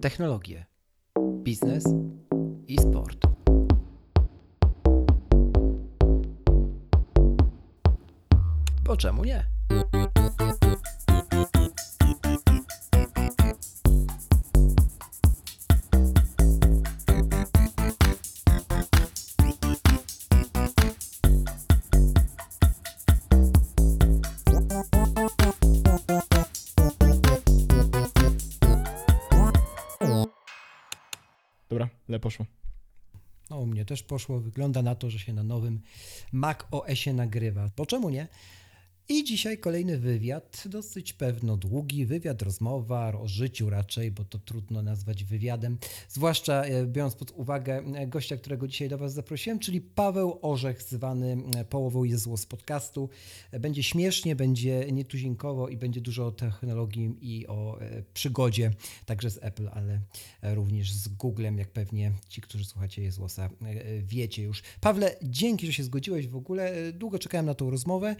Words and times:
technologie, 0.00 0.66
biznes 1.42 1.84
i 2.66 2.78
sport. 2.78 3.18
Bo 8.84 8.96
czemu 8.96 9.24
nie? 9.24 9.57
Poszło. 34.08 34.40
Wygląda 34.40 34.82
na 34.82 34.94
to, 34.94 35.10
że 35.10 35.18
się 35.18 35.32
na 35.32 35.42
nowym 35.42 35.80
Mac 36.32 36.58
OSie 36.70 37.12
nagrywa. 37.12 37.70
Bo 37.76 37.86
czemu 37.86 38.10
nie? 38.10 38.28
I 39.10 39.24
dzisiaj 39.24 39.58
kolejny 39.58 39.98
wywiad, 39.98 40.64
dosyć 40.66 41.12
pewno 41.12 41.56
długi, 41.56 42.06
wywiad, 42.06 42.42
rozmowa 42.42 43.12
o 43.12 43.28
życiu 43.28 43.70
raczej, 43.70 44.10
bo 44.10 44.24
to 44.24 44.38
trudno 44.38 44.82
nazwać 44.82 45.24
wywiadem, 45.24 45.78
zwłaszcza 46.08 46.62
e, 46.64 46.86
biorąc 46.86 47.14
pod 47.14 47.30
uwagę 47.30 47.82
e, 47.94 48.06
gościa, 48.06 48.36
którego 48.36 48.68
dzisiaj 48.68 48.88
do 48.88 48.98
Was 48.98 49.12
zaprosiłem, 49.12 49.58
czyli 49.58 49.80
Paweł 49.80 50.38
Orzech, 50.42 50.82
zwany 50.82 51.36
e, 51.56 51.64
połową 51.64 52.04
Jezło 52.04 52.36
z 52.36 52.46
podcastu. 52.46 53.08
Będzie 53.60 53.82
śmiesznie, 53.82 54.36
będzie 54.36 54.92
nietuzinkowo 54.92 55.68
i 55.68 55.76
będzie 55.76 56.00
dużo 56.00 56.26
o 56.26 56.32
technologii 56.32 57.16
i 57.20 57.46
o 57.46 57.78
przygodzie, 58.14 58.70
także 59.06 59.30
z 59.30 59.38
Apple, 59.42 59.68
ale 59.68 60.00
również 60.42 60.92
z 60.92 61.08
Googlem, 61.08 61.58
jak 61.58 61.68
pewnie 61.68 62.12
ci, 62.28 62.40
którzy 62.40 62.64
słuchacie 62.64 63.02
Jezłosa, 63.02 63.50
wiecie 64.02 64.42
już. 64.42 64.62
Pawle, 64.80 65.16
dzięki, 65.22 65.66
że 65.66 65.72
się 65.72 65.84
zgodziłeś 65.84 66.28
w 66.28 66.36
ogóle. 66.36 66.92
Długo 66.92 67.18
czekałem 67.18 67.46
na 67.46 67.54
tą 67.54 67.70
rozmowę, 67.70 68.16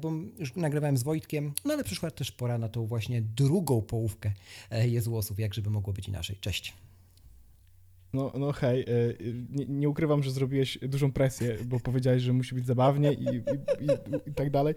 bo 0.00 0.11
już 0.38 0.54
nagrywałem 0.56 0.96
z 0.96 1.02
Wojtkiem, 1.02 1.52
no 1.64 1.74
ale 1.74 1.84
przyszła 1.84 2.10
też 2.10 2.32
pora 2.32 2.58
na 2.58 2.68
tą 2.68 2.86
właśnie 2.86 3.22
drugą 3.22 3.82
połówkę 3.82 4.32
e, 4.70 4.88
Jezłosów, 4.88 5.38
jak 5.38 5.54
żeby 5.54 5.70
mogło 5.70 5.92
być 5.92 6.08
inaczej. 6.08 6.36
Cześć. 6.40 6.74
No, 8.12 8.32
no 8.38 8.52
hej, 8.52 8.80
e, 8.80 8.84
nie, 9.50 9.66
nie 9.66 9.88
ukrywam, 9.88 10.22
że 10.22 10.30
zrobiłeś 10.30 10.78
dużą 10.82 11.12
presję, 11.12 11.56
bo 11.64 11.80
powiedziałeś, 11.80 12.22
że 12.22 12.32
musi 12.32 12.54
być 12.54 12.66
zabawnie 12.66 13.12
i, 13.12 13.24
i, 13.24 13.36
i, 13.84 14.30
i 14.30 14.34
tak 14.34 14.50
dalej. 14.50 14.74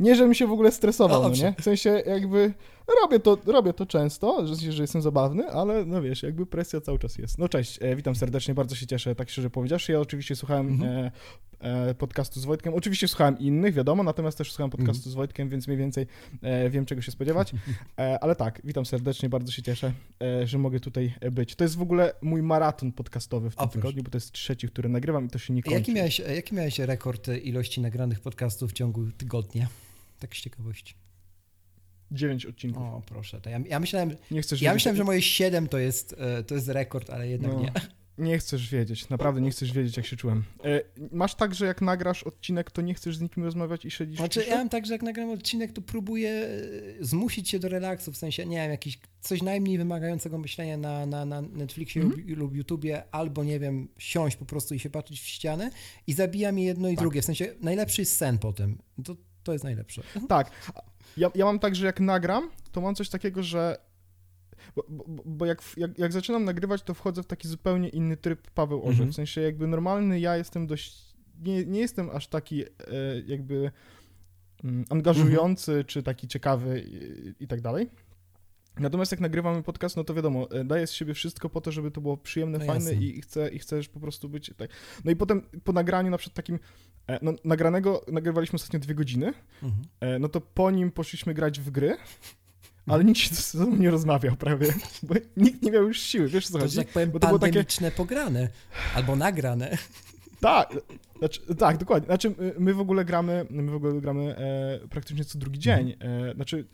Nie, 0.00 0.16
żebym 0.16 0.34
się 0.34 0.46
w 0.46 0.52
ogóle 0.52 0.72
stresował, 0.72 1.22
No 1.22 1.28
no 1.28 1.34
nie? 1.34 1.54
W 1.58 1.62
sensie 1.62 2.02
jakby 2.06 2.54
robię 3.02 3.20
to, 3.20 3.38
robię 3.46 3.72
to 3.72 3.86
często, 3.86 4.46
że, 4.46 4.72
że 4.72 4.82
jestem 4.82 5.02
zabawny, 5.02 5.50
ale 5.50 5.84
no 5.84 6.02
wiesz, 6.02 6.22
jakby 6.22 6.46
presja 6.46 6.80
cały 6.80 6.98
czas 6.98 7.18
jest. 7.18 7.38
No 7.38 7.48
cześć, 7.48 7.78
e, 7.82 7.96
witam 7.96 8.14
serdecznie, 8.14 8.54
bardzo 8.54 8.76
się 8.76 8.86
cieszę, 8.86 9.14
tak 9.14 9.30
szczerze 9.30 9.50
powiedziawszy. 9.50 9.92
Ja 9.92 10.00
oczywiście 10.00 10.36
słuchałem 10.36 10.68
Mhm. 10.68 11.10
E, 11.60 11.94
podcastu 11.94 12.40
z 12.40 12.44
Wojtkiem, 12.44 12.74
oczywiście 12.74 13.08
słuchałem 13.08 13.38
innych, 13.38 13.74
wiadomo, 13.74 14.02
natomiast 14.02 14.38
też 14.38 14.48
słuchałem 14.52 14.70
podcastu 14.70 14.98
Mhm. 15.00 15.12
z 15.12 15.14
Wojtkiem, 15.14 15.48
więc 15.48 15.66
mniej 15.66 15.78
więcej 15.78 16.06
e, 16.42 16.70
wiem, 16.70 16.86
czego 16.86 17.02
się 17.02 17.12
spodziewać. 17.12 17.52
E, 17.98 18.18
ale 18.20 18.36
tak, 18.36 18.60
witam 18.64 18.86
serdecznie, 18.86 19.28
bardzo 19.28 19.52
się 19.52 19.62
cieszę, 19.62 19.92
że 20.44 20.58
mogę 20.58 20.80
tutaj 20.80 21.14
być. 21.32 21.54
To 21.56 21.64
jest 21.64 21.76
w 21.76 21.82
ogóle 21.82 22.12
mój 22.22 22.42
maraton 22.42 22.92
podcastowy 22.92 23.50
w 23.50 23.56
tym 23.56 23.64
O, 23.64 23.68
tygodniu, 23.68 24.02
bo 24.02 24.10
to 24.10 24.16
jest 24.16 24.32
trzeci, 24.32 24.68
który 24.68 24.88
nagrywam 24.88 25.26
i 25.26 25.28
to 25.28 25.38
się 25.38 25.54
nie 25.54 25.62
kończy. 25.62 25.78
Jaki 25.78 25.92
miałeś, 25.94 26.18
jaki 26.18 26.54
miałeś 26.54 26.78
rekord 26.78 27.28
ilości 27.42 27.80
nagranych 27.80 28.20
podcastów 28.20 28.70
w 28.70 28.72
ciągu 28.74 29.10
tygodnia? 29.18 29.68
Tak 30.18 30.34
z 30.36 30.40
ciekawości. 30.40 30.94
Dziewięć 32.10 32.46
odcinków. 32.46 32.82
O, 32.82 33.02
proszę. 33.06 33.40
To 33.40 33.50
ja, 33.50 33.60
ja 33.68 33.80
myślałem, 33.80 34.16
Nie 34.30 34.42
chcesz 34.42 34.62
ja 34.62 34.74
myślałem, 34.74 34.96
że 34.96 35.04
moje 35.04 35.22
7 35.22 35.68
to 35.68 35.78
jest, 35.78 36.16
to 36.46 36.54
jest 36.54 36.68
rekord, 36.68 37.10
ale 37.10 37.28
jednak 37.28 37.52
No. 37.52 37.60
nie. 37.60 37.72
Nie 38.18 38.38
chcesz 38.38 38.70
wiedzieć, 38.70 39.08
naprawdę 39.08 39.40
nie 39.40 39.50
chcesz 39.50 39.72
wiedzieć, 39.72 39.96
jak 39.96 40.06
się 40.06 40.16
czułem. 40.16 40.44
E, 40.64 40.80
masz 41.12 41.34
tak, 41.34 41.54
że 41.54 41.66
jak 41.66 41.82
nagrasz 41.82 42.22
odcinek, 42.22 42.70
to 42.70 42.82
nie 42.82 42.94
chcesz 42.94 43.16
z 43.16 43.20
nikim 43.20 43.44
rozmawiać 43.44 43.84
i 43.84 43.90
siedzisz 43.90 44.16
Znaczy, 44.18 44.44
ja 44.48 44.56
mam 44.56 44.68
tak, 44.68 44.86
że 44.86 44.92
jak 44.92 45.02
nagram 45.02 45.30
odcinek, 45.30 45.72
to 45.72 45.82
próbuję 45.82 46.30
e, 46.30 47.04
zmusić 47.04 47.48
się 47.48 47.58
do 47.58 47.68
relaksu, 47.68 48.12
w 48.12 48.16
sensie, 48.16 48.46
nie 48.46 48.56
wiem, 48.56 48.70
jakiś 48.70 48.98
coś 49.20 49.42
najmniej 49.42 49.78
wymagającego 49.78 50.38
myślenia 50.38 50.76
na, 50.76 51.06
na, 51.06 51.24
na 51.24 51.42
Netflixie 51.42 52.02
Mhm. 52.02 52.20
lub, 52.28 52.38
lub 52.38 52.54
YouTubie, 52.54 53.02
albo 53.10 53.44
nie 53.44 53.60
wiem, 53.60 53.88
siąść 53.98 54.36
po 54.36 54.44
prostu 54.44 54.74
i 54.74 54.78
się 54.78 54.90
patrzeć 54.90 55.20
w 55.20 55.26
ścianę 55.26 55.70
i 56.06 56.12
zabija 56.12 56.52
mi 56.52 56.64
jedno 56.64 56.88
i 56.88 56.94
Tak. 56.94 57.00
drugie. 57.00 57.22
W 57.22 57.24
sensie, 57.24 57.54
najlepszy 57.60 58.02
jest 58.02 58.16
sen 58.16 58.38
potem. 58.38 58.78
To, 59.04 59.16
to 59.42 59.52
jest 59.52 59.64
najlepsze. 59.64 60.02
Tak. 60.28 60.50
Ja, 61.16 61.30
ja 61.34 61.44
mam 61.44 61.58
tak, 61.58 61.76
że 61.76 61.86
jak 61.86 62.00
nagram, 62.00 62.50
to 62.72 62.80
mam 62.80 62.94
coś 62.94 63.08
takiego, 63.08 63.42
że. 63.42 63.87
Bo, 64.76 64.84
bo, 64.88 65.04
bo 65.24 65.46
jak, 65.46 65.62
jak, 65.76 65.98
jak 65.98 66.12
zaczynam 66.12 66.44
nagrywać, 66.44 66.82
to 66.82 66.94
wchodzę 66.94 67.22
w 67.22 67.26
taki 67.26 67.48
zupełnie 67.48 67.88
inny 67.88 68.16
tryb 68.16 68.50
Paweł 68.50 68.80
Orze. 68.82 68.90
Mhm. 68.90 69.12
W 69.12 69.14
sensie 69.14 69.40
jakby 69.40 69.66
normalny 69.66 70.20
ja 70.20 70.36
jestem 70.36 70.66
dość. 70.66 71.08
Nie, 71.44 71.64
nie 71.66 71.80
jestem 71.80 72.10
aż 72.10 72.28
taki 72.28 72.62
e, 72.64 72.68
jakby 73.26 73.70
mm, 74.64 74.84
angażujący, 74.90 75.72
Mhm. 75.72 75.84
czy 75.86 76.02
taki 76.02 76.28
ciekawy 76.28 76.80
i, 76.86 77.44
i 77.44 77.46
tak 77.46 77.60
dalej. 77.60 77.90
Natomiast 78.78 79.12
jak 79.12 79.20
nagrywamy 79.20 79.62
podcast, 79.62 79.96
no 79.96 80.04
to 80.04 80.14
wiadomo, 80.14 80.50
e, 80.50 80.64
daję 80.64 80.86
z 80.86 80.92
siebie 80.92 81.14
wszystko 81.14 81.48
po 81.48 81.60
to, 81.60 81.72
żeby 81.72 81.90
to 81.90 82.00
było 82.00 82.16
przyjemne, 82.16 82.58
No 82.58 82.64
fajne 82.64 82.84
i 82.94 83.20
chcę, 83.20 83.48
i 83.48 83.58
chcesz 83.58 83.88
po 83.88 84.00
prostu 84.00 84.28
być 84.28 84.50
tak. 84.56 84.70
No 85.04 85.10
i 85.10 85.16
potem 85.16 85.42
po 85.64 85.72
nagraniu 85.72 86.10
na 86.10 86.18
przykład 86.18 86.36
takim, 86.36 86.58
e, 87.06 87.18
no 87.22 87.32
nagranego, 87.44 88.04
nagrywaliśmy 88.12 88.56
ostatnio 88.56 88.78
dwie 88.80 88.94
godziny, 88.94 89.32
Mhm. 89.62 90.20
No 90.22 90.28
to 90.28 90.40
po 90.40 90.70
nim 90.70 90.90
poszliśmy 90.90 91.34
grać 91.34 91.60
w 91.60 91.70
gry, 91.70 91.96
ale 92.88 93.04
nikt 93.04 93.18
się 93.20 93.34
ze 93.34 93.66
mną 93.66 93.76
nie 93.76 93.90
rozmawiał 93.90 94.36
prawie, 94.36 94.66
bo 95.02 95.14
nikt 95.36 95.62
nie 95.62 95.70
miał 95.70 95.82
już 95.88 96.00
siły, 96.00 96.28
wiesz 96.28 96.46
co 96.46 96.52
To, 96.52 96.58
chodzi? 96.58 96.74
że 96.74 96.82
tak 96.84 96.92
powiem, 96.92 97.10
Bo 97.10 97.18
to 97.20 97.26
było 97.26 97.38
takie- 97.38 97.64
pograne. 97.96 98.48
Albo 98.94 99.16
nagrane. 99.16 99.70
Tak, 100.40 100.72
znaczy, 101.18 101.40
tak, 101.58 101.76
dokładnie. 101.78 102.06
Znaczy 102.06 102.34
my 102.58 102.74
w 102.74 102.80
ogóle 102.80 103.04
gramy, 103.04 103.46
my 103.50 103.70
w 103.70 103.74
ogóle 103.74 104.00
gramy 104.00 104.36
e, 104.36 104.88
praktycznie 104.90 105.24
co 105.24 105.38
drugi 105.38 105.58
dzień. 105.58 105.96
E, 106.00 106.34
znaczy 106.34 106.66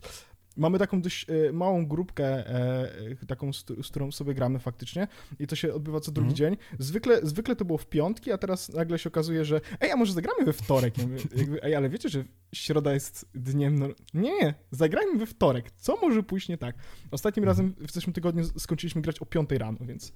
mamy 0.57 0.79
taką 0.79 1.03
dość 1.03 1.27
e, 1.49 1.53
małą 1.53 1.87
grupkę, 1.87 2.25
e, 2.49 3.27
taką, 3.29 3.53
z, 3.53 3.65
z 3.83 3.89
którą 3.89 4.13
sobie 4.13 4.35
gramy 4.35 4.59
faktycznie 4.59 5.09
i 5.39 5.47
to 5.47 5.57
się 5.57 5.75
odbywa 5.75 6.01
co 6.01 6.13
drugi 6.13 6.31
Mhm. 6.31 6.37
dzień. 6.37 6.57
Zwykle, 6.79 7.21
zwykle 7.23 7.57
to 7.57 7.65
było 7.65 7.79
w 7.79 7.87
piątki, 7.87 8.33
a 8.33 8.39
teraz 8.39 8.69
nagle 8.69 8.99
się 8.99 9.09
okazuje, 9.09 9.45
że 9.45 9.61
ej, 9.81 9.91
a 9.91 9.97
może 9.97 10.13
zagramy 10.13 10.45
we 10.45 10.53
wtorek? 10.53 10.99
Ja 10.99 11.07
mówię, 11.07 11.19
jakby, 11.37 11.63
ej, 11.63 11.75
ale 11.75 11.89
wiecie, 11.89 12.09
że 12.09 12.25
środa 12.55 12.95
jest 12.95 13.27
dniem... 13.35 13.79
No... 13.79 13.89
Nie, 14.15 14.33
nie, 14.39 14.55
zagrajmy 14.71 15.19
we 15.19 15.27
wtorek. 15.27 15.71
Co 15.71 15.97
może 16.03 16.23
pójść 16.23 16.49
nie 16.49 16.59
tak? 16.59 16.77
Ostatnim 17.11 17.49
Mhm. 17.49 17.49
razem 17.75 17.87
w 17.89 17.93
zeszłym 17.93 18.13
tygodniu 18.13 18.45
skończyliśmy 18.59 19.03
grać 19.03 19.19
o 19.19 19.27
5 19.27 19.51
rano, 19.59 19.79
więc 19.81 20.13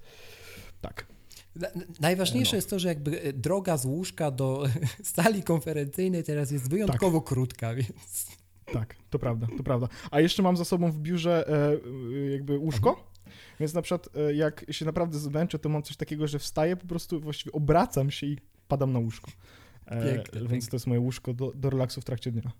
tak. 0.81 1.05
Na- 1.55 1.67
Najważniejsze 1.99 2.51
No. 2.51 2.55
jest 2.55 2.69
to, 2.69 2.79
że 2.79 2.87
jakby 2.87 3.21
e, 3.21 3.33
droga 3.33 3.77
z 3.77 3.85
łóżka 3.85 4.31
do 4.31 4.65
sali 5.15 5.43
konferencyjnej 5.43 6.23
teraz 6.23 6.51
jest 6.51 6.69
wyjątkowo 6.69 7.21
krótka, 7.21 7.73
więc... 7.75 8.27
Tak, 8.73 8.95
to 9.09 9.19
prawda, 9.19 9.47
to 9.57 9.63
prawda. 9.63 9.87
A 10.11 10.19
jeszcze 10.19 10.43
mam 10.43 10.57
za 10.57 10.65
sobą 10.65 10.91
w 10.91 10.99
biurze 10.99 11.47
e, 11.47 11.71
e, 12.27 12.31
jakby 12.31 12.57
łóżko, 12.57 13.11
więc 13.59 13.73
na 13.73 13.81
przykład 13.81 14.09
e, 14.15 14.33
jak 14.33 14.65
się 14.71 14.85
naprawdę 14.85 15.19
zmęczę, 15.19 15.59
to 15.59 15.69
mam 15.69 15.83
coś 15.83 15.97
takiego, 15.97 16.27
że 16.27 16.39
wstaję, 16.39 16.75
po 16.75 16.87
prostu 16.87 17.19
właściwie 17.19 17.51
obracam 17.51 18.11
się 18.11 18.27
i 18.27 18.37
padam 18.67 18.93
na 18.93 18.99
łóżko. 18.99 19.31
E, 19.85 20.15
Piękne, 20.15 20.47
więc 20.47 20.69
to 20.69 20.75
jest 20.75 20.87
moje 20.87 20.99
łóżko 20.99 21.33
do, 21.33 21.51
do 21.55 21.69
relaksu 21.69 22.01
w 22.01 22.05
trakcie 22.05 22.31
dnia. 22.31 22.51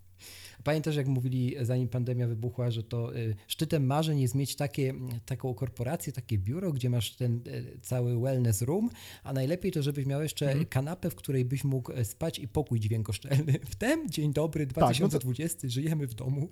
Pamiętasz, 0.63 0.95
jak 0.95 1.07
mówili, 1.07 1.55
zanim 1.61 1.87
pandemia 1.87 2.27
wybuchła, 2.27 2.71
że 2.71 2.83
to 2.83 3.15
y, 3.15 3.35
szczytem 3.47 3.85
marzeń 3.85 4.19
jest 4.19 4.35
mieć 4.35 4.55
takie, 4.55 4.93
taką 5.25 5.53
korporację, 5.53 6.13
takie 6.13 6.37
biuro, 6.37 6.71
gdzie 6.73 6.89
masz 6.89 7.15
ten 7.15 7.41
y, 7.47 7.79
cały 7.81 8.19
wellness 8.21 8.61
room, 8.61 8.89
a 9.23 9.33
najlepiej 9.33 9.71
to, 9.71 9.81
żebyś 9.83 10.05
miał 10.05 10.21
jeszcze 10.21 10.45
Mhm. 10.47 10.65
kanapę, 10.65 11.09
w 11.09 11.15
której 11.15 11.45
byś 11.45 11.63
mógł 11.63 11.91
e, 11.91 12.05
spać 12.05 12.39
i 12.39 12.47
pokój 12.47 12.79
dźwiękoszczelny. 12.79 13.53
Wtem, 13.71 14.09
dzień 14.09 14.33
dobry, 14.33 14.65
no 14.65 14.73
to- 14.73 14.79
2020, 14.79 15.67
żyjemy 15.69 16.07
w 16.07 16.13
domu. 16.13 16.49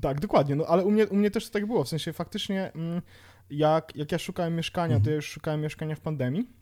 Tak, 0.00 0.20
dokładnie, 0.20 0.56
no 0.56 0.66
ale 0.66 0.84
u 0.84 0.90
mnie, 0.90 1.06
u 1.06 1.16
mnie 1.16 1.30
też 1.30 1.50
tak 1.50 1.66
było, 1.66 1.84
w 1.84 1.88
sensie 1.88 2.12
faktycznie 2.12 2.72
mm, 2.72 3.02
jak, 3.50 3.96
jak 3.96 4.12
ja 4.12 4.18
szukałem 4.18 4.56
mieszkania, 4.56 4.94
to 4.94 4.96
Mhm. 4.98 5.10
ja 5.10 5.16
już 5.16 5.26
szukałem 5.28 5.60
mieszkania 5.60 5.94
w 5.94 6.00
pandemii 6.00 6.57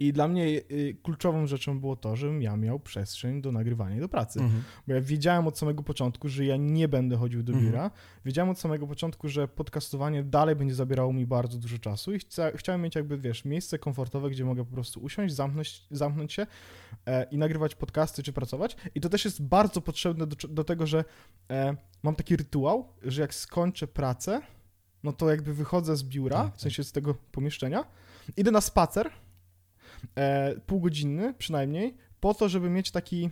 i 0.00 0.12
dla 0.12 0.28
mnie 0.28 0.46
y, 0.46 0.96
kluczową 1.02 1.46
rzeczą 1.46 1.80
było 1.80 1.96
to, 1.96 2.16
żebym 2.16 2.42
ja 2.42 2.56
miał 2.56 2.80
przestrzeń 2.80 3.42
do 3.42 3.52
nagrywania 3.52 3.96
i 3.96 4.00
do 4.00 4.08
pracy. 4.08 4.40
Bo 4.86 4.94
ja 4.94 5.00
wiedziałem 5.00 5.46
od 5.46 5.58
samego 5.58 5.82
początku, 5.82 6.28
że 6.28 6.44
ja 6.44 6.56
nie 6.56 6.88
będę 6.88 7.16
chodził 7.16 7.42
do 7.42 7.52
Mhm. 7.52 7.66
biura. 7.70 7.90
Wiedziałem 8.24 8.50
od 8.50 8.58
samego 8.58 8.86
początku, 8.86 9.28
że 9.28 9.48
podcastowanie 9.48 10.22
dalej 10.22 10.56
będzie 10.56 10.74
zabierało 10.74 11.12
mi 11.12 11.26
bardzo 11.26 11.58
dużo 11.58 11.78
czasu 11.78 12.14
i 12.14 12.18
chcia, 12.18 12.50
chciałem 12.56 12.82
mieć 12.82 12.94
jakby, 12.94 13.18
wiesz, 13.18 13.44
miejsce 13.44 13.78
komfortowe, 13.78 14.30
gdzie 14.30 14.44
mogę 14.44 14.64
po 14.64 14.72
prostu 14.72 15.00
usiąść, 15.00 15.34
zamknąć, 15.34 15.86
zamknąć 15.90 16.32
się 16.32 16.46
e, 17.06 17.24
i 17.30 17.38
nagrywać 17.38 17.74
podcasty 17.74 18.22
czy 18.22 18.32
pracować. 18.32 18.76
I 18.94 19.00
to 19.00 19.08
też 19.08 19.24
jest 19.24 19.42
bardzo 19.42 19.80
potrzebne 19.80 20.26
do, 20.26 20.48
do 20.48 20.64
tego, 20.64 20.86
że 20.86 21.04
e, 21.50 21.76
mam 22.02 22.14
taki 22.14 22.36
rytuał, 22.36 22.88
że 23.02 23.22
jak 23.22 23.34
skończę 23.34 23.86
pracę, 23.86 24.40
no 25.02 25.12
to 25.12 25.30
jakby 25.30 25.54
wychodzę 25.54 25.96
z 25.96 26.04
biura, 26.04 26.36
Tak, 26.44 26.56
w 26.56 26.60
sensie 26.60 26.84
z 26.84 26.92
tego 26.92 27.14
pomieszczenia, 27.32 27.84
idę 28.36 28.50
na 28.50 28.60
spacer, 28.60 29.10
e, 30.16 30.54
półgodzinny 30.66 31.34
przynajmniej, 31.38 31.94
po 32.20 32.34
to, 32.34 32.48
żeby 32.48 32.70
mieć 32.70 32.90
taki 32.90 33.30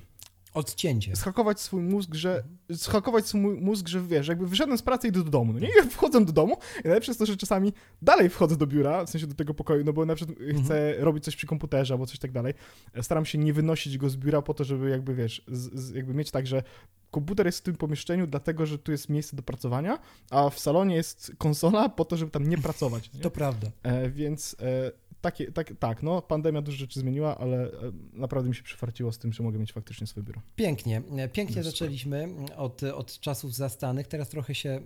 Odcięcie. 0.55 1.17
Schakować 1.17 1.61
swój 1.61 1.83
mózg, 1.83 2.15
że. 2.15 2.37
Mhm. 2.37 2.79
Schakować 2.79 3.27
swój 3.27 3.41
mózg, 3.41 3.89
że 3.89 4.03
wiesz, 4.03 4.29
jakby 4.29 4.47
wyszedłem 4.47 4.79
z 4.79 4.83
pracy 4.83 5.07
i 5.07 5.11
idę 5.11 5.25
do 5.25 5.31
domu. 5.31 5.53
No 5.53 5.59
nie, 5.59 5.69
ja 5.77 5.85
wchodzę 5.91 6.25
do 6.25 6.33
domu 6.33 6.57
i 6.85 6.89
najlepsze 6.89 7.11
jest 7.11 7.19
to, 7.19 7.27
że 7.27 7.37
czasami 7.37 7.73
dalej 8.03 8.29
wchodzę 8.29 8.57
do 8.57 8.67
biura, 8.67 9.05
w 9.05 9.11
sensie 9.11 9.27
do 9.27 9.35
tego 9.35 9.55
pokoju, 9.55 9.85
no 9.85 9.93
bo 9.93 10.07
na 10.07 10.15
przykład 10.15 10.39
chcę 10.65 10.95
robić 10.99 11.25
coś 11.25 11.37
przy 11.37 11.47
komputerze 11.47 11.95
albo 11.95 12.07
coś 12.07 12.19
tak 12.19 12.33
dalej. 12.33 12.55
Staram 13.03 13.25
się 13.25 13.39
nie 13.39 13.53
wynosić 13.53 13.99
go 13.99 14.11
z 14.11 14.17
biura 14.17 14.43
po 14.43 14.55
to, 14.55 14.65
żeby 14.65 14.91
jakby 14.91 15.15
wiesz, 15.15 15.43
z, 15.49 15.81
z, 15.81 15.95
jakby 15.95 16.15
mieć 16.15 16.31
tak, 16.31 16.47
że 16.47 16.63
komputer 17.11 17.47
jest 17.47 17.59
w 17.59 17.63
tym 17.63 17.77
pomieszczeniu 17.77 18.27
dlatego, 18.27 18.67
że 18.67 18.79
tu 18.79 18.93
jest 18.93 19.09
miejsce 19.09 19.37
do 19.37 19.43
pracowania, 19.43 19.99
a 20.31 20.51
w 20.51 20.59
salonie 20.59 20.97
jest 20.97 21.33
konsola 21.39 21.89
po 21.89 22.05
to, 22.05 22.17
żeby 22.17 22.31
tam 22.31 22.49
nie 22.49 22.59
pracować. 22.59 23.11
Nie? 23.15 23.21
To 23.21 23.31
prawda. 23.31 23.71
E, 23.83 24.11
więc 24.11 24.57
e, 24.61 24.93
takie, 25.31 25.53
tak, 25.53 25.73
tak, 25.79 26.03
no 26.03 26.23
pandemia 26.23 26.63
dużo 26.63 26.79
rzeczy 26.79 27.01
zmieniła, 27.01 27.39
ale 27.39 27.63
e, 27.63 27.71
naprawdę 28.13 28.49
mi 28.49 28.55
się 28.55 28.63
przyfarciło 28.63 29.13
z 29.13 29.19
tym, 29.19 29.33
że 29.33 29.43
mogę 29.43 29.59
mieć 29.59 29.73
faktycznie 29.73 30.07
swoje 30.07 30.25
biuro. 30.25 30.41
Pięknie. 30.57 31.03
Pięknie 31.33 31.57
Jest 31.57 31.71
zaczęliśmy 31.71 32.29
od, 32.57 32.83
od 32.83 33.21
czasów 33.21 33.55
zastanych. 33.55 34.07
Teraz 34.07 34.29
trochę 34.29 34.55
się 34.55 34.81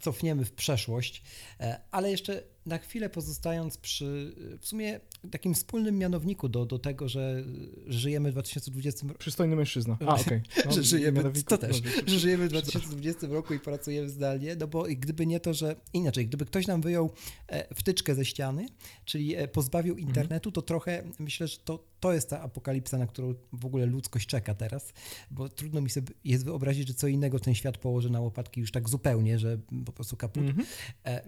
cofniemy 0.00 0.44
w 0.44 0.52
przeszłość, 0.52 1.22
e, 1.60 1.80
ale 1.90 2.10
jeszcze 2.10 2.42
na 2.66 2.78
chwilę 2.78 3.10
pozostając 3.10 3.78
przy 3.78 4.34
w 4.60 4.66
sumie 4.66 5.00
takim 5.30 5.54
wspólnym 5.54 5.98
mianowniku 5.98 6.48
do, 6.48 6.66
do 6.66 6.78
tego, 6.78 7.08
że 7.08 7.44
żyjemy 7.86 8.30
w 8.30 8.32
2020 8.32 9.06
roku. 9.06 9.18
Przystojny 9.18 9.56
mężczyzna. 9.56 9.96
A, 10.06 10.14
okej. 10.14 10.40
No, 10.66 10.72
że 10.72 10.82
żyjemy, 10.82 11.32
to 11.46 11.58
też, 11.58 11.80
dobrze. 11.80 12.00
że 12.06 12.18
żyjemy 12.18 12.46
w 12.46 12.48
2020 12.48 13.26
roku 13.26 13.54
i 13.54 13.60
pracujemy 13.60 14.08
zdalnie, 14.10 14.56
no 14.56 14.66
bo 14.66 14.84
gdyby 14.96 15.26
nie 15.26 15.40
to, 15.40 15.54
że 15.54 15.76
inaczej, 15.92 16.26
gdyby 16.26 16.46
ktoś 16.46 16.66
nam 16.66 16.80
wyjął 16.82 17.10
e, 17.48 17.74
wtyczkę 17.74 18.14
ze 18.14 18.24
ściany, 18.24 18.66
czyli 19.04 19.36
e, 19.36 19.48
pozbawił 19.48 19.94
Mhm. 19.94 20.08
internetu, 20.08 20.52
to 20.52 20.62
trochę 20.62 21.02
myślę, 21.18 21.48
że 21.48 21.58
to, 21.58 21.84
to 22.00 22.12
jest 22.12 22.30
ta 22.30 22.40
apokalipsa, 22.40 22.98
na 22.98 23.06
którą 23.06 23.34
w 23.52 23.66
ogóle 23.66 23.86
ludzkość 23.86 24.26
czeka 24.26 24.54
teraz, 24.54 24.92
bo 25.30 25.48
trudno 25.48 25.80
mi 25.80 25.90
sobie 25.90 26.12
jest 26.24 26.44
wyobrazić, 26.44 26.88
że 26.88 26.94
co 26.94 27.08
innego 27.08 27.38
ten 27.38 27.54
świat 27.54 27.78
położy 27.78 28.10
na 28.10 28.20
łopatki 28.20 28.60
już 28.60 28.72
tak 28.72 28.88
zupełnie, 28.88 29.38
że 29.38 29.58
po 29.86 29.92
prostu 29.92 30.16
kaput. 30.16 30.42
Mhm. 30.42 30.66
E, 31.06 31.22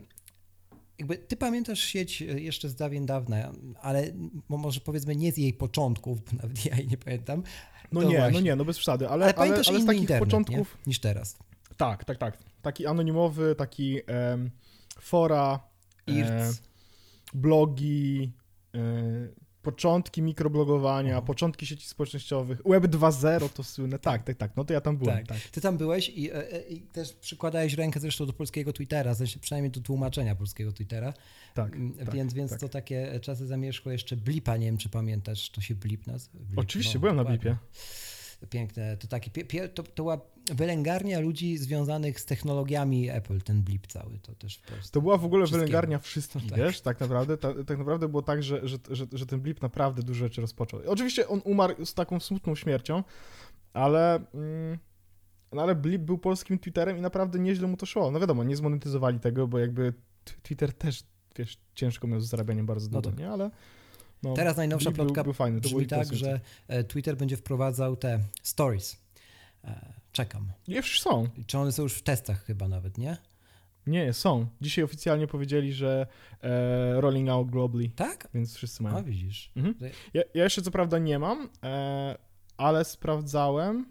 Jakby 0.98 1.18
ty 1.18 1.36
pamiętasz 1.36 1.80
sieć 1.80 2.22
e, 2.22 2.24
jeszcze 2.24 2.68
z 2.68 2.74
dawien 2.74 3.06
dawna, 3.06 3.52
ale 3.82 4.12
mo- 4.48 4.56
może 4.58 4.80
powiedzmy 4.80 5.16
nie 5.16 5.32
z 5.32 5.36
jej 5.36 5.52
początków, 5.54 6.20
bo 6.24 6.32
nawet 6.42 6.64
ja 6.64 6.76
jej 6.76 6.86
nie 6.88 6.96
pamiętam. 6.96 7.42
No 7.92 8.02
nie, 8.02 8.16
właśnie. 8.16 8.32
no 8.32 8.40
nie, 8.40 8.56
no 8.56 8.64
bez 8.64 8.76
przesady, 8.78 9.04
ale, 9.08 9.14
Ale, 9.14 9.24
ale, 9.24 9.34
pamiętasz 9.34 9.68
ale 9.68 9.78
z 9.78 9.80
inny 9.80 9.86
takich 9.86 10.00
internet, 10.00 10.24
początków, 10.24 10.76
nie? 10.78 10.82
niż 10.86 11.00
teraz. 11.00 11.36
tak, 11.76 12.04
tak, 12.04 12.18
tak, 12.18 12.38
taki 12.62 12.86
anonimowy, 12.86 13.54
taki 13.54 14.00
em, 14.06 14.50
fora, 15.00 15.60
e, 16.08 16.52
blogi, 17.34 18.32
e, 18.74 18.78
początki 19.66 20.22
mikroblogowania, 20.22 21.08
Mhm. 21.08 21.26
początki 21.26 21.66
sieci 21.66 21.86
społecznościowych, 21.88 22.62
Web 22.66 22.84
2.0 22.86 23.48
to 23.48 23.64
słynne, 23.64 23.98
tak, 23.98 24.22
tak, 24.24 24.36
tak, 24.36 24.50
no 24.56 24.64
to 24.64 24.72
ja 24.72 24.80
tam 24.80 24.96
byłem, 24.96 25.16
Tak. 25.16 25.26
tak. 25.26 25.38
Ty 25.38 25.60
tam 25.60 25.76
byłeś 25.76 26.08
i, 26.08 26.30
e, 26.30 26.52
e, 26.52 26.60
i 26.68 26.80
też 26.80 27.12
przykładałeś 27.12 27.74
rękę 27.74 28.00
zresztą 28.00 28.26
do 28.26 28.32
polskiego 28.32 28.72
Twittera, 28.72 29.14
sensie 29.14 29.38
przynajmniej 29.40 29.70
do 29.70 29.80
tłumaczenia 29.80 30.34
polskiego 30.34 30.72
Twittera. 30.72 31.14
Tak, 31.54 31.74
Mm, 31.74 31.92
tak, 31.94 32.14
więc 32.14 32.34
więc 32.34 32.50
tak. 32.50 32.60
to 32.60 32.68
takie 32.68 33.20
czasy 33.22 33.46
zamierzchło 33.46 33.92
jeszcze 33.92 34.16
Blipa, 34.16 34.56
nie 34.56 34.66
wiem 34.66 34.76
czy 34.78 34.88
pamiętasz, 34.88 35.50
to 35.50 35.60
się 35.60 35.74
Blip. 35.74 35.96
Blip, 36.34 36.58
Oczywiście, 36.58 36.94
no, 36.94 37.00
byłem 37.00 37.16
na. 37.16 37.24
Blipie. 37.24 37.56
Piękne, 38.50 38.96
to 38.96 39.08
takie, 39.08 39.44
to, 39.68 39.82
to 39.82 40.02
była 40.02 40.20
wylęgarnia 40.54 41.20
ludzi 41.20 41.58
związanych 41.58 42.20
z 42.20 42.24
technologiami 42.24 43.10
Apple, 43.10 43.40
ten 43.40 43.62
Blip 43.62 43.86
cały, 43.86 44.18
to 44.18 44.34
też 44.34 44.58
po 44.58 44.72
prostu. 44.72 44.92
To 44.92 45.00
była 45.00 45.18
w 45.18 45.24
ogóle 45.24 45.46
wylęgarnia 45.46 45.98
wszystkich, 45.98 46.50
Tak. 46.50 46.58
wiesz, 46.58 46.80
tak 46.80 47.00
naprawdę. 47.00 47.36
Ta, 47.36 47.64
tak 47.64 47.78
naprawdę 47.78 48.08
było 48.08 48.22
tak, 48.22 48.42
że, 48.42 48.68
że, 48.68 48.78
że, 48.90 49.06
że 49.12 49.26
ten 49.26 49.40
blip 49.40 49.62
naprawdę 49.62 50.02
dużo 50.02 50.18
rzeczy 50.18 50.40
rozpoczął. 50.40 50.80
Oczywiście 50.86 51.28
on 51.28 51.40
umarł 51.44 51.84
z 51.84 51.94
taką 51.94 52.20
smutną 52.20 52.54
śmiercią, 52.54 53.04
ale, 53.72 54.14
mm, 54.34 54.78
no 55.52 55.62
ale 55.62 55.74
blip 55.74 56.02
był 56.02 56.18
polskim 56.18 56.58
Twitterem 56.58 56.98
i 56.98 57.00
naprawdę 57.00 57.38
nieźle 57.38 57.66
mu 57.68 57.76
to 57.76 57.86
szło. 57.86 58.10
No 58.10 58.20
wiadomo, 58.20 58.44
nie 58.44 58.56
zmonetyzowali 58.56 59.20
tego, 59.20 59.48
bo 59.48 59.58
jakby 59.58 59.92
Twitter 60.42 60.72
też, 60.72 61.04
wiesz, 61.38 61.58
ciężko 61.74 62.06
miał 62.06 62.20
z 62.20 62.28
zarabianiem 62.28 62.66
bardzo 62.66 62.86
No 62.86 62.92
długo, 62.92 63.10
tak. 63.10 63.18
nie? 63.18 63.30
Ale 63.30 63.50
no, 64.22 64.34
Teraz 64.34 64.56
najnowsza 64.56 64.90
był, 64.90 65.04
plotka 65.04 65.24
był 65.24 65.32
fajny, 65.32 65.60
to 65.60 65.68
brzmi 65.68 65.86
tak, 65.86 66.14
że 66.14 66.40
e, 66.68 66.84
Twitter 66.84 67.16
będzie 67.16 67.36
wprowadzał 67.36 67.96
te 67.96 68.20
stories. 68.42 68.96
E, 69.64 69.92
Czekam. 70.12 70.52
Już 70.68 71.00
są. 71.00 71.28
Czy 71.46 71.58
one 71.58 71.72
są 71.72 71.82
już 71.82 71.92
w 71.94 72.02
testach 72.02 72.44
chyba 72.44 72.68
nawet, 72.68 72.98
nie? 72.98 73.16
Nie, 73.86 74.12
są. 74.12 74.46
Dzisiaj 74.60 74.84
oficjalnie 74.84 75.26
powiedzieli, 75.26 75.72
że 75.72 76.06
e, 76.42 77.00
rolling 77.00 77.28
out 77.28 77.50
globally, 77.50 77.88
Tak? 77.90 78.28
więc 78.34 78.54
wszyscy 78.56 78.82
mają. 78.82 78.96
A 78.96 79.02
widzisz. 79.02 79.52
Mhm. 79.56 79.74
Ja, 80.14 80.22
ja 80.34 80.44
jeszcze 80.44 80.62
co 80.62 80.70
prawda 80.70 80.98
nie 80.98 81.18
mam, 81.18 81.48
e, 81.62 82.16
ale 82.56 82.84
sprawdzałem. 82.84 83.86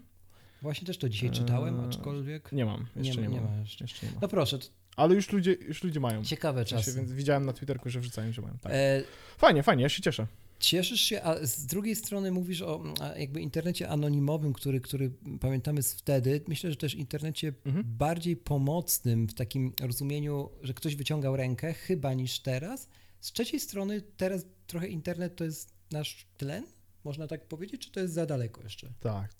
Właśnie 0.62 0.86
też 0.86 0.98
to 0.98 1.08
dzisiaj 1.08 1.30
czytałem, 1.30 1.80
Eee, 1.80 1.86
aczkolwiek 1.86 2.52
Nie 2.52 2.64
mam, 2.64 2.86
jeszcze 2.96 3.22
nie, 3.22 3.28
nie, 3.28 3.40
mam. 3.40 3.50
ma 3.54 3.60
jeszcze. 3.60 3.84
Jeszcze 3.84 4.06
nie 4.06 4.12
ma. 4.12 4.18
No 4.22 4.28
proszę, 4.28 4.58
to 4.58 4.66
Ale 4.96 5.14
już 5.14 5.32
ludzie, 5.32 5.52
już 5.52 5.82
ludzie 5.84 6.00
mają. 6.00 6.24
ciekawe 6.24 6.64
czasy. 6.64 6.92
więc 6.92 7.12
widziałem 7.12 7.46
na 7.46 7.52
Twitterku, 7.52 7.90
że 7.90 8.00
wrzucają, 8.00 8.32
że 8.32 8.42
mają. 8.42 8.58
Tak. 8.58 8.72
E, 8.72 9.02
Fajnie, 9.38 9.62
fajnie, 9.62 9.82
ja 9.82 9.88
się 9.88 10.02
cieszę. 10.02 10.26
Cieszysz 10.58 11.00
się, 11.00 11.22
a 11.22 11.46
z 11.46 11.66
drugiej 11.66 11.96
strony 11.96 12.30
mówisz 12.30 12.62
o 12.62 12.82
jakby 13.16 13.40
internecie 13.40 13.88
anonimowym, 13.88 14.52
który, 14.52 14.80
który 14.80 15.10
pamiętamy 15.40 15.82
z 15.82 15.94
wtedy. 15.94 16.40
Myślę, 16.48 16.70
że 16.70 16.76
też 16.76 16.94
internecie 16.94 17.52
Mhm. 17.64 17.84
bardziej 17.88 18.36
pomocnym 18.36 19.26
w 19.28 19.34
takim 19.34 19.72
rozumieniu, 19.80 20.50
że 20.62 20.74
ktoś 20.74 20.96
wyciągał 20.96 21.36
rękę, 21.36 21.72
chyba 21.72 22.14
niż 22.14 22.40
teraz. 22.40 22.88
Z 23.20 23.32
trzeciej 23.32 23.60
strony 23.60 24.02
teraz 24.16 24.46
trochę 24.66 24.86
internet 24.88 25.36
to 25.36 25.44
jest 25.44 25.72
nasz 25.90 26.26
tlen, 26.36 26.64
można 27.04 27.26
tak 27.26 27.48
powiedzieć, 27.48 27.80
czy 27.82 27.90
to 27.92 28.00
jest 28.00 28.14
za 28.14 28.26
daleko 28.26 28.62
jeszcze? 28.62 28.92
Tak. 29.00 29.30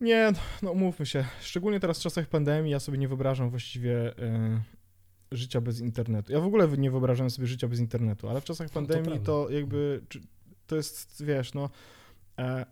Nie, 0.00 0.32
no 0.62 0.74
mówmy 0.74 1.06
się. 1.06 1.24
Szczególnie 1.40 1.80
teraz 1.80 1.98
w 1.98 2.02
czasach 2.02 2.26
pandemii 2.26 2.72
ja 2.72 2.80
sobie 2.80 2.98
nie 2.98 3.08
wyobrażam 3.08 3.50
właściwie 3.50 4.18
e, 4.18 4.60
życia 5.32 5.60
bez 5.60 5.80
internetu. 5.80 6.32
Ja 6.32 6.40
w 6.40 6.46
ogóle 6.46 6.68
nie 6.68 6.90
wyobrażam 6.90 7.30
sobie 7.30 7.46
życia 7.46 7.68
bez 7.68 7.78
internetu, 7.78 8.28
ale 8.28 8.40
w 8.40 8.44
czasach 8.44 8.68
No, 8.68 8.72
to 8.72 8.74
pandemii 8.74 9.20
to, 9.20 9.50
jakby 9.50 10.02
to 10.66 10.76
jest, 10.76 11.24
wiesz, 11.24 11.54
no 11.54 11.70
e, 12.38 12.66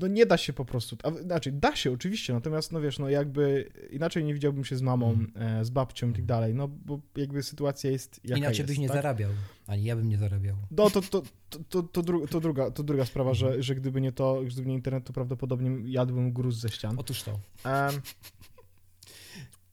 no 0.00 0.06
nie 0.06 0.26
da 0.26 0.36
się 0.36 0.52
po 0.52 0.64
prostu, 0.64 0.96
a, 1.02 1.10
znaczy 1.10 1.52
da 1.52 1.76
się 1.76 1.92
oczywiście, 1.92 2.32
natomiast 2.32 2.72
no 2.72 2.80
wiesz, 2.80 2.98
no 2.98 3.08
jakby 3.08 3.70
inaczej 3.90 4.24
nie 4.24 4.34
widziałbym 4.34 4.64
się 4.64 4.76
z 4.76 4.82
mamą, 4.82 5.10
Mhm. 5.10 5.60
e, 5.60 5.64
z 5.64 5.70
babcią 5.70 6.10
i 6.10 6.12
tak 6.12 6.24
dalej, 6.24 6.54
no 6.54 6.68
bo 6.68 7.00
jakby 7.16 7.42
sytuacja 7.42 7.90
jest 7.90 8.20
jaka 8.24 8.38
Inaczej 8.38 8.58
jest, 8.58 8.68
byś 8.70 8.78
nie 8.78 8.88
tak? 8.88 8.96
zarabiał, 8.96 9.30
ani 9.66 9.84
ja 9.84 9.96
bym 9.96 10.08
nie 10.08 10.18
zarabiał. 10.18 10.56
No 10.70 10.90
to, 10.90 11.00
to, 11.02 11.22
to, 11.50 11.58
to, 11.68 11.82
to, 11.82 12.02
dru, 12.02 12.26
to, 12.26 12.40
druga, 12.40 12.70
to 12.70 12.82
druga 12.82 13.04
sprawa, 13.04 13.30
Mhm. 13.30 13.52
że, 13.54 13.62
że 13.62 13.74
gdyby 13.74 14.00
nie 14.00 14.12
to, 14.12 14.42
gdyby 14.46 14.68
nie 14.68 14.74
internet, 14.74 15.04
to 15.04 15.12
prawdopodobnie 15.12 15.70
jadłbym 15.92 16.32
gruz 16.32 16.56
ze 16.56 16.68
ścian. 16.68 16.94
Otóż 16.98 17.22
to. 17.22 17.38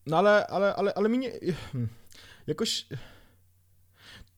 No 0.05 0.17
ale, 0.17 0.47
ale, 0.47 0.75
ale, 0.75 0.93
ale 0.93 1.09
mi 1.09 1.17
nie... 1.17 1.31
hmm, 1.71 1.89
Jakoś... 2.47 2.87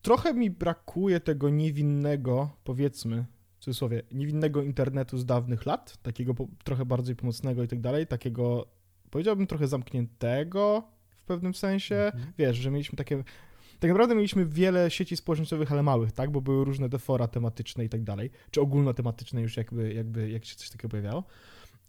Trochę 0.01 0.33
mi 0.33 0.49
brakuje 0.49 1.19
tego 1.19 1.49
niewinnego, 1.49 2.49
powiedzmy, 2.63 3.25
w 3.63 3.65
cudzysłowie, 3.65 4.01
niewinnego 4.11 4.63
internetu 4.63 5.17
z 5.17 5.25
dawnych 5.25 5.65
lat, 5.65 5.97
takiego 5.97 6.33
trochę 6.63 6.85
bardziej 6.85 7.15
pomocnego 7.15 7.63
i 7.63 7.67
tak 7.67 7.81
dalej, 7.81 8.07
takiego, 8.07 8.67
powiedziałbym, 9.09 9.47
trochę 9.47 9.67
zamkniętego 9.67 10.83
w 11.09 11.23
pewnym 11.23 11.53
sensie. 11.53 11.95
Mhm. 11.95 12.33
Wiesz, 12.37 12.57
że 12.57 12.71
mieliśmy 12.71 12.97
takie... 12.97 13.23
Tak 13.79 13.89
naprawdę 13.89 14.15
mieliśmy 14.15 14.45
wiele 14.45 14.91
sieci 14.91 15.17
społecznościowych, 15.17 15.71
ale 15.71 15.83
małych, 15.83 16.11
tak? 16.11 16.31
Bo 16.31 16.41
były 16.41 16.65
różne 16.65 16.89
te 16.89 16.99
fora 16.99 17.27
tematyczne 17.27 17.85
i 17.85 17.89
tak 17.89 18.03
dalej, 18.03 18.29
czy 18.51 18.61
ogólnotematyczne 18.61 19.41
już 19.41 19.57
jakby, 19.57 19.93
jakby 19.93 20.29
jak 20.29 20.45
się 20.45 20.55
coś 20.55 20.69
takiego 20.69 20.89
pojawiało. 20.89 21.23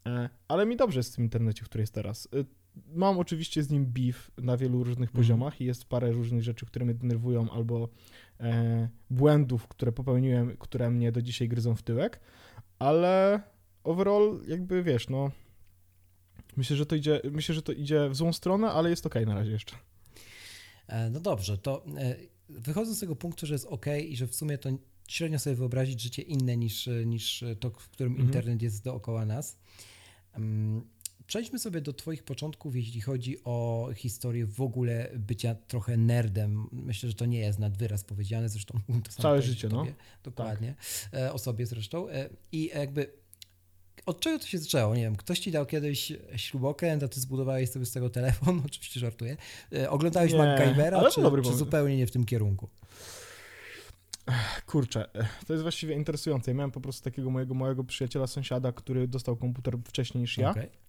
E, 0.07 0.29
Ale 0.49 0.67
mi 0.67 0.77
dobrze 0.77 0.99
jest 0.99 1.13
w 1.13 1.17
tym 1.17 1.25
internecie, 1.25 1.65
który 1.65 1.83
jest 1.83 1.95
teraz. 1.95 2.29
E, 2.77 2.81
Mam 2.95 3.19
oczywiście 3.19 3.63
z 3.63 3.71
nim 3.71 3.87
beef 3.87 4.31
na 4.39 4.57
wielu 4.57 4.85
różnych 4.85 5.09
Mhm. 5.11 5.23
poziomach 5.23 5.61
i 5.61 5.65
jest 5.65 5.85
parę 5.85 6.13
różnych 6.13 6.43
rzeczy, 6.43 6.67
które 6.67 6.85
mnie 6.85 6.95
denerwują 6.95 7.51
albo 7.51 7.89
e, 8.41 8.89
błędów, 9.11 9.69
które 9.69 9.93
popełniłem, 9.93 10.57
które 10.57 10.91
mnie 10.91 11.13
do 11.13 11.23
dzisiaj 11.23 11.49
gryzą 11.49 11.75
w 11.75 11.83
tyłek, 11.83 12.21
ale 12.79 13.41
overall 13.85 14.41
jakby 14.49 14.83
wiesz, 14.83 15.09
no 15.09 15.31
myślę, 16.57 16.77
że 16.77 16.87
to 16.87 16.97
idzie, 16.97 17.21
myślę, 17.33 17.55
że 17.55 17.63
to 17.63 17.73
idzie 17.73 18.09
w 18.09 18.17
złą 18.17 18.33
stronę, 18.33 18.71
ale 18.71 18.91
jest 18.91 19.07
okej 19.07 19.27
na 19.27 19.35
razie 19.35 19.51
jeszcze. 19.53 19.77
E, 20.87 21.11
No 21.11 21.21
dobrze, 21.21 21.59
to 21.59 21.85
e, 21.97 22.17
wychodząc 22.49 22.97
z 22.97 23.01
tego 23.01 23.17
punktu, 23.17 23.47
że 23.47 23.55
jest 23.55 23.67
ok 23.67 23.87
i 24.09 24.17
że 24.17 24.27
w 24.27 24.35
sumie 24.35 24.59
to 24.59 24.71
średnio 25.09 25.39
sobie 25.39 25.57
wyobrazić 25.57 26.01
życie 26.01 26.23
inne 26.23 26.57
niż, 26.57 26.89
niż 27.07 27.45
to, 27.61 27.71
w 27.71 27.89
którym 27.89 28.13
Mhm. 28.13 28.29
internet 28.29 28.63
jest 28.63 28.85
dookoła 28.85 29.25
nas. 29.27 29.59
Mm, 30.35 30.83
Przejdźmy 31.27 31.59
sobie 31.59 31.81
do 31.81 31.93
Twoich 31.93 32.23
początków, 32.23 32.77
jeśli 32.77 33.01
chodzi 33.01 33.45
o 33.45 33.89
historię 33.95 34.47
w 34.47 34.61
ogóle 34.61 35.11
bycia 35.15 35.55
trochę 35.55 35.97
nerdem. 35.97 36.69
Myślę, 36.73 37.09
że 37.09 37.15
to 37.15 37.27
nie 37.27 37.39
jest 37.39 37.59
nad 37.59 37.77
wyraz 37.77 38.05
powiedziane, 38.05 38.49
zresztą 38.49 38.81
to 39.17 39.23
Całe 39.23 39.43
życie, 39.43 39.69
no. 39.69 39.77
tobie, 39.77 39.95
Dokładnie. 40.23 40.75
E, 41.13 41.33
O 41.33 41.39
sobie 41.39 41.67
zresztą. 41.67 42.09
E, 42.09 42.29
I 42.53 42.71
jakby 42.75 43.11
od 44.07 44.21
czego 44.21 44.39
to 44.39 44.47
się 44.47 44.59
zaczęło? 44.59 44.95
Nie 44.95 45.03
wiem, 45.03 45.17
ktoś 45.17 45.39
ci 45.39 45.51
dał 45.51 45.67
kiedyś 45.67 46.13
śrubokręt, 46.37 47.03
a 47.03 47.09
ty 47.09 47.21
zbudowałeś 47.21 47.71
sobie 47.71 47.87
z 47.87 47.93
tego 47.93 48.11
telefon, 48.11 48.63
oczywiście 48.67 49.01
żartuję. 49.01 49.37
E, 49.73 49.91
Oglądałeś 49.91 50.33
Nie, 50.33 50.39
MacGyvera, 50.39 51.11
czy, 51.11 51.21
czy 51.45 51.57
zupełnie 51.57 51.97
nie 51.97 52.07
w 52.07 52.11
tym 52.11 52.25
kierunku? 52.25 52.69
Kurczę, 54.67 55.09
to 55.47 55.53
jest 55.53 55.63
właściwie 55.63 55.95
interesujące. 55.95 56.51
Ja 56.51 56.55
miałem 56.55 56.71
po 56.71 56.81
prostu 56.81 57.05
takiego 57.05 57.31
mojego 57.31 57.55
małego 57.55 57.85
przyjaciela, 57.85 58.27
sąsiada, 58.27 58.73
który 58.73 59.09
dostał 59.09 59.37
komputer 59.37 59.79
wcześniej 59.85 60.21
niż 60.21 60.39
ja. 60.39 60.51
Okej. 60.51 60.84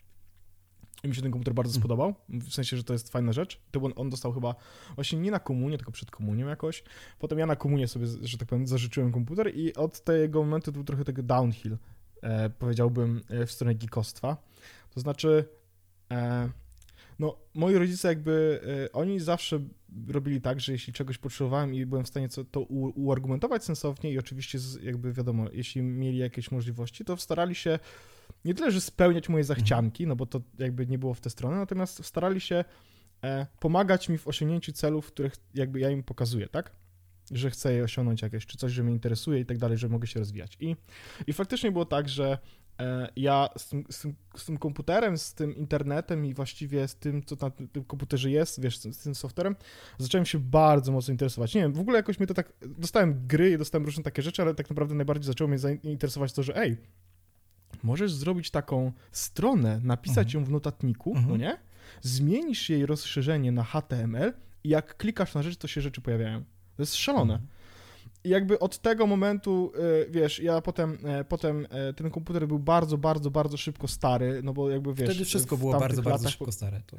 I 1.04 1.08
mi 1.08 1.16
się 1.16 1.22
ten 1.22 1.32
komputer 1.32 1.54
bardzo 1.54 1.70
Mhm. 1.70 1.82
spodobał, 1.82 2.14
w 2.30 2.54
sensie, 2.54 2.78
że 2.78 2.84
to 2.84 2.94
jest 2.94 3.12
fajna 3.12 3.34
rzecz. 3.34 3.62
To 3.72 3.82
on, 3.82 3.94
on 3.96 4.10
dostał 4.10 4.34
chyba 4.34 4.56
właśnie 4.96 5.20
nie 5.20 5.32
na 5.32 5.40
komunię, 5.40 5.78
tylko 5.78 5.92
przed 5.92 6.12
komunią 6.12 6.48
jakoś. 6.48 6.84
Potem 7.20 7.40
ja 7.40 7.46
na 7.46 7.56
komunię 7.56 7.88
sobie, 7.88 8.08
że 8.22 8.38
tak 8.38 8.48
powiem, 8.48 8.68
zażyczyłem 8.68 9.12
komputer 9.12 9.56
i 9.56 9.74
od 9.74 10.04
tego 10.04 10.44
momentu 10.44 10.66
to 10.66 10.72
był 10.72 10.84
trochę 10.84 11.04
tego 11.04 11.24
downhill, 11.24 11.78
e, 12.22 12.50
powiedziałbym, 12.50 13.22
e, 13.30 13.46
w 13.46 13.52
stronę 13.52 13.76
geekostwa. 13.76 14.38
To 14.90 15.00
znaczy, 15.00 15.46
e, 16.12 16.50
no, 17.20 17.38
moi 17.54 17.76
rodzice 17.76 18.08
jakby, 18.08 18.62
e, 18.86 18.92
oni 18.92 19.20
zawsze 19.20 19.60
robili 20.08 20.42
tak, 20.42 20.60
że 20.60 20.72
jeśli 20.72 20.94
czegoś 20.94 21.18
potrzebowałem 21.18 21.74
i 21.74 21.86
byłem 21.86 22.06
w 22.06 22.08
stanie 22.08 22.28
to 22.52 22.62
uargumentować 22.96 23.64
sensownie 23.64 24.12
i 24.12 24.20
oczywiście 24.20 24.60
jakby 24.82 25.14
wiadomo, 25.14 25.46
jeśli 25.54 25.82
mieli 25.82 26.18
jakieś 26.18 26.52
możliwości, 26.52 27.06
to 27.06 27.18
starali 27.18 27.56
się 27.56 27.80
nie 28.46 28.54
tyle, 28.54 28.72
że 28.72 28.82
spełniać 28.82 29.30
moje 29.30 29.44
zachcianki, 29.44 30.08
no 30.08 30.16
bo 30.16 30.26
to 30.26 30.42
jakby 30.60 30.88
nie 30.88 30.98
było 30.98 31.14
w 31.14 31.22
tę 31.22 31.30
stronę, 31.30 31.58
natomiast 31.58 32.06
starali 32.06 32.42
się 32.42 32.66
e, 33.24 33.48
pomagać 33.60 34.10
mi 34.10 34.18
w 34.18 34.28
osiągnięciu 34.28 34.74
celów, 34.74 35.08
których 35.08 35.36
jakby 35.54 35.80
ja 35.80 35.90
im 35.90 36.04
pokazuję, 36.04 36.48
tak? 36.48 36.72
Że 37.32 37.50
chcę 37.50 37.74
je 37.74 37.84
osiągnąć 37.84 38.22
jakieś, 38.22 38.46
czy 38.46 38.58
coś, 38.58 38.72
że 38.72 38.84
mnie 38.84 38.94
interesuje 38.94 39.40
i 39.40 39.46
tak 39.46 39.58
dalej, 39.58 39.78
że 39.78 39.90
mogę 39.90 40.08
się 40.08 40.20
rozwijać. 40.20 40.58
I, 40.60 40.76
i 41.28 41.34
faktycznie 41.34 41.72
było 41.72 41.86
tak, 41.86 42.10
że 42.10 42.38
ja 43.16 43.50
z 43.58 43.70
tym, 43.70 43.84
z, 43.90 44.00
tym, 44.02 44.16
z 44.38 44.46
tym 44.46 44.58
komputerem, 44.58 45.18
z 45.18 45.34
tym 45.34 45.56
internetem 45.56 46.26
i 46.26 46.34
właściwie 46.34 46.88
z 46.88 46.96
tym, 46.96 47.24
co 47.24 47.36
na 47.42 47.50
tym 47.50 47.84
komputerze 47.84 48.32
jest, 48.32 48.62
wiesz, 48.62 48.78
z, 48.78 48.98
tym 48.98 49.16
softwarem, 49.16 49.56
zacząłem 49.98 50.26
się 50.26 50.40
bardzo 50.40 50.92
mocno 50.92 51.12
interesować. 51.12 51.56
Nie 51.56 51.62
wiem, 51.62 51.74
w 51.74 51.80
ogóle 51.80 51.98
jakoś 51.98 52.20
mnie 52.20 52.28
to 52.28 52.34
tak, 52.34 52.54
dostałem 52.62 53.28
gry 53.28 53.52
i 53.52 53.58
dostałem 53.58 53.86
różne 53.86 54.04
takie 54.04 54.22
rzeczy, 54.22 54.42
ale 54.42 54.56
tak 54.56 54.70
naprawdę 54.70 54.96
najbardziej 54.96 55.26
zaczęło 55.28 55.48
mnie 55.48 55.60
zainteresować 55.60 56.34
to, 56.34 56.44
że 56.44 56.58
ej, 56.58 56.78
możesz 57.84 58.14
zrobić 58.14 58.52
taką 58.52 58.92
stronę, 59.12 59.80
napisać 59.84 60.28
Mhm. 60.28 60.42
ją 60.44 60.48
w 60.48 60.52
notatniku, 60.52 61.10
Mhm. 61.10 61.30
no 61.30 61.38
nie? 61.38 61.58
Zmienisz 62.02 62.70
jej 62.70 62.86
rozszerzenie 62.86 63.52
na 63.52 63.64
HTML 63.64 64.34
i 64.64 64.70
jak 64.70 64.98
klikasz 64.98 65.34
na 65.34 65.44
rzecz, 65.44 65.58
to 65.58 65.68
się 65.68 65.82
rzeczy 65.82 66.02
pojawiają. 66.02 66.40
To 66.76 66.82
jest 66.82 66.96
szalone. 66.96 67.34
Mhm. 67.34 67.50
I 68.26 68.30
jakby 68.30 68.60
od 68.60 68.78
tego 68.78 69.08
momentu, 69.08 69.72
y, 70.06 70.12
wiesz, 70.12 70.40
ja 70.40 70.62
potem, 70.62 70.98
e, 71.04 71.24
potem 71.24 71.68
e, 71.70 71.94
ten 71.94 72.12
komputer 72.12 72.48
był 72.48 72.60
bardzo, 72.60 72.98
bardzo, 72.98 73.32
bardzo 73.32 73.58
szybko 73.58 73.88
stary, 73.88 74.42
no 74.44 74.54
bo 74.54 74.70
jakby 74.70 74.94
wiesz... 74.94 75.10
Wtedy 75.10 75.26
wszystko 75.26 75.58
było 75.58 75.80
bardzo, 75.80 76.02
bardzo 76.02 76.24
latach- 76.28 76.32
szybko 76.32 76.52
stare. 76.52 76.82
To 76.88 76.98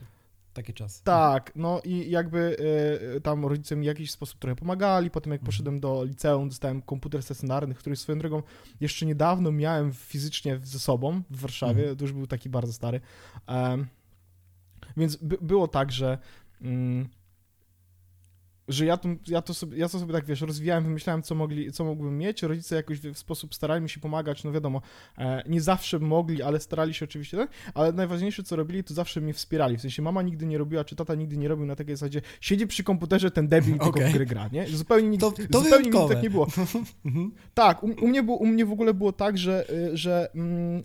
takie 0.52 0.72
czasy. 0.72 1.04
Tak, 1.04 1.52
no 1.56 1.80
i 1.84 2.10
jakby 2.10 2.56
e, 3.16 3.20
tam 3.20 3.46
rodzice 3.46 3.76
mi 3.76 3.82
w 3.82 3.86
jakiś 3.86 4.10
sposób 4.10 4.38
trochę 4.38 4.56
pomagali, 4.56 5.10
potem 5.10 5.32
jak 5.32 5.40
Mhm. 5.40 5.46
poszedłem 5.46 5.80
do 5.80 6.04
liceum, 6.04 6.48
dostałem 6.48 6.82
komputer 6.82 7.22
stacjonarny, 7.22 7.74
który 7.74 7.96
swoją 7.96 8.18
drogą 8.18 8.42
jeszcze 8.80 9.06
niedawno 9.06 9.52
miałem 9.52 9.92
fizycznie 9.92 10.60
ze 10.62 10.78
sobą 10.78 11.22
w 11.30 11.40
Warszawie, 11.40 11.80
Mhm. 11.80 11.96
to 11.96 12.04
już 12.04 12.12
był 12.12 12.26
taki 12.26 12.48
bardzo 12.48 12.72
stary. 12.72 13.00
Więc 14.96 15.16
by, 15.16 15.38
było 15.40 15.68
tak, 15.68 15.92
że 15.92 16.18
mm, 16.62 17.08
że 18.68 18.86
ja 18.86 18.96
to, 18.96 19.08
ja, 19.26 19.42
to 19.42 19.54
sobie, 19.54 19.78
ja 19.78 19.88
to 19.88 19.98
sobie 19.98 20.12
tak, 20.12 20.24
wiesz, 20.24 20.40
rozwijałem, 20.40 20.84
wymyślałem, 20.84 21.22
co, 21.22 21.34
mogli, 21.34 21.72
co 21.72 21.84
mógłbym 21.84 22.18
mieć, 22.18 22.42
rodzice 22.42 22.76
jakoś 22.76 23.00
w 23.00 23.18
sposób 23.18 23.54
starali 23.54 23.82
mi 23.82 23.90
się 23.90 24.00
pomagać, 24.00 24.44
no 24.44 24.52
wiadomo, 24.52 24.82
e, 25.18 25.42
nie 25.48 25.60
zawsze 25.60 25.98
mogli, 25.98 26.42
ale 26.42 26.60
starali 26.60 26.94
się 26.94 27.04
oczywiście, 27.04 27.36
tak? 27.36 27.50
ale 27.74 27.92
najważniejsze, 27.92 28.42
co 28.42 28.56
robili, 28.56 28.84
to 28.84 28.94
zawsze 28.94 29.20
mnie 29.20 29.32
wspierali, 29.34 29.76
w 29.76 29.80
sensie 29.80 30.02
mama 30.02 30.22
nigdy 30.22 30.46
nie 30.46 30.58
robiła, 30.58 30.84
czy 30.84 30.96
tata 30.96 31.14
nigdy 31.14 31.36
nie 31.36 31.48
robił 31.48 31.66
na 31.66 31.76
takiej 31.76 31.96
zasadzie, 31.96 32.22
siedzi 32.40 32.66
przy 32.66 32.84
komputerze 32.84 33.30
ten 33.30 33.48
debil, 33.48 33.72
tylko 33.72 33.88
Okej. 33.88 34.10
w 34.10 34.12
gry 34.12 34.26
gra, 34.26 34.48
nie? 34.52 34.66
Zupełnie, 34.66 35.08
nigdy, 35.08 35.26
To- 35.26 35.32
to 35.52 35.60
zupełnie 35.60 35.90
nigdy 35.90 36.14
tak 36.14 36.22
nie 36.22 36.30
było. 36.30 36.46
Mhm. 37.04 37.32
Tak, 37.54 37.82
u, 37.82 37.86
u, 37.86 38.08
mnie 38.08 38.22
było, 38.22 38.36
u 38.36 38.46
mnie 38.46 38.66
w 38.66 38.72
ogóle 38.72 38.94
było 38.94 39.12
tak, 39.12 39.38
że, 39.38 39.70
y, 39.70 39.96
że 39.96 40.28
mm, 40.34 40.82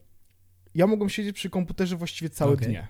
ja 0.76 0.88
mogłem 0.88 1.10
siedzieć 1.10 1.36
przy 1.36 1.50
komputerze 1.50 1.96
właściwie 1.96 2.30
całe 2.30 2.54
Okej. 2.54 2.68
dnie. 2.68 2.88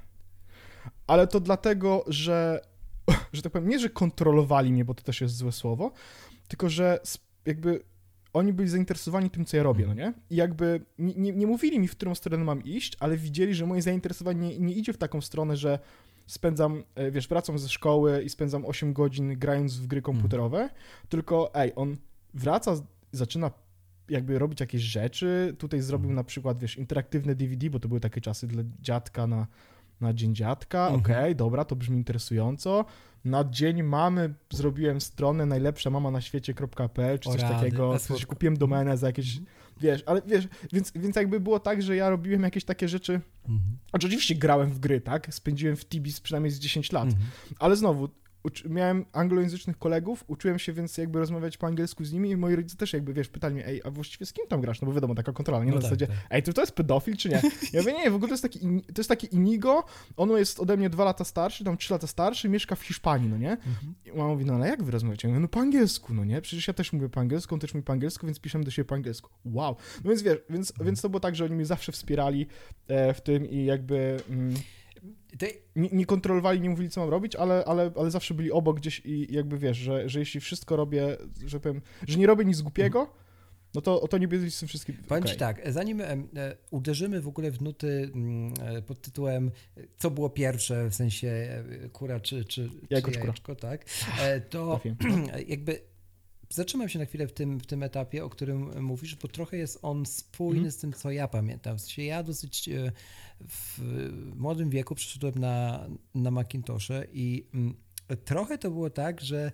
Ale 1.08 1.28
to 1.28 1.40
dlatego, 1.40 2.04
że, 2.08 2.62
że 3.34 3.42
tak 3.42 3.52
powiem, 3.52 3.70
nie, 3.70 3.80
że 3.80 3.90
kontrolowali 3.90 4.74
mnie, 4.74 4.86
bo 4.86 4.94
to 4.94 5.04
też 5.04 5.22
jest 5.22 5.36
złe 5.36 5.52
słowo, 5.52 5.92
tylko 6.48 6.70
że 6.70 7.00
jakby 7.46 7.84
oni 8.34 8.54
byli 8.54 8.70
zainteresowani 8.70 9.30
tym, 9.30 9.46
co 9.46 9.58
ja 9.58 9.64
robię, 9.64 9.88
no 9.88 9.94
nie? 9.94 10.14
I 10.30 10.36
jakby 10.36 10.86
nie, 11.00 11.14
nie, 11.14 11.32
nie 11.32 11.48
mówili 11.48 11.80
mi, 11.80 11.88
w 11.88 11.92
którą 11.92 12.16
stronę 12.16 12.44
mam 12.44 12.64
iść, 12.64 12.98
ale 13.00 13.18
widzieli, 13.18 13.54
że 13.54 13.66
moje 13.66 13.82
zainteresowanie 13.82 14.50
nie, 14.50 14.60
nie 14.60 14.74
idzie 14.74 14.94
w 14.94 14.98
taką 14.98 15.22
stronę, 15.22 15.58
że 15.58 15.80
spędzam, 16.28 16.84
e, 16.96 17.12
wiesz, 17.12 17.28
wracam 17.28 17.60
ze 17.60 17.70
szkoły 17.70 18.24
i 18.24 18.30
spędzam 18.30 18.66
8 18.66 18.94
godzin 18.94 19.40
grając 19.40 19.78
w 19.78 19.88
gry 19.88 20.02
komputerowe, 20.02 20.70
tylko 21.10 21.56
ej, 21.56 21.72
on 21.76 21.98
wraca, 22.34 22.76
zaczyna 23.12 23.52
jakby 24.10 24.40
robić 24.40 24.60
jakieś 24.60 24.82
rzeczy. 24.82 25.56
Tutaj 25.58 25.82
zrobił 25.82 26.10
Mhm. 26.10 26.16
na 26.16 26.24
przykład, 26.24 26.60
wiesz, 26.60 26.78
interaktywne 26.78 27.36
DVD, 27.36 27.70
bo 27.70 27.80
to 27.80 27.88
były 27.88 28.00
takie 28.00 28.22
czasy 28.22 28.48
dla 28.48 28.64
dziadka 28.82 29.28
na, 29.28 29.48
na 30.02 30.14
Dzień 30.14 30.36
Dziadka. 30.36 30.88
Mhm. 30.88 31.00
Okej, 31.02 31.36
dobra, 31.36 31.66
to 31.66 31.76
brzmi 31.76 31.98
interesująco. 31.98 32.86
Na 33.26 33.44
Dzień 33.44 33.84
Mamy 33.84 34.34
zrobiłem 34.54 35.02
stronę 35.02 35.46
najlepsza 35.46 35.90
mama 35.90 36.12
na 36.12 36.22
świecie.pl 36.22 37.20
czy 37.20 37.30
coś 37.30 37.42
takiego. 37.42 38.00
słodko. 38.00 38.28
kupiłem 38.28 38.58
domenę 38.58 38.98
za 38.98 39.08
jakieś, 39.08 39.38
Mhm. 39.38 39.46
wiesz, 39.82 40.04
ale 40.06 40.22
wiesz, 40.28 40.48
więc, 40.74 40.92
więc 40.96 41.16
jakby 41.16 41.40
było 41.40 41.60
tak, 41.60 41.82
że 41.82 41.96
ja 41.96 42.10
robiłem 42.10 42.44
jakieś 42.44 42.66
takie 42.66 42.88
rzeczy, 42.88 43.22
Mhm. 43.50 43.78
oczywiście 43.92 44.36
grałem 44.36 44.70
w 44.70 44.80
gry, 44.80 45.02
tak? 45.02 45.34
Spędziłem 45.34 45.76
w 45.76 45.86
Tibis 45.86 46.22
przynajmniej 46.22 46.52
z 46.52 46.60
10 46.60 46.92
lat. 46.92 47.06
Mhm. 47.08 47.24
Ale 47.60 47.76
znowu, 47.76 48.10
uczy, 48.44 48.70
miałem 48.70 49.06
anglojęzycznych 49.14 49.78
kolegów, 49.78 50.24
uczyłem 50.28 50.60
się 50.60 50.74
więc 50.74 50.98
jakby 50.98 51.20
rozmawiać 51.20 51.58
po 51.58 51.68
angielsku 51.68 52.06
z 52.06 52.14
nimi 52.14 52.30
i 52.30 52.38
moi 52.38 52.56
rodzice 52.56 52.78
też 52.78 52.94
jakby, 52.94 53.14
wiesz, 53.14 53.30
pytali 53.30 53.56
mnie, 53.56 53.68
ej, 53.68 53.82
a 53.86 53.92
właściwie 53.92 54.26
z 54.26 54.34
kim 54.34 54.48
tam 54.48 54.62
grasz? 54.62 54.82
No 54.82 54.88
bo 54.88 54.94
wiadomo, 54.94 55.16
taka 55.16 55.34
kontrola, 55.34 55.64
nie 55.64 55.72
No 55.72 55.76
na 55.76 55.82
tak, 55.82 55.84
zasadzie, 55.84 56.08
tak. 56.08 56.16
ej, 56.30 56.44
to, 56.44 56.54
to 56.54 56.62
jest 56.62 56.74
pedofil 56.74 57.18
czy 57.18 57.30
nie? 57.30 57.42
Ja 57.74 57.82
mówię, 57.82 57.94
nie, 57.94 58.12
w 58.12 58.16
ogóle 58.16 58.28
to 58.28 58.34
jest 58.34 58.44
taki, 58.44 58.60
to 58.82 58.98
jest 58.98 59.10
taki 59.10 59.36
Inigo, 59.36 59.84
on 60.18 60.30
jest 60.30 60.60
ode 60.60 60.78
mnie 60.78 60.90
dwa 60.90 61.06
lata 61.06 61.24
starszy, 61.24 61.64
tam 61.64 61.78
trzy 61.78 61.94
lata 61.94 62.08
starszy, 62.08 62.50
mieszka 62.50 62.76
w 62.76 62.82
Hiszpanii, 62.82 63.30
no 63.30 63.38
nie? 63.38 63.52
Mhm. 63.52 63.96
I 64.06 64.12
mama 64.12 64.28
mówi, 64.28 64.46
no 64.46 64.54
ale 64.54 64.68
jak 64.68 64.84
wy 64.84 64.92
rozmawiacie? 64.92 65.28
Ja 65.28 65.34
mówię, 65.34 65.42
no 65.42 65.48
po 65.48 65.60
angielsku, 65.60 66.14
no 66.14 66.26
nie? 66.26 66.42
Przecież 66.42 66.68
ja 66.68 66.74
też 66.74 66.94
mówię 66.94 67.10
po 67.10 67.20
angielsku, 67.20 67.56
on 67.56 67.60
też 67.60 67.74
mówi 67.74 67.84
po 67.84 67.94
angielsku, 67.94 68.26
więc 68.26 68.40
piszemy 68.40 68.64
do 68.64 68.72
siebie 68.72 68.86
po 68.86 68.96
angielsku. 68.96 69.30
Wow. 69.46 69.76
No 70.04 70.10
więc 70.10 70.22
wiesz, 70.22 70.38
więc, 70.50 70.74
więc 70.82 71.02
to 71.02 71.10
było 71.10 71.20
tak, 71.20 71.36
że 71.36 71.46
oni 71.46 71.56
mnie 71.56 71.66
zawsze 71.66 71.92
wspierali 71.92 72.48
e, 72.88 73.14
w 73.14 73.22
tym 73.22 73.46
i 73.46 73.66
jakby... 73.66 74.18
Mm, 74.30 74.54
nie, 75.76 75.90
nie 75.92 76.06
kontrolowali, 76.06 76.62
nie 76.62 76.70
mówili, 76.70 76.90
co 76.90 77.02
mam 77.02 77.10
robić, 77.10 77.36
ale, 77.36 77.66
ale, 77.66 77.92
ale 77.96 78.12
zawsze 78.12 78.34
byli 78.34 78.52
obok 78.52 78.80
gdzieś 78.80 79.02
i 79.06 79.34
jakby 79.34 79.58
wiesz, 79.58 79.78
że, 79.78 80.10
że 80.10 80.20
jeśli 80.20 80.40
wszystko 80.40 80.76
robię, 80.76 81.18
że 81.46 81.60
powiem, 81.60 81.82
że 82.08 82.20
nie 82.20 82.28
robię 82.28 82.46
nic 82.46 82.62
głupiego, 82.62 83.14
no 83.74 83.82
to, 83.82 84.08
to 84.08 84.18
nie 84.18 84.28
będę 84.28 84.52
z 84.52 84.60
tym 84.60 84.68
wszystkim. 84.68 84.98
Powiem 85.08 85.24
ci 85.24 85.36
tak, 85.36 85.62
zanim 85.72 86.02
e, 86.02 86.18
uderzymy 86.72 87.22
w 87.22 87.28
ogóle 87.28 87.52
w 87.52 87.62
nuty 87.62 88.12
mm, 88.14 88.54
e, 88.62 88.82
pod 88.82 89.02
tytułem 89.02 89.52
co 89.98 90.12
było 90.12 90.30
pierwsze, 90.30 90.90
w 90.90 90.96
sensie 90.96 91.28
e, 91.28 91.90
kura 91.90 92.20
czy, 92.20 92.46
czy, 92.46 92.70
Jajko 92.90 93.12
czy 93.12 93.20
czy 93.34 93.42
kura? 93.42 93.56
tak, 93.56 93.86
to 94.50 94.82
jakby 95.48 95.91
zatrzymam 96.54 96.90
się 96.90 97.00
na 97.00 97.06
chwilę 97.06 97.28
w 97.28 97.34
tym, 97.34 97.60
w 97.60 97.66
tym 97.66 97.84
etapie, 97.84 98.26
o 98.26 98.30
którym 98.30 98.84
mówisz, 98.84 99.16
bo 99.16 99.28
trochę 99.28 99.58
jest 99.58 99.80
on 99.82 100.06
spójny 100.06 100.58
Mhm. 100.58 100.72
z 100.72 100.78
tym, 100.78 100.94
co 100.94 101.12
ja 101.12 101.28
pamiętam. 101.28 101.78
W 101.78 101.82
sensie 101.82 102.04
ja 102.04 102.24
dosyć 102.24 102.70
e, 102.70 102.92
w 103.48 103.80
młodym 104.36 104.70
wieku 104.70 104.96
przeszedłem 104.96 105.34
na, 105.36 105.88
na 106.16 106.32
Macintosze 106.32 107.08
i 107.14 107.48
mm, 107.54 107.76
trochę 108.26 108.58
to 108.58 108.72
było 108.72 108.90
tak, 108.90 109.22
że 109.22 109.52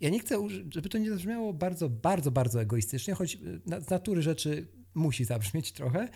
ja 0.00 0.10
nie 0.10 0.18
chcę, 0.20 0.48
żeby 0.70 0.88
to 0.88 0.98
nie 0.98 1.10
zabrzmiało 1.10 1.52
bardzo, 1.52 1.88
bardzo, 1.88 2.30
bardzo 2.30 2.60
egoistycznie, 2.60 3.14
choć 3.14 3.38
na, 3.66 3.80
z 3.80 3.90
natury 3.90 4.22
rzeczy 4.22 4.66
musi 4.94 5.24
zabrzmieć 5.24 5.72
trochę. 5.72 6.08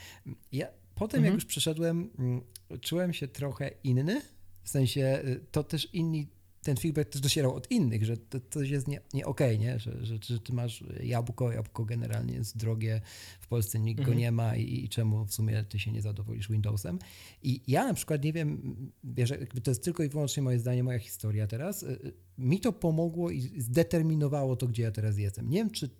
Ja 0.52 0.66
potem, 0.95 1.21
jak 1.21 1.26
Mhm. 1.28 1.35
już 1.35 1.45
przeszedłem, 1.45 2.11
mm, 2.19 2.40
czułem 2.80 3.12
się 3.12 3.28
trochę 3.28 3.71
inny, 3.85 4.21
w 4.62 4.69
sensie 4.69 5.23
y, 5.25 5.40
to 5.50 5.64
też 5.64 5.95
inni, 5.95 6.28
ten 6.62 6.76
feedback 6.76 7.11
też 7.11 7.21
docierał 7.21 7.55
od 7.55 7.71
innych, 7.71 8.05
że 8.05 8.17
to 8.17 8.38
coś 8.50 8.71
jest 8.71 8.88
nie, 8.88 9.00
nie 9.14 9.26
okej, 9.26 9.59
nie? 9.59 9.79
Że, 9.79 10.07
że, 10.07 10.19
że 10.23 10.40
ty 10.40 10.52
masz 10.52 10.85
jabłko, 11.02 11.52
jabłko 11.52 11.85
generalnie 11.85 12.35
jest 12.35 12.57
drogie, 12.57 13.00
w 13.40 13.47
Polsce 13.47 13.79
nikt 13.81 13.99
go 13.99 14.02
Mhm. 14.02 14.19
nie 14.19 14.33
ma 14.33 14.57
i, 14.57 14.85
i 14.85 14.88
czemu 14.88 15.25
w 15.25 15.35
sumie 15.35 15.64
ty 15.64 15.79
się 15.79 15.93
nie 15.93 16.02
zadowolisz 16.02 16.49
Windowsem. 16.50 16.99
I 17.43 17.61
ja 17.67 17.85
na 17.87 17.95
przykład 17.95 18.25
nie 18.25 18.33
wiem, 18.33 18.76
wiesz, 19.05 19.33
to 19.64 19.71
jest 19.71 19.85
tylko 19.85 20.02
i 20.02 20.09
wyłącznie 20.09 20.43
moje 20.43 20.59
zdanie, 20.59 20.85
moja 20.85 20.99
historia 20.99 21.47
teraz. 21.47 21.83
y, 21.83 21.87
y, 21.87 22.12
Mi 22.38 22.61
to 22.61 22.73
pomogło 22.73 23.31
i 23.31 23.40
zdeterminowało 23.61 24.57
to, 24.57 24.67
gdzie 24.69 24.83
ja 24.83 24.90
teraz 24.90 25.19
jestem. 25.19 25.50
Nie 25.50 25.59
wiem, 25.59 25.71
czy 25.71 25.90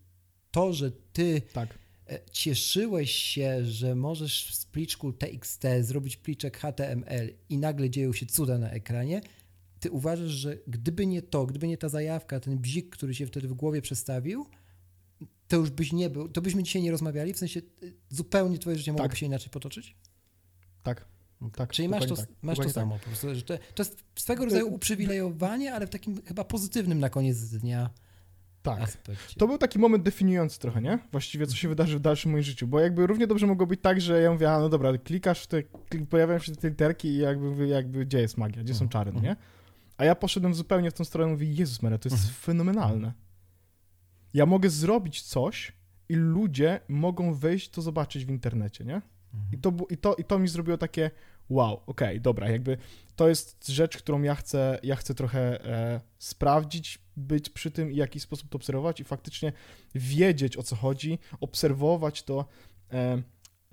to, 0.51 0.73
że 0.73 0.91
ty 1.13 1.43
Tak. 1.53 1.79
e, 2.07 2.19
cieszyłeś 2.33 3.11
się, 3.11 3.65
że 3.65 3.95
możesz 3.95 4.55
z 4.55 4.67
pliczku 4.67 5.13
TXT 5.13 5.63
zrobić 5.81 6.17
pliczek 6.17 6.59
HTML 6.59 7.31
i 7.49 7.59
nagle 7.59 7.91
dzieją 7.91 8.13
się 8.13 8.27
cuda 8.27 8.59
na 8.59 8.71
ekranie, 8.71 9.21
ty 9.81 9.91
uważasz, 9.91 10.31
że 10.31 10.57
gdyby 10.67 11.07
nie 11.07 11.23
to, 11.23 11.47
gdyby 11.47 11.69
nie 11.69 11.79
ta 11.79 11.89
zajawka, 11.89 12.41
ten 12.41 12.59
bzik, 12.59 12.91
który 12.91 13.15
się 13.15 13.27
wtedy 13.27 13.49
w 13.49 13.55
głowie 13.55 13.83
przestawił, 13.83 14.47
to 15.49 15.57
już 15.57 15.71
byś 15.71 15.93
nie 15.93 16.11
był, 16.11 16.29
to 16.29 16.43
byśmy 16.43 16.63
dzisiaj 16.63 16.83
nie 16.83 16.91
rozmawiali, 16.91 17.33
w 17.35 17.39
sensie 17.39 17.61
y, 17.83 17.93
zupełnie 18.09 18.59
twoje 18.59 18.79
życie 18.79 18.93
mogłoby 18.93 19.09
Tak. 19.09 19.19
się 19.19 19.27
inaczej 19.27 19.51
potoczyć? 19.51 19.97
Tak. 20.83 21.05
Tak, 21.57 21.73
Czyli 21.73 21.89
masz 21.89 22.07
to, 22.07 22.17
tak, 22.17 22.27
masz 22.43 22.57
to 22.59 22.63
dokładnie 22.65 22.65
tak. 22.65 22.83
samo 22.83 22.99
po 22.99 23.05
prostu, 23.07 23.35
że 23.35 23.43
to, 23.43 23.55
to 23.75 23.83
jest 23.83 24.05
swego 24.17 24.45
rodzaju 24.45 24.75
uprzywilejowanie, 24.75 25.75
ale 25.75 25.87
w 25.87 25.91
takim 25.91 26.23
chyba 26.23 26.45
pozytywnym 26.45 26.99
na 27.01 27.11
koniec 27.11 27.39
dnia 27.51 27.91
Tak. 28.63 28.81
aspekcie. 28.81 29.35
To 29.39 29.47
był 29.47 29.59
taki 29.59 29.79
moment 29.79 30.05
definiujący 30.05 30.59
trochę, 30.59 30.83
nie? 30.83 30.99
Właściwie, 31.13 31.47
co 31.47 31.57
się 31.57 31.69
wydarzy 31.69 31.99
w 31.99 32.01
dalszym 32.01 32.31
moim 32.33 32.43
życiu, 32.43 32.67
bo 32.67 32.81
jakby 32.81 33.07
równie 33.07 33.27
dobrze 33.27 33.47
mogło 33.47 33.67
być 33.67 33.81
tak, 33.81 34.01
że 34.01 34.23
ja 34.23 34.33
mówię, 34.33 34.51
a 34.53 34.59
no 34.59 34.69
dobra, 34.69 34.99
klikasz 34.99 35.43
w 35.43 35.47
te, 35.47 35.63
pojawiają 36.11 36.39
się 36.39 36.57
te 36.57 36.69
literki 36.69 37.09
i 37.09 37.19
jakby, 37.19 37.67
jakby 37.69 38.07
gdzie 38.07 38.19
jest 38.21 38.37
magia, 38.39 38.63
gdzie 38.63 38.75
są 38.75 38.85
Mhm, 38.85 38.91
czary, 38.91 39.13
no 39.13 39.21
nie? 39.21 39.37
A 40.01 40.05
ja 40.05 40.15
poszedłem 40.15 40.55
zupełnie 40.55 40.91
w 40.91 40.95
tą 40.95 41.05
stronę 41.05 41.29
i 41.29 41.33
mówię, 41.33 41.47
Jezus 41.53 41.83
Maria, 41.83 41.99
to 41.99 42.09
jest 42.09 42.17
Mhm. 42.17 42.35
fenomenalne. 42.35 43.13
Ja 44.35 44.47
mogę 44.47 44.71
zrobić 44.71 45.23
coś 45.23 45.73
i 46.09 46.15
ludzie 46.15 46.81
mogą 46.89 47.35
wejść 47.35 47.69
to 47.71 47.83
zobaczyć 47.83 48.25
w 48.25 48.29
internecie, 48.31 48.85
nie? 48.85 49.03
I 49.53 49.59
to, 49.59 49.73
i 49.91 49.97
to, 49.97 50.15
i 50.15 50.25
to 50.25 50.39
mi 50.39 50.49
zrobiło 50.49 50.79
takie 50.79 51.11
wow, 51.49 51.81
okej, 51.87 52.21
dobra, 52.21 52.51
jakby 52.51 52.79
to 53.17 53.29
jest 53.29 53.69
rzecz, 53.69 53.97
którą 53.99 54.23
ja 54.23 54.35
chcę, 54.35 54.79
ja 54.83 54.97
chcę 54.97 55.15
trochę 55.15 55.65
e, 55.65 56.01
sprawdzić, 56.19 56.99
być 57.17 57.51
przy 57.51 57.71
tym 57.71 57.91
i 57.91 57.95
w 57.95 57.97
jakiś 57.97 58.23
sposób 58.23 58.49
to 58.49 58.57
obserwować 58.57 59.01
i 59.01 59.05
faktycznie 59.05 59.53
wiedzieć 59.95 60.57
o 60.57 60.63
co 60.63 60.77
chodzi, 60.77 61.19
obserwować 61.41 62.23
to. 62.23 62.45
E, 62.93 63.23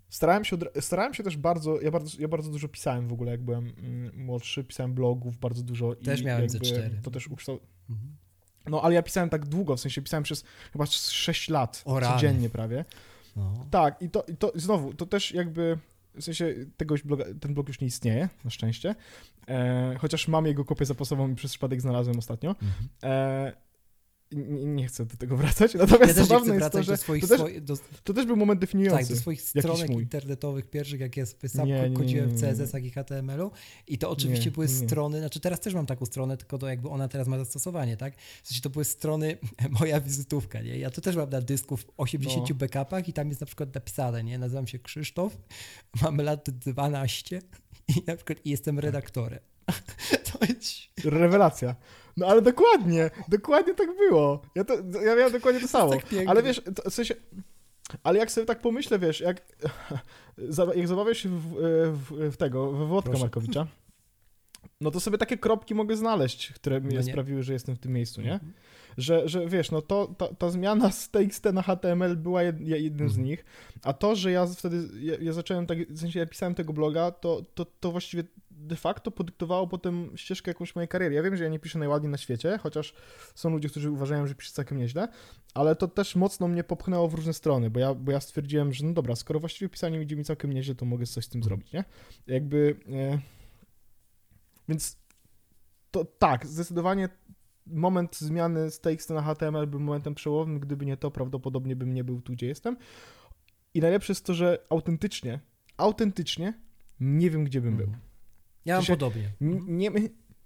starałem, 0.09 0.45
się 0.45 0.57
starałem 0.79 1.13
się 1.13 1.23
też 1.23 1.37
bardzo 1.37 1.81
ja, 1.81 1.91
bardzo, 1.91 2.21
ja 2.21 2.27
bardzo 2.27 2.51
dużo 2.51 2.67
pisałem 2.67 3.07
w 3.07 3.13
ogóle, 3.13 3.31
jak 3.31 3.41
byłem 3.41 3.73
mm, 3.77 4.25
młodszy, 4.25 4.63
pisałem 4.63 4.93
blogów 4.93 5.37
bardzo 5.37 5.63
dużo. 5.63 5.95
Też 5.95 6.21
i 6.21 6.25
miałem 6.25 6.49
ze 6.49 6.59
cztery. 6.59 6.99
To 7.03 7.11
też 7.11 7.27
ukształ... 7.27 7.59
Mhm. 7.89 8.15
No, 8.69 8.81
ale 8.81 8.95
ja 8.95 9.03
pisałem 9.03 9.29
tak 9.29 9.45
długo, 9.45 9.75
w 9.75 9.79
sensie 9.79 10.01
pisałem 10.01 10.23
przez 10.23 10.43
chyba 10.73 10.85
6 10.85 11.49
lat, 11.49 11.81
O 11.85 11.99
rany. 11.99 12.13
codziennie 12.13 12.49
prawie. 12.49 12.85
No. 13.35 13.65
Tak, 13.71 14.01
i 14.01 14.09
to, 14.09 14.23
i 14.27 14.37
to 14.37 14.51
znowu, 14.55 14.93
to 14.93 15.05
też 15.05 15.31
jakby, 15.31 15.77
w 16.15 16.23
sensie 16.23 16.55
tego 16.77 16.95
już 16.95 17.03
bloga, 17.03 17.25
ten 17.39 17.53
blog 17.53 17.67
już 17.67 17.79
nie 17.79 17.87
istnieje, 17.87 18.29
na 18.43 18.49
szczęście, 18.49 18.95
e, 19.47 19.95
chociaż 19.99 20.27
mam 20.27 20.45
jego 20.45 20.65
kopię 20.65 20.85
zapasową 20.85 21.31
i 21.31 21.35
przez 21.35 21.51
przypadek 21.51 21.81
znalazłem 21.81 22.17
ostatnio. 22.17 22.49
Mhm. 22.49 22.89
E, 23.03 23.66
nie, 24.31 24.65
nie 24.65 24.87
chcę 24.87 25.05
do 25.05 25.17
tego 25.17 25.37
wracać, 25.37 25.73
natomiast 25.73 26.01
Ja 26.01 26.13
też 26.13 26.27
zabawne 26.27 26.45
chcę 26.45 26.53
jest 26.53 26.65
to, 26.65 26.69
wracać 26.69 26.85
że 26.85 26.91
do 26.91 26.97
swoich, 26.97 27.21
to 27.21 27.27
też, 27.27 27.61
do, 27.61 27.77
to 28.03 28.13
też 28.13 28.25
był 28.25 28.35
moment 28.35 28.61
definiujący. 28.61 28.99
tak, 28.99 29.07
do 29.15 29.15
swoich 29.21 29.41
stronek 29.41 29.89
mój. 29.89 30.03
internetowych 30.03 30.69
pierwszych, 30.69 30.99
jak 30.99 31.17
ja 31.17 31.25
sobie 31.25 31.49
sam 31.49 31.67
Nie, 31.67 31.91
kodziłem. 31.93 32.35
CSS-ach 32.37 32.83
i 32.83 32.91
HTML-u 32.91 33.51
i 33.87 33.97
to 33.97 34.09
oczywiście 34.09 34.45
Nie, 34.45 34.51
były 34.51 34.67
strony, 34.67 35.19
znaczy 35.19 35.39
teraz 35.39 35.59
też 35.59 35.73
mam 35.73 35.85
taką 35.85 36.05
stronę, 36.05 36.37
tylko 36.37 36.57
to 36.57 36.67
jakby 36.67 36.89
ona 36.89 37.07
teraz 37.07 37.27
ma 37.27 37.37
zastosowanie, 37.37 37.97
tak? 37.97 38.13
W 38.43 38.47
sensie 38.47 38.61
to 38.61 38.69
były 38.69 38.85
strony, 38.85 39.37
moja 39.79 40.01
wizytówka, 40.01 40.61
nie? 40.61 40.77
Ja 40.77 40.89
to 40.89 41.01
też 41.01 41.15
mam 41.15 41.29
na 41.29 41.41
dysku 41.41 41.77
w 41.77 41.85
80 41.97 42.49
No. 42.49 42.55
backupach 42.55 43.09
i 43.09 43.13
tam 43.13 43.29
jest 43.29 43.41
na 43.41 43.47
przykład 43.47 43.75
napisane, 43.75 44.23
nie? 44.23 44.37
Nazywam 44.39 44.67
się 44.67 44.79
Krzysztof, 44.79 45.37
mam 46.01 46.17
lat 46.17 46.49
12 46.49 47.41
i 47.87 48.03
na 48.07 48.15
przykład 48.15 48.37
i 48.45 48.49
jestem 48.49 48.79
redaktorem. 48.79 49.39
To 50.31 50.45
jest... 50.45 50.71
Rewelacja. 51.05 51.75
No 52.17 52.27
ale 52.27 52.41
dokładnie, 52.41 53.09
dokładnie 53.27 53.73
tak 53.73 53.89
było. 53.97 54.41
Ja, 54.55 54.63
to, 54.63 54.73
ja 55.05 55.15
miałem 55.15 55.31
dokładnie 55.31 55.61
to 55.61 55.67
samo. 55.67 55.91
tak 55.91 56.05
ale 56.27 56.43
wiesz, 56.43 56.61
to, 56.75 56.89
w 56.89 56.93
sensie, 56.93 57.15
ale 58.03 58.19
jak 58.19 58.31
sobie 58.31 58.45
tak 58.45 58.61
pomyślę, 58.61 58.99
wiesz, 58.99 59.19
jak, 59.19 59.41
jak 60.75 60.87
zabawiasz 60.87 61.17
się 61.17 61.29
w, 61.29 61.41
w, 61.93 62.31
w 62.31 62.37
tego, 62.37 62.71
w 62.71 62.87
Włodka 62.87 63.09
Proszę. 63.09 63.23
Markowicza, 63.23 63.67
no 64.81 64.91
to 64.91 64.99
sobie 64.99 65.17
takie 65.17 65.37
kropki 65.37 65.75
mogę 65.75 65.97
znaleźć, 65.97 66.53
które 66.53 66.79
mnie 66.81 66.97
No 66.97 67.03
sprawiły, 67.03 67.43
że 67.43 67.53
jestem 67.53 67.75
w 67.75 67.79
tym 67.79 67.93
miejscu, 67.93 68.21
nie? 68.21 68.39
Że, 68.97 69.29
że 69.29 69.47
wiesz, 69.47 69.71
no 69.71 69.81
to 69.81 70.15
ta, 70.17 70.27
ta 70.27 70.49
zmiana 70.49 70.91
z 70.91 71.09
TXT 71.09 71.45
na 71.53 71.61
HTML 71.61 72.15
była 72.17 72.43
jed, 72.43 72.59
jednym 72.61 73.09
z 73.09 73.11
Mhm. 73.11 73.27
nich, 73.27 73.45
a 73.83 73.93
to, 73.93 74.15
że 74.15 74.31
ja 74.31 74.45
wtedy, 74.45 74.87
ja, 74.99 75.13
ja 75.21 75.33
zacząłem 75.33 75.67
tak, 75.67 75.77
w 75.89 75.99
sensie 75.99 76.19
ja 76.19 76.25
pisałem 76.25 76.55
tego 76.55 76.73
bloga, 76.73 77.11
to, 77.11 77.45
to, 77.55 77.65
to 77.65 77.91
właściwie 77.91 78.23
de 78.57 78.75
facto 78.75 79.11
podyktowało 79.11 79.67
potem 79.67 80.17
ścieżkę 80.17 80.51
jakąś 80.51 80.75
mojej 80.75 80.87
kariery. 80.87 81.15
Ja 81.15 81.23
wiem, 81.23 81.37
że 81.37 81.43
ja 81.43 81.49
nie 81.49 81.59
piszę 81.59 81.79
najładniej 81.79 82.11
na 82.11 82.17
świecie, 82.17 82.57
chociaż 82.57 82.93
są 83.35 83.49
ludzie, 83.49 83.69
którzy 83.69 83.91
uważają, 83.91 84.27
że 84.27 84.35
piszę 84.35 84.51
całkiem 84.51 84.77
nieźle, 84.77 85.07
ale 85.53 85.75
to 85.75 85.87
też 85.87 86.15
mocno 86.15 86.47
mnie 86.47 86.63
popchnęło 86.63 87.07
w 87.07 87.13
różne 87.13 87.33
strony, 87.33 87.69
bo 87.69 87.79
ja, 87.79 87.93
bo 87.93 88.11
ja 88.11 88.19
stwierdziłem, 88.19 88.73
że 88.73 88.85
no 88.85 88.93
dobra, 88.93 89.15
skoro 89.15 89.39
właściwie 89.39 89.69
pisanie 89.69 90.01
idzie 90.01 90.15
mi 90.15 90.23
całkiem 90.23 90.53
nieźle, 90.53 90.75
to 90.75 90.85
mogę 90.85 91.05
coś 91.05 91.25
z 91.25 91.29
tym 91.29 91.43
zrobić, 91.43 91.73
nie? 91.73 91.83
Jakby... 92.27 92.79
E... 92.89 93.19
Więc 94.69 94.97
to 95.91 96.05
tak, 96.05 96.45
zdecydowanie 96.45 97.09
moment 97.65 98.17
zmiany 98.17 98.71
z 98.71 98.79
TXT 98.79 99.09
na 99.09 99.21
HTML 99.21 99.67
był 99.67 99.79
momentem 99.79 100.15
przełomowym, 100.15 100.59
gdyby 100.59 100.85
nie 100.85 100.97
to, 100.97 101.11
prawdopodobnie 101.11 101.75
bym 101.75 101.93
nie 101.93 102.03
był 102.03 102.21
tu, 102.21 102.33
gdzie 102.33 102.47
jestem. 102.47 102.77
I 103.73 103.79
najlepsze 103.79 104.11
jest 104.11 104.25
to, 104.25 104.33
że 104.33 104.65
autentycznie, 104.69 105.39
autentycznie 105.77 106.53
nie 106.99 107.29
wiem, 107.29 107.43
gdzie 107.43 107.61
bym 107.61 107.77
był. 107.77 107.91
Mhm. 108.67 108.83
Ja 108.85 108.91
mam 108.91 108.99
podobnie. 108.99 109.23
N- 109.41 109.77
Nie, 109.77 109.91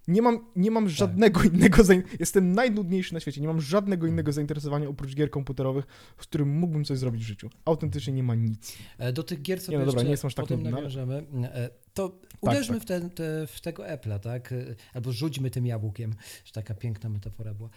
nie 0.07 0.21
mam, 0.21 0.45
nie 0.55 0.71
mam 0.71 0.89
żadnego 0.89 1.43
innego, 1.53 1.83
zain- 1.83 2.03
jestem 2.19 2.53
najnudniejszy 2.53 3.13
na 3.13 3.19
świecie, 3.19 3.41
nie 3.41 3.47
mam 3.47 3.61
żadnego 3.61 4.07
innego 4.07 4.31
zainteresowania 4.31 4.89
oprócz 4.89 5.15
gier 5.15 5.29
komputerowych, 5.29 5.85
z 6.17 6.21
którym 6.23 6.49
mógłbym 6.49 6.85
coś 6.85 6.97
zrobić 6.97 7.21
w 7.23 7.27
życiu. 7.27 7.49
Autentycznie 7.65 8.13
nie 8.13 8.23
ma 8.23 8.35
nic. 8.35 8.77
E, 8.97 9.13
Do 9.13 9.23
tych 9.23 9.41
gier 9.41 9.61
sobie 9.61 9.79
no 9.79 9.85
dobra, 9.85 10.03
nie 10.03 10.17
tak 10.17 10.31
potem 10.35 10.57
nudny, 10.57 10.69
ale- 10.69 10.75
nawiążemy. 10.81 11.23
E, 11.43 11.69
To 11.93 12.19
uderzmy 12.41 12.75
tak. 12.75 12.83
W, 12.83 12.85
ten, 12.87 13.09
te, 13.09 13.47
w 13.47 13.61
tego 13.61 13.83
Apple'a, 13.83 14.19
tak? 14.19 14.51
E, 14.51 14.75
Albo 14.93 15.11
rzućmy 15.11 15.49
tym 15.49 15.65
jabłkiem, 15.65 16.13
że 16.45 16.51
taka 16.53 16.73
piękna 16.73 17.09
metafora 17.09 17.53
była. 17.53 17.69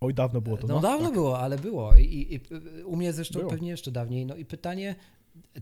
Oj, 0.00 0.14
dawno 0.14 0.40
było 0.40 0.56
to. 0.56 0.66
No, 0.66 0.74
No, 0.74 0.80
dawno 0.80 1.04
tak. 1.06 1.14
było, 1.14 1.38
ale 1.40 1.58
było. 1.58 1.96
I, 1.96 2.02
i, 2.04 2.34
i 2.34 2.40
u 2.84 2.96
mnie 2.96 3.12
zresztą 3.12 3.38
Było. 3.38 3.50
pewnie 3.50 3.70
jeszcze 3.70 3.90
dawniej. 3.92 4.26
No 4.26 4.36
i 4.36 4.44
pytanie, 4.44 4.94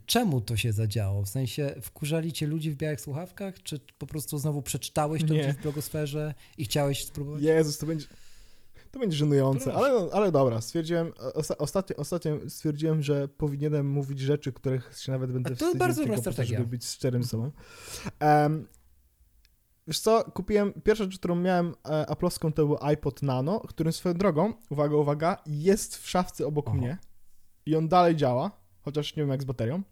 czemu 0.06 0.40
to 0.40 0.56
się 0.56 0.72
zadziało? 0.72 1.22
W 1.22 1.28
sensie 1.28 1.74
wkurzali 1.82 2.32
cię 2.32 2.46
ludzi 2.46 2.70
w 2.70 2.76
białych 2.76 3.00
słuchawkach, 3.00 3.62
czy 3.62 3.80
po 3.98 4.06
prostu 4.06 4.38
znowu 4.38 4.62
przeczytałeś 4.62 5.22
to 5.22 5.28
gdzieś 5.34 5.54
w 5.54 5.62
blogosferze 5.62 6.34
i 6.58 6.64
chciałeś 6.64 7.04
spróbować? 7.04 7.42
Jezus, 7.42 7.78
to 7.78 7.86
będzie... 7.86 8.06
To 8.90 8.98
będzie 8.98 9.16
żenujące, 9.16 9.74
ale, 9.74 10.12
ale 10.12 10.32
dobra, 10.32 10.60
stwierdziłem, 10.60 11.12
osta, 11.34 11.58
ostatnio, 11.58 11.96
ostatnio 11.96 12.36
stwierdziłem, 12.48 13.02
że 13.02 13.28
powinienem 13.28 13.90
mówić 13.90 14.20
rzeczy, 14.20 14.52
których 14.52 14.92
się 14.98 15.12
nawet 15.12 15.32
będę 15.32 15.46
A 15.46 15.50
to 15.50 15.56
wstydził, 15.56 15.78
bardzo 15.78 16.02
dobra 16.02 16.16
strategia. 16.16 16.58
żeby 16.58 16.70
być 16.70 16.86
szczerym 16.86 17.24
z 17.24 17.30
sobą. 17.30 17.50
Em, 18.18 18.66
wiesz 19.86 20.00
co, 20.00 20.24
kupiłem, 20.24 20.72
pierwsza 20.72 21.04
rzecz, 21.04 21.18
którą 21.18 21.34
miałem 21.34 21.74
e, 21.88 22.06
aplowską, 22.06 22.52
to 22.52 22.66
był 22.66 22.76
iPod 22.80 23.22
Nano, 23.22 23.60
którym 23.60 23.92
swoją 23.92 24.14
drogą, 24.14 24.52
uwaga, 24.70 24.96
uwaga, 24.96 25.36
jest 25.46 25.96
w 25.96 26.08
szafce 26.08 26.46
obok 26.46 26.68
Oho. 26.68 26.76
mnie 26.76 26.98
i 27.66 27.76
on 27.76 27.88
dalej 27.88 28.16
działa, 28.16 28.50
chociaż 28.88 29.16
nie 29.16 29.22
wiem 29.22 29.31
jak 29.31 29.42
z 29.42 29.44
baterią. 29.44 29.83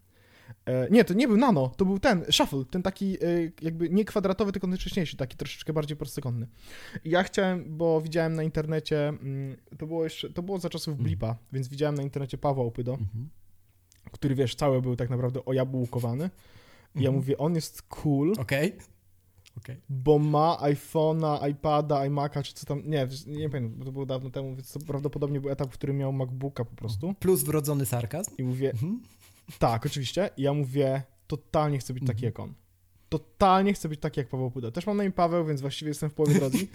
E, 0.66 0.90
nie, 0.90 1.04
to 1.04 1.14
nie 1.14 1.28
był 1.28 1.36
Nano, 1.36 1.68
to 1.76 1.84
był 1.84 1.98
ten, 1.98 2.24
Shuffle, 2.30 2.64
ten 2.70 2.82
taki 2.82 3.14
e, 3.14 3.18
jakby 3.62 3.90
nie 3.90 4.04
kwadratowy, 4.04 4.52
tylko 4.52 4.66
najwcześniejszy, 4.66 5.16
taki 5.16 5.36
troszeczkę 5.36 5.72
bardziej 5.72 5.96
prostokątny. 5.96 6.46
Ja 7.04 7.22
chciałem, 7.22 7.76
bo 7.76 8.00
widziałem 8.00 8.34
na 8.34 8.42
internecie, 8.42 9.08
mm, 9.08 9.56
to 9.78 9.86
było 9.86 10.04
jeszcze, 10.04 10.30
to 10.30 10.42
było 10.42 10.58
za 10.58 10.68
czasów 10.68 10.88
Mhm. 10.92 11.04
Blipa, 11.04 11.36
więc 11.52 11.68
widziałem 11.68 11.94
na 11.94 12.02
internecie 12.02 12.38
Pawła 12.38 12.64
Opydo, 12.64 12.92
Mhm. 12.92 13.28
który 14.12 14.34
wiesz, 14.34 14.54
cały 14.54 14.82
był 14.82 14.96
tak 14.96 15.10
naprawdę 15.10 15.44
ojabłkowany. 15.44 16.24
I 16.94 16.98
ja 17.02 17.08
Mhm. 17.08 17.14
mówię, 17.14 17.38
on 17.38 17.54
jest 17.54 17.82
cool, 17.82 18.32
Okej. 18.38 18.72
Okej. 19.56 19.76
bo 19.88 20.18
ma 20.18 20.56
iPhone'a, 20.60 21.48
iPada, 21.50 21.96
iMac'a, 22.08 22.42
czy 22.42 22.54
co 22.54 22.66
tam, 22.66 22.82
nie, 22.86 23.08
nie 23.26 23.50
pamiętam, 23.50 23.78
bo 23.78 23.84
to 23.84 23.92
było 23.92 24.06
dawno 24.06 24.30
temu, 24.30 24.54
więc 24.54 24.72
to 24.72 24.80
prawdopodobnie 24.80 25.40
był 25.40 25.50
etap, 25.50 25.70
w 25.70 25.74
którym 25.74 25.96
miał 25.96 26.12
MacBooka 26.12 26.64
po 26.64 26.76
prostu. 26.76 27.14
Plus 27.20 27.42
wrodzony 27.42 27.86
sarkazm. 27.86 28.30
I 28.38 28.42
mówię, 28.42 28.70
Mhm. 28.70 29.00
tak, 29.58 29.86
oczywiście. 29.86 30.30
I 30.36 30.42
ja 30.42 30.52
mówię, 30.52 31.02
totalnie 31.26 31.78
chcę 31.78 31.94
być 31.94 32.02
taki 32.06 32.26
Mhm. 32.26 32.32
jak 32.32 32.40
on. 32.40 32.54
Totalnie 33.08 33.72
chcę 33.72 33.88
być 33.88 34.00
taki 34.00 34.20
jak 34.20 34.28
Paweł 34.28 34.50
Puda. 34.50 34.70
Też 34.70 34.86
mam 34.86 34.96
na 34.96 35.04
imię 35.04 35.12
Paweł, 35.12 35.44
więc 35.46 35.60
właściwie 35.60 35.88
jestem 35.88 36.10
w 36.10 36.14
połowie 36.14 36.34
drogi. 36.40 36.68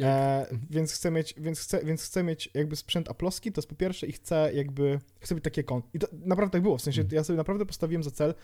e, 0.00 0.46
więc, 0.70 0.92
chcę 0.92 1.10
mieć, 1.10 1.34
więc, 1.38 1.60
chcę, 1.60 1.84
więc 1.84 2.02
chcę 2.02 2.22
mieć 2.22 2.50
jakby 2.54 2.76
sprzęt 2.76 3.10
aploski, 3.10 3.52
to 3.52 3.58
jest 3.60 3.68
po 3.68 3.74
pierwsze 3.74 4.06
i 4.06 4.12
chcę 4.12 4.50
jakby, 4.54 4.98
chcę 5.20 5.34
być 5.34 5.44
taki 5.44 5.60
jak 5.60 5.72
on. 5.72 5.82
I 5.94 5.98
to 5.98 6.06
naprawdę 6.12 6.52
tak 6.52 6.62
było, 6.62 6.78
w 6.78 6.82
sensie 6.82 7.00
Mhm. 7.00 7.16
ja 7.16 7.24
sobie 7.24 7.36
naprawdę 7.36 7.66
postawiłem 7.66 8.02
za 8.02 8.10
cel 8.10 8.34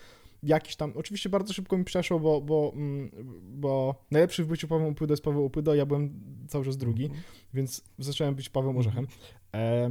jakiś 0.43 0.75
tam, 0.75 0.93
oczywiście 0.95 1.29
bardzo 1.29 1.53
szybko 1.53 1.77
mi 1.77 1.83
przeszło, 1.83 2.19
bo, 2.19 2.41
bo, 2.41 2.71
mm, 2.75 3.09
bo 3.43 3.95
najlepszy 4.11 4.43
w 4.43 4.47
byciu 4.47 4.67
Pawłem 4.67 4.91
Opydo 4.91 5.13
jest 5.13 5.23
Paweł 5.23 5.45
Opydo, 5.45 5.75
ja 5.75 5.85
byłem 5.85 6.19
cały 6.47 6.65
czas 6.65 6.77
drugi, 6.77 7.05
Mhm. 7.05 7.23
więc 7.53 7.83
zacząłem 7.99 8.35
być 8.35 8.49
Pawłem 8.49 8.77
Orzechem. 8.77 9.07
E, 9.55 9.89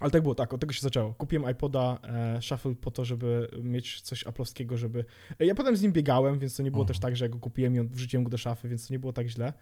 ale 0.00 0.10
tak 0.10 0.22
było, 0.22 0.34
tak, 0.34 0.54
od 0.54 0.60
tego 0.60 0.72
się 0.72 0.80
zaczęło. 0.80 1.14
Kupiłem 1.14 1.50
iPoda 1.52 1.98
e, 2.02 2.42
Shuffle 2.42 2.74
po 2.74 2.90
to, 2.90 3.04
żeby 3.04 3.48
mieć 3.62 4.00
coś 4.00 4.26
aplowskiego, 4.26 4.76
żeby... 4.76 5.04
E, 5.40 5.46
ja 5.46 5.54
potem 5.54 5.76
z 5.76 5.82
nim 5.82 5.92
biegałem, 5.92 6.38
więc 6.38 6.56
to 6.56 6.62
nie 6.62 6.70
było 6.70 6.82
Mhm. 6.82 6.88
też 6.94 7.00
tak, 7.00 7.16
że 7.16 7.24
ja 7.24 7.28
go 7.28 7.38
kupiłem 7.38 7.76
i 7.76 7.88
wrzuciłem 7.88 8.24
go 8.24 8.30
do 8.30 8.38
szafy, 8.38 8.68
więc 8.68 8.88
to 8.88 8.94
nie 8.94 8.98
było 8.98 9.12
tak 9.12 9.28
źle. 9.28 9.52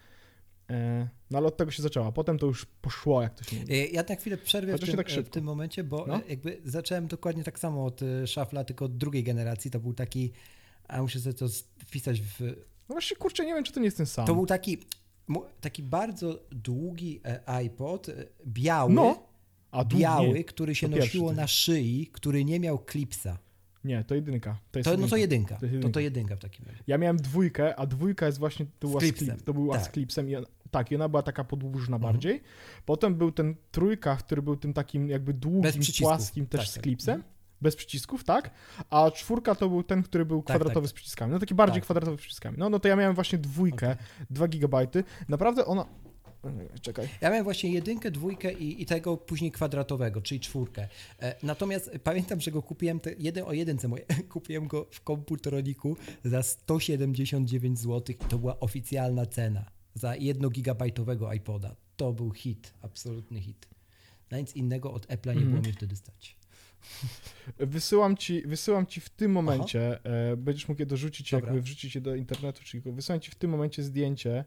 E, 0.71 1.09
no 1.31 1.39
ale 1.39 1.47
od 1.47 1.57
tego 1.57 1.71
się 1.71 1.83
zaczęło. 1.83 2.13
Potem 2.13 2.39
to 2.39 2.47
już 2.47 2.65
poszło, 2.65 3.23
jak 3.23 3.35
to 3.35 3.45
się 3.45 3.57
mówi. 3.57 3.73
E, 3.75 3.87
Ja 3.87 4.05
na 4.09 4.15
chwilę 4.17 4.37
przerwę 4.37 4.77
w 4.79 4.81
tym, 4.81 4.97
tak 4.97 5.11
e, 5.11 5.23
w 5.23 5.29
tym 5.31 5.45
momencie, 5.45 5.85
bo 5.85 6.05
No. 6.09 6.21
jakby 6.29 6.61
zacząłem 6.65 7.07
dokładnie 7.07 7.45
tak 7.45 7.59
samo 7.59 7.85
od 7.85 8.01
szafla, 8.27 8.65
tylko 8.65 8.85
od 8.85 8.97
drugiej 8.97 9.25
generacji. 9.25 9.71
To 9.71 9.81
był 9.81 9.95
taki, 9.95 10.33
a 10.89 11.03
muszę 11.03 11.21
sobie 11.21 11.35
to 11.35 11.47
wpisać 11.87 12.21
w... 12.21 12.41
No 12.89 12.95
właśnie, 12.95 13.17
kurczę, 13.17 13.47
nie 13.47 13.55
wiem, 13.55 13.65
czy 13.65 13.73
to 13.73 13.81
nie 13.81 13.85
jest 13.87 13.97
ten 13.97 14.07
sam. 14.07 14.27
To 14.27 14.35
był 14.35 14.47
taki, 14.47 14.79
taki 15.61 15.83
bardzo 15.83 16.39
długi 16.51 17.21
iPod, 17.47 18.07
biały, 18.47 18.93
No, 18.95 19.28
A 19.71 19.85
biały, 19.85 20.45
który 20.45 20.75
się 20.75 20.89
To 20.89 20.97
nosiło 20.97 21.33
na 21.33 21.47
szyi, 21.47 22.07
który 22.13 22.45
nie 22.45 22.61
miał 22.61 22.79
klipsa. 22.79 23.39
nie, 23.85 24.05
to 24.05 24.15
jedynka. 24.15 24.59
To 24.71 24.79
jest 24.79 24.91
To, 24.91 24.97
no 24.97 25.17
jedynka. 25.17 25.17
to 25.17 25.17
jedynka. 25.17 25.57
To 25.59 25.67
jest 25.67 25.83
To 25.83 25.89
to 25.89 26.01
jedynka. 26.01 26.01
jedynka 26.01 26.37
w 26.37 26.39
takim 26.39 26.67
razie. 26.67 26.83
Ja 26.87 26.99
miałem 26.99 27.17
dwójkę, 27.17 27.77
a 27.77 27.87
dwójka 27.87 28.27
jest 28.27 28.39
właśnie, 28.39 28.67
to 28.79 28.89
była 28.89 29.01
z, 29.01 29.03
klipsem. 29.03 29.27
klip, 29.29 29.43
to 29.43 29.55
była 29.55 29.79
z 29.79 29.83
Tak. 29.83 29.93
klipsem 29.93 30.31
i 30.31 30.37
on, 30.37 30.45
Tak, 30.71 30.93
i 30.93 30.95
ona 30.95 31.09
była 31.09 31.23
taka 31.23 31.45
podłużna 31.45 31.97
Mhm. 31.97 32.13
bardziej. 32.13 32.43
Potem 32.87 33.15
był 33.15 33.33
ten 33.33 33.55
trójka, 33.71 34.17
który 34.17 34.43
był 34.43 34.57
tym 34.57 34.73
takim 34.73 35.09
jakby 35.09 35.35
długim, 35.35 35.83
płaskim 36.01 36.47
też 36.47 36.61
Tak, 36.61 36.69
z 36.71 36.75
tak. 36.75 36.83
klipsem. 36.83 37.15
Mhm. 37.15 37.33
Bez 37.61 37.77
przycisków, 37.77 38.25
tak? 38.25 38.51
A 38.91 39.11
czwórka 39.11 39.55
to 39.55 39.69
był 39.69 39.83
ten, 39.83 40.03
który 40.03 40.25
był 40.25 40.43
Tak, 40.43 40.57
kwadratowy 40.57 40.87
tak, 40.87 40.91
z 40.91 40.93
przyciskami. 40.93 41.33
No 41.33 41.39
taki 41.39 41.55
bardziej 41.55 41.81
Tak. 41.81 41.85
kwadratowy 41.85 42.17
z 42.17 42.21
przyciskami. 42.21 42.57
No, 42.59 42.71
no 42.71 42.79
to 42.79 42.89
ja 42.89 42.97
miałem 42.97 43.15
właśnie 43.15 43.39
dwójkę, 43.39 43.87
Okej. 43.93 44.27
2 44.31 44.49
gigabajty. 44.49 45.05
Naprawdę 45.29 45.65
ona... 45.67 45.87
Ej, 46.45 46.81
Czekaj. 46.83 47.09
Ja 47.21 47.29
miałem 47.31 47.45
właśnie 47.45 47.71
jedynkę, 47.71 48.11
dwójkę 48.11 48.53
i, 48.53 48.83
i 48.83 48.87
tego 48.87 49.17
później 49.17 49.53
kwadratowego, 49.53 50.21
czyli 50.21 50.41
czwórkę. 50.41 50.89
E, 51.23 51.35
Natomiast 51.43 51.91
pamiętam, 52.05 52.41
że 52.41 52.51
go 52.51 52.63
kupiłem, 52.63 53.01
te, 53.01 53.13
jeden, 53.19 53.45
o 53.45 53.53
jedynce 53.53 53.89
moje, 53.89 54.05
kupiłem 54.33 54.67
go 54.69 54.87
w 54.91 55.01
komputeroniku 55.01 55.97
za 56.25 56.43
179 56.43 57.79
zł 57.79 58.03
i 58.21 58.29
to 58.29 58.39
była 58.39 58.61
oficjalna 58.61 59.27
cena 59.27 59.65
za 59.95 60.17
jednogigabajtowego 60.17 61.33
iPoda. 61.33 61.77
To 61.97 62.13
był 62.13 62.31
hit, 62.33 62.75
absolutny 62.83 63.41
hit. 63.41 63.69
Na 64.31 64.39
nic 64.39 64.57
innego 64.57 64.93
od 64.93 65.07
Apple'a 65.07 65.27
nie 65.27 65.33
Mhm. 65.33 65.51
było 65.51 65.63
mnie 65.63 65.73
wtedy 65.73 65.97
stać. 65.97 66.38
Wysyłam 67.59 68.17
ci, 68.17 68.43
wysyłam 68.47 68.87
ci 68.87 69.01
w 69.01 69.09
tym 69.11 69.33
momencie, 69.33 70.05
e, 70.05 70.37
będziesz 70.37 70.69
mógł 70.69 70.83
je 70.83 70.87
dorzucić, 70.87 71.31
Dobra. 71.31 71.47
jakby 71.47 71.63
wrzucić 71.63 71.95
je 71.95 72.01
do 72.01 72.15
internetu, 72.15 72.63
czyli 72.65 72.93
wysyłam 72.93 73.21
ci 73.21 73.31
w 73.31 73.35
tym 73.35 73.51
momencie 73.51 73.83
zdjęcie, 73.83 74.45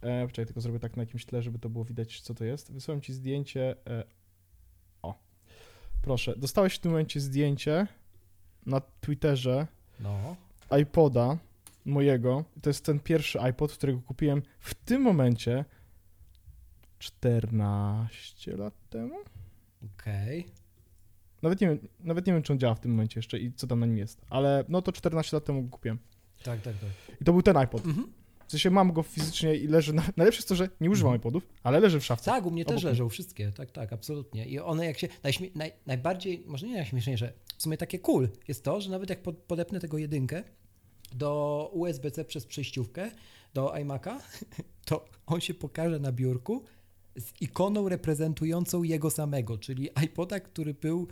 e, 0.00 0.26
poczekaj, 0.26 0.46
tylko 0.46 0.60
zrobię 0.60 0.78
tak 0.78 0.96
na 0.96 1.02
jakimś 1.02 1.24
tle, 1.24 1.42
żeby 1.42 1.58
to 1.58 1.68
było 1.68 1.84
widać, 1.84 2.20
co 2.20 2.34
to 2.34 2.44
jest. 2.44 2.72
Wysyłam 2.72 3.00
ci 3.00 3.12
zdjęcie, 3.12 3.76
e, 3.86 4.04
o, 5.02 5.18
proszę, 6.02 6.34
dostałeś 6.36 6.74
w 6.74 6.78
tym 6.78 6.90
momencie 6.90 7.20
zdjęcie 7.20 7.86
na 8.66 8.80
Twitterze 8.80 9.66
No, 10.00 10.36
iPoda 10.80 11.38
mojego, 11.84 12.44
to 12.62 12.70
jest 12.70 12.84
ten 12.84 13.00
pierwszy 13.00 13.40
iPod, 13.40 13.72
którego 13.72 14.00
kupiłem 14.00 14.42
w 14.60 14.74
tym 14.74 15.02
momencie 15.02 15.64
14 16.98 18.56
lat 18.56 18.74
temu? 18.90 19.14
okej. 19.94 20.46
Nawet 21.42 21.60
nie, 21.60 21.68
wiem, 21.68 21.78
nawet 22.00 22.26
nie 22.26 22.32
wiem, 22.32 22.42
czy 22.42 22.52
on 22.52 22.58
działa 22.58 22.74
w 22.74 22.80
tym 22.80 22.90
momencie 22.90 23.18
jeszcze 23.18 23.38
i 23.38 23.52
co 23.52 23.66
tam 23.66 23.80
na 23.80 23.86
nim 23.86 23.98
jest, 23.98 24.20
ale 24.30 24.64
no 24.68 24.82
to 24.82 24.92
14 24.92 25.36
lat 25.36 25.44
temu 25.44 25.62
go 25.62 25.68
kupiłem. 25.68 25.98
Tak, 26.42 26.60
tak, 26.60 26.74
tak. 26.78 27.16
I 27.20 27.24
to 27.24 27.32
był 27.32 27.42
ten 27.42 27.56
iPod. 27.56 27.86
Mhm. 27.86 28.12
W 28.46 28.50
sensie 28.50 28.70
mam 28.70 28.92
go 28.92 29.02
fizycznie 29.02 29.56
i 29.56 29.66
leży. 29.66 29.92
Na... 29.92 30.02
Najlepsze 30.16 30.38
jest 30.38 30.48
to, 30.48 30.54
że 30.54 30.68
nie 30.80 30.90
używam 30.90 31.12
Mhm. 31.12 31.20
iPodów, 31.20 31.48
ale 31.62 31.80
leży 31.80 32.00
w 32.00 32.04
szafce. 32.04 32.30
Tak, 32.30 32.46
u 32.46 32.50
mnie 32.50 32.64
też 32.64 32.82
leżą 32.82 33.08
wszystkie, 33.08 33.52
tak, 33.52 33.70
tak, 33.70 33.92
absolutnie. 33.92 34.46
I 34.46 34.58
one 34.58 34.86
jak 34.86 34.98
się, 34.98 35.08
najśmie, 35.22 35.48
naj, 35.54 35.72
najbardziej, 35.86 36.44
może 36.46 36.66
nie 36.66 36.74
najśmieszniejsze, 36.74 37.32
w 37.58 37.62
sumie 37.62 37.76
takie 37.76 37.98
cool 37.98 38.28
jest 38.48 38.64
to, 38.64 38.80
że 38.80 38.90
nawet 38.90 39.10
jak 39.10 39.22
pod, 39.22 39.36
podepnę 39.36 39.80
tego 39.80 39.98
jedynkę 39.98 40.42
do 41.14 41.70
USB-C 41.72 42.24
przez 42.24 42.46
przejściówkę 42.46 43.10
do 43.54 43.66
iMac'a, 43.66 44.20
to 44.86 45.04
on 45.26 45.40
się 45.40 45.54
pokaże 45.54 45.98
na 45.98 46.12
biurku 46.12 46.64
z 47.16 47.42
ikoną 47.42 47.88
reprezentującą 47.88 48.82
jego 48.82 49.10
samego, 49.10 49.58
czyli 49.58 49.88
iPoda, 50.04 50.40
który 50.40 50.74
był 50.74 51.08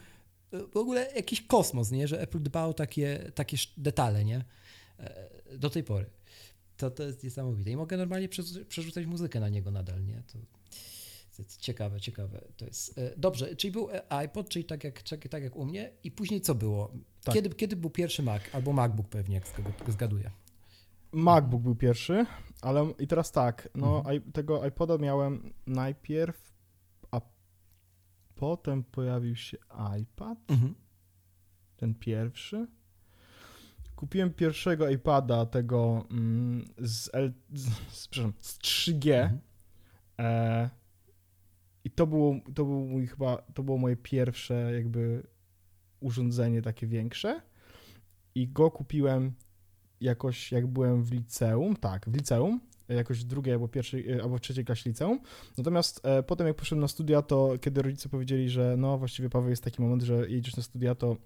w 0.73 0.77
ogóle 0.77 1.13
jakiś 1.17 1.43
kosmos, 1.47 1.91
nie? 1.91 2.09
Że 2.09 2.21
Apple 2.21 2.43
dba 2.43 2.65
o 2.65 2.73
takie, 2.75 3.33
takie 3.35 3.57
detale, 3.77 4.25
nie? 4.25 4.45
E, 4.99 5.29
Do 5.59 5.71
tej 5.71 5.85
pory. 5.85 6.07
To, 6.77 6.91
to 6.91 7.03
jest 7.03 7.25
niesamowite. 7.25 7.71
I 7.71 7.77
mogę 7.77 7.97
normalnie 7.97 8.29
przerzu- 8.29 8.65
przerzucać 8.65 9.07
muzykę 9.07 9.41
na 9.41 9.49
niego 9.49 9.71
nadal, 9.71 10.05
nie? 10.05 10.23
To, 10.27 10.39
to 11.37 11.43
jest 11.43 11.61
ciekawe, 11.61 12.01
ciekawe. 12.01 12.45
To 12.57 12.65
jest. 12.65 12.99
e, 12.99 13.13
Dobrze, 13.17 13.57
czyli 13.57 13.73
był 13.73 13.91
e, 13.91 14.13
iPod, 14.13 14.49
czyli 14.49 14.65
tak 14.65 14.85
jak, 14.85 15.03
tak, 15.03 15.43
jak 15.43 15.57
u 15.57 15.65
mnie. 15.65 15.91
I 16.05 16.11
później 16.11 16.41
co 16.41 16.55
było? 16.55 16.93
Tak. 17.25 17.35
Kiedy, 17.35 17.49
kiedy 17.51 17.77
był 17.77 17.91
pierwszy 17.91 18.23
Mac? 18.23 18.43
Albo 18.53 18.73
MacBook 18.73 19.09
pewnie, 19.09 19.35
jak 19.35 19.49
z 19.49 19.53
tego 19.53 19.71
zgaduję. 19.89 20.31
MacBook 21.13 21.63
był 21.63 21.75
pierwszy, 21.75 22.27
ale 22.61 22.93
i 22.99 23.07
teraz 23.07 23.33
tak, 23.33 23.69
no 23.75 23.97
Mhm. 23.99 24.33
tego 24.33 24.67
iPoda 24.67 24.99
miałem 24.99 25.53
najpierw, 25.67 26.48
potem 28.39 28.85
pojawił 28.85 29.37
się 29.37 29.57
iPad, 30.01 30.39
ten 31.77 31.95
pierwszy. 31.95 32.67
Kupiłem 33.97 34.35
pierwszego 34.35 34.89
iPada 34.89 35.47
tego 35.47 36.05
mm, 36.11 36.65
z, 36.79 37.11
L, 37.15 37.33
z, 37.53 37.69
z, 37.89 38.09
przepraszam, 38.09 38.33
z 38.41 38.59
3G. 38.59 39.13
Mhm. 39.13 39.41
E, 40.19 40.71
I 41.85 41.91
to 41.91 42.07
było, 42.07 42.35
to 42.55 42.65
był 42.65 42.87
mój 42.87 43.07
chyba, 43.07 43.37
to 43.37 43.63
było 43.63 43.79
moje 43.79 43.97
pierwsze 43.97 44.73
jakby 44.75 45.27
urządzenie 46.01 46.63
takie 46.63 46.87
większe. 46.87 47.43
I 48.35 48.49
go 48.49 48.71
kupiłem 48.71 49.33
jakoś 50.01 50.53
jak 50.53 50.67
byłem 50.67 51.05
w 51.05 51.13
liceum, 51.13 51.77
tak, 51.77 52.11
w 52.11 52.15
liceum, 52.15 52.61
jakoś 52.89 53.19
w 53.21 53.25
drugiej 53.25 53.55
albo 53.55 53.69
pierwszej, 53.69 54.11
e, 54.11 54.23
albo 54.23 54.39
w 54.39 54.41
trzeciej 54.41 54.65
klasie 54.65 54.91
liceum. 54.91 55.21
Natomiast 55.59 56.01
e, 56.07 56.23
potem 56.23 56.47
jak 56.47 56.57
poszedłem 56.57 56.81
na 56.81 56.89
studia, 56.89 57.23
to 57.23 57.53
kiedy 57.61 57.83
rodzice 57.83 58.09
powiedzieli, 58.09 58.51
że 58.51 58.75
no 58.79 58.99
właściwie 58.99 59.31
Paweł 59.31 59.51
jest 59.51 59.65
taki 59.65 59.83
moment, 59.83 60.03
że 60.03 60.31
jedziesz 60.31 60.57
na 60.57 60.63
studia, 60.63 60.95
to 60.95 61.17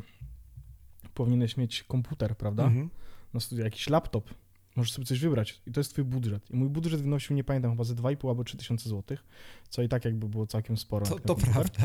powinieneś 1.14 1.56
mieć 1.56 1.82
komputer, 1.82 2.36
prawda? 2.36 2.64
Mhm. 2.64 2.90
na 3.34 3.40
studia, 3.40 3.64
jakiś 3.64 3.88
laptop, 3.88 4.34
możesz 4.76 4.92
sobie 4.92 5.06
coś 5.06 5.20
wybrać 5.20 5.62
i 5.66 5.72
to 5.72 5.80
jest 5.80 5.92
twój 5.92 6.04
budżet. 6.04 6.50
I 6.50 6.56
mój 6.56 6.68
budżet 6.68 7.00
wynosił, 7.00 7.36
nie 7.36 7.44
pamiętam, 7.44 7.70
chyba 7.70 7.84
ze 7.84 7.94
2,5 7.94 8.28
albo 8.28 8.44
3 8.44 8.56
tysiące 8.56 8.88
złotych, 8.88 9.24
co 9.68 9.82
i 9.82 9.88
tak 9.88 10.04
jakby 10.04 10.28
było 10.28 10.46
całkiem 10.46 10.76
sporo. 10.76 11.06
To, 11.06 11.18
to 11.18 11.34
prawda. 11.34 11.82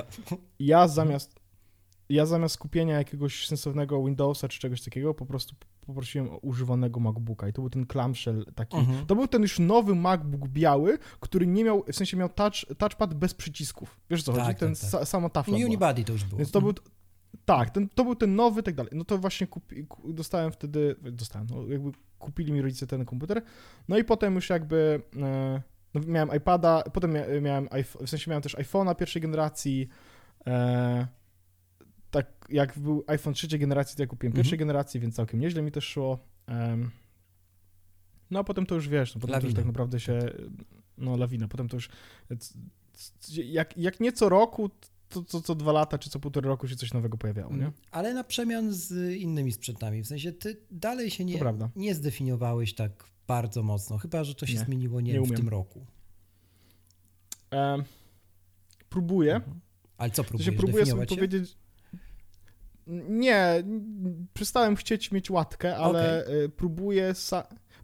Ja 0.60 0.88
zamiast, 0.88 1.40
ja 2.10 2.26
zamiast 2.26 2.58
kupienia 2.58 2.98
jakiegoś 2.98 3.48
sensownego 3.48 4.04
Windowsa 4.04 4.48
czy 4.48 4.60
czegoś 4.60 4.82
takiego, 4.82 5.14
po 5.14 5.26
prostu 5.26 5.56
poprosiłem 5.88 6.30
o 6.30 6.38
używanego 6.38 7.00
MacBooka 7.00 7.48
i 7.48 7.54
to 7.54 7.62
był 7.62 7.70
ten 7.70 7.86
clamshell 7.86 8.46
taki. 8.56 8.78
Mhm. 8.78 9.06
To 9.06 9.16
był 9.16 9.28
ten 9.28 9.42
już 9.42 9.60
nowy 9.60 9.96
MacBook 9.96 10.48
biały, 10.48 10.98
który 11.20 11.48
nie 11.48 11.64
miał, 11.64 11.84
w 11.92 11.96
sensie 11.96 12.18
miał 12.18 12.30
touch, 12.30 12.54
touchpad 12.78 13.14
bez 13.14 13.34
przycisków. 13.34 14.00
Wiesz 14.10 14.24
co 14.24 14.34
Tak, 14.34 14.42
chodzi? 14.42 14.52
tak, 14.54 14.60
ten 14.60 14.76
tak. 14.76 14.90
Sa, 14.90 15.06
sama 15.06 15.30
tafla 15.30 15.54
była. 15.58 15.66
Unibody 15.68 16.04
to 16.04 16.14
już 16.14 16.24
było. 16.24 16.38
Więc 16.40 16.52
to 16.52 16.60
był. 16.62 16.70
Mhm. 16.70 16.88
Tak, 17.46 17.70
ten, 17.70 17.90
to 17.90 18.04
był 18.04 18.16
ten 18.16 18.36
nowy, 18.36 18.64
tak 18.64 18.76
dalej. 18.76 18.92
No 18.96 19.04
to 19.06 19.18
właśnie 19.18 19.48
kupi, 19.48 19.86
ku- 19.86 20.14
dostałem 20.14 20.52
wtedy. 20.52 20.96
Dostałem, 21.12 21.48
no 21.52 21.68
jakby 21.68 21.92
kupili 22.20 22.52
mi 22.52 22.62
rodzice 22.62 22.88
ten 22.88 23.06
komputer. 23.06 23.42
No 23.88 23.98
i 23.98 24.04
potem 24.04 24.36
już 24.36 24.50
jakby. 24.50 25.02
E, 25.22 25.62
no 25.94 26.02
miałem 26.08 26.30
iPada, 26.38 26.84
potem 26.94 27.12
mia, 27.14 27.24
miałem. 27.42 27.68
W 28.06 28.10
sensie 28.10 28.32
miałem 28.32 28.42
też 28.42 28.56
iPhone'a 28.56 28.96
pierwszej 28.96 29.22
generacji. 29.22 29.88
E, 30.48 31.08
tak 32.12 32.46
jak 32.50 32.80
był 32.80 33.04
iPhone 33.08 33.34
trzeciej 33.34 33.60
generacji, 33.60 33.98
to 33.98 34.04
ja 34.04 34.08
kupiłem 34.08 34.32
Mhm. 34.32 34.44
pierwszej 34.44 34.58
generacji, 34.60 35.00
więc 35.00 35.16
całkiem 35.16 35.40
nieźle 35.40 35.62
mi 35.62 35.72
też 35.72 35.86
szło. 35.86 36.20
Em, 36.48 36.92
no 38.32 38.40
a 38.40 38.44
potem 38.44 38.66
to 38.66 38.76
już 38.76 38.88
wiesz, 38.90 39.16
no 39.16 39.22
potem 39.22 39.34
to 39.34 39.36
już 39.38 39.44
Lawina. 39.44 39.58
tak 39.60 39.66
naprawdę 39.66 40.00
się. 40.00 40.20
No, 40.98 41.18
lawina. 41.18 41.48
Potem 41.48 41.68
to 41.70 41.78
już. 41.78 41.90
Jak, 43.38 43.78
jak 43.78 44.00
nie 44.00 44.12
co 44.12 44.30
roku, 44.30 44.70
to 45.10 45.24
co, 45.24 45.42
co 45.42 45.56
dwa 45.56 45.72
lata 45.72 45.98
czy 45.98 46.10
co 46.10 46.20
półtora 46.20 46.48
roku 46.48 46.68
się 46.68 46.76
coś 46.76 46.94
nowego 46.94 47.18
pojawiało, 47.18 47.52
nie? 47.54 47.58
Mm, 47.60 47.72
Ale 47.92 48.14
na 48.14 48.24
przemian 48.24 48.74
z 48.74 49.16
innymi 49.16 49.52
sprzętami. 49.52 50.04
W 50.04 50.08
sensie 50.08 50.32
ty 50.32 50.58
dalej 50.72 51.12
się 51.12 51.26
nie, 51.26 51.40
nie 51.76 51.96
zdefiniowałeś 51.96 52.74
tak 52.76 53.04
bardzo 53.28 53.64
mocno, 53.64 53.98
chyba 53.98 54.24
że 54.24 54.36
to 54.36 54.46
się 54.46 54.54
Nie, 54.54 54.60
zmieniło 54.60 55.02
nie, 55.02 55.14
nie 55.14 55.22
w 55.28 55.36
tym 55.36 55.50
roku. 55.50 55.86
E, 57.54 57.78
próbuję. 58.90 59.36
Mhm. 59.36 59.60
Ale 59.98 60.12
co 60.12 60.24
próbujesz 60.24 60.46
się 60.46 60.52
próbuję 60.52 60.86
sobie 60.86 61.02
się? 61.02 61.16
powiedzieć. 61.16 61.58
Nie, 63.10 63.64
przestałem 64.34 64.76
chcieć 64.76 65.12
mieć 65.12 65.30
łatkę, 65.30 65.78
ale 65.78 66.26
e, 66.26 66.50
próbuję, 66.50 67.14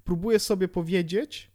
próbuję 0.03 0.39
sobie 0.39 0.67
powiedzieć, 0.67 1.53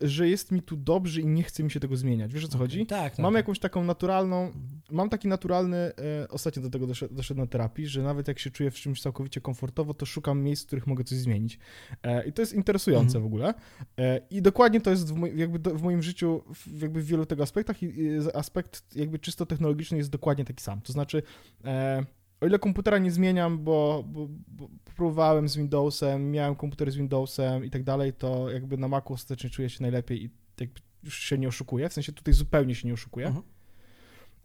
że 0.00 0.28
jest 0.28 0.52
mi 0.52 0.62
tu 0.62 0.76
dobrze 0.76 1.20
i 1.20 1.26
nie 1.26 1.42
chce 1.42 1.62
mi 1.62 1.70
się 1.70 1.80
tego 1.80 1.96
zmieniać. 1.96 2.34
Wiesz 2.34 2.44
o 2.44 2.48
co 2.48 2.54
Okej, 2.58 2.66
chodzi? 2.68 2.86
Tak, 2.86 3.10
tak. 3.10 3.18
Mam 3.18 3.32
tak. 3.32 3.38
jakąś 3.38 3.58
taką 3.58 3.84
naturalną, 3.84 4.52
mam 4.90 5.08
taki 5.08 5.28
naturalny, 5.28 5.76
e, 5.76 5.92
ostatnio 6.28 6.62
do 6.62 6.70
tego 6.70 6.86
doszedłem, 6.86 7.16
doszedłem 7.16 7.46
na 7.46 7.50
terapii, 7.50 7.86
że 7.86 8.02
nawet 8.02 8.28
jak 8.28 8.38
się 8.38 8.50
czuję 8.50 8.70
w 8.70 8.74
czymś 8.74 9.02
całkowicie 9.02 9.40
komfortowo, 9.40 9.94
to 9.94 10.06
szukam 10.06 10.42
miejsc, 10.42 10.62
w 10.62 10.66
których 10.66 10.86
mogę 10.86 11.04
coś 11.04 11.18
zmienić. 11.18 11.58
E, 12.02 12.26
I 12.26 12.32
to 12.32 12.42
jest 12.42 12.52
interesujące 12.52 13.18
Mhm. 13.18 13.22
w 13.22 13.26
ogóle. 13.26 13.54
E, 13.98 14.20
I 14.30 14.42
dokładnie 14.42 14.80
to 14.80 14.90
jest 14.90 15.12
w, 15.14 15.16
moj, 15.16 15.32
jakby 15.38 15.58
do, 15.58 15.74
w 15.74 15.82
moim 15.82 16.02
życiu 16.02 16.42
w, 16.54 16.82
jakby 16.82 17.02
w 17.02 17.06
wielu 17.06 17.26
tego 17.26 17.42
aspektach 17.42 17.82
i 17.82 17.86
i 18.00 18.10
aspekt 18.34 18.96
jakby 18.96 19.18
czysto 19.18 19.46
technologiczny 19.46 19.98
jest 19.98 20.10
dokładnie 20.10 20.44
taki 20.44 20.62
sam. 20.62 20.80
To 20.80 20.92
znaczy, 20.92 21.22
e, 21.64 22.04
o 22.40 22.46
ile 22.46 22.58
komputera 22.58 22.98
nie 22.98 23.10
zmieniam, 23.10 23.64
bo, 23.64 24.04
bo, 24.06 24.28
bo 24.48 24.68
próbowałem 24.96 25.48
z 25.48 25.56
Windowsem, 25.56 26.30
miałem 26.30 26.56
komputer 26.56 26.92
z 26.92 26.96
Windowsem 26.96 27.64
i 27.64 27.70
tak 27.70 27.82
dalej, 27.84 28.12
to 28.12 28.50
jakby 28.50 28.76
na 28.78 28.88
Macu 28.88 29.12
ostatecznie 29.12 29.50
czuję 29.50 29.70
się 29.70 29.82
najlepiej 29.82 30.24
i 30.24 30.30
jakby 30.60 30.80
już 31.02 31.18
się 31.18 31.38
nie 31.38 31.48
oszukuję, 31.48 31.88
w 31.88 31.92
sensie 31.92 32.12
tutaj 32.12 32.34
zupełnie 32.34 32.74
się 32.74 32.88
nie 32.88 32.94
oszukuję 32.94 33.26
Mhm. 33.26 33.44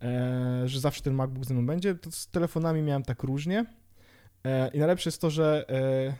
e, 0.02 0.68
że 0.68 0.80
zawsze 0.80 1.02
ten 1.02 1.14
MacBook 1.14 1.46
ze 1.46 1.54
mną 1.54 1.66
będzie. 1.66 1.96
To 1.96 2.12
z 2.12 2.28
telefonami 2.28 2.82
miałem 2.82 3.04
tak 3.04 3.24
różnie. 3.24 3.66
E, 4.46 4.68
I 4.74 4.80
najlepsze 4.80 5.08
jest 5.10 5.22
to, 5.22 5.30
że 5.30 5.66
e, 5.70 6.16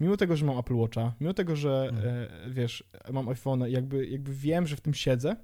mimo 0.00 0.16
tego, 0.16 0.36
że 0.36 0.46
mam 0.46 0.58
Apple 0.58 0.74
Watcha, 0.74 1.12
mimo 1.20 1.34
tego, 1.34 1.56
że 1.56 1.88
Mhm. 1.90 2.08
e, 2.08 2.50
wiesz, 2.50 2.84
mam 3.12 3.28
iPhone, 3.28 3.60
jakby, 3.68 4.06
jakby 4.06 4.34
wiem, 4.34 4.66
że 4.66 4.76
w 4.76 4.80
tym 4.80 4.94
siedzę, 4.94 5.36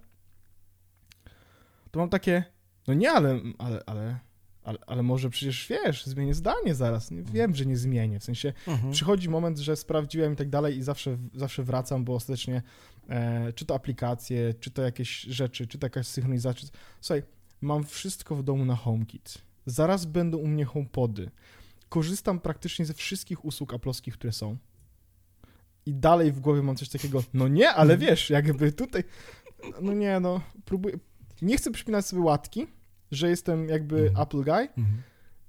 to 1.90 2.00
mam 2.00 2.08
takie, 2.08 2.44
no 2.88 2.94
nie, 2.94 3.10
ale, 3.12 3.40
ale, 3.58 3.82
ale, 3.86 4.18
ale, 4.62 4.78
ale 4.86 5.02
może 5.02 5.30
przecież 5.30 5.66
wiesz, 5.68 6.06
zmienię 6.06 6.34
zdanie 6.34 6.74
zaraz. 6.74 7.10
Nie, 7.10 7.22
wiem, 7.22 7.54
że 7.54 7.66
nie 7.66 7.76
zmienię. 7.76 8.20
W 8.20 8.24
sensie 8.24 8.52
Mhm. 8.66 8.92
przychodzi 8.92 9.28
moment, 9.28 9.58
że 9.58 9.76
sprawdziłem 9.76 10.32
i 10.32 10.36
tak 10.36 10.48
dalej 10.50 10.76
i 10.78 10.82
zawsze, 10.82 11.18
zawsze 11.34 11.62
wracam, 11.62 12.04
bo 12.04 12.14
ostatecznie 12.14 12.62
e, 13.08 13.52
czy 13.52 13.64
to 13.64 13.74
aplikacje, 13.74 14.54
czy 14.60 14.70
to 14.70 14.82
jakieś 14.82 15.20
rzeczy, 15.20 15.66
czy 15.66 15.78
to 15.78 15.86
jakaś 15.86 16.06
synchronizacja. 16.06 16.68
Słuchaj, 17.00 17.22
mam 17.60 17.84
wszystko 17.84 18.36
w 18.36 18.42
domu 18.42 18.64
na 18.64 18.76
HomeKit. 18.76 19.38
Zaraz 19.66 20.04
będą 20.06 20.38
u 20.38 20.46
mnie 20.46 20.64
HomePody. 20.64 21.30
Korzystam 21.88 22.40
praktycznie 22.40 22.86
ze 22.86 22.94
wszystkich 22.94 23.44
usług 23.44 23.74
aplowskich, 23.74 24.14
które 24.14 24.32
są. 24.32 24.56
I 25.86 25.94
dalej 25.94 26.32
w 26.32 26.40
głowie 26.40 26.62
mam 26.62 26.76
coś 26.76 26.88
takiego, 26.88 27.22
no 27.34 27.48
nie, 27.48 27.70
ale 27.70 27.98
wiesz, 27.98 28.30
jakby 28.30 28.72
tutaj, 28.72 29.04
no 29.80 29.92
nie, 29.92 30.20
no, 30.20 30.40
próbuję, 30.64 30.98
nie 31.42 31.56
chcę 31.56 31.70
przypinać 31.70 32.06
sobie 32.06 32.22
łatki, 32.22 32.66
że 33.10 33.30
jestem 33.30 33.68
jakby 33.68 33.96
Mhm. 34.08 34.22
Apple 34.26 34.42
guy, 34.44 34.68
Mhm. 34.78 35.02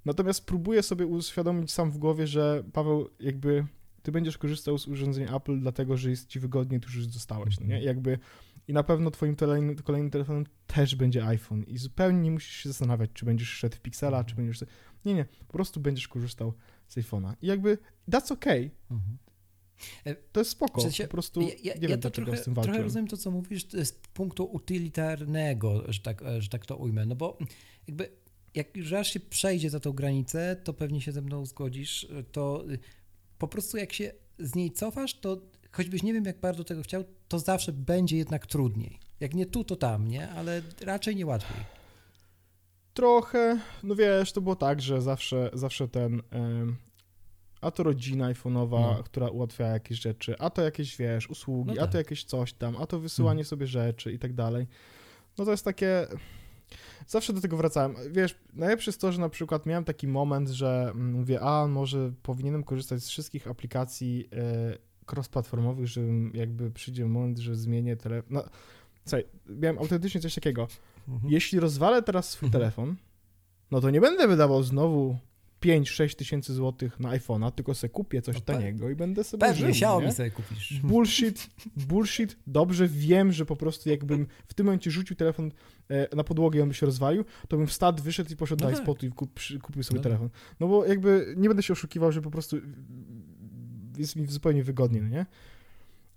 Natomiast 0.06 0.46
próbuję 0.46 0.84
sobie 0.84 1.06
uświadomić 1.06 1.72
sam 1.72 1.92
w 1.92 1.98
głowie, 1.98 2.28
że 2.28 2.64
Paweł, 2.74 3.10
jakby 3.20 3.66
ty 4.04 4.12
będziesz 4.12 4.38
korzystał 4.38 4.78
z 4.78 4.88
urządzenia 4.88 5.36
Apple, 5.36 5.60
dlatego 5.60 5.98
że 5.98 6.10
jest 6.10 6.28
ci 6.28 6.40
wygodnie, 6.40 6.80
tu 6.80 6.90
już 6.90 7.08
dostałeś, 7.08 7.60
no 7.60 7.66
nie? 7.66 7.76
Mhm. 7.76 7.84
Jakby 7.88 8.20
i 8.68 8.74
na 8.74 8.84
pewno 8.84 9.12
twoim 9.12 9.36
kolejnym, 9.36 9.76
kolejnym 9.76 10.12
telefonem 10.12 10.46
też 10.68 10.96
będzie 10.96 11.26
iPhone 11.26 11.64
i 11.64 11.78
zupełnie 11.78 12.20
nie 12.22 12.32
musisz 12.32 12.56
się 12.56 12.70
zastanawiać, 12.70 13.10
czy 13.14 13.26
będziesz 13.26 13.50
szedł 13.50 13.76
w 13.76 13.80
Pixela, 13.80 14.18
Mhm. 14.18 14.26
czy 14.26 14.36
będziesz... 14.36 14.64
Nie, 15.06 15.14
nie, 15.14 15.26
po 15.48 15.54
prostu 15.54 15.80
będziesz 15.80 16.08
korzystał 16.08 16.54
z 16.88 16.96
iPhone'a. 16.98 17.34
I 17.42 17.48
jakby 17.48 17.78
that's 18.12 18.34
okay, 18.34 18.72
Mhm. 18.92 19.18
To 20.32 20.40
jest 20.40 20.52
spoko, 20.52 20.82
W 20.82 20.84
sensie, 20.84 21.04
po 21.04 21.10
prostu 21.12 21.42
Ja, 21.42 21.48
ja, 21.48 21.54
nie 21.76 21.82
ja 21.82 21.88
wiem, 21.88 22.00
dlaczego 22.00 22.26
trochę, 22.26 22.42
z 22.42 22.46
tym 22.46 22.54
trochę 22.54 22.68
walczyłem. 22.68 22.84
rozumiem 22.88 23.08
to, 23.08 23.18
co 23.18 23.32
mówisz 23.32 23.66
z 23.84 23.92
punktu 23.92 24.46
utylitarnego, 24.46 25.84
że 25.88 26.00
tak, 26.00 26.24
że 26.40 26.50
tak 26.50 26.66
to 26.66 26.78
ujmę, 26.78 27.06
no 27.06 27.16
bo 27.16 27.38
jakby 27.88 28.10
jak 28.56 28.78
już 28.78 28.92
raz 28.92 29.08
się 29.08 29.20
przejdzie 29.20 29.70
za 29.70 29.80
tą 29.80 29.92
granicę, 29.92 30.56
to 30.64 30.74
pewnie 30.74 31.02
się 31.02 31.12
ze 31.12 31.22
mną 31.22 31.46
zgodzisz, 31.46 32.08
to 32.32 32.66
y, 32.72 32.80
po 33.38 33.48
prostu 33.48 33.78
jak 33.78 33.94
się 33.94 34.12
z 34.40 34.56
niej 34.56 34.72
cofasz, 34.72 35.14
to 35.20 35.42
choćbyś 35.72 36.04
nie 36.04 36.14
wiem 36.14 36.26
jak 36.26 36.40
bardzo 36.40 36.64
tego 36.64 36.84
chciał, 36.84 37.04
to 37.28 37.40
zawsze 37.40 37.74
będzie 37.74 38.18
jednak 38.18 38.48
trudniej. 38.48 39.00
Jak 39.20 39.34
nie 39.34 39.46
tu, 39.46 39.64
to 39.64 39.76
tam, 39.76 40.08
nie? 40.08 40.30
Ale 40.30 40.62
raczej 40.82 41.16
nie 41.16 41.26
łatwiej. 41.26 41.58
Trochę, 42.94 43.60
no 43.84 43.96
wiesz, 43.96 44.32
to 44.32 44.42
było 44.42 44.56
tak, 44.56 44.82
że 44.82 45.02
zawsze, 45.02 45.50
zawsze 45.54 45.88
ten, 45.88 46.22
a 47.62 47.72
to 47.72 47.84
rodzina 47.84 48.34
iPhone'owa, 48.34 48.80
No. 48.82 49.04
która 49.04 49.30
ułatwia 49.30 49.68
jakieś 49.68 50.00
rzeczy, 50.02 50.36
a 50.40 50.50
to 50.50 50.62
jakieś, 50.62 50.98
wiesz, 50.98 51.30
usługi, 51.30 51.68
No 51.68 51.74
a 51.74 51.76
tak. 51.76 51.82
Mhm. 51.84 51.92
to 51.92 51.98
jakieś 51.98 52.24
coś 52.24 52.54
tam, 52.54 52.76
a 52.80 52.86
to 52.86 53.00
wysyłanie 53.00 53.46
sobie 53.46 53.68
rzeczy 53.68 54.12
i 54.12 54.20
tak 54.20 54.34
dalej. 54.34 54.68
No 55.38 55.46
to 55.46 55.52
jest 55.52 55.66
takie, 55.66 56.08
zawsze 57.08 57.34
do 57.34 57.42
tego 57.42 57.58
wracałem. 57.58 57.96
Wiesz, 58.12 58.36
najlepsze 58.54 58.90
jest 58.92 59.02
to, 59.02 59.12
że 59.12 59.22
na 59.22 59.30
przykład 59.30 59.66
miałem 59.66 59.84
taki 59.84 60.08
moment, 60.08 60.50
że 60.50 60.92
mm, 60.96 61.12
mówię, 61.14 61.42
a 61.42 61.68
może 61.68 62.12
powinienem 62.24 62.64
korzystać 62.64 63.04
z 63.04 63.10
wszystkich 63.10 63.48
aplikacji 63.48 64.30
e, 64.34 64.78
cross-platformowych, 65.12 65.86
że 65.88 66.02
jakby 66.34 66.72
przyjdzie 66.72 67.06
moment, 67.06 67.38
że 67.40 67.56
zmienię 67.56 67.96
telefon. 67.98 68.34
No, 68.34 68.44
słuchaj, 69.06 69.26
miałem 69.50 69.78
autentycznie 69.80 70.22
coś 70.22 70.36
takiego. 70.36 70.68
Mhm. 71.08 71.34
Jeśli 71.34 71.60
rozwalę 71.60 72.02
teraz 72.04 72.30
swój 72.30 72.48
Mhm. 72.48 72.62
telefon, 72.62 72.96
no 73.72 73.82
to 73.82 73.90
nie 73.90 74.02
będę 74.02 74.28
wydawał 74.28 74.64
znowu 74.64 75.18
5-6 75.62 76.16
tysięcy 76.16 76.54
złotych 76.54 77.00
na 77.00 77.10
iPhone'a, 77.10 77.52
tylko 77.52 77.74
sobie 77.76 77.92
kupię 77.92 78.22
coś 78.22 78.36
No 78.36 78.42
taniego 78.42 78.90
i 78.90 78.96
będę 78.96 79.24
sobie 79.24 79.42
Pewnie, 79.42 79.60
żył, 79.60 79.70
Xiaomi 79.70 80.06
nie? 80.06 80.14
sobie 80.14 80.32
kupisz. 80.32 80.80
Bullshit, 80.84 81.50
bullshit. 81.76 82.38
Dobrze 82.48 82.88
wiem, 82.88 83.32
że 83.32 83.46
po 83.46 83.56
prostu 83.56 83.90
jakbym 83.90 84.28
w 84.48 84.54
tym 84.54 84.66
momencie 84.66 84.92
rzucił 84.92 85.16
telefon 85.16 85.52
e, 85.90 86.16
na 86.16 86.24
podłogę 86.24 86.60
i 86.60 86.62
on 86.62 86.68
by 86.68 86.74
się 86.76 86.86
rozwalił, 86.86 87.26
to 87.48 87.58
bym 87.58 87.68
wstał, 87.68 87.94
wyszedł 88.04 88.34
i 88.34 88.36
poszedł 88.36 88.64
No 88.64 88.70
do 88.70 88.76
tak. 88.76 88.82
iSpotu 88.82 89.06
i 89.06 89.10
kup, 89.10 89.40
kupił 89.62 89.84
sobie 89.84 89.98
No 89.98 90.04
telefon. 90.04 90.30
No 90.60 90.68
bo 90.68 90.86
jakby 90.86 91.34
nie 91.38 91.48
będę 91.48 91.64
się 91.64 91.74
oszukiwał, 91.74 92.12
że 92.12 92.22
po 92.22 92.32
prostu 92.32 92.58
jest 93.98 94.16
mi 94.16 94.28
zupełnie 94.28 94.64
wygodnie, 94.64 95.02
no 95.02 95.10
nie? 95.10 95.26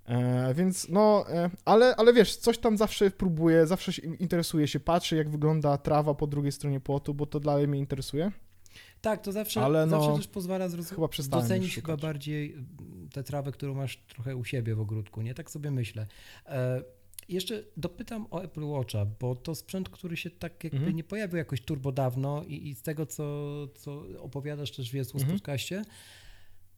E, 0.07 0.54
więc 0.54 0.88
no, 0.88 1.24
e, 1.28 1.50
ale, 1.64 1.96
ale 1.96 2.12
wiesz, 2.12 2.37
coś 2.37 2.59
tam 2.59 2.76
zawsze 2.76 3.11
próbuję, 3.11 3.66
zawsze 3.66 3.92
się 3.92 4.02
interesuję 4.02 4.68
się, 4.68 4.80
patrzę 4.80 5.16
jak 5.16 5.30
wygląda 5.30 5.78
trawa 5.78 6.14
po 6.14 6.26
drugiej 6.26 6.52
stronie 6.52 6.80
płotu, 6.80 7.14
bo 7.14 7.26
to 7.26 7.40
dalej 7.40 7.68
mnie 7.68 7.78
interesuje. 7.78 8.33
Tak, 9.04 9.22
to 9.22 9.32
zawsze, 9.32 9.60
Ale 9.60 9.86
no, 9.86 9.90
zawsze 10.00 10.16
też 10.16 10.28
pozwala 10.28 10.68
zrozum- 10.68 10.94
chyba 11.22 11.40
docenić 11.42 11.74
chyba 11.74 11.96
bardziej 11.96 12.52
mm, 12.52 13.08
tę 13.12 13.22
trawę, 13.22 13.52
którą 13.52 13.74
masz 13.74 13.96
trochę 14.08 14.36
u 14.36 14.44
siebie 14.44 14.74
w 14.74 14.80
ogródku, 14.80 15.22
nie? 15.22 15.34
Tak 15.34 15.50
sobie 15.50 15.70
myślę. 15.70 16.06
E, 16.46 16.82
jeszcze 17.28 17.62
dopytam 17.76 18.26
o 18.30 18.42
Apple 18.42 18.64
Watcha, 18.64 19.06
bo 19.20 19.34
to 19.34 19.54
sprzęt, 19.54 19.88
który 19.88 20.16
się 20.16 20.30
tak 20.30 20.64
jakby 20.64 20.78
Mhm. 20.78 20.96
nie 20.96 21.04
pojawił 21.04 21.36
jakoś 21.36 21.60
turbo 21.60 21.92
dawno 21.92 22.42
i, 22.44 22.68
i 22.68 22.74
z 22.74 22.82
tego, 22.82 23.06
co, 23.06 23.24
co 23.74 24.02
opowiadasz 24.18 24.70
też 24.70 24.90
w 24.90 24.94
Jezus 24.94 25.14
Mhm. 25.22 25.32
podcaście, 25.38 25.82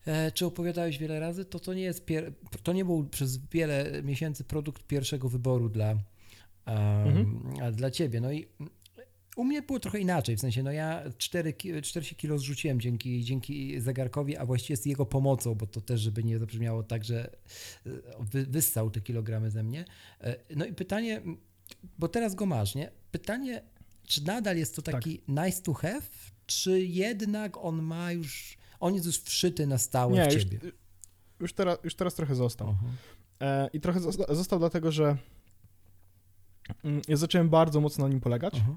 e, 0.07 0.33
czy 0.33 0.47
opowiadałeś 0.47 0.99
wiele 0.99 1.21
razy, 1.21 1.45
to 1.45 1.61
to 1.61 1.75
nie 1.75 1.83
jest, 1.83 2.07
pier- 2.07 2.33
to 2.63 2.73
nie 2.73 2.85
był 2.85 3.05
przez 3.05 3.37
wiele 3.49 4.03
miesięcy 4.03 4.45
produkt 4.45 4.83
pierwszego 4.87 5.29
wyboru 5.29 5.69
dla, 5.69 5.91
em, 5.91 5.99
Mhm. 6.67 7.41
a 7.63 7.71
dla 7.73 7.91
ciebie. 7.91 8.21
No 8.21 8.33
i 8.33 8.47
u 9.37 9.45
mnie 9.45 9.63
było 9.63 9.81
trochę 9.81 9.99
inaczej, 10.01 10.37
w 10.37 10.41
sensie, 10.41 10.63
no 10.63 10.73
ja 10.73 11.03
4, 11.19 11.53
ki- 11.53 11.83
40 11.83 12.17
kilo 12.17 12.39
zrzuciłem 12.39 12.81
dzięki, 12.81 13.25
dzięki 13.25 13.81
zegarkowi, 13.81 14.37
a 14.37 14.47
właściwie 14.47 14.77
z 14.77 14.87
jego 14.87 15.07
pomocą, 15.07 15.55
bo 15.55 15.67
to 15.67 15.81
też, 15.81 16.01
żeby 16.01 16.25
nie 16.25 16.39
zabrzmiało 16.39 16.83
tak, 16.83 17.05
że 17.05 17.31
e, 17.87 17.91
wy, 18.21 18.47
wyssał 18.47 18.91
te 18.91 19.01
kilogramy 19.01 19.51
ze 19.51 19.63
mnie. 19.63 19.85
E, 20.21 20.37
No 20.57 20.65
i 20.65 20.73
pytanie, 20.73 21.23
bo 21.99 22.09
teraz 22.09 22.35
go 22.35 22.47
masz, 22.47 22.75
nie? 22.75 22.91
Pytanie, 23.11 23.63
czy 24.05 24.25
nadal 24.25 24.57
jest 24.57 24.77
to 24.77 24.83
Tak. 24.83 24.95
taki 24.95 25.21
nice 25.29 25.63
to 25.63 25.75
have, 25.75 26.03
czy 26.47 26.81
jednak 26.81 27.57
on 27.57 27.83
ma 27.83 28.13
już, 28.13 28.59
on 28.81 28.95
jest 28.95 29.07
już 29.07 29.19
wszyty 29.21 29.67
na 29.67 29.79
stałe 29.79 30.13
Nie, 30.15 30.31
w 30.31 30.33
już, 30.35 30.43
ciebie? 30.45 30.59
już, 31.41 31.53
teraz, 31.53 31.79
już 31.85 31.95
teraz 31.95 32.15
trochę 32.15 32.35
został. 32.35 32.75
E, 33.41 33.69
I 33.73 33.81
trochę 33.81 34.01
zosta- 34.01 34.35
został 34.35 34.59
dlatego, 34.59 34.93
że 34.93 35.17
mm, 36.85 37.03
ja 37.09 37.17
zacząłem 37.17 37.49
bardzo 37.49 37.81
mocno 37.81 38.05
na 38.05 38.11
nim 38.11 38.21
polegać. 38.21 38.55
Mhm. 38.55 38.77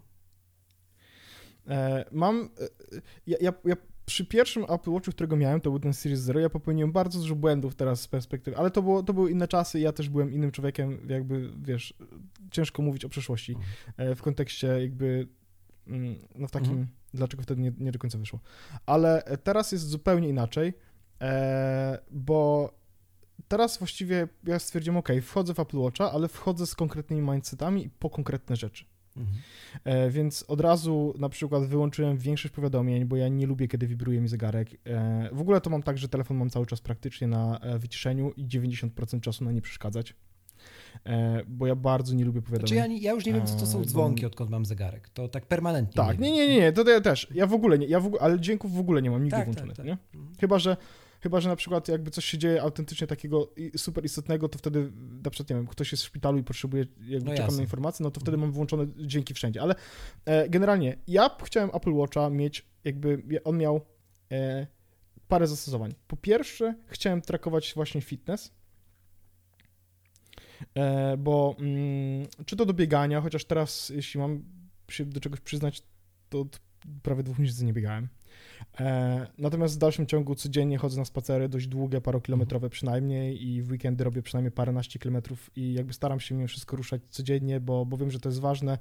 E, 1.69 2.05
mam. 2.11 2.49
e, 2.61 3.01
Ja, 3.27 3.37
ja, 3.41 3.53
ja 3.65 3.75
przy 4.05 4.25
pierwszym 4.25 4.63
Apple 4.69 4.91
Watchu, 4.91 5.11
którego 5.11 5.35
miałem, 5.35 5.61
to 5.61 5.69
był 5.69 5.79
ten 5.79 5.93
Series 5.93 6.19
Zero, 6.19 6.39
ja 6.39 6.49
popełniłem 6.49 6.91
bardzo 6.91 7.19
dużo 7.19 7.35
błędów 7.35 7.75
teraz 7.75 8.01
z 8.01 8.07
perspektywy, 8.07 8.57
ale 8.57 8.71
to, 8.71 8.81
było, 8.81 9.03
to 9.03 9.13
były 9.13 9.31
inne 9.31 9.47
czasy 9.47 9.79
i 9.79 9.81
ja 9.81 9.91
też 9.91 10.09
byłem 10.09 10.33
innym 10.33 10.51
człowiekiem, 10.51 11.07
jakby, 11.09 11.51
wiesz, 11.61 11.93
ciężko 12.51 12.81
mówić 12.81 13.05
o 13.05 13.09
przeszłości 13.09 13.51
Mhm. 13.55 14.11
e, 14.11 14.15
w 14.15 14.21
kontekście 14.21 14.67
jakby, 14.67 15.27
mm, 15.87 16.15
no 16.35 16.47
w 16.47 16.51
takim, 16.51 16.69
Mhm. 16.71 16.87
dlaczego 17.13 17.43
wtedy 17.43 17.61
nie, 17.61 17.71
nie 17.77 17.91
do 17.91 17.99
końca 17.99 18.17
wyszło. 18.17 18.39
Ale 18.85 19.23
teraz 19.43 19.71
jest 19.71 19.87
zupełnie 19.87 20.29
inaczej, 20.29 20.73
bo 22.11 22.71
teraz 23.47 23.77
właściwie 23.77 24.27
ja 24.43 24.59
stwierdziłem, 24.59 24.97
ok, 24.97 25.09
wchodzę 25.23 25.53
w 25.53 25.59
Apple 25.59 25.77
Watcha, 25.77 26.11
ale 26.11 26.27
wchodzę 26.27 26.67
z 26.67 26.75
konkretnymi 26.75 27.31
mindsetami 27.31 27.85
i 27.85 27.89
po 27.89 28.09
konkretne 28.09 28.55
rzeczy. 28.55 28.85
Mhm. 29.19 29.37
E, 29.83 30.09
więc 30.09 30.45
od 30.47 30.61
razu 30.61 31.13
na 31.19 31.29
przykład 31.29 31.65
wyłączyłem 31.65 32.17
większość 32.17 32.53
powiadomień, 32.53 33.05
bo 33.05 33.15
ja 33.15 33.27
nie 33.27 33.45
lubię, 33.47 33.67
kiedy 33.67 33.87
wibruje 33.87 34.21
mi 34.21 34.27
zegarek. 34.27 34.69
E, 34.85 35.29
w 35.31 35.41
ogóle 35.41 35.61
to 35.61 35.69
mam 35.69 35.83
tak, 35.83 35.97
że 35.97 36.09
telefon 36.09 36.37
mam 36.37 36.49
cały 36.49 36.65
czas 36.65 36.81
praktycznie 36.81 37.27
na 37.27 37.59
e, 37.59 37.79
wyciszeniu 37.79 38.31
i 38.31 38.45
90% 38.45 39.19
czasu 39.21 39.43
na 39.43 39.51
nie 39.51 39.61
przeszkadzać, 39.61 40.15
bo 41.47 41.67
ja 41.67 41.75
bardzo 41.75 42.15
nie 42.15 42.25
lubię 42.25 42.41
powiadomień. 42.41 42.67
Znaczy 42.67 42.75
ja, 42.75 42.87
nie- 42.87 42.97
ja 42.99 43.11
już 43.11 43.25
nie 43.25 43.33
wiem, 43.33 43.45
co 43.45 43.55
to 43.55 43.65
są 43.65 43.85
dzwonki, 43.85 44.25
odkąd 44.25 44.49
mam 44.51 44.65
zegarek. 44.65 45.09
To 45.09 45.27
tak 45.27 45.45
permanentnie. 45.45 45.93
Tak, 46.03 46.19
nie, 46.19 46.31
nie, 46.31 46.47
nie, 46.47 46.55
nie, 46.55 46.71
to, 46.71 46.89
ja 46.89 47.01
też. 47.01 47.27
Ja 47.33 47.47
w 47.47 47.53
ogóle 47.53 47.79
nie, 47.79 47.87
ja 47.87 47.99
w 47.99 48.05
ogóle, 48.05 48.21
ale 48.21 48.39
dźwięków 48.39 48.73
w 48.75 48.79
ogóle 48.79 49.01
nie 49.01 49.11
mam 49.11 49.23
nigdy 49.23 49.37
Tak, 49.37 49.45
włączonych, 49.45 49.77
tak, 49.77 49.85
nie? 49.85 49.97
Mhm. 50.15 50.35
Chyba, 50.39 50.59
że 50.59 50.77
Chyba, 51.21 51.41
że 51.41 51.49
na 51.49 51.55
przykład 51.55 51.87
jakby 51.87 52.11
coś 52.11 52.25
się 52.25 52.37
dzieje 52.37 52.61
autentycznie 52.61 53.07
takiego 53.07 53.53
super 53.77 54.05
istotnego, 54.05 54.49
to 54.49 54.57
wtedy 54.57 54.91
na 55.23 55.29
przykład, 55.29 55.49
nie 55.49 55.55
wiem, 55.55 55.67
ktoś 55.67 55.91
jest 55.91 56.03
w 56.03 56.07
szpitalu 56.07 56.37
i 56.37 56.43
potrzebuje, 56.43 56.85
jakby 57.01 57.29
No 57.29 57.37
czekam 57.37 57.55
na 57.55 57.61
informacje, 57.61 58.03
no 58.03 58.11
to 58.11 58.19
wtedy 58.19 58.35
Mhm. 58.35 58.41
mam 58.41 58.51
włączone 58.51 58.87
dźwięki 58.97 59.33
wszędzie. 59.33 59.61
Ale 59.61 59.75
e, 60.25 60.49
generalnie 60.49 60.97
ja 61.07 61.37
chciałem 61.43 61.69
Apple 61.73 61.93
Watcha 61.93 62.29
mieć, 62.29 62.65
jakby 62.83 63.23
on 63.43 63.57
miał 63.57 63.81
e, 64.31 64.67
parę 65.27 65.47
zastosowań. 65.47 65.93
Po 66.07 66.17
pierwsze, 66.17 66.75
chciałem 66.87 67.21
trackować 67.21 67.73
właśnie 67.75 68.01
fitness, 68.01 68.51
e, 70.75 71.17
bo 71.17 71.55
mm, 71.59 72.27
czy 72.45 72.55
to 72.55 72.65
do 72.65 72.73
biegania, 72.73 73.21
chociaż 73.21 73.45
teraz, 73.45 73.89
jeśli 73.89 74.19
mam 74.19 74.43
się 74.89 75.05
do 75.05 75.19
czegoś 75.19 75.39
przyznać, 75.39 75.83
to 76.29 76.41
od 76.41 76.59
prawie 77.03 77.23
dwóch 77.23 77.39
miesięcy 77.39 77.65
nie 77.65 77.73
biegałem. 77.73 78.07
E, 78.79 79.27
natomiast 79.37 79.75
w 79.75 79.77
dalszym 79.77 80.05
ciągu 80.05 80.35
codziennie 80.35 80.77
chodzę 80.77 80.99
na 80.99 81.05
spacery, 81.05 81.49
dość 81.49 81.67
długie, 81.67 82.01
parokilometrowe 82.01 82.69
przynajmniej 82.69 83.47
i 83.47 83.61
w 83.61 83.71
weekendy 83.71 84.03
robię 84.03 84.21
przynajmniej 84.21 84.51
paręnaście 84.51 84.99
kilometrów 84.99 85.51
i 85.55 85.73
jakby 85.73 85.93
staram 85.93 86.19
się 86.19 86.35
mimo 86.35 86.47
wszystko 86.47 86.77
ruszać 86.77 87.01
codziennie, 87.09 87.59
bo, 87.59 87.85
bo 87.85 87.97
wiem, 87.97 88.11
że 88.11 88.19
to 88.19 88.29
jest 88.29 88.39
ważne 88.39 88.77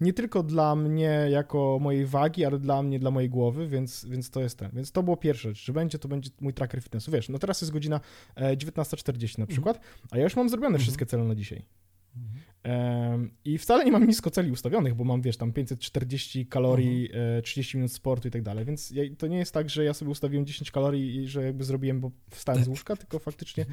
nie 0.00 0.12
tylko 0.12 0.42
dla 0.42 0.76
mnie 0.76 1.26
jako 1.30 1.78
mojej 1.80 2.06
wagi, 2.06 2.44
ale 2.44 2.58
dla 2.58 2.82
mnie, 2.82 2.98
dla 2.98 3.10
mojej 3.10 3.30
głowy, 3.30 3.68
więc, 3.68 4.04
więc 4.04 4.30
to 4.30 4.40
jest 4.40 4.58
ten. 4.58 4.70
Więc 4.72 4.92
to 4.92 5.02
było 5.02 5.16
pierwsza 5.16 5.48
rzecz, 5.48 5.64
że 5.64 5.72
będzie, 5.72 5.98
to 5.98 6.08
będzie 6.08 6.30
mój 6.40 6.54
tracker 6.54 6.82
fitnessu. 6.82 7.10
Wiesz, 7.10 7.28
no 7.28 7.38
teraz 7.38 7.60
jest 7.60 7.72
godzina 7.72 8.00
e, 8.34 8.56
19.40 8.56 9.38
na 9.38 9.46
przykład, 9.46 9.80
a 10.10 10.18
ja 10.18 10.24
już 10.24 10.36
mam 10.36 10.48
zrobione 10.48 10.66
Mhm. 10.68 10.82
wszystkie 10.82 11.06
cele 11.06 11.24
na 11.24 11.34
dzisiaj. 11.34 11.64
I 13.44 13.58
wcale 13.58 13.84
nie 13.84 13.92
mam 13.92 14.06
nisko 14.06 14.30
celi 14.30 14.50
ustawionych, 14.50 14.94
bo 14.94 15.04
mam, 15.04 15.22
wiesz, 15.22 15.36
tam 15.36 15.52
540 15.52 16.46
kalorii, 16.46 17.08
e, 17.38 17.42
30 17.42 17.76
minut 17.76 17.92
sportu 17.92 18.28
i 18.28 18.30
tak 18.30 18.42
dalej, 18.42 18.64
więc 18.64 18.90
ja, 18.90 19.02
to 19.18 19.26
nie 19.26 19.38
jest 19.38 19.52
tak, 19.54 19.70
że 19.70 19.84
ja 19.84 19.94
sobie 19.94 20.10
ustawiłem 20.10 20.46
10 20.46 20.70
kalorii 20.70 21.16
i 21.16 21.28
że 21.28 21.42
jakby 21.44 21.64
zrobiłem, 21.64 22.00
bo 22.00 22.10
wstałem 22.30 22.64
z 22.64 22.68
łóżka, 22.68 22.96
tylko 22.96 23.18
faktycznie 23.18 23.66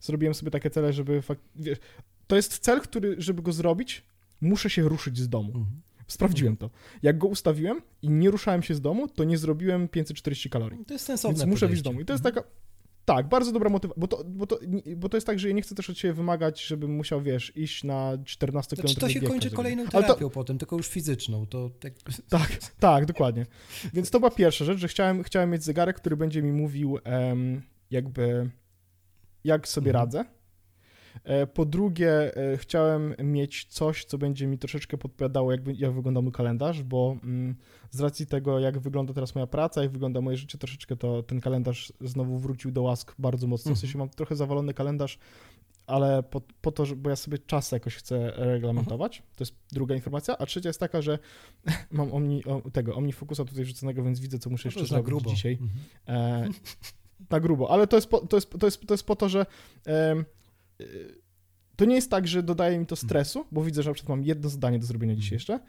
zrobiłem 0.00 0.34
sobie 0.34 0.50
takie 0.50 0.70
cele, 0.70 0.92
żeby, 0.92 1.20
fak- 1.20 1.36
wiesz, 1.56 1.78
to 2.26 2.36
jest 2.36 2.58
cel, 2.58 2.80
który, 2.80 3.14
żeby 3.18 3.42
go 3.42 3.52
zrobić, 3.52 4.02
muszę 4.40 4.70
się 4.70 4.82
ruszyć 4.82 5.18
z 5.18 5.28
domu. 5.28 5.48
Mhm. 5.48 5.80
Sprawdziłem 6.06 6.56
to. 6.56 6.70
Jak 7.02 7.18
go 7.18 7.26
ustawiłem 7.28 7.82
i 8.02 8.08
nie 8.10 8.30
ruszałem 8.30 8.62
się 8.62 8.74
z 8.74 8.80
domu, 8.80 9.08
to 9.08 9.24
nie 9.24 9.38
zrobiłem 9.38 9.88
540 9.88 10.50
kalorii. 10.50 10.84
To 10.84 10.94
jest 10.94 11.04
sensowne 11.06 11.38
Więc 11.38 11.50
muszę 11.50 11.66
wyjść 11.66 11.80
z 11.80 11.84
domu. 11.84 12.00
I 12.00 12.04
to 12.04 12.12
jest 12.12 12.26
Mhm. 12.26 12.44
taka. 12.44 12.50
Tak, 13.04 13.28
bardzo 13.28 13.52
dobra 13.52 13.70
motywacja, 13.70 14.00
bo 14.00 14.08
to, 14.08 14.24
bo, 14.24 14.46
to, 14.46 14.58
bo 14.96 15.08
to 15.08 15.16
jest 15.16 15.26
tak, 15.26 15.38
że 15.38 15.48
ja 15.48 15.54
nie 15.54 15.62
chcę 15.62 15.74
też 15.74 15.90
od 15.90 15.96
ciebie 15.96 16.14
wymagać, 16.14 16.66
żebym 16.66 16.90
musiał, 16.96 17.22
wiesz, 17.22 17.56
iść 17.56 17.84
na 17.84 18.18
14 18.24 18.76
To, 18.76 18.82
km 18.82 18.94
czy 18.94 19.00
to 19.00 19.08
się 19.08 19.20
kończy 19.20 19.50
kolejną 19.50 19.82
Ale 19.82 19.90
to- 19.90 20.00
terapią 20.02 20.30
potem, 20.30 20.58
tylko 20.58 20.76
już 20.76 20.88
fizyczną, 20.88 21.46
to 21.46 21.70
tak... 21.80 21.92
Tak, 22.28 22.58
tak, 22.80 23.06
dokładnie. 23.06 23.46
Więc 23.94 24.10
to 24.10 24.18
była 24.20 24.30
pierwsza 24.30 24.64
rzecz, 24.64 24.78
że 24.78 24.88
chciałem, 24.88 25.22
chciałem 25.22 25.50
mieć 25.50 25.64
zegarek, 25.64 25.96
który 25.96 26.16
będzie 26.16 26.42
mi 26.42 26.52
mówił 26.52 26.98
em, 27.04 27.62
jakby 27.90 28.50
jak 29.44 29.68
sobie 29.68 29.90
Mhm. 29.90 30.02
radzę. 30.04 30.24
E, 31.24 31.46
Po 31.46 31.64
drugie, 31.64 32.36
e, 32.36 32.56
chciałem 32.56 33.14
mieć 33.18 33.64
coś, 33.64 34.04
co 34.04 34.18
będzie 34.18 34.46
mi 34.46 34.58
troszeczkę 34.58 34.98
podpowiadało, 34.98 35.52
jak, 35.52 35.60
jak 35.78 35.92
wygląda 35.92 36.20
mój 36.20 36.32
kalendarz, 36.32 36.82
bo 36.82 37.16
mm, 37.24 37.54
z 37.90 38.00
racji 38.00 38.26
tego, 38.26 38.58
jak 38.58 38.78
wygląda 38.78 39.14
teraz 39.14 39.34
moja 39.34 39.46
praca, 39.46 39.82
jak 39.82 39.90
wygląda 39.90 40.20
moje 40.20 40.36
życie, 40.36 40.58
troszeczkę 40.58 40.96
to 40.96 41.22
ten 41.22 41.40
kalendarz 41.40 41.92
znowu 42.00 42.38
wrócił 42.38 42.70
do 42.70 42.82
łask 42.82 43.14
bardzo 43.18 43.46
mocno. 43.46 43.74
W 43.74 43.78
sensie 43.78 43.98
mam 43.98 44.08
trochę 44.08 44.36
zawalony 44.36 44.74
kalendarz, 44.74 45.18
ale 45.86 46.22
po, 46.22 46.40
po 46.60 46.72
to, 46.72 46.86
że, 46.86 46.96
bo 46.96 47.10
ja 47.10 47.16
sobie 47.16 47.38
czas 47.38 47.72
jakoś 47.72 47.96
chcę 47.96 48.32
reglamentować. 48.36 49.22
To 49.36 49.44
jest 49.44 49.54
druga 49.72 49.94
informacja. 49.94 50.38
A 50.38 50.46
trzecia 50.46 50.68
jest 50.68 50.80
taka, 50.80 51.02
że 51.02 51.18
mam 51.90 52.12
omni, 52.12 52.44
o, 52.44 52.62
tego 52.72 52.94
OmniFocusa 52.94 53.44
tutaj 53.44 53.64
rzuconego, 53.64 54.02
więc 54.02 54.20
widzę, 54.20 54.38
co 54.38 54.50
muszę 54.50 54.62
To 54.62 54.68
jeszcze 54.68 54.86
zrobić 54.94 55.06
grubo. 55.06 55.30
dzisiaj. 55.30 55.58
Mhm. 55.60 56.44
E, 56.44 56.48
na 57.30 57.40
grubo, 57.40 57.70
ale 57.70 57.86
to 57.86 57.96
jest 57.96 58.08
po 58.08 58.18
to, 58.18 58.36
jest, 58.36 58.50
to 58.58 58.66
jest, 58.66 58.86
to 58.86 58.94
jest 58.94 59.04
po 59.04 59.16
to 59.16 59.28
że 59.28 59.46
e, 59.86 60.24
to 61.76 61.84
nie 61.84 61.94
jest 61.94 62.10
tak, 62.10 62.28
że 62.28 62.42
dodaje 62.42 62.78
mi 62.78 62.86
to 62.86 62.96
stresu, 62.96 63.44
bo 63.52 63.64
widzę, 63.64 63.82
że 63.82 63.90
na 63.90 63.94
przykład 63.94 64.18
mam 64.18 64.26
jedno 64.26 64.48
zadanie 64.48 64.78
do 64.78 64.86
zrobienia 64.86 65.14
dzisiaj 65.14 65.36
jeszcze, 65.36 65.60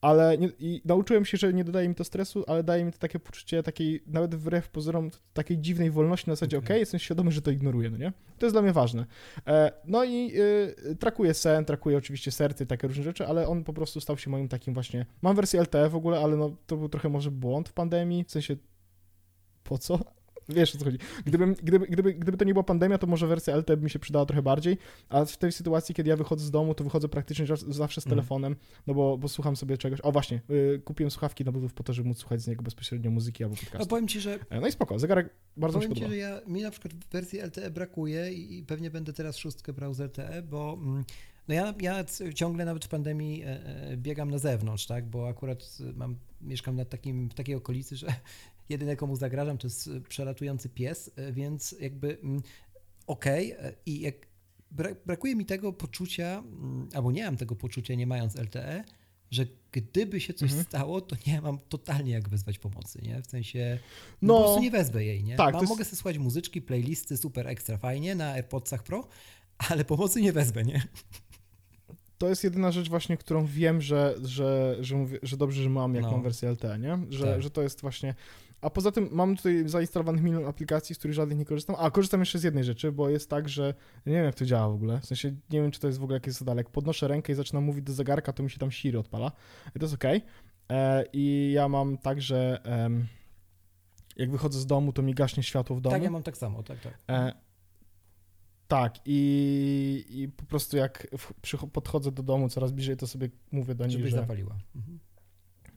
ale 0.00 0.38
nie, 0.38 0.48
i 0.58 0.82
nauczyłem 0.84 1.24
się, 1.24 1.36
że 1.36 1.52
nie 1.52 1.64
dodaje 1.64 1.88
mi 1.88 1.94
to 1.94 2.04
stresu, 2.04 2.44
ale 2.46 2.64
daje 2.64 2.84
mi 2.84 2.92
to 2.92 2.98
takie 2.98 3.18
poczucie 3.18 3.62
takiej, 3.62 4.02
nawet 4.06 4.34
wbrew 4.34 4.68
pozorom, 4.68 5.10
takiej 5.32 5.58
dziwnej 5.58 5.90
wolności 5.90 6.30
na 6.30 6.34
zasadzie, 6.34 6.58
okej, 6.58 6.66
Okej. 6.66 6.80
jestem 6.80 7.00
świadomy, 7.00 7.32
że 7.32 7.42
to 7.42 7.50
ignoruję, 7.50 7.90
no 7.90 7.96
nie? 7.96 8.12
To 8.38 8.46
jest 8.46 8.54
dla 8.54 8.62
mnie 8.62 8.72
ważne. 8.72 9.06
E, 9.46 9.72
no 9.84 10.04
i 10.04 10.32
y, 10.90 10.96
trakuję 10.96 11.34
sen, 11.34 11.64
trakuję 11.64 11.96
oczywiście 11.96 12.30
serce 12.30 12.64
i 12.64 12.66
takie 12.66 12.88
różne 12.88 13.04
rzeczy, 13.04 13.26
ale 13.26 13.48
on 13.48 13.64
po 13.64 13.72
prostu 13.72 14.00
stał 14.00 14.18
się 14.18 14.30
moim 14.30 14.48
takim 14.48 14.74
właśnie, 14.74 15.06
mam 15.22 15.36
wersję 15.36 15.60
LTE 15.60 15.88
w 15.88 15.96
ogóle, 15.96 16.20
ale 16.20 16.36
no 16.36 16.56
to 16.66 16.76
był 16.76 16.88
trochę 16.88 17.08
może 17.08 17.30
błąd 17.30 17.68
w 17.68 17.72
pandemii, 17.72 18.24
w 18.24 18.30
sensie 18.30 18.56
po 19.64 19.78
co? 19.78 20.15
Wiesz 20.48 20.74
o 20.74 20.78
co 20.78 20.84
chodzi. 20.84 20.98
Gdybym, 21.24 21.54
gdyby, 21.62 21.86
gdyby, 21.86 22.14
gdyby 22.14 22.38
to 22.38 22.44
nie 22.44 22.52
była 22.54 22.62
pandemia, 22.64 22.98
to 22.98 23.06
może 23.06 23.26
wersja 23.26 23.56
LTE 23.56 23.76
by 23.76 23.84
mi 23.84 23.90
się 23.90 23.98
przydała 23.98 24.26
trochę 24.26 24.42
bardziej, 24.42 24.78
a 25.08 25.24
w 25.24 25.36
tej 25.36 25.52
sytuacji, 25.52 25.94
kiedy 25.94 26.10
ja 26.10 26.16
wychodzę 26.16 26.44
z 26.44 26.50
domu, 26.50 26.74
to 26.74 26.84
wychodzę 26.84 27.08
praktycznie 27.08 27.46
zawsze- 27.46 28.00
z 28.00 28.06
Mhm. 28.06 28.10
telefonem, 28.16 28.56
no 28.86 28.94
bo, 28.94 29.18
bo 29.18 29.28
słucham 29.28 29.56
sobie 29.56 29.78
czegoś. 29.78 30.00
O 30.02 30.12
właśnie, 30.12 30.40
y, 30.50 30.80
kupiłem 30.84 31.10
słuchawki 31.10 31.44
na 31.44 31.52
Bluetooth 31.52 31.74
po 31.74 31.82
to, 31.82 31.92
żeby 31.92 32.08
móc 32.08 32.18
słuchać 32.18 32.40
z 32.42 32.46
niego 32.48 32.62
bezpośrednio 32.62 33.10
muzyki 33.10 33.44
albo 33.44 33.54
No 33.56 33.60
podcastu. 33.60 33.86
powiem 33.88 34.08
ci, 34.08 34.20
że 34.20 34.38
E, 34.50 34.60
No 34.60 34.66
i 34.66 34.72
spoko, 34.72 34.98
zegarek 34.98 35.30
bardzo 35.56 35.78
mi 35.78 35.82
się 35.84 35.88
Powiem 35.88 36.04
ci, 36.04 36.10
że 36.10 36.16
ja, 36.16 36.40
mi 36.46 36.62
na 36.62 36.70
przykład 36.70 36.94
wersji 37.12 37.38
LTE 37.40 37.70
brakuje 37.70 38.32
i, 38.32 38.58
i 38.58 38.62
pewnie 38.62 38.90
będę 38.90 39.12
teraz 39.12 39.36
szóstkę 39.36 39.72
brał 39.72 39.94
z 39.94 40.00
LTE, 40.00 40.42
bo 40.42 40.78
mm, 40.82 41.04
no 41.48 41.54
ja, 41.54 41.74
ja 41.80 42.04
ciągle 42.34 42.64
nawet 42.64 42.84
w 42.84 42.88
pandemii 42.88 43.42
e, 43.42 43.46
e, 43.66 43.96
biegam 43.96 44.30
na 44.30 44.38
zewnątrz, 44.38 44.86
tak, 44.86 45.06
bo 45.06 45.28
akurat 45.28 45.78
mam, 45.94 46.16
mieszkam 46.40 46.76
na 46.76 46.84
takim, 46.84 47.28
w 47.30 47.34
takiej 47.34 47.54
okolicy, 47.54 47.96
że 47.96 48.06
jedyne 48.68 48.96
komu 48.96 49.16
zagrażam 49.16 49.58
to 49.58 49.66
jest 49.66 49.88
e, 49.88 50.00
przelatujący 50.00 50.68
pies, 50.68 51.10
e, 51.16 51.32
więc 51.32 51.74
jakby 51.80 52.18
mm, 52.22 52.42
okej 53.06 53.50
e, 53.50 53.72
i 53.86 54.00
jak 54.00 54.14
bra, 54.70 54.90
brakuje 55.06 55.36
mi 55.36 55.46
tego 55.46 55.72
poczucia, 55.72 56.38
mm, 56.46 56.88
albo 56.94 57.12
nie 57.12 57.24
mam 57.24 57.36
tego 57.36 57.56
poczucia 57.56 57.94
nie 57.94 58.06
mając 58.06 58.34
LTE, 58.36 58.84
że 59.30 59.46
gdyby 59.72 60.20
się 60.20 60.34
coś 60.34 60.50
Mhm. 60.50 60.64
stało, 60.68 61.00
to 61.00 61.16
nie 61.26 61.40
mam 61.40 61.58
totalnie 61.58 62.12
jak 62.12 62.28
wezwać 62.28 62.58
pomocy, 62.58 63.02
nie? 63.02 63.22
W 63.22 63.26
sensie, 63.26 63.78
no, 64.22 64.34
No, 64.34 64.38
po 64.38 64.44
prostu 64.44 64.62
nie 64.62 64.70
wezmę 64.70 65.04
jej, 65.04 65.24
nie? 65.24 65.36
tak, 65.36 65.52
Mam, 65.54 65.62
jest- 65.62 65.70
Mogę 65.70 65.84
sobie 65.84 65.96
słuchać 65.96 66.18
muzyczki, 66.18 66.62
playlisty, 66.62 67.16
super 67.16 67.48
ekstra 67.48 67.78
fajnie 67.78 68.14
na 68.14 68.32
AirPodsach 68.32 68.82
Pro, 68.82 69.08
ale 69.58 69.84
pomocy 69.84 70.20
nie 70.20 70.32
wezmę, 70.32 70.62
nie? 70.64 70.82
to 72.18 72.28
jest 72.28 72.44
jedyna 72.44 72.72
rzecz 72.72 72.88
właśnie, 72.88 73.16
którą 73.16 73.46
wiem, 73.46 73.80
że, 73.82 74.14
że, 74.24 74.76
że, 74.80 74.96
mówię, 74.96 75.18
że 75.22 75.36
dobrze, 75.36 75.62
że 75.62 75.70
mam, 75.70 75.94
jak 75.94 76.04
No. 76.04 76.18
wersję 76.20 76.48
LTE, 76.50 76.78
nie? 76.78 76.98
Że, 77.10 77.24
Tak. 77.24 77.42
że 77.42 77.50
to 77.50 77.62
jest 77.62 77.80
właśnie... 77.80 78.14
A 78.60 78.70
poza 78.70 78.92
tym 78.92 79.08
mam 79.12 79.36
tutaj 79.36 79.68
zainstalowanych 79.68 80.22
milion 80.22 80.44
aplikacji, 80.44 80.94
z 80.94 80.98
których 80.98 81.14
żadnych 81.14 81.38
nie 81.38 81.44
korzystam. 81.44 81.76
A, 81.78 81.90
korzystam 81.90 82.20
jeszcze 82.20 82.38
z 82.38 82.42
jednej 82.42 82.64
rzeczy, 82.64 82.92
bo 82.92 83.08
jest 83.08 83.30
tak, 83.30 83.48
że 83.48 83.74
nie 84.06 84.12
wiem, 84.12 84.24
jak 84.24 84.34
to 84.34 84.44
działa 84.44 84.68
w 84.68 84.74
ogóle. 84.74 85.00
W 85.00 85.06
sensie 85.06 85.28
nie 85.50 85.62
wiem, 85.62 85.70
czy 85.70 85.80
to 85.80 85.86
jest 85.86 85.98
w 85.98 86.02
ogóle 86.02 86.16
jakieś 86.16 86.34
zadanie. 86.34 86.58
Jak 86.58 86.70
podnoszę 86.70 87.08
rękę 87.08 87.32
i 87.32 87.36
zaczynam 87.36 87.64
mówić 87.64 87.84
do 87.84 87.92
zegarka, 87.92 88.32
to 88.32 88.42
mi 88.42 88.50
się 88.50 88.58
tam 88.58 88.70
Siri 88.70 88.96
odpala. 88.96 89.32
I 89.76 89.78
to 89.78 89.84
jest 89.84 89.94
okej. 89.94 90.22
E, 90.70 91.04
I 91.12 91.52
ja 91.54 91.68
mam 91.68 91.98
tak, 91.98 92.22
że 92.22 92.60
em, 92.64 93.06
jak 94.16 94.30
wychodzę 94.30 94.58
z 94.58 94.66
domu, 94.66 94.92
to 94.92 95.02
mi 95.02 95.14
gaśnie 95.14 95.42
światło 95.42 95.76
w 95.76 95.80
domu. 95.80 95.94
Tak, 95.94 96.02
ja 96.02 96.10
mam 96.10 96.22
tak 96.22 96.36
samo, 96.36 96.62
tak, 96.62 96.80
tak. 96.80 96.98
E, 97.10 97.32
tak, 98.68 98.94
i, 99.04 100.04
i 100.08 100.28
po 100.28 100.44
prostu 100.44 100.76
jak 100.76 101.06
w, 101.18 101.32
podchodzę 101.72 102.12
do 102.12 102.22
domu 102.22 102.48
coraz 102.48 102.72
bliżej, 102.72 102.96
to 102.96 103.06
sobie 103.06 103.28
mówię 103.52 103.74
do 103.74 103.86
niej, 103.86 103.92
Żebyś 103.96 104.10
że, 104.10 104.16
zapaliła. 104.16 104.56
Mhm. 104.76 104.98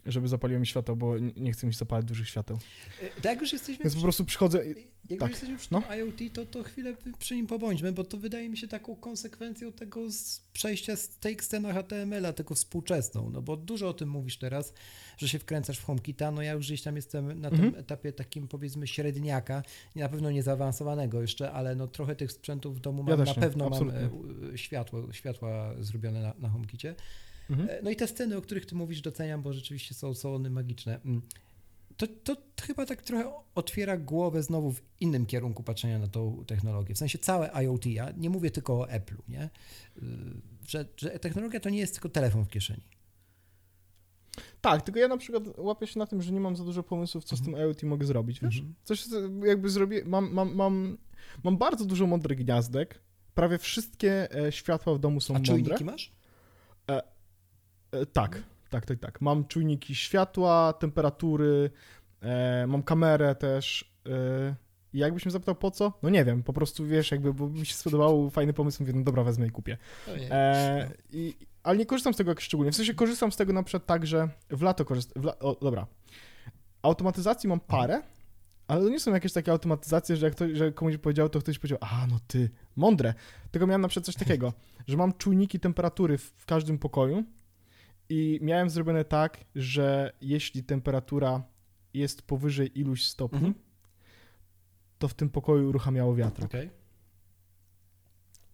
Żeby 0.06 0.28
zapaliło 0.28 0.60
mi 0.60 0.68
światło, 0.68 0.96
bo 0.96 1.16
nie 1.20 1.52
chcę 1.52 1.68
mi 1.68 1.74
zapalić 1.74 2.08
dużych 2.08 2.30
świateł. 2.30 2.60
E, 3.02 3.10
Tak, 3.10 3.26
jak 3.26 3.42
już 3.42 3.54
jesteśmy 3.54 3.84
Więc 3.84 3.96
po 3.96 4.02
prostu 4.02 4.26
przychodzę. 4.26 4.66
i- 4.72 5.00
Jak 5.10 5.20
Tak. 5.20 5.30
już 5.30 5.36
jesteśmy 5.36 5.58
przy 5.58 5.68
No. 5.72 5.82
tym 5.82 5.92
IoT, 6.00 6.34
to, 6.34 6.46
to 6.46 6.64
chwilę 6.64 6.94
przy 7.20 7.36
nim 7.36 7.48
pobądźmy, 7.48 7.92
bo 7.92 8.04
to 8.04 8.18
wydaje 8.18 8.50
mi 8.50 8.58
się 8.58 8.68
taką 8.68 8.96
konsekwencją 8.96 9.72
tego 9.72 10.12
z 10.12 10.42
przejścia 10.54 10.96
z 10.96 11.10
tej 11.18 11.38
sceny 11.40 11.74
HTML-a, 11.74 12.34
tylko 12.34 12.56
współczesną, 12.56 13.30
no 13.30 13.42
bo 13.42 13.58
dużo 13.58 13.90
o 13.90 13.94
tym 13.94 14.10
mówisz 14.10 14.38
teraz, 14.38 14.74
że 15.18 15.30
się 15.30 15.40
wkręcasz 15.40 15.78
w 15.80 15.84
HomeKita, 15.84 16.32
no 16.32 16.42
ja 16.42 16.52
już 16.54 16.66
gdzieś 16.66 16.82
tam 16.82 16.96
jestem 16.96 17.42
na 17.42 17.50
tym 17.50 17.60
Mhm. 17.66 17.76
etapie 17.84 18.14
takim 18.14 18.48
powiedzmy 18.48 18.88
średniaka, 18.88 19.64
na 19.96 20.10
pewno 20.10 20.32
nie 20.32 20.44
zaawansowanego 20.44 21.22
jeszcze, 21.22 21.52
ale 21.52 21.76
no 21.76 21.88
trochę 21.88 22.16
tych 22.16 22.32
sprzętów 22.32 22.78
w 22.78 22.80
domu 22.80 23.04
Ja 23.08 23.18
mam, 23.18 23.26
też 23.26 23.36
na 23.36 23.42
nie, 23.42 23.48
pewno 23.48 23.70
mam 23.70 23.90
e, 23.90 24.10
u- 24.10 24.58
światło, 24.58 25.14
światła 25.14 25.74
zrobione 25.80 26.22
na, 26.22 26.34
na 26.40 26.50
HomeKicie. 26.50 26.96
Mhm. 27.50 27.70
E, 27.70 27.82
No 27.84 27.90
i 27.90 27.96
te 27.96 28.08
sceny, 28.08 28.38
o 28.38 28.42
których 28.42 28.66
ty 28.66 28.76
mówisz, 28.76 29.02
doceniam, 29.02 29.42
bo 29.42 29.54
rzeczywiście 29.54 29.94
są, 29.96 30.14
są 30.14 30.36
one 30.36 30.50
magiczne. 30.50 31.00
Mm. 31.06 31.22
To, 31.98 32.08
to 32.08 32.36
chyba 32.62 32.86
tak 32.86 33.02
trochę 33.02 33.32
otwiera 33.56 33.98
głowę 33.98 34.44
znowu 34.44 34.72
w 34.72 34.82
innym 35.00 35.26
kierunku 35.26 35.64
patrzenia 35.64 36.00
na 36.00 36.08
tą 36.08 36.44
technologię. 36.48 36.96
W 36.96 36.98
sensie 36.98 37.18
całe 37.18 37.52
IoT, 37.64 37.86
ja 37.86 38.12
nie 38.18 38.30
mówię 38.30 38.52
tylko 38.52 38.74
o 38.82 38.86
Apple'u, 38.86 39.22
nie? 39.30 39.44
Y, 39.98 40.02
Że, 40.68 40.86
że 40.98 41.10
technologia 41.20 41.60
to 41.60 41.70
nie 41.70 41.78
jest 41.80 41.94
tylko 41.94 42.10
telefon 42.10 42.46
w 42.46 42.50
kieszeni. 42.50 42.84
Tak, 44.62 44.82
tylko 44.82 45.00
ja 45.00 45.08
na 45.08 45.18
przykład 45.18 45.44
łapię 45.58 45.88
się 45.88 46.00
na 46.00 46.06
tym, 46.08 46.22
że 46.22 46.32
nie 46.32 46.40
mam 46.40 46.56
za 46.56 46.64
dużo 46.64 46.84
pomysłów, 46.84 47.24
co 47.24 47.36
z 47.38 47.42
tym 47.42 47.54
IoT 47.56 47.84
mogę 47.84 48.06
zrobić, 48.06 48.40
wiesz? 48.40 48.56
Mhm. 48.58 48.76
Coś 48.84 49.06
jakby 49.46 49.70
zrobię, 49.70 50.04
mam, 50.06 50.34
mam, 50.34 50.56
mam, 50.56 50.98
mam 51.44 51.58
bardzo 51.58 51.86
dużo 51.86 52.08
mądrych 52.08 52.38
gniazdek, 52.38 53.02
prawie 53.36 53.58
wszystkie 53.58 54.36
e, 54.36 54.52
światła 54.52 54.94
w 54.94 55.00
domu 55.00 55.22
są 55.22 55.34
A 55.34 55.38
mądre. 55.38 55.54
czujniki 55.56 55.86
masz? 55.86 56.12
E, 57.92 58.06
tak, 58.06 58.44
tak, 58.70 58.86
tak, 58.86 59.00
tak. 59.00 59.22
Mam 59.22 59.46
czujniki 59.46 59.96
światła, 59.96 60.74
temperatury, 60.74 61.70
e, 62.22 62.68
mam 62.68 62.84
kamerę 62.84 63.36
też. 63.36 63.94
E, 64.10 64.56
i 64.94 64.98
jakbyś 64.98 65.26
mnie 65.26 65.32
zapytał 65.32 65.56
po 65.56 65.72
co? 65.72 65.94
No 66.04 66.10
nie 66.10 66.26
wiem, 66.26 66.44
po 66.44 66.54
prostu 66.54 66.86
wiesz, 66.86 67.12
jakby, 67.12 67.34
bo 67.34 67.50
mi 67.50 67.66
się 67.66 67.74
spodobało, 67.74 68.30
fajny 68.30 68.54
pomysł, 68.54 68.84
mówię, 68.84 68.94
no 68.94 69.04
dobra, 69.04 69.24
wezmę 69.24 69.48
i 69.48 69.52
kupię. 69.52 69.78
E, 70.08 70.92
i, 71.12 71.36
ale 71.64 71.78
nie 71.78 71.86
korzystam 71.86 72.14
z 72.14 72.18
tego 72.18 72.32
jakoś 72.32 72.44
szczególnie. 72.44 72.72
W 72.72 72.76
sensie 72.76 72.94
korzystam 72.94 73.32
z 73.32 73.36
tego 73.36 73.54
na 73.54 73.64
przykład 73.64 73.86
tak, 73.86 74.08
że 74.08 74.30
w 74.50 74.62
lato 74.62 74.86
korzystam. 74.86 75.24
La, 75.24 75.40
o, 75.40 75.58
dobra. 75.62 75.88
Automatyzacji 76.82 77.50
mam 77.50 77.60
parę, 77.60 78.02
ale 78.68 78.82
to 78.82 78.90
nie 78.90 79.00
są 79.00 79.14
jakieś 79.14 79.34
takie 79.34 79.52
automatyzacje, 79.52 80.16
że 80.16 80.26
jak 80.26 80.36
to, 80.36 80.46
że 80.54 80.72
komuś 80.72 80.98
powiedział, 80.98 81.30
to 81.30 81.40
ktoś 81.40 81.60
powiedział, 81.60 81.78
a 81.82 82.08
no 82.08 82.20
ty, 82.28 82.50
mądre. 82.76 83.14
Tylko 83.52 83.68
miałem 83.68 83.82
na 83.82 83.88
przykład 83.88 84.06
coś 84.06 84.16
takiego, 84.16 84.54
że 84.88 84.98
mam 84.98 85.14
czujniki 85.14 85.60
temperatury 85.60 86.18
w, 86.18 86.24
w 86.24 86.46
każdym 86.46 86.78
pokoju 86.78 87.24
i 88.10 88.40
miałem 88.42 88.70
zrobione 88.70 89.06
tak, 89.06 89.38
że 89.56 90.14
jeśli 90.22 90.64
temperatura 90.64 91.44
jest 91.94 92.22
powyżej 92.22 92.80
iluś 92.80 93.06
stopni, 93.06 93.38
Mhm. 93.38 93.54
to 95.00 95.08
w 95.08 95.14
tym 95.14 95.30
pokoju 95.30 95.70
uruchamiało 95.70 96.16
wiatrak. 96.16 96.46
Okej. 96.46 96.70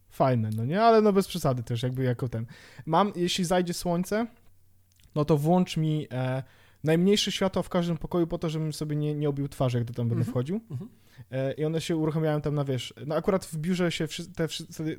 Fajne, 0.10 0.50
no 0.56 0.66
nie? 0.66 0.84
Ale 0.84 1.02
no 1.02 1.14
bez 1.14 1.28
przesady 1.28 1.64
też, 1.64 1.84
jakby 1.84 2.04
jako 2.04 2.30
ten. 2.30 2.46
Mam, 2.86 3.12
jeśli 3.16 3.46
zajdzie 3.46 3.74
słońce, 3.74 4.28
no 5.16 5.26
to 5.26 5.38
włącz 5.38 5.78
mi 5.78 6.08
e, 6.12 6.44
najmniejsze 6.86 7.32
światła 7.32 7.62
w 7.64 7.70
każdym 7.70 7.98
pokoju 7.98 8.28
po 8.28 8.38
to, 8.38 8.50
żebym 8.50 8.74
sobie 8.74 8.96
nie, 8.96 9.16
nie 9.16 9.30
obił 9.30 9.48
twarzy, 9.48 9.78
jak 9.78 9.88
do 9.88 9.94
tam 9.94 10.08
będę 10.10 10.22
Mhm. 10.22 10.32
wchodził. 10.32 10.62
Mhm. 10.72 10.90
E, 11.32 11.54
I 11.54 11.66
one 11.66 11.82
się 11.82 11.98
uruchamiają 11.98 12.42
tam 12.42 12.56
na, 12.56 12.64
wiesz, 12.64 12.94
no 13.08 13.16
akurat 13.16 13.46
w 13.46 13.58
biurze 13.58 13.92
się, 13.92 14.08
te, 14.36 14.48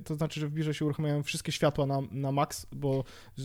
to 0.05 0.15
znaczy, 0.15 0.41
że 0.41 0.49
w 0.49 0.53
biurze 0.53 0.75
się 0.75 0.85
uruchamiają 0.85 1.23
wszystkie 1.23 1.53
światła 1.53 1.87
na, 1.87 1.99
na 2.11 2.33
max, 2.33 2.67
bo 2.73 3.05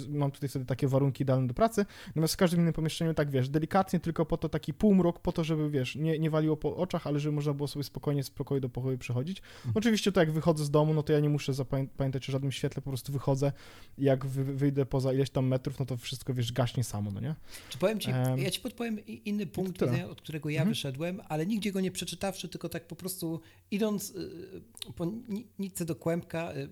mam 0.10 0.32
tutaj 0.32 0.50
wtedy 0.50 0.66
takie 0.66 0.88
warunki 0.88 1.24
idealne 1.24 1.48
do 1.48 1.54
pracy, 1.54 1.86
natomiast 2.08 2.34
w 2.34 2.38
każdym 2.38 2.60
innym 2.60 2.74
pomieszczeniu 2.74 3.14
tak, 3.14 3.32
wiesz, 3.32 3.50
delikatnie, 3.50 4.00
tylko 4.00 4.26
po 4.26 4.38
to 4.38 4.50
taki 4.50 4.74
półmrok, 4.74 5.20
po 5.20 5.32
to, 5.32 5.44
żeby, 5.44 5.70
wiesz, 5.70 5.96
nie, 5.96 6.20
nie 6.20 6.30
waliło 6.30 6.58
po 6.58 6.76
oczach, 6.78 7.08
ale 7.08 7.20
żeby 7.20 7.36
można 7.36 7.54
było 7.54 7.68
sobie 7.68 7.84
spokojnie 7.84 8.24
z 8.24 8.30
pokoju 8.30 8.62
do 8.62 8.70
pokoju 8.70 8.98
przechodzić. 8.98 9.38
Mhm. 9.40 9.74
Oczywiście 9.76 10.12
to 10.12 10.20
jak 10.20 10.32
wychodzę 10.32 10.66
z 10.66 10.72
domu, 10.72 10.94
no 10.94 11.04
to 11.04 11.14
ja 11.14 11.20
nie 11.20 11.30
muszę 11.30 11.52
zapamię- 11.54 11.88
pamiętać 11.98 12.30
o 12.30 12.32
żadnym 12.32 12.52
świetle, 12.52 12.82
po 12.82 12.90
prostu 12.90 13.14
wychodzę, 13.14 13.52
jak 13.98 14.26
wy, 14.26 14.44
wyjdę 14.44 14.86
poza 14.86 15.14
ileś 15.14 15.30
tam 15.30 15.48
metrów, 15.48 15.80
no 15.80 15.86
to 15.86 15.98
wszystko, 15.98 16.34
wiesz, 16.34 16.52
gaśnie 16.54 16.84
samo, 16.84 17.12
no 17.12 17.20
nie? 17.20 17.36
Czy 17.70 17.78
powiem 17.78 18.00
ci, 18.00 18.12
Em, 18.12 18.31
ja 18.40 18.52
ci 18.52 18.60
podpowiem 18.62 19.00
inny 19.06 19.46
punkt 19.46 19.72
widzenia, 19.82 20.10
od 20.10 20.22
którego 20.22 20.50
ja 20.50 20.62
Mhm. 20.62 20.70
wyszedłem, 20.74 21.22
ale 21.30 21.46
nigdzie 21.46 21.72
go 21.72 21.82
nie 21.82 21.92
przeczytawszy, 21.92 22.50
tylko 22.50 22.70
tak 22.70 22.88
po 22.88 22.96
prostu 22.96 23.42
idąc 23.72 24.10
y, 24.10 24.62
po 24.96 25.06
ni- 25.06 25.48
nitce 25.60 25.86
do 25.86 25.96
kłębka, 25.96 26.54
y, 26.56 26.70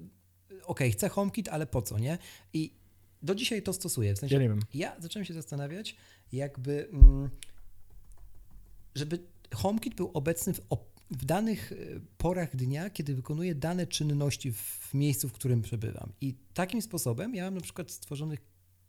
okej, 0.65 0.91
chcę 0.91 1.09
HomeKit, 1.09 1.47
ale 1.47 1.65
po 1.67 1.81
co, 1.81 1.99
nie? 1.99 2.17
I 2.53 2.73
do 3.21 3.35
dzisiaj 3.35 3.63
to 3.63 3.73
stosuję, 3.73 4.15
w 4.15 4.19
sensie 4.19 4.35
Ja 4.35 4.41
nie 4.41 4.49
wiem. 4.49 4.59
ja 4.73 4.95
zacząłem 4.99 5.25
się 5.25 5.33
zastanawiać, 5.33 5.95
jakby, 6.31 6.89
mm, 6.93 7.29
żeby 8.95 9.19
HomeKit 9.53 9.95
był 9.95 10.11
obecny 10.13 10.53
w, 10.53 10.61
w 11.11 11.25
danych 11.25 11.71
y, 11.71 12.01
porach 12.17 12.55
dnia, 12.55 12.89
kiedy 12.89 13.15
wykonuje 13.15 13.55
dane 13.55 13.87
czynności 13.87 14.51
w 14.51 14.89
miejscu, 14.93 15.29
w 15.29 15.33
którym 15.33 15.61
przebywam. 15.61 16.11
I 16.21 16.33
takim 16.53 16.81
sposobem 16.81 17.35
ja 17.35 17.43
mam 17.45 17.53
na 17.55 17.61
przykład 17.61 17.91
stworzonych 17.91 18.39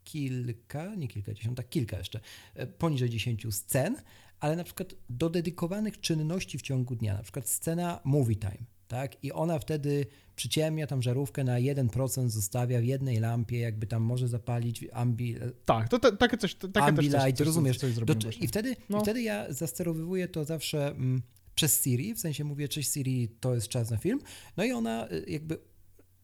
kilka, 0.04 0.94
nie 0.94 1.08
kilkadziesiąt, 1.08 1.56
tak 1.56 1.68
kilka 1.68 1.98
jeszcze, 1.98 2.20
e, 2.54 2.66
poniżej 2.66 3.10
10 3.10 3.52
scen, 3.52 3.96
ale 4.40 4.56
na 4.56 4.64
przykład 4.64 4.94
do 5.10 5.30
dedykowanych 5.30 6.00
czynności 6.00 6.58
w 6.58 6.62
ciągu 6.62 6.96
dnia, 6.96 7.14
na 7.14 7.22
przykład 7.22 7.48
scena 7.48 8.00
movie 8.04 8.36
time, 8.36 8.64
tak? 8.88 9.24
I 9.24 9.32
ona 9.32 9.58
wtedy 9.58 10.06
przyciemnia 10.36 10.86
tam 10.86 11.02
żarówkę 11.02 11.44
na 11.44 11.56
1%, 11.60 12.28
zostawia 12.30 12.80
w 12.80 12.84
jednej 12.84 13.20
lampie, 13.20 13.58
jakby 13.58 13.86
tam 13.86 14.02
może 14.02 14.28
zapalić 14.28 14.84
ambi, 14.92 15.36
Tak, 15.64 15.88
to 15.88 15.98
te, 15.98 16.16
takie 16.16 16.36
coś, 16.36 16.54
takie 16.54 16.72
też 16.72 16.82
coś, 16.82 16.88
Ambilight, 16.88 17.38
coś, 17.38 17.46
rozumiesz? 17.46 17.78
Coś 17.78 17.94
do. 17.94 18.04
I 18.40 18.46
wtedy, 18.46 18.76
No. 18.88 18.98
i 18.98 19.02
wtedy 19.02 19.22
ja 19.22 19.52
zasterowywuję 19.52 20.28
to 20.28 20.44
zawsze 20.44 20.88
mm, 20.88 21.22
przez 21.54 21.82
Siri, 21.82 22.14
w 22.14 22.20
sensie 22.20 22.44
mówię, 22.44 22.68
cześć 22.68 22.92
Siri, 22.92 23.28
to 23.40 23.54
jest 23.54 23.68
czas 23.68 23.90
na 23.90 23.96
film, 23.96 24.20
no 24.56 24.64
i 24.64 24.72
ona 24.72 25.08
y, 25.12 25.24
jakby 25.28 25.58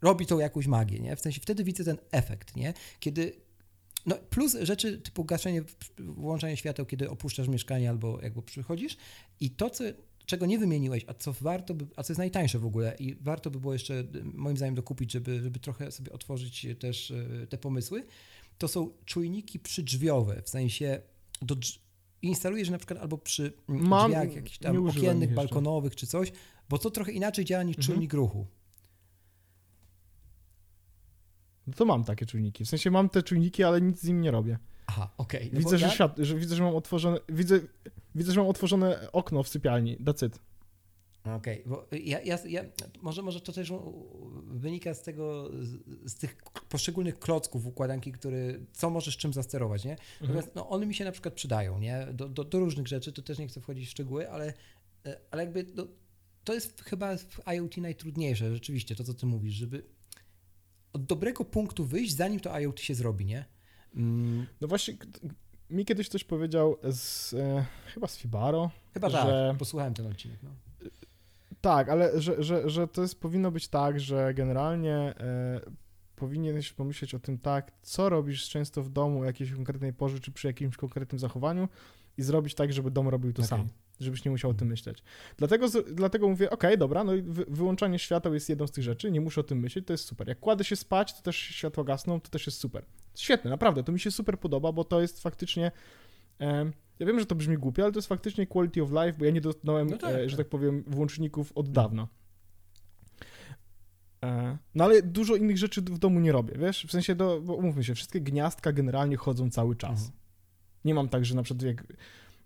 robi 0.03 0.27
tą 0.27 0.39
jakąś 0.39 0.67
magię, 0.67 1.01
nie? 1.01 1.17
W 1.17 1.21
sensie 1.21 1.41
wtedy 1.41 1.65
widzę 1.65 1.85
ten 1.85 1.99
efekt, 2.11 2.57
nie? 2.57 2.75
Kiedy 3.01 3.33
no 4.07 4.17
plus 4.31 4.57
rzeczy 4.63 4.99
typu 4.99 5.25
gaszenie, 5.25 5.63
włączanie 5.99 6.57
świateł, 6.57 6.87
kiedy 6.87 7.11
opuszczasz 7.11 7.49
mieszkanie 7.49 7.91
albo 7.91 8.21
jakby 8.23 8.43
przychodzisz 8.43 8.97
i 9.41 9.51
to, 9.51 9.71
co, 9.71 9.85
czego 10.27 10.47
nie 10.47 10.59
wymieniłeś, 10.59 11.05
a 11.07 11.15
co 11.15 11.33
warto 11.33 11.75
by, 11.75 11.87
a 11.97 12.03
co 12.03 12.13
jest 12.13 12.19
najtańsze 12.19 12.59
w 12.59 12.67
ogóle 12.67 12.97
i 12.99 13.15
warto 13.21 13.51
by 13.51 13.61
było 13.61 13.73
jeszcze 13.73 13.95
y, 13.95 14.07
moim 14.35 14.57
zdaniem 14.57 14.75
dokupić, 14.75 15.13
żeby, 15.13 15.41
żeby 15.43 15.59
trochę 15.61 15.93
sobie 15.93 16.13
otworzyć 16.13 16.67
też 16.79 17.11
y, 17.11 17.47
te 17.51 17.59
pomysły, 17.59 18.05
to 18.59 18.69
są 18.69 18.91
czujniki 19.05 19.59
przydrzwiowe, 19.59 20.43
w 20.43 20.49
sensie 20.49 21.01
do, 21.43 21.57
instalujesz 22.23 22.71
na 22.71 22.79
przykład 22.79 22.99
albo 22.99 23.19
przy 23.19 23.53
mm, 23.69 23.89
Mam, 23.89 24.11
drzwiach 24.11 24.35
jakichś 24.35 24.59
tam 24.59 24.89
okiennych, 24.89 25.35
balkonowych 25.35 25.97
czy 25.97 26.07
coś, 26.07 26.33
bo 26.69 26.79
to 26.79 26.91
trochę 26.91 27.13
inaczej 27.13 27.45
działa 27.45 27.63
niż 27.63 27.77
Mhm. 27.77 27.95
czujnik 27.95 28.13
ruchu. 28.13 28.47
No 31.67 31.73
to 31.73 31.85
mam 31.85 32.05
takie 32.05 32.27
czujniki. 32.27 32.65
W 32.65 32.69
sensie 32.69 32.91
mam 32.91 33.09
te 33.09 33.23
czujniki, 33.23 33.65
ale 33.65 33.81
nic 33.81 34.01
z 34.01 34.09
nim 34.09 34.21
nie 34.21 34.31
robię. 34.31 34.59
Aha, 34.87 35.11
okej. 35.17 35.51
no 35.53 35.61
bo 35.61 35.65
widzę, 35.65 35.79
że 35.79 35.87
ja- 35.87 35.93
świat, 35.93 36.19
że 36.19 36.35
widzę, 36.35 36.57
że 36.57 36.63
mam 36.63 36.77
otworzone, 36.77 37.19
widzę, 37.29 37.61
widzę, 38.15 38.33
że 38.33 38.41
mam 38.41 38.49
otworzone 38.49 39.13
okno 39.13 39.43
w 39.43 39.49
sypialni. 39.49 39.93
It. 39.93 40.41
Okej, 41.35 41.63
bo 41.67 41.87
ja, 41.93 42.21
ja, 42.21 42.39
ja, 42.49 42.65
może, 43.03 43.23
może 43.23 43.41
to 43.41 43.53
też 43.53 43.73
wynika 44.47 44.95
z 44.95 45.03
tego, 45.03 45.51
z, 45.63 45.79
z 46.13 46.15
tych 46.15 46.37
poszczególnych 46.69 47.19
klocków 47.19 47.67
układanki, 47.67 48.13
który, 48.13 48.67
co 48.73 48.91
możesz 48.91 49.17
czym 49.17 49.33
zasterować, 49.33 49.85
nie? 49.85 49.93
Mhm. 49.93 50.21
Natomiast 50.21 50.51
no, 50.55 50.69
one 50.69 50.87
mi 50.87 50.95
się 50.95 51.05
na 51.05 51.13
przykład 51.13 51.35
przydają, 51.35 51.79
nie? 51.79 52.07
Do, 52.13 52.29
do, 52.29 52.45
do 52.45 52.59
różnych 52.59 52.89
rzeczy, 52.89 53.13
to 53.13 53.23
też 53.23 53.39
nie 53.39 53.49
chcę 53.49 53.61
wchodzić 53.61 53.89
w 53.89 53.91
szczegóły, 53.91 54.31
ale, 54.31 54.55
e, 55.07 55.21
ale 55.31 55.45
jakby 55.45 55.67
no, 55.75 55.87
to 56.45 56.55
jest 56.55 56.83
chyba 56.83 57.17
w 57.17 57.49
IoT 57.55 57.77
najtrudniejsze, 57.77 58.55
rzeczywiście, 58.55 58.97
to 58.97 59.05
co 59.05 59.15
ty 59.15 59.27
mówisz, 59.27 59.55
żeby 59.55 59.96
od 60.97 61.05
dobrego 61.05 61.45
punktu 61.45 61.85
wyjść, 61.85 62.17
zanim 62.17 62.41
to 62.41 62.61
IoT 62.61 62.81
się 62.81 62.95
zrobi, 62.95 63.25
nie? 63.27 63.45
Mm, 63.97 64.47
No 64.61 64.69
właśnie, 64.69 64.95
mi 65.71 65.85
kiedyś 65.85 66.09
ktoś 66.09 66.25
powiedział 66.25 66.77
z, 66.93 67.35
e, 67.35 67.65
chyba 67.95 68.07
z 68.07 68.17
Fibaro, 68.17 68.71
chyba 68.95 69.11
Że- 69.11 69.19
tak, 69.51 69.59
posłuchałem 69.59 69.95
ten 69.95 70.07
odcinek, 70.07 70.39
no. 70.43 70.51
tak, 71.61 71.89
ale 71.89 72.21
że, 72.21 72.43
że, 72.43 72.71
że 72.71 72.89
to 72.89 73.03
jest, 73.03 73.21
powinno 73.21 73.51
być 73.51 73.69
tak, 73.69 74.01
że 74.01 74.35
generalnie 74.35 74.95
e, 74.97 75.61
powinieneś 76.17 76.73
pomyśleć 76.73 77.15
o 77.15 77.19
tym 77.19 77.39
tak, 77.39 77.73
co 77.83 78.09
robisz 78.09 78.49
często 78.49 78.83
w 78.83 78.89
domu 78.91 79.21
o 79.21 79.25
jakiejś 79.25 79.53
konkretnej 79.53 79.93
porze, 79.93 80.21
czy 80.21 80.33
przy 80.33 80.47
jakimś 80.47 80.77
konkretnym 80.77 81.19
zachowaniu 81.19 81.69
i 82.19 82.23
zrobić 82.23 82.55
tak, 82.55 82.73
żeby 82.73 82.91
dom 82.91 83.09
robił 83.09 83.33
to 83.33 83.43
Okej. 83.43 83.49
sam. 83.49 83.69
Żebyś 84.01 84.25
nie 84.25 84.31
musiał 84.31 84.51
o 84.51 84.55
tym 84.55 84.69
myśleć. 84.69 85.03
Dlatego, 85.37 85.67
dlatego 85.93 86.29
mówię, 86.29 86.51
okej, 86.51 86.79
dobra, 86.79 87.05
no 87.05 87.15
i 87.15 87.23
wy, 87.23 87.45
wyłączanie 87.49 87.99
świateł 87.99 88.35
jest 88.35 88.49
jedną 88.49 88.67
z 88.67 88.71
tych 88.71 88.85
rzeczy, 88.85 89.11
nie 89.11 89.21
muszę 89.21 89.41
o 89.41 89.45
tym 89.45 89.59
myśleć, 89.59 89.87
to 89.87 89.93
jest 89.93 90.05
super. 90.05 90.29
Jak 90.29 90.41
kładę 90.41 90.65
się 90.65 90.77
spać, 90.77 91.15
to 91.17 91.23
też 91.23 91.37
światła 91.37 91.85
gasną, 91.85 92.21
to 92.21 92.29
też 92.31 92.47
jest 92.47 92.59
super. 92.59 92.85
Świetne, 93.15 93.51
naprawdę, 93.51 93.83
to 93.85 93.93
mi 93.93 94.01
się 94.01 94.11
super 94.11 94.39
podoba, 94.39 94.73
bo 94.73 94.85
to 94.85 95.01
jest 95.01 95.23
faktycznie. 95.23 95.73
em, 96.39 96.73
ja 96.99 97.07
wiem, 97.07 97.21
że 97.21 97.27
to 97.27 97.35
brzmi 97.35 97.57
głupie, 97.59 97.83
ale 97.83 97.93
to 97.93 97.99
jest 97.99 98.09
faktycznie 98.09 98.47
quality 98.47 98.83
of 98.83 98.91
life, 98.91 99.13
bo 99.19 99.25
ja 99.25 99.31
nie 99.31 99.41
dotknąłem, 99.41 99.89
No 99.91 99.97
tak, 99.99 100.15
e, 100.15 100.29
że 100.31 100.37
tak. 100.37 100.45
tak 100.47 100.51
powiem, 100.51 100.85
włączników 100.87 101.53
od 101.55 101.71
dawna. 101.73 102.09
E, 104.25 104.59
No 104.75 104.85
ale 104.85 105.03
dużo 105.03 105.37
innych 105.37 105.59
rzeczy 105.59 105.83
w 105.83 105.99
domu 105.99 106.21
nie 106.21 106.33
robię, 106.33 106.55
wiesz? 106.59 106.87
W 106.87 106.91
sensie, 106.93 107.15
do, 107.15 107.41
bo 107.41 107.55
umówmy 107.55 107.85
się, 107.85 107.95
wszystkie 107.95 108.21
gniazdka 108.21 108.73
generalnie 108.73 109.17
chodzą 109.17 109.51
cały 109.51 109.77
czas. 109.77 109.99
Mhm. 110.01 110.11
Nie 110.85 110.95
mam 110.95 111.09
tak, 111.09 111.25
że 111.25 111.35
na 111.35 111.43
przykład 111.43 111.63
jak, 111.63 111.85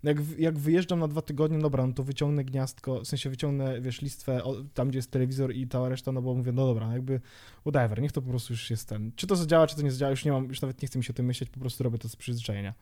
jak, 0.03 0.17
jak 0.37 0.59
wyjeżdżam 0.59 0.99
na 0.99 1.07
dwa 1.07 1.21
tygodnie, 1.21 1.59
dobra, 1.59 1.87
no 1.87 1.93
to 1.93 2.03
wyciągnę 2.03 2.43
gniazdko, 2.43 3.01
w 3.01 3.07
sensie 3.07 3.29
wyciągnę, 3.29 3.81
wiesz, 3.81 4.01
listwę 4.01 4.41
tam, 4.73 4.89
gdzie 4.89 4.97
jest 4.97 5.11
telewizor 5.11 5.55
i 5.55 5.67
cała 5.67 5.89
reszta, 5.89 6.11
no 6.11 6.21
bo 6.21 6.35
mówię, 6.35 6.51
no 6.51 6.65
dobra, 6.65 6.93
jakby 6.93 7.21
whatever, 7.61 8.01
niech 8.01 8.11
to 8.11 8.21
po 8.21 8.29
prostu 8.29 8.53
już 8.53 8.69
jest 8.69 8.89
ten. 8.89 9.11
Czy 9.15 9.27
to 9.27 9.35
zadziała, 9.35 9.67
czy 9.67 9.75
to 9.75 9.81
nie 9.81 9.91
zadziała, 9.91 10.09
już 10.09 10.25
nie 10.25 10.31
mam, 10.31 10.45
już 10.45 10.61
nawet 10.61 10.81
nie 10.81 10.87
chcę 10.87 10.99
mi 10.99 11.05
się 11.05 11.13
o 11.13 11.15
tym 11.15 11.25
myśleć, 11.25 11.49
po 11.49 11.59
prostu 11.59 11.83
robię 11.83 11.97
to 11.97 12.09
z 12.09 12.15
przyzwyczajenia. 12.15 12.73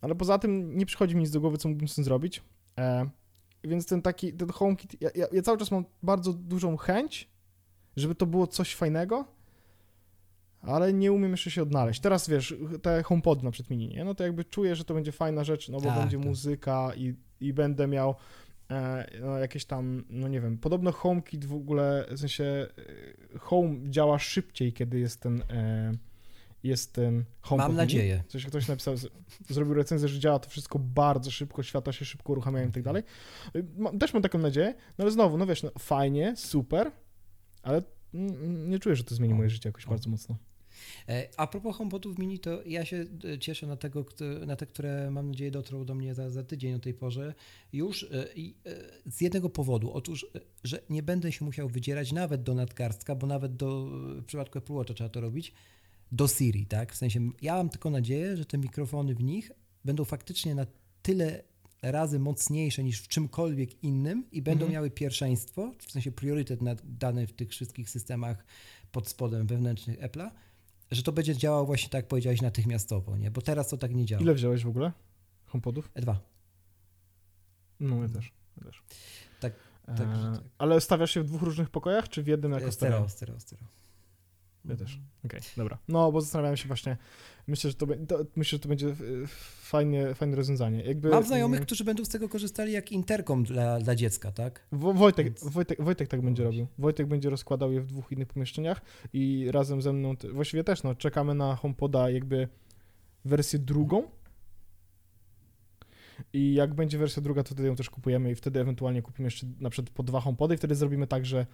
Ale 0.00 0.14
poza 0.14 0.38
tym 0.38 0.78
nie 0.78 0.86
przychodzi 0.86 1.16
mi 1.16 1.20
nic 1.20 1.30
do 1.30 1.40
głowy, 1.40 1.58
co 1.58 1.68
mógłbym 1.68 1.88
z 1.88 1.94
tym 1.94 2.04
zrobić. 2.04 2.42
E, 2.78 3.10
więc 3.64 3.86
ten 3.86 4.02
taki, 4.02 4.32
ten 4.32 4.48
HomeKit, 4.48 5.02
ja, 5.02 5.10
ja, 5.14 5.26
ja 5.32 5.42
cały 5.42 5.58
czas 5.58 5.70
mam 5.70 5.84
bardzo 6.02 6.32
dużą 6.32 6.76
chęć, 6.76 7.28
żeby 7.96 8.14
to 8.14 8.26
było 8.26 8.46
coś 8.46 8.74
fajnego, 8.74 9.24
ale 10.62 10.92
nie 10.92 11.12
umiem 11.12 11.30
jeszcze 11.30 11.50
się 11.50 11.62
odnaleźć. 11.62 12.00
Teraz 12.00 12.28
wiesz, 12.28 12.54
te 12.82 13.02
HomePody 13.02 13.44
na 13.44 13.50
mini, 13.70 13.88
nie? 13.88 14.04
no 14.04 14.14
to 14.14 14.24
jakby 14.24 14.44
czuję, 14.44 14.76
że 14.76 14.84
to 14.84 14.94
będzie 14.94 15.12
fajna 15.12 15.44
rzecz, 15.44 15.68
no 15.68 15.80
bo 15.80 15.88
Tak, 15.88 15.98
będzie 15.98 16.16
tak. 16.18 16.26
muzyka 16.26 16.92
i, 16.96 17.14
i 17.40 17.52
będę 17.52 17.86
miał 17.86 18.14
e, 18.70 19.06
no, 19.20 19.38
jakieś 19.38 19.64
tam, 19.64 20.04
no 20.10 20.28
nie 20.28 20.40
wiem, 20.40 20.58
podobno 20.58 20.92
HomeKit 20.92 21.44
w 21.44 21.54
ogóle, 21.54 22.06
w 22.10 22.18
sensie 22.18 22.44
e, 23.34 23.38
Home 23.38 23.76
działa 23.90 24.18
szybciej, 24.18 24.72
kiedy 24.72 24.98
jest 24.98 25.20
ten 25.20 25.42
e, 25.50 25.92
jest 26.62 26.92
ten 26.92 27.24
HomePod 27.40 27.68
Mam 27.68 27.76
nadzieję. 27.76 28.22
Coś 28.28 28.46
ktoś 28.46 28.68
napisał, 28.68 28.94
zrobił 29.48 29.74
recenzję, 29.74 30.08
że 30.08 30.18
działa 30.18 30.38
to 30.38 30.50
wszystko 30.50 30.78
bardzo 30.78 31.30
szybko, 31.30 31.62
światła 31.62 31.92
się 31.92 32.04
szybko 32.04 32.32
uruchamiają 32.32 32.68
i 32.68 32.72
tak 32.72 32.82
dalej. 32.82 33.02
Ma- 33.76 33.92
Też 33.92 34.14
mam 34.14 34.22
taką 34.22 34.38
nadzieję, 34.38 34.74
no 34.98 35.02
ale 35.02 35.10
znowu, 35.10 35.38
no 35.38 35.46
wiesz, 35.46 35.62
no, 35.62 35.70
fajnie, 35.78 36.36
super, 36.36 36.90
ale 37.62 37.82
nie 38.68 38.78
czuję, 38.78 38.96
że 38.96 39.04
to 39.04 39.14
zmieni 39.14 39.34
moje 39.34 39.50
życie 39.50 39.68
jakoś 39.68 39.86
O. 39.86 39.90
bardzo 39.90 40.10
mocno. 40.10 40.36
E, 41.08 41.28
A 41.36 41.46
propos 41.46 41.76
HomePodów 41.76 42.18
mini, 42.18 42.38
to 42.38 42.62
ja 42.66 42.84
się 42.84 43.06
e, 43.34 43.38
cieszę 43.38 43.66
na, 43.66 43.76
tego, 43.76 44.04
na 44.46 44.56
te, 44.56 44.66
które 44.66 45.10
mam 45.10 45.28
nadzieję 45.28 45.50
dotrą 45.50 45.84
do 45.84 45.94
mnie 45.94 46.14
za, 46.14 46.30
za 46.30 46.44
tydzień 46.44 46.74
o 46.74 46.78
tej 46.78 46.94
porze 46.94 47.34
już 47.72 48.02
e, 48.02 48.28
i 48.36 48.54
z 49.06 49.20
jednego 49.20 49.50
powodu. 49.50 49.92
Otóż, 49.92 50.26
że 50.64 50.82
nie 50.90 51.02
będę 51.02 51.32
się 51.32 51.44
musiał 51.44 51.68
wydzierać 51.68 52.12
nawet 52.12 52.42
do 52.42 52.54
nadgarstka, 52.54 53.14
bo 53.14 53.26
nawet 53.26 53.56
do, 53.56 53.86
w 54.20 54.24
przypadku 54.24 54.58
Apple 54.58 54.72
Watcha 54.72 54.94
trzeba 54.94 55.10
to 55.10 55.20
robić, 55.20 55.52
do 56.12 56.28
Siri, 56.28 56.66
tak? 56.66 56.92
W 56.92 56.96
sensie 56.96 57.30
ja 57.42 57.56
mam 57.56 57.68
tylko 57.68 57.90
nadzieję, 57.90 58.36
że 58.36 58.44
te 58.44 58.58
mikrofony 58.58 59.14
w 59.14 59.22
nich 59.22 59.50
będą 59.84 60.04
faktycznie 60.04 60.54
na 60.54 60.66
tyle 61.02 61.44
razy 61.82 62.18
mocniejsze 62.18 62.84
niż 62.84 63.00
w 63.00 63.08
czymkolwiek 63.08 63.84
innym 63.84 64.24
i 64.32 64.42
będą 64.42 64.64
Mhm. 64.64 64.72
miały 64.72 64.90
pierwszeństwo, 64.90 65.72
w 65.78 65.92
sensie 65.92 66.12
priorytet 66.12 66.62
nad 66.62 66.82
dany 66.84 67.26
w 67.26 67.32
tych 67.32 67.50
wszystkich 67.50 67.90
systemach 67.90 68.44
pod 68.92 69.08
spodem 69.08 69.46
wewnętrznych 69.46 69.98
Apple'a, 70.00 70.30
że 70.90 71.02
to 71.02 71.12
będzie 71.12 71.36
działało 71.36 71.66
właśnie 71.66 71.88
tak, 71.88 71.98
jak 71.98 72.08
powiedziałeś, 72.08 72.42
natychmiastowo, 72.42 73.16
nie? 73.16 73.30
Bo 73.30 73.40
teraz 73.42 73.68
to 73.68 73.76
tak 73.76 73.94
nie 73.94 74.04
działa. 74.06 74.22
Ile 74.22 74.34
wziąłeś 74.34 74.64
w 74.64 74.68
ogóle 74.68 74.92
HomePodów? 75.46 75.90
E2. 75.94 76.14
No 77.80 78.02
ja 78.02 78.08
też. 78.08 78.32
Ja 78.58 78.64
też. 78.64 78.82
Tak, 79.40 79.52
E, 79.86 79.94
także 79.94 80.32
tak. 80.32 80.40
Ale 80.58 80.80
stawiasz 80.80 81.10
się 81.10 81.22
w 81.22 81.26
dwóch 81.26 81.42
różnych 81.42 81.70
pokojach, 81.70 82.08
czy 82.08 82.22
w 82.22 82.26
jednym 82.26 82.52
jako 82.52 82.66
E, 82.66 82.72
stereo? 82.72 83.08
Stereo, 83.08 83.40
stereo, 83.40 83.40
stereo. 83.40 83.64
Ja 84.64 84.76
też. 84.76 84.98
Okej, 85.24 85.40
dobra. 85.56 85.78
No, 85.88 86.12
bo 86.12 86.20
zastanawiałem 86.20 86.56
się 86.56 86.66
właśnie, 86.68 86.96
myślę, 87.48 87.70
że 87.70 87.76
to, 87.76 87.86
to, 88.08 88.18
myślę, 88.36 88.56
że 88.56 88.60
to 88.60 88.68
będzie 88.68 88.88
e, 88.88 88.94
fajnie, 89.60 90.14
fajne 90.14 90.36
rozwiązanie. 90.36 90.82
Jakby, 90.82 91.08
Mam 91.08 91.24
znajomych, 91.24 91.56
mm, 91.58 91.66
którzy 91.66 91.84
będą 91.84 92.04
z 92.04 92.08
tego 92.08 92.28
korzystali 92.28 92.72
jak 92.72 92.92
interkom 92.92 93.44
dla, 93.44 93.78
dla 93.80 93.94
dziecka, 93.94 94.32
tak? 94.32 94.66
Wo- 94.72 94.92
Wojtek, 94.94 95.26
Więc- 95.26 95.44
Wojtek, 95.44 95.82
Wojtek 95.82 96.08
tak 96.08 96.22
będzie 96.22 96.44
robił. 96.44 96.66
Wojtek 96.78 97.06
będzie 97.06 97.30
rozkładał 97.30 97.72
je 97.72 97.80
w 97.80 97.86
dwóch 97.86 98.12
innych 98.12 98.28
pomieszczeniach 98.28 98.80
i 99.12 99.48
razem 99.50 99.82
ze 99.82 99.92
mną, 99.92 100.14
właściwie 100.32 100.64
też, 100.64 100.82
no, 100.82 100.94
czekamy 100.94 101.34
na 101.34 101.56
HomePoda 101.56 102.10
jakby 102.10 102.48
wersję 103.24 103.58
drugą 103.58 104.02
i 106.32 106.54
jak 106.54 106.74
będzie 106.74 106.98
wersja 106.98 107.22
druga, 107.22 107.42
to 107.42 107.54
wtedy 107.54 107.68
ją 107.68 107.76
też 107.76 107.90
kupujemy 107.90 108.30
i 108.30 108.34
wtedy 108.34 108.60
ewentualnie 108.60 109.02
kupimy 109.02 109.26
jeszcze 109.26 109.46
na 109.60 109.70
przykład 109.70 109.94
po 109.94 110.02
dwa 110.02 110.20
HomePody 110.20 110.54
i 110.54 110.58
wtedy 110.58 110.74
zrobimy 110.74 111.06
tak, 111.06 111.26
że 111.26 111.46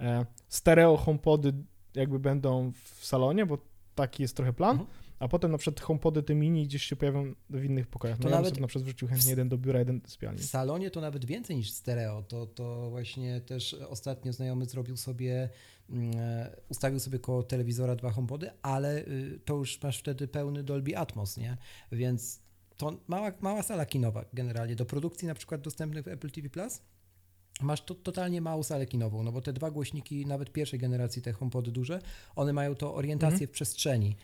e, 0.00 0.26
stereo 0.48 0.96
HomePody 0.96 1.52
jakby 1.94 2.18
będą 2.18 2.72
w 2.94 3.04
salonie, 3.04 3.46
bo 3.46 3.58
taki 3.94 4.22
jest 4.22 4.36
trochę 4.36 4.52
plan, 4.52 4.70
Mhm. 4.80 4.88
A 5.18 5.28
potem 5.28 5.52
na 5.52 5.58
przykład 5.58 5.80
HomePody 5.80 6.22
te 6.22 6.34
mini 6.34 6.64
gdzieś 6.64 6.82
się 6.82 6.96
pojawią 6.96 7.34
w 7.50 7.64
innych 7.64 7.86
pokojach. 7.86 8.18
To 8.18 8.24
No 8.24 8.30
ja 8.30 8.36
bym 8.36 8.44
nawet 8.44 8.60
na 8.60 8.66
przykład 8.66 8.84
wrzucił 8.84 9.08
chętnie 9.08 9.30
jeden 9.30 9.48
do 9.48 9.58
biura, 9.58 9.78
jeden 9.78 10.00
do 10.00 10.08
sypialni. 10.08 10.38
W 10.38 10.44
salonie 10.44 10.90
to 10.90 11.00
nawet 11.00 11.24
więcej 11.24 11.56
niż 11.56 11.70
stereo. 11.70 12.22
To, 12.22 12.46
to 12.46 12.90
właśnie 12.90 13.40
też 13.40 13.74
ostatnio 13.74 14.32
znajomy 14.32 14.66
zrobił 14.66 14.96
sobie, 14.96 15.48
mm, 15.90 16.10
e, 16.16 16.56
ustawił 16.68 17.00
sobie 17.00 17.18
koło 17.18 17.42
telewizora 17.42 17.96
dwa 17.96 18.10
HomePody, 18.10 18.50
ale 18.62 18.98
y, 18.98 19.40
to 19.44 19.54
już 19.54 19.82
masz 19.82 19.98
wtedy 19.98 20.28
pełny 20.28 20.62
Dolby 20.62 20.98
Atmos, 20.98 21.36
nie? 21.36 21.56
Więc 21.92 22.40
to 22.76 22.92
mała, 23.06 23.32
mała 23.40 23.62
sala 23.62 23.86
kinowa 23.86 24.24
generalnie. 24.32 24.76
Do 24.76 24.86
produkcji 24.86 25.28
na 25.28 25.34
przykład 25.34 25.60
dostępnych 25.60 26.04
w 26.04 26.08
Apple 26.08 26.30
TV 26.30 26.50
Plus 26.50 26.80
masz 27.60 27.84
to 27.84 27.94
totalnie 27.94 28.40
małą 28.40 28.62
salę 28.62 28.86
kinową, 28.86 29.22
no 29.22 29.32
bo 29.32 29.40
te 29.40 29.52
dwa 29.52 29.70
głośniki, 29.70 30.26
nawet 30.26 30.52
pierwszej 30.52 30.78
generacji, 30.78 31.22
te 31.22 31.32
HomePody 31.32 31.70
duże, 31.70 32.02
one 32.36 32.52
mają 32.52 32.74
to 32.74 32.94
orientację 32.94 33.46
w 33.46 33.50
przestrzeni. 33.50 34.16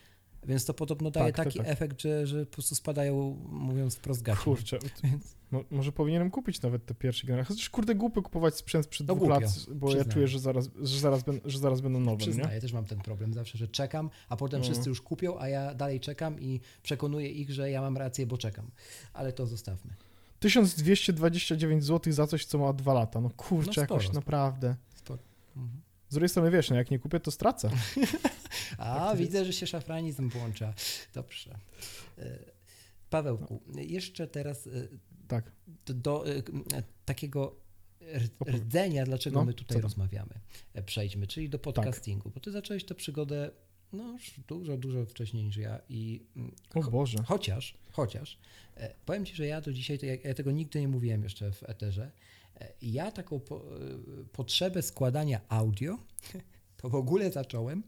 Więc 0.46 0.64
to 0.64 0.74
podobno 0.74 1.10
daje. 1.10 1.26
Tak, 1.26 1.36
tak, 1.36 1.44
taki 1.46 1.58
tak. 1.58 1.68
efekt, 1.68 2.00
że, 2.00 2.26
że 2.26 2.46
po 2.46 2.52
prostu 2.52 2.74
spadają, 2.74 3.38
mówiąc 3.48 3.96
wprost 3.96 4.22
gaci. 4.22 4.42
Kurczę, 4.42 4.78
Więc 5.04 5.36
Mo, 5.50 5.64
może 5.70 5.92
powinienem 5.92 6.30
kupić 6.30 6.62
nawet 6.62 6.86
te 6.86 6.94
pierwsze 6.94 7.26
generacje. 7.26 7.54
Chociaż 7.54 7.70
kurde 7.70 7.94
głupio 7.94 8.22
kupować 8.22 8.56
sprzęt 8.56 8.84
sprzed 8.86 9.08
No 9.08 9.14
dwóch 9.14 9.28
głupio, 9.28 9.40
lat, 9.44 9.66
bo 9.74 9.86
ja 9.88 9.94
przyznaję. 9.94 10.12
czuję, 10.14 10.28
że 10.28 10.38
zaraz, 10.38 10.68
że 10.82 11.00
zaraz, 11.00 11.22
ben, 11.22 11.40
że 11.44 11.58
zaraz 11.58 11.80
będą 11.80 12.00
nowe, 12.00 12.12
nie? 12.12 12.18
Przyznaję, 12.32 12.60
też 12.60 12.72
mam 12.72 12.84
ten 12.84 12.98
problem 13.00 13.34
zawsze, 13.34 13.58
że 13.58 13.68
czekam, 13.68 14.10
a 14.28 14.36
potem 14.36 14.60
No. 14.60 14.64
wszyscy 14.64 14.88
już 14.88 15.00
kupią, 15.02 15.38
a 15.40 15.48
ja 15.48 15.74
dalej 15.74 16.00
czekam 16.00 16.40
i 16.40 16.60
przekonuję 16.82 17.28
ich, 17.28 17.50
że 17.50 17.70
ja 17.70 17.80
mam 17.80 17.96
rację, 17.96 18.26
bo 18.26 18.38
czekam. 18.38 18.70
Ale 19.12 19.32
to 19.32 19.46
zostawmy. 19.46 19.94
1229 20.40 21.84
zł 21.84 22.12
za 22.12 22.26
coś, 22.26 22.44
co 22.44 22.58
ma 22.58 22.72
dwa 22.72 22.94
lata. 22.94 23.20
No 23.20 23.30
kurczę, 23.30 23.66
No 23.66 23.72
sporo, 23.72 23.82
jakoś 23.82 24.04
sporo. 24.04 24.14
naprawdę. 24.20 24.76
Spoko. 24.94 25.22
Mhm. 25.56 25.80
Z 26.12 26.14
drugiej 26.14 26.28
strony 26.28 26.50
wiesz, 26.50 26.70
no 26.70 26.76
jak 26.76 26.90
nie 26.90 26.98
kupię, 26.98 27.20
to 27.20 27.30
stracę. 27.30 27.70
A, 28.78 28.98
Tak 28.98 29.10
to 29.10 29.16
widzę, 29.16 29.44
że 29.44 29.52
się 29.52 29.66
szafranizm 29.66 30.28
włącza. 30.28 30.74
Dobrze. 31.14 31.58
E, 32.18 32.38
Pawełku, 33.10 33.62
jeszcze 33.76 34.26
teraz 34.26 34.66
e, 34.66 34.70
Tak. 35.28 35.52
do, 35.86 35.94
do 35.94 36.26
e, 36.28 36.42
takiego 37.04 37.56
Opowiedz. 38.40 38.62
rdzenia, 38.62 39.04
dlaczego 39.04 39.38
No, 39.38 39.44
my 39.44 39.54
tutaj 39.54 39.80
rozmawiamy, 39.80 40.34
przejdźmy, 40.86 41.26
czyli 41.26 41.48
do 41.48 41.58
podcastingu, 41.58 42.30
bo 42.30 42.40
ty 42.40 42.50
zacząłeś 42.52 42.84
tę 42.84 42.94
przygodę 42.94 43.50
no, 43.92 44.16
dużo, 44.48 44.76
dużo 44.76 45.06
wcześniej 45.06 45.44
niż 45.44 45.56
ja 45.56 45.80
i 45.88 46.26
mm, 46.36 46.52
O 46.74 46.90
Boże. 46.90 47.18
Chociaż, 47.26 47.74
chociaż, 47.92 48.38
powiem 49.06 49.26
Ci, 49.26 49.34
że 49.34 49.46
ja 49.46 49.60
do 49.60 49.72
dzisiaj, 49.72 49.98
to 49.98 50.06
ja, 50.06 50.14
ja 50.24 50.34
tego 50.34 50.50
nigdy 50.50 50.80
nie 50.80 50.88
mówiłem 50.88 51.22
jeszcze 51.22 51.52
w 51.52 51.62
eterze, 51.62 52.10
ja 52.82 53.12
taką 53.12 53.40
po, 53.40 53.56
e, 53.56 53.60
potrzebę 54.32 54.82
składania 54.82 55.40
audio 55.48 55.98
to 56.76 56.88
w 56.88 56.94
ogóle 56.94 57.30
zacząłem, 57.30 57.82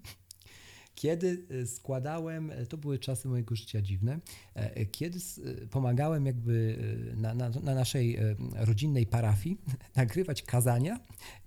kiedy 0.95 1.47
e, 1.63 1.67
składałem, 1.67 2.51
e, 2.51 2.67
to 2.67 2.77
były 2.77 2.99
czasy 2.99 3.29
mojego 3.29 3.57
życia 3.57 3.83
dziwne, 3.83 4.21
e, 4.55 4.87
kiedy 4.87 5.19
e, 5.19 5.67
pomagałem 5.67 6.27
jakby 6.27 6.79
e, 7.13 7.17
na, 7.17 7.35
na, 7.35 7.49
na 7.49 7.75
naszej 7.75 8.17
e, 8.17 8.37
rodzinnej 8.55 9.07
parafii 9.07 9.59
nagrywać 9.97 10.43
kazania 10.43 11.01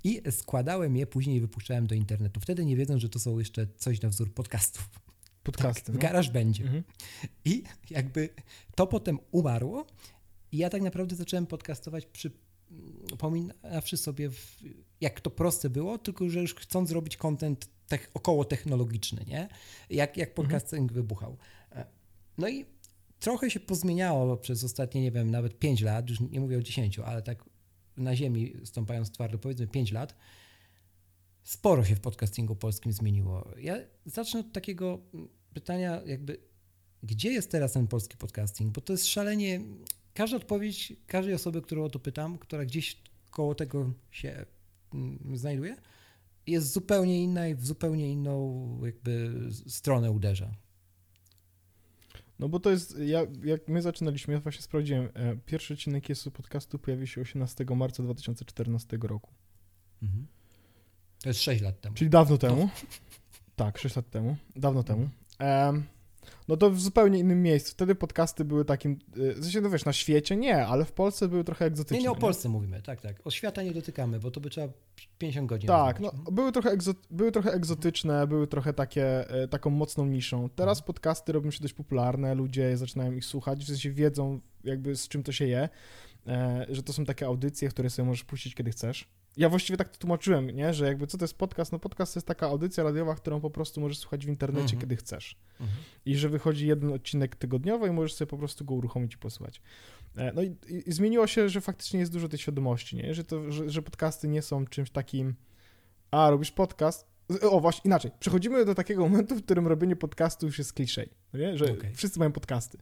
i 0.04 0.22
składałem 0.32 0.98
je, 0.98 1.08
później 1.08 1.42
wypuszczałem 1.42 1.88
do 1.88 1.96
internetu. 1.96 2.40
Wtedy 2.40 2.66
nie 2.66 2.76
wiedząc, 2.76 3.02
że 3.02 3.10
to 3.10 3.20
są 3.20 3.40
jeszcze 3.40 3.68
coś 3.78 4.02
na 4.02 4.10
wzór 4.10 4.34
podcastów. 4.34 4.90
Podcasty. 5.44 5.92
W 5.92 5.96
no. 5.96 6.02
garaż 6.02 6.30
będzie. 6.30 6.64
Mhm. 6.64 6.84
I 7.46 7.64
jakby 7.90 8.30
to 8.76 8.88
potem 8.88 9.20
umarło 9.32 9.88
i 10.52 10.58
ja 10.58 10.70
tak 10.70 10.82
naprawdę 10.82 11.16
zacząłem 11.16 11.46
podcastować 11.46 12.06
przy 12.06 12.32
pominawszy 13.18 13.98
sobie, 13.98 14.30
w, 14.30 14.58
jak 15.02 15.22
to 15.22 15.30
proste 15.30 15.70
było, 15.70 15.98
tylko 15.98 16.30
że 16.30 16.42
już 16.42 16.56
chcąc 16.56 16.90
zrobić 16.90 17.18
content 17.18 17.70
tech, 17.88 18.12
około 18.14 18.46
technologiczny, 18.46 19.26
nie? 19.28 19.50
Jak, 19.90 20.18
jak 20.18 20.34
podcasting 20.34 20.94
wybuchał. 20.94 21.38
E, 21.72 21.86
No 22.38 22.50
i 22.50 22.66
trochę 23.20 23.52
się 23.52 23.60
pozmieniało 23.60 24.38
przez 24.38 24.64
ostatnie, 24.64 25.02
nie 25.02 25.12
wiem, 25.12 25.32
nawet 25.32 25.60
5 25.60 25.82
lat, 25.82 26.10
już 26.10 26.20
nie 26.20 26.40
mówię 26.40 26.58
o 26.58 26.62
10, 26.62 27.00
ale 27.00 27.22
tak 27.22 27.44
na 27.98 28.16
ziemi 28.16 28.54
stąpając 28.66 29.12
twardo, 29.12 29.38
powiedzmy 29.38 29.68
5 29.68 29.92
lat, 29.92 30.16
sporo 31.44 31.86
się 31.86 31.96
w 31.96 32.00
podcastingu 32.00 32.56
polskim 32.56 32.94
zmieniło. 32.94 33.48
Ja 33.60 33.78
zacznę 34.06 34.40
od 34.40 34.52
takiego 34.52 35.00
pytania, 35.54 36.02
jakby, 36.06 36.38
gdzie 37.04 37.32
jest 37.32 37.52
teraz 37.52 37.74
ten 37.74 37.88
polski 37.88 38.18
podcasting? 38.18 38.74
Bo 38.74 38.82
to 38.82 38.94
jest 38.94 39.08
szalenie. 39.08 39.62
Każda 40.18 40.38
odpowiedź 40.38 40.94
każdej 41.08 41.34
osoby, 41.34 41.62
którą 41.62 41.84
o 41.84 41.90
to 41.90 42.00
pytam, 42.00 42.38
która 42.38 42.66
gdzieś 42.66 42.98
koło 43.32 43.56
tego 43.56 43.94
się 44.12 44.46
mm, 44.94 45.38
znajduje, 45.38 45.76
jest 46.48 46.72
zupełnie 46.72 47.24
inna 47.24 47.48
i 47.48 47.56
w 47.56 47.66
zupełnie 47.66 48.12
inną 48.12 48.80
jakby 48.86 49.40
stronę 49.68 50.12
uderza. 50.12 50.52
No 52.40 52.50
bo 52.50 52.60
to 52.60 52.70
jest, 52.70 53.00
ja, 53.00 53.22
jak 53.44 53.68
my 53.68 53.82
zaczynaliśmy, 53.82 54.34
ja 54.34 54.40
właśnie 54.40 54.62
sprawdziłem, 54.62 55.10
e, 55.14 55.36
pierwszy 55.46 55.74
odcinek 55.74 56.10
jest 56.10 56.30
podcastu 56.30 56.80
pojawił 56.80 57.08
się 57.08 57.22
18 57.22 57.66
marca 57.76 58.04
2014 58.04 58.98
roku. 59.02 59.34
To 61.22 61.30
jest 61.30 61.42
6 61.42 61.62
lat 61.62 61.82
temu. 61.82 61.96
Czyli 61.96 62.10
dawno 62.10 62.38
temu. 62.38 62.70
Tak, 63.56 63.78
6 63.78 63.96
lat 63.96 64.10
temu. 64.10 64.36
Dawno 64.56 64.84
temu. 64.84 65.10
Em, 65.40 65.84
no 66.48 66.58
to 66.58 66.70
w 66.72 66.82
zupełnie 66.82 67.20
innym 67.20 67.44
miejscu. 67.44 67.72
Wtedy 67.72 67.96
podcasty 67.96 68.46
były 68.46 68.66
takim, 68.66 69.00
w 69.16 69.44
sensie, 69.44 69.62
no 69.62 69.70
wiesz, 69.70 69.86
na 69.86 69.94
świecie 69.94 70.36
nie, 70.36 70.66
ale 70.68 70.86
w 70.86 70.92
Polsce 70.92 71.28
były 71.28 71.44
trochę 71.44 71.66
egzotyczne. 71.66 71.98
Nie, 71.98 72.04
nie 72.04 72.12
o 72.12 72.16
Polsce 72.16 72.50
mówimy, 72.50 72.82
tak, 72.82 73.02
tak. 73.02 73.16
O 73.28 73.32
świata 73.32 73.64
nie 73.64 73.72
dotykamy, 73.72 74.20
bo 74.20 74.32
to 74.32 74.40
by 74.40 74.50
trzeba 74.50 74.68
50 75.18 75.50
godzin. 75.50 75.68
Tak, 75.68 76.00
no, 76.00 76.08
rozmawiać. 76.10 76.34
były, 76.34 76.52
trochę 76.52 76.78
egzo- 76.78 76.96
były 77.12 77.32
trochę 77.32 77.52
egzotyczne, 77.52 78.28
były 78.28 78.48
trochę 78.48 78.74
takie, 78.74 79.30
e, 79.30 79.48
taką 79.48 79.70
mocną 79.70 80.06
niszą. 80.06 80.50
Teraz 80.50 80.82
podcasty 80.82 81.32
robią 81.32 81.52
się 81.52 81.60
dość 81.62 81.74
popularne, 81.74 82.36
ludzie 82.36 82.78
zaczynają 82.78 83.12
ich 83.12 83.26
słuchać, 83.26 83.64
w 83.64 83.68
sensie 83.68 83.92
wiedzą 83.92 84.40
jakby 84.64 84.96
z 84.96 85.08
czym 85.08 85.24
to 85.24 85.32
się 85.32 85.48
je, 85.48 85.70
e, 86.28 86.66
że 86.70 86.84
to 86.84 86.94
są 86.94 87.06
takie 87.06 87.26
audycje, 87.26 87.70
które 87.70 87.90
sobie 87.90 88.06
możesz 88.06 88.24
puścić 88.24 88.56
kiedy 88.56 88.72
chcesz. 88.72 89.08
Ja 89.38 89.50
właściwie 89.50 89.78
tak 89.78 89.90
to 89.90 89.98
tłumaczyłem, 89.98 90.50
nie? 90.50 90.74
że 90.74 90.86
jakby 90.86 91.08
co 91.08 91.18
to 91.18 91.24
jest 91.24 91.38
podcast? 91.38 91.72
No 91.72 91.80
podcast 91.80 92.14
to 92.14 92.18
jest 92.20 92.28
taka 92.28 92.48
audycja 92.48 92.84
radiowa, 92.84 93.16
którą 93.16 93.42
po 93.42 93.50
prostu 93.50 93.82
możesz 93.82 93.98
słuchać 94.00 94.26
w 94.26 94.30
internecie, 94.30 94.64
Mhm. 94.64 94.82
kiedy 94.82 94.96
chcesz. 94.96 95.36
Mhm. 95.60 95.80
I 96.06 96.16
że 96.18 96.30
wychodzi 96.30 96.68
jeden 96.68 96.94
odcinek 96.94 97.36
tygodniowo 97.36 97.88
i 97.88 97.92
możesz 97.92 98.14
sobie 98.14 98.30
po 98.30 98.38
prostu 98.38 98.66
go 98.66 98.74
uruchomić 98.74 99.14
i 99.14 99.18
posłuchać. 99.18 99.62
E, 100.18 100.32
No 100.34 100.42
i, 100.42 100.56
i, 100.68 100.92
zmieniło 100.92 101.28
się, 101.28 101.50
że 101.50 101.62
faktycznie 101.62 102.00
jest 102.00 102.12
dużo 102.14 102.28
tej 102.30 102.40
świadomości, 102.40 102.96
nie? 102.96 103.14
Że, 103.14 103.24
to, 103.24 103.52
że, 103.52 103.70
że 103.70 103.82
podcasty 103.82 104.28
nie 104.28 104.42
są 104.42 104.66
czymś 104.66 104.90
takim, 104.92 105.36
a 106.12 106.30
robisz 106.30 106.52
podcast. 106.52 107.08
O, 107.42 107.60
właśnie, 107.60 107.82
inaczej. 107.90 108.12
Przechodzimy 108.20 108.66
do 108.66 108.76
takiego 108.76 109.02
momentu, 109.10 109.36
w 109.36 109.44
którym 109.44 109.68
robienie 109.68 109.96
podcastu 109.96 110.46
już 110.46 110.58
jest 110.58 110.74
kliszej, 110.74 111.10
że 111.54 111.66
Okej. 111.74 111.94
wszyscy 111.96 112.20
mają 112.20 112.32
podcasty. 112.32 112.78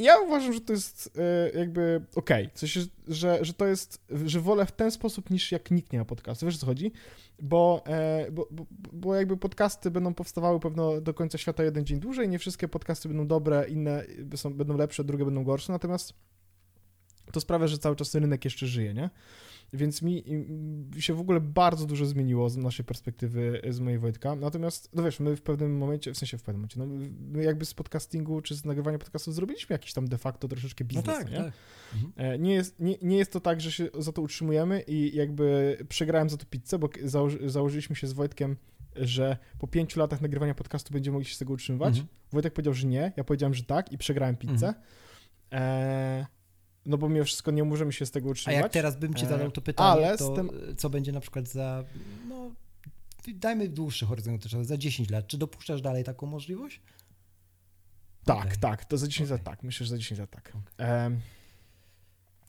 Ja 0.00 0.20
uważam, 0.20 0.52
że 0.52 0.60
to 0.60 0.72
jest 0.72 1.18
e, 1.54 1.58
jakby 1.58 2.04
okej. 2.14 2.50
W 2.54 2.58
sensie, 2.58 2.80
że, 3.08 3.44
że 3.44 3.54
to 3.54 3.66
jest, 3.66 4.04
że 4.26 4.40
wolę 4.40 4.66
w 4.66 4.72
ten 4.72 4.90
sposób 4.90 5.30
niż 5.30 5.52
jak 5.52 5.70
nikt 5.70 5.92
nie 5.92 5.98
ma 5.98 6.04
podcastu. 6.04 6.46
Wiesz 6.46 6.56
o 6.56 6.58
co 6.58 6.66
chodzi? 6.66 6.86
E, 6.86 8.30
bo, 8.32 8.48
bo, 8.50 8.66
bo 8.92 9.14
jakby 9.14 9.36
podcasty 9.36 9.90
będą 9.90 10.14
powstawały 10.14 10.60
pewno 10.60 11.00
do 11.00 11.14
końca 11.14 11.38
świata 11.38 11.64
jeden 11.64 11.86
dzień 11.86 12.00
dłużej. 12.00 12.28
Nie 12.28 12.38
wszystkie 12.38 12.68
podcasty 12.68 13.08
będą 13.08 13.26
dobre, 13.26 13.68
inne 13.68 14.04
są, 14.36 14.54
będą 14.54 14.76
lepsze, 14.76 15.04
drugie 15.04 15.24
będą 15.24 15.44
gorsze. 15.44 15.72
Natomiast 15.72 16.14
to 17.32 17.40
sprawia, 17.40 17.66
że 17.66 17.78
cały 17.78 17.96
czas 17.96 18.14
rynek 18.14 18.44
jeszcze 18.44 18.66
żyje, 18.66 18.94
nie? 18.94 19.10
Więc 19.72 20.02
mi 20.02 20.24
się 20.98 21.14
w 21.14 21.20
ogóle 21.20 21.40
bardzo 21.40 21.86
dużo 21.86 22.06
zmieniło 22.06 22.50
z 22.50 22.56
naszej 22.56 22.84
perspektywy, 22.84 23.60
z 23.68 23.80
mojej 23.80 23.98
Wojtka. 23.98 24.36
Natomiast, 24.36 24.90
no 24.94 25.02
wiesz, 25.02 25.20
my 25.20 25.36
w 25.36 25.42
pewnym 25.42 25.76
momencie, 25.78 26.14
w 26.14 26.18
sensie 26.18 26.38
w 26.38 26.42
pewnym 26.42 26.60
momencie, 26.60 26.80
no 26.80 26.86
my 27.20 27.44
jakby 27.44 27.64
z 27.64 27.74
podcastingu 27.74 28.40
czy 28.40 28.54
z 28.54 28.64
nagrywania 28.64 28.98
podcastów 28.98 29.34
zrobiliśmy 29.34 29.74
jakiś 29.74 29.92
tam 29.92 30.08
de 30.08 30.18
facto 30.18 30.48
troszeczkę 30.48 30.84
No 30.84 30.88
biznes, 30.88 31.04
tak, 31.18 31.30
nie? 31.30 31.36
tak. 31.36 31.52
Mhm. 31.94 32.12
E, 32.16 32.38
Nie 32.38 32.54
jest, 32.54 32.80
nie, 32.80 32.96
nie 33.02 33.16
jest 33.16 33.32
to 33.32 33.40
tak, 33.40 33.60
że 33.60 33.72
się 33.72 33.88
za 33.98 34.12
to 34.12 34.22
utrzymujemy 34.22 34.80
i 34.86 35.16
jakby 35.16 35.76
przegrałem 35.88 36.30
za 36.30 36.36
to 36.36 36.46
pizzę, 36.46 36.78
bo 36.78 36.88
założy, 37.04 37.50
założyliśmy 37.50 37.96
się 37.96 38.06
z 38.06 38.12
Wojtkiem, 38.12 38.56
że 38.96 39.36
po 39.58 39.66
pięciu 39.68 40.00
latach 40.00 40.20
nagrywania 40.20 40.54
podcastu 40.54 40.92
będziemy 40.92 41.12
mogli 41.12 41.28
się 41.28 41.34
z 41.34 41.38
tego 41.38 41.52
utrzymywać. 41.52 41.88
Mhm. 41.88 42.06
Wojtek 42.32 42.52
powiedział, 42.52 42.74
że 42.74 42.86
nie, 42.86 43.12
ja 43.16 43.24
powiedziałem, 43.24 43.54
że 43.54 43.62
tak 43.62 43.92
i 43.92 43.98
przegrałem 43.98 44.36
pizzę. 44.36 44.66
Mhm. 44.66 44.84
E, 45.52 46.26
no 46.86 46.98
bo 46.98 47.08
mimo 47.08 47.24
wszystko 47.24 47.50
nie 47.50 47.64
możemy 47.64 47.92
się 47.92 48.06
z 48.06 48.10
tego 48.10 48.28
A 48.28 48.30
utrzymywać. 48.32 48.62
jak 48.62 48.72
teraz 48.72 48.96
bym 48.96 49.14
ci 49.14 49.24
E, 49.24 49.28
zadał 49.28 49.50
to 49.50 49.60
pytanie, 49.60 50.06
ale 50.06 50.18
to 50.18 50.34
tym- 50.34 50.50
co 50.76 50.90
będzie 50.90 51.12
na 51.12 51.20
przykład 51.20 51.48
za 51.48 51.84
no, 52.28 52.50
dajmy 53.34 53.68
dłuższy 53.68 54.06
horyzont 54.06 54.42
czasowy, 54.42 54.64
za 54.64 54.76
10 54.76 55.10
lat. 55.10 55.26
Czy 55.26 55.38
dopuszczasz 55.38 55.80
dalej 55.82 56.04
taką 56.04 56.26
możliwość? 56.26 56.80
Tak, 58.24 58.46
Okej. 58.46 58.58
tak, 58.60 58.84
to 58.84 58.98
za 58.98 59.06
10 59.06 59.28
Okej. 59.28 59.38
lat 59.38 59.44
tak, 59.44 59.62
myślę, 59.62 59.86
że 59.86 59.90
za 59.90 59.98
10 59.98 60.18
lat 60.20 60.30
tak. 60.30 60.52
Em, 60.78 61.20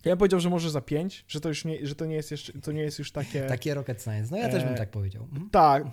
ja 0.06 0.12
bym 0.12 0.18
powiedział, 0.18 0.40
że 0.40 0.50
może 0.50 0.70
za 0.70 0.82
5, 0.82 1.26
że 1.28 1.42
to 1.42 1.50
już 1.50 1.66
nie, 1.66 1.88
że 1.88 1.96
to 1.96 2.06
nie 2.06 2.16
jest 2.16 2.32
jeszcze, 2.32 2.54
to 2.54 2.72
nie 2.72 2.82
jest 2.82 3.00
już 3.00 3.12
takie... 3.12 3.42
Takie 3.48 3.74
rocket 3.74 4.04
science. 4.04 4.32
No 4.32 4.38
ja 4.38 4.50
też 4.50 4.64
bym 4.64 4.74
E, 4.74 4.78
tak 4.78 4.90
powiedział. 4.92 5.24
Mhm. 5.24 5.50
Tak, 5.50 5.84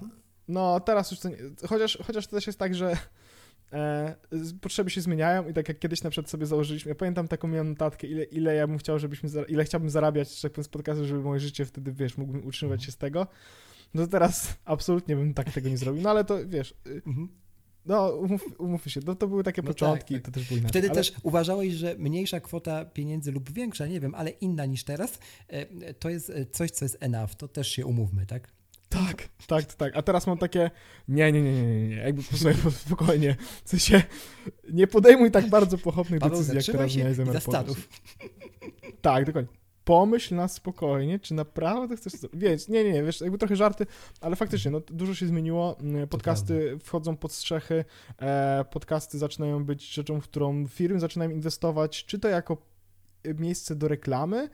no 0.49 0.81
teraz 0.81 1.11
już 1.11 1.21
to 1.21 1.29
nie, 1.29 1.37
chociaż, 1.69 1.99
chociaż 2.07 2.27
to 2.27 2.37
też 2.37 2.47
jest 2.47 2.59
tak, 2.59 2.75
że 2.75 2.97
e, 3.73 4.15
potrzeby 4.61 4.91
się 4.91 5.01
zmieniają 5.01 5.49
i 5.49 5.53
tak 5.53 5.69
jak 5.69 5.79
kiedyś 5.79 6.03
na 6.03 6.11
przykład 6.11 6.31
sobie 6.31 6.47
założyliśmy, 6.47 6.89
ja 6.89 6.95
pamiętam 6.95 7.29
taką 7.29 7.49
miałem 7.49 7.69
notatkę, 7.69 8.07
ile, 8.07 8.25
ile 8.25 8.55
ja 8.55 8.67
bym 8.67 8.79
chciał, 8.79 8.99
żebyśmy, 8.99 9.29
ile 9.49 9.65
chciałbym 9.65 9.91
zarabiać, 9.91 10.35
że 10.37 10.43
tak 10.43 10.53
powiem, 10.53 10.65
z 10.65 10.69
podcastu, 10.69 11.05
żeby 11.07 11.21
moje 11.21 11.41
życie 11.41 11.65
wtedy, 11.65 11.93
wiesz, 11.93 12.17
mógłbym 12.19 12.47
utrzymywać 12.47 12.85
się 12.85 12.93
z 12.93 12.97
tego, 12.97 13.27
no 13.95 14.03
to 14.03 14.09
teraz 14.09 14.57
absolutnie 14.65 15.17
bym 15.17 15.35
tak 15.35 15.53
tego 15.53 15.69
nie 15.69 15.77
zrobił, 15.79 16.03
no 16.03 16.11
ale 16.11 16.25
to, 16.25 16.39
wiesz, 16.47 16.75
y, 16.87 17.03
Mhm. 17.07 17.29
no 17.87 18.09
umów, 18.09 18.45
umówmy 18.59 18.91
się, 18.91 19.01
no 19.07 19.15
to 19.15 19.29
były 19.29 19.45
takie 19.45 19.63
No 19.63 19.67
tak, 19.67 19.75
początki, 19.75 20.15
tak. 20.15 20.25
to 20.25 20.31
też 20.31 20.49
było 20.49 20.59
inaczej. 20.59 20.71
Wtedy 20.71 20.89
ale, 20.89 20.95
też 20.95 21.13
uważałeś, 21.23 21.75
że 21.75 21.95
mniejsza 21.99 22.41
kwota 22.41 22.85
pieniędzy 22.85 23.33
lub 23.33 23.53
większa, 23.53 23.87
nie 23.87 24.01
wiem, 24.01 24.15
ale 24.15 24.31
inna 24.31 24.67
niż 24.67 24.85
teraz, 24.85 25.19
e, 25.49 25.95
to 25.95 26.11
jest 26.11 26.33
coś, 26.53 26.71
co 26.71 26.85
jest 26.85 26.97
enough. 27.01 27.35
To 27.35 27.49
też 27.49 27.69
się 27.69 27.87
umówmy, 27.87 28.27
tak? 28.27 28.58
Tak, 28.89 29.29
tak, 29.47 29.75
tak. 29.75 29.97
A 29.97 30.03
teraz 30.03 30.27
mam 30.27 30.39
takie. 30.39 30.71
Nie, 31.09 31.33
nie, 31.33 31.43
nie, 31.43 31.53
nie, 31.63 31.89
nie. 31.89 31.97
Jakby 31.97 32.23
posłuchaj, 32.23 32.55
po- 32.55 32.71
spokojnie. 32.71 33.37
W 33.65 33.69
sensie 33.69 34.03
nie 34.73 34.87
podejmuj 34.87 35.31
tak 35.31 35.49
bardzo 35.51 35.79
pochopnych 35.79 36.21
Paweł, 36.21 36.39
decyzji, 36.39 36.57
jak 36.57 36.67
teraz 36.67 36.97
miałeś 36.97 37.17
zamiar 37.17 37.33
zastanów. 37.35 37.89
Tak, 39.01 39.25
dokładnie. 39.27 39.59
Pomyśl 39.85 40.35
na 40.35 40.49
spokojnie, 40.49 41.19
czy 41.19 41.35
naprawdę 41.35 41.97
chcesz. 41.97 42.13
Wiesz, 42.33 42.69
nie, 42.69 42.85
nie, 42.85 42.93
nie, 42.93 43.03
wiesz, 43.03 43.21
jakby 43.21 43.39
trochę 43.39 43.57
żarty, 43.57 43.87
ale 44.21 44.37
faktycznie, 44.37 44.71
no 44.71 44.81
dużo 44.81 45.15
się 45.15 45.27
zmieniło. 45.27 45.79
Mm, 45.81 46.09
Podcasty 46.09 46.79
wchodzą 46.85 47.17
pod 47.17 47.33
strzechy, 47.33 47.85
e, 48.19 48.65
podcasty 48.71 49.19
zaczynają 49.19 49.65
być 49.65 49.95
rzeczą, 49.95 50.21
w 50.21 50.25
którą 50.25 50.67
firmy 50.67 51.01
zaczynają 51.01 51.31
inwestować, 51.31 52.05
czy 52.05 52.19
to 52.19 52.29
jako 52.29 52.57
e, 53.25 53.35
miejsce 53.35 53.77
do 53.77 53.89
reklamy, 53.89 54.49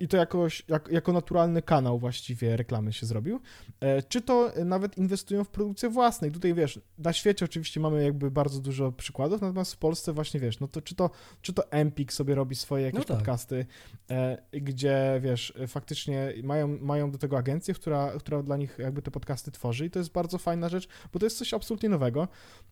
i 0.00 0.08
to 0.08 0.16
jakoś, 0.16 0.62
jak, 0.68 0.88
jako 0.88 1.12
naturalny 1.12 1.62
kanał 1.62 1.98
właściwie 1.98 2.56
reklamy 2.56 2.92
się 2.92 3.06
zrobił. 3.06 3.40
E, 3.80 4.02
Czy 4.02 4.20
to 4.20 4.54
e, 4.54 4.64
nawet 4.64 4.98
inwestują 4.98 5.44
w 5.44 5.48
produkcję 5.48 5.88
własną. 5.88 6.28
I 6.28 6.30
tutaj 6.30 6.54
wiesz, 6.54 6.80
na 6.98 7.12
świecie 7.12 7.44
oczywiście 7.44 7.80
mamy 7.80 8.04
jakby 8.04 8.30
bardzo 8.30 8.60
dużo 8.60 8.92
przykładów, 8.92 9.40
natomiast 9.40 9.74
w 9.74 9.76
Polsce 9.76 10.12
właśnie 10.12 10.40
wiesz, 10.40 10.60
no 10.60 10.68
to 10.68 10.82
czy 10.82 10.94
to, 10.94 11.10
czy 11.42 11.52
to 11.52 11.72
Empik 11.72 12.12
sobie 12.12 12.34
robi 12.34 12.56
swoje 12.56 12.84
jakieś 12.84 12.98
No 12.98 13.04
tak. 13.04 13.16
podcasty, 13.16 13.66
e, 14.10 14.38
gdzie 14.52 15.20
wiesz, 15.22 15.52
e, 15.60 15.66
faktycznie 15.66 16.32
mają, 16.42 16.78
mają 16.80 17.10
do 17.10 17.18
tego 17.18 17.38
agencję, 17.38 17.74
która, 17.74 18.12
która 18.18 18.42
dla 18.42 18.56
nich 18.56 18.78
jakby 18.78 19.02
te 19.02 19.10
podcasty 19.10 19.50
tworzy 19.50 19.86
i 19.86 19.90
to 19.90 19.98
jest 19.98 20.12
bardzo 20.12 20.38
fajna 20.38 20.68
rzecz, 20.68 20.88
bo 21.12 21.18
to 21.18 21.26
jest 21.26 21.38
coś 21.38 21.54
absolutnie 21.54 21.88
nowego, 21.88 22.28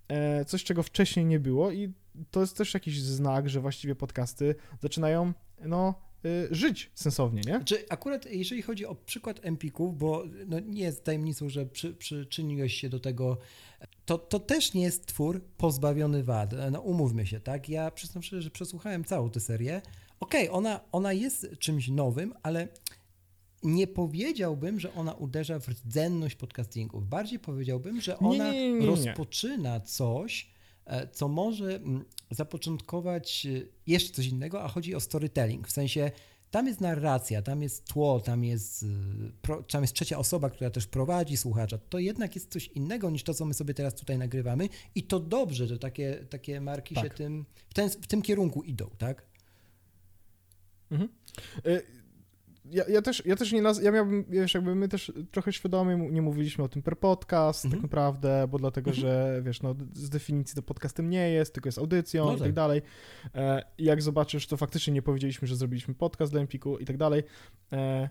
e, 0.09 0.45
coś 0.45 0.65
czego 0.65 0.83
wcześniej 0.83 1.27
nie 1.27 1.41
było 1.41 1.71
i 1.71 1.93
to 2.31 2.41
jest 2.41 2.57
też 2.57 2.75
jakiś 2.75 3.03
znak, 3.03 3.49
że 3.49 3.61
właściwie 3.61 3.95
podcasty 3.95 4.55
zaczynają, 4.81 5.33
no, 5.65 6.06
żyć 6.51 6.91
sensownie, 6.95 7.43
nie? 7.47 7.65
Czy 7.65 7.85
akurat 7.89 8.27
jeżeli 8.33 8.63
chodzi 8.63 8.87
o 8.87 8.95
przykład 8.95 9.41
Empików, 9.43 9.99
bo 9.99 10.25
no 10.47 10.61
nie 10.61 10.83
jest 10.83 11.05
tajemnicą, 11.05 11.49
że 11.49 11.67
przy, 11.67 11.95
przyczyniłeś 11.95 12.75
się 12.75 12.89
do 12.89 13.01
tego, 13.01 13.39
to, 14.05 14.19
to 14.19 14.41
też 14.41 14.75
nie 14.75 14.83
jest 14.83 15.07
twór 15.07 15.45
pozbawiony 15.57 16.25
wad. 16.25 16.55
No 16.73 16.81
umówmy 16.81 17.27
się, 17.27 17.41
tak? 17.41 17.69
Ja 17.69 17.91
przyznam 17.91 18.23
szczerze, 18.23 18.43
że 18.43 18.51
przesłuchałem 18.51 19.05
całą 19.05 19.31
tę 19.31 19.41
serię. 19.41 19.83
Okej, 20.21 20.51
ona, 20.51 20.81
ona 20.93 21.13
jest 21.13 21.49
czymś 21.59 21.89
nowym, 21.89 22.35
ale 22.43 22.69
nie 23.63 23.87
powiedziałbym, 23.87 24.81
że 24.81 24.95
ona 24.95 25.15
uderza 25.15 25.59
w 25.59 25.69
rdzenność 25.69 26.35
podcastingów. 26.35 27.09
Bardziej 27.09 27.39
powiedziałbym, 27.39 28.01
że 28.01 28.19
ona 28.19 28.53
nie, 28.53 28.73
nie, 28.73 28.79
nie. 28.79 28.87
rozpoczyna 28.87 29.81
coś, 29.81 30.51
co 31.13 31.29
może 31.29 31.77
mm, 31.77 32.05
zapoczątkować 32.31 33.47
e, 33.47 33.67
jeszcze 33.87 34.13
coś 34.13 34.27
innego, 34.27 34.63
a 34.63 34.69
chodzi 34.69 34.95
o 34.95 35.01
storytelling. 35.01 35.69
W 35.69 35.73
sensie 35.73 36.11
tam 36.51 36.67
jest 36.67 36.81
narracja, 36.81 37.43
tam 37.43 37.63
jest 37.63 37.85
tło, 37.85 38.21
tam 38.21 38.45
jest, 38.45 38.85
pro, 39.43 39.63
tam 39.63 39.83
jest 39.83 39.95
trzecia 39.95 40.19
osoba, 40.19 40.51
która 40.51 40.71
też 40.71 40.87
prowadzi 40.87 41.37
słuchacza. 41.37 41.79
To 41.79 41.99
jednak 41.99 42.35
jest 42.35 42.51
coś 42.53 42.67
innego 42.69 43.11
niż 43.11 43.23
to, 43.23 43.35
co 43.35 43.45
my 43.45 43.55
sobie 43.55 43.75
teraz 43.75 43.95
tutaj 43.95 44.19
nagrywamy 44.19 44.69
i 44.95 45.03
to 45.03 45.21
dobrze, 45.21 45.67
że 45.67 45.79
takie, 45.79 46.27
takie 46.31 46.61
marki 46.61 46.95
Tak. 46.95 47.05
się 47.05 47.11
tym, 47.11 47.45
w, 47.69 47.75
ten, 47.75 47.91
w 47.91 48.07
tym 48.07 48.23
kierunku 48.23 48.63
idą, 48.63 48.91
tak? 48.99 49.23
Y, 51.67 51.83
Ja, 52.71 52.85
ja 52.89 53.03
też, 53.03 53.23
ja 53.27 53.37
też 53.37 53.53
nie 53.53 53.63
naz- 53.63 53.83
ja 53.83 53.93
miałbym, 53.93 54.25
wiesz, 54.29 54.55
jakby 54.55 54.75
my 54.75 54.89
też 54.89 55.13
trochę 55.31 55.53
świadomie 55.53 55.97
nie 56.11 56.23
mówiliśmy 56.23 56.65
o 56.65 56.69
tym 56.69 56.83
per 56.83 56.99
podcast, 56.99 57.65
Mhm. 57.65 57.81
tak 57.81 57.83
naprawdę, 57.91 58.47
bo 58.51 58.59
dlatego, 58.59 58.91
Mhm. 58.91 59.01
że 59.07 59.41
wiesz, 59.45 59.63
no 59.63 59.75
z 59.93 60.11
definicji 60.11 60.57
to 60.57 60.63
podcastem 60.63 61.11
nie 61.11 61.31
jest, 61.31 61.55
tylko 61.55 61.69
jest 61.69 61.79
audycją 61.79 62.25
No 62.25 62.31
i 62.33 62.35
tak 62.35 62.43
tak. 62.47 62.53
dalej. 62.53 62.83
E, 63.35 63.63
I 63.79 63.85
jak 63.85 64.03
zobaczysz, 64.03 64.47
to 64.47 64.57
faktycznie 64.57 64.93
nie 64.93 65.03
powiedzieliśmy, 65.03 65.49
że 65.49 65.57
zrobiliśmy 65.57 65.95
podcast 65.95 66.33
dla 66.33 66.41
Empiku 66.41 66.79
i 66.79 66.85
tak 66.85 66.97
dalej, 66.97 67.23
e, 67.73 68.09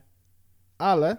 ale 0.77 1.17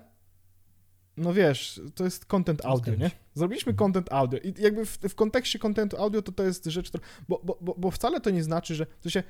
no 1.17 1.33
wiesz, 1.35 1.81
to 1.95 2.05
jest 2.05 2.25
content 2.27 2.65
audio, 2.65 2.95
nie? 2.95 3.11
Zrobiliśmy 3.35 3.71
Mhm. 3.71 3.77
content 3.79 4.13
audio 4.13 4.39
i 4.41 4.55
jakby 4.63 4.87
w, 4.87 4.99
w 4.99 5.15
kontekście 5.15 5.59
contentu 5.59 5.97
audio 5.97 6.23
to 6.23 6.33
to 6.33 6.43
jest 6.45 6.65
rzecz, 6.65 6.89
która, 6.89 7.05
bo, 7.29 7.41
bo, 7.45 7.59
bo, 7.61 7.75
bo 7.79 7.91
wcale 7.91 8.21
to 8.21 8.31
nie 8.31 8.43
znaczy, 8.45 8.75
że, 8.75 8.87
w 9.01 9.03
sensie, 9.03 9.23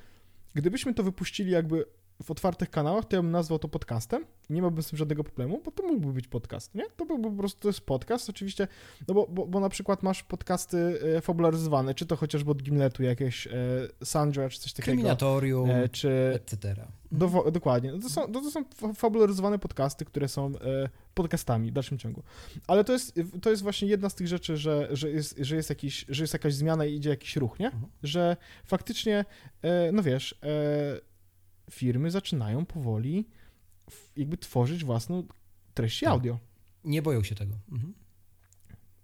gdybyśmy 0.55 0.95
to 0.95 1.03
wypuścili 1.03 1.51
jakby 1.51 1.85
w 2.23 2.31
otwartych 2.31 2.71
kanałach, 2.71 3.05
to 3.05 3.17
ja 3.17 3.23
bym 3.23 3.31
nazwał 3.31 3.59
to 3.59 3.69
podcastem. 3.69 4.25
Nie 4.51 4.63
miałbym 4.63 4.83
z 4.83 4.89
tym 4.89 4.99
żadnego 4.99 5.25
problemu, 5.25 5.61
bo 5.65 5.71
to 5.71 5.83
mógłby 5.83 6.13
być 6.13 6.29
podcast, 6.29 6.75
nie? 6.75 6.85
To 6.97 7.07
byłby 7.07 7.31
po 7.31 7.37
prostu 7.37 7.61
to 7.61 7.69
jest 7.69 7.81
podcast, 7.81 8.31
oczywiście, 8.31 8.69
no 9.09 9.15
bo, 9.15 9.27
bo, 9.27 9.47
bo 9.47 9.61
na 9.61 9.69
przykład 9.69 10.03
masz 10.03 10.23
podcasty 10.23 11.01
e, 11.17 11.21
fabularyzowane, 11.21 11.95
czy 11.95 12.07
to 12.07 12.17
chociażby 12.17 12.51
od 12.51 12.63
Gimletu 12.63 13.03
jakieś 13.03 13.47
e, 13.47 13.51
Sandra, 14.05 14.49
czy 14.49 14.61
coś 14.61 14.73
takiego, 14.73 14.93
Kryminatorium, 14.93 15.71
e, 15.71 15.89
czy 15.89 16.33
etc. 16.35 16.87
do, 17.13 17.51
dokładnie. 17.53 17.93
No 17.93 17.99
to, 17.99 18.09
są, 18.09 18.33
to, 18.33 18.41
to 18.41 18.51
są 18.51 18.65
fa- 18.65 18.93
fabularyzowane 18.93 19.59
podcasty, 19.59 20.05
które 20.05 20.29
są 20.29 20.47
e, 20.47 20.89
podcastami 21.15 21.71
w 21.71 21.73
dalszym 21.73 21.99
ciągu. 21.99 22.23
Ale 22.67 22.85
to 22.85 22.93
jest, 22.93 23.15
to 23.43 23.51
jest 23.51 23.63
właśnie 23.63 23.89
jedna 23.89 24.09
z 24.09 24.15
tych 24.15 24.29
rzeczy, 24.29 24.57
że, 24.57 24.89
że, 24.91 25.11
jest, 25.11 25.39
że, 25.39 25.57
jest 25.57 25.69
jakiś, 25.69 26.05
że 26.09 26.23
jest 26.23 26.33
jakaś 26.33 26.55
zmiana 26.55 26.85
i 26.85 26.95
idzie 26.95 27.11
jakiś 27.11 27.37
ruch, 27.37 27.59
nie? 27.59 27.67
Mhm. 27.67 27.87
Że 28.03 28.37
faktycznie, 28.65 29.25
e, 29.63 29.93
no 29.93 30.03
wiesz, 30.03 30.39
e, 30.43 31.16
firmy 31.71 32.11
zaczynają 32.11 32.67
powoli 32.67 33.29
jakby 34.17 34.37
tworzyć 34.37 34.85
własną 34.85 35.23
treść 35.75 36.01
Tak. 36.01 36.09
audio. 36.09 36.39
Nie 36.85 37.03
boją 37.03 37.23
się 37.23 37.35
tego. 37.35 37.55
Mhm. 37.73 37.95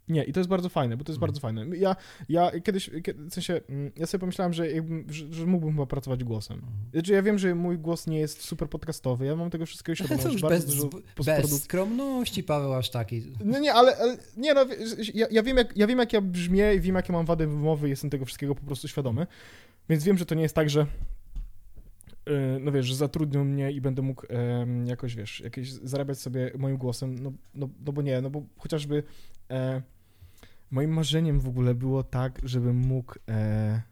Nie, 0.09 0.25
i 0.25 0.33
to 0.33 0.41
jest 0.41 0.51
bardzo 0.51 0.69
fajne, 0.69 0.97
bo 0.97 1.05
to 1.05 1.13
jest 1.13 1.17
Mhm. 1.23 1.29
bardzo 1.29 1.41
fajne. 1.41 1.77
Ja, 1.77 1.97
ja 2.29 2.61
kiedyś, 2.61 2.91
kiedy, 3.05 3.25
w 3.25 3.35
sensie, 3.35 3.61
mm, 3.69 3.93
ja 3.97 4.07
sobie 4.07 4.21
pomyślałem, 4.21 4.53
że, 4.53 4.67
że, 5.09 5.33
że 5.33 5.47
mógłbym 5.47 5.73
chyba 5.75 5.87
pracować 5.87 6.25
głosem. 6.25 6.59
Mhm. 6.59 6.75
Znaczy, 6.93 7.13
ja 7.13 7.23
wiem, 7.23 7.39
że 7.39 7.55
mój 7.55 7.79
głos 7.79 8.07
nie 8.07 8.19
jest 8.19 8.43
super 8.45 8.69
podcastowy, 8.69 9.27
ja 9.27 9.37
mam 9.37 9.51
tego 9.51 9.67
wszystkiego 9.67 9.97
świadomość. 9.97 10.27
To 10.27 10.33
już 10.33 10.43
bez, 10.43 10.67
dużo 10.67 10.91
bez 11.17 11.63
skromności, 11.63 12.43
Paweł, 12.43 12.75
aż 12.75 12.91
takiej. 12.91 13.33
No 13.45 13.59
nie, 13.59 13.75
ale, 13.75 13.97
ale 13.97 14.17
nie 14.37 14.55
no, 14.55 14.67
ja, 15.15 15.27
ja, 15.31 15.43
wiem 15.43 15.57
jak, 15.57 15.77
ja 15.77 15.87
wiem 15.87 15.99
jak 15.99 16.13
ja 16.13 16.21
brzmię 16.21 16.75
i 16.75 16.81
wiem 16.81 16.97
jakie 16.97 17.13
mam 17.13 17.27
wady 17.27 17.47
wymowy, 17.47 17.89
jestem 17.89 18.11
tego 18.11 18.25
wszystkiego 18.25 18.55
po 18.55 18.67
prostu 18.67 18.89
świadomy, 18.89 19.27
więc 19.89 20.05
wiem, 20.05 20.19
że 20.19 20.27
to 20.27 20.35
nie 20.35 20.43
jest 20.43 20.55
tak, 20.55 20.71
że 20.71 20.87
no 22.61 22.73
wiesz, 22.73 22.87
że 22.87 22.95
zatrudnią 22.95 23.45
mnie 23.45 23.73
i 23.73 23.81
będę 23.81 24.03
mógł 24.03 24.27
em, 24.29 24.87
jakoś, 24.87 25.15
wiesz, 25.15 25.41
jakieś 25.41 25.73
zarabiać 25.73 26.19
sobie 26.19 26.51
moim 26.59 26.77
głosem, 26.77 27.19
no, 27.19 27.33
no, 27.55 27.69
no 27.87 27.93
bo 27.93 28.03
nie, 28.03 28.21
no 28.21 28.31
bo 28.31 28.43
chociażby 28.59 29.03
e, 29.51 29.83
moim 30.71 30.91
marzeniem 30.91 31.41
w 31.41 31.49
ogóle 31.49 31.75
było 31.75 32.03
tak, 32.03 32.41
żebym 32.45 32.77
mógł 32.77 33.15
e, 33.29 33.83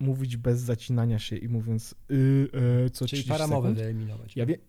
mówić 0.00 0.36
bez 0.36 0.60
zacinania 0.60 1.18
się 1.18 1.36
i 1.36 1.48
mówiąc 1.48 1.94
y, 2.10 2.48
e, 2.84 2.90
co 2.90 3.06
Czyli 3.06 3.22
30 3.22 3.28
paramowy 3.28 3.74
wyeliminować. 3.74 4.36
Ja 4.36 4.46
wiem, 4.46 4.60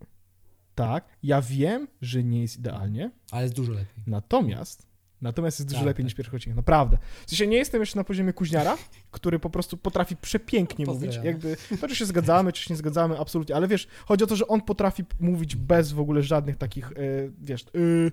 tak, 0.74 1.04
ja 1.22 1.42
wiem, 1.42 1.88
że 2.00 2.24
nie 2.24 2.40
jest 2.42 2.58
idealnie, 2.58 3.10
Ale 3.30 3.42
jest 3.42 3.54
dużo 3.54 3.72
lepiej. 3.72 4.04
Natomiast, 4.06 4.86
natomiast 5.22 5.58
jest 5.58 5.68
dużo 5.68 5.80
Tak, 5.80 5.86
lepiej 5.86 5.96
tak. 5.96 6.04
niż 6.04 6.14
pierwszy 6.14 6.36
odcinek, 6.36 6.56
naprawdę. 6.56 6.98
W 7.26 7.30
sensie 7.30 7.46
nie 7.46 7.56
jestem 7.56 7.80
jeszcze 7.80 7.98
na 7.98 8.04
poziomie 8.04 8.32
kuźniara, 8.32 8.78
który 9.10 9.38
po 9.38 9.50
prostu 9.50 9.76
potrafi 9.76 10.16
przepięknie 10.16 10.86
mówić, 10.86 11.18
jakby, 11.24 11.56
to 11.80 11.88
czy 11.88 11.96
się 11.96 12.06
zgadzamy, 12.06 12.52
czy 12.52 12.62
się 12.62 12.74
nie 12.74 12.78
zgadzamy, 12.78 13.18
absolutnie, 13.18 13.56
ale 13.56 13.68
wiesz, 13.68 13.88
chodzi 14.06 14.24
o 14.24 14.26
to, 14.26 14.36
że 14.36 14.46
on 14.48 14.60
potrafi 14.60 15.04
mówić 15.20 15.56
bez 15.56 15.92
w 15.92 16.00
ogóle 16.00 16.22
żadnych 16.22 16.56
takich, 16.56 16.92
e, 16.92 16.94
wiesz, 17.40 17.64
y, 17.76 18.12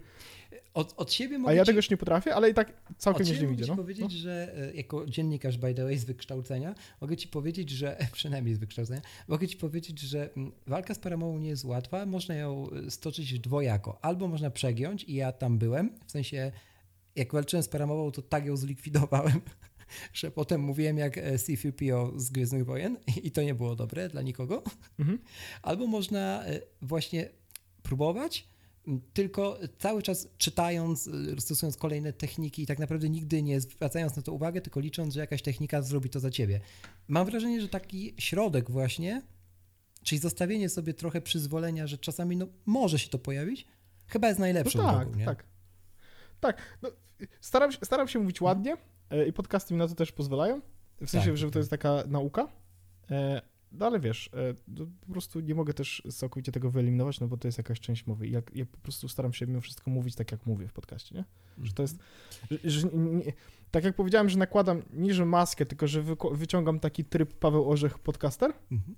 Od, 0.74 0.94
od 0.98 1.14
siebie 1.14 1.36
a 1.36 1.40
mogę 1.40 1.56
ja 1.56 1.64
ci, 1.64 1.66
tego 1.66 1.78
już 1.78 1.90
nie 1.90 1.98
potrafię, 1.98 2.36
ale 2.36 2.50
i 2.50 2.54
tak 2.54 2.74
całkiem 2.98 3.26
nieźle 3.28 3.42
mi 3.42 3.48
mogę 3.48 3.56
idzie, 3.56 3.64
ci 3.66 3.70
no. 3.72 3.78
powiedzieć, 3.78 4.12
że 4.12 4.56
e, 4.58 4.74
jako 4.74 5.06
dziennikarz, 5.06 5.58
by 5.58 5.74
the 5.74 5.84
way, 5.84 5.98
z 5.98 6.06
wykształcenia, 6.06 6.76
mogę 7.02 7.18
ci 7.18 7.28
powiedzieć, 7.28 7.70
że, 7.70 7.98
przynajmniej 8.12 8.56
z 8.56 8.58
wykształcenia, 8.58 9.02
mogę 9.28 9.48
ci 9.48 9.58
powiedzieć, 9.58 10.00
że 10.00 10.30
walka 10.68 10.94
z 10.94 11.00
paramową 11.00 11.38
nie 11.38 11.50
jest 11.50 11.66
łatwa, 11.66 12.06
można 12.06 12.36
ją 12.36 12.70
e, 12.88 12.92
stoczyć 12.92 13.40
dwojako. 13.40 14.00
Albo 14.02 14.28
można 14.28 14.50
przegiąć 14.50 15.04
i 15.04 15.14
ja 15.14 15.32
tam 15.32 15.58
byłem, 15.58 15.92
w 16.06 16.12
sensie 16.12 16.52
jak 17.18 17.34
walczyłem 17.34 17.64
z 17.64 17.68
paramową, 17.68 18.12
to 18.12 18.22
tak 18.22 18.46
ją 18.46 18.58
zlikwidowałem, 18.58 19.42
że 20.14 20.32
potem 20.32 20.62
mówiłem 20.62 20.98
jak 20.98 21.18
e, 21.18 21.38
C-3PO 21.38 22.20
z 22.20 22.30
Gwiezdnych 22.30 22.66
Wojen 22.66 22.98
i 23.24 23.32
to 23.32 23.44
nie 23.44 23.56
było 23.56 23.76
dobre 23.76 24.10
dla 24.10 24.22
nikogo. 24.22 24.64
Mhm. 25.00 25.20
Albo 25.62 25.88
można 25.88 26.46
e, 26.46 26.62
właśnie 26.82 27.30
próbować, 27.84 28.48
tylko 29.14 29.60
cały 29.80 30.04
czas 30.04 30.28
czytając, 30.38 31.08
y, 31.08 31.36
stosując 31.40 31.78
kolejne 31.78 32.14
techniki 32.14 32.62
i 32.62 32.66
tak 32.66 32.80
naprawdę 32.80 33.10
nigdy 33.10 33.44
nie 33.44 33.62
zwracając 33.62 34.16
na 34.16 34.22
to 34.22 34.34
uwagę, 34.34 34.62
tylko 34.62 34.80
licząc, 34.80 35.14
że 35.14 35.20
jakaś 35.20 35.42
technika 35.42 35.82
zrobi 35.82 36.10
to 36.10 36.20
za 36.20 36.32
ciebie. 36.32 36.62
Mam 37.08 37.26
wrażenie, 37.26 37.62
że 37.62 37.70
taki 37.70 38.14
środek 38.18 38.72
właśnie, 38.72 39.22
czyli 40.04 40.20
zostawienie 40.20 40.70
sobie 40.70 40.94
trochę 40.94 41.22
przyzwolenia, 41.22 41.88
że 41.88 41.98
czasami 41.98 42.38
no, 42.38 42.48
może 42.66 43.00
się 43.00 43.10
to 43.10 43.20
pojawić, 43.20 43.66
chyba 44.08 44.28
jest 44.28 44.40
najlepszą 44.40 44.80
no 44.80 44.86
tak, 44.86 44.96
drogą, 44.96 45.20
nie? 45.20 45.26
Tak, 45.26 45.44
tak. 46.40 46.78
No, 46.82 46.92
staram, 47.42 47.72
się, 47.72 47.78
staram 47.84 48.08
się 48.08 48.20
mówić 48.20 48.42
ładnie 48.42 48.78
e, 49.10 49.28
i 49.28 49.34
podcasty 49.34 49.74
mi 49.74 49.78
na 49.78 49.88
to 49.88 49.96
też 49.96 50.12
pozwalają. 50.12 50.62
W 51.02 51.10
sensie, 51.10 51.28
Tak, 51.28 51.38
że 51.38 51.46
to 51.46 51.52
tak. 51.52 51.60
jest 51.60 51.70
taka 51.70 52.04
nauka. 52.08 52.48
E, 53.12 53.42
No 53.72 53.86
ale 53.86 54.00
wiesz, 54.00 54.30
e, 54.34 54.54
no, 54.68 54.86
po 55.08 55.12
prostu 55.12 55.40
nie 55.40 55.56
mogę 55.56 55.74
też 55.74 56.04
całkowicie 56.12 56.52
tego 56.52 56.70
wyeliminować, 56.72 57.20
no 57.20 57.28
bo 57.28 57.38
to 57.38 57.48
jest 57.48 57.58
jakaś 57.58 57.80
część 57.80 58.08
mowy. 58.08 58.28
I 58.28 58.32
jak, 58.32 58.52
ja 58.56 58.66
po 58.66 58.78
prostu 58.78 59.08
staram 59.08 59.34
się 59.34 59.48
mimo 59.48 59.62
wszystko 59.62 59.92
mówić 59.92 60.16
tak, 60.16 60.32
jak 60.32 60.46
mówię 60.46 60.68
w 60.68 60.74
podcaście, 60.74 61.16
nie? 61.16 61.24
Że 61.64 61.74
to 61.74 61.82
jest, 61.82 61.98
że, 62.52 62.58
że 62.64 62.88
nie, 62.94 63.34
tak 63.72 63.84
jak 63.84 63.96
powiedziałem, 63.96 64.30
że 64.30 64.38
nakładam 64.38 64.82
nie 64.94 65.14
że 65.14 65.26
maskę, 65.26 65.66
tylko 65.66 65.88
że 65.88 66.04
wyciągam 66.32 66.80
taki 66.80 67.06
tryb 67.06 67.34
Paweł 67.34 67.70
Orzech 67.72 68.00
podcaster, 68.00 68.54
Mhm. 68.72 68.96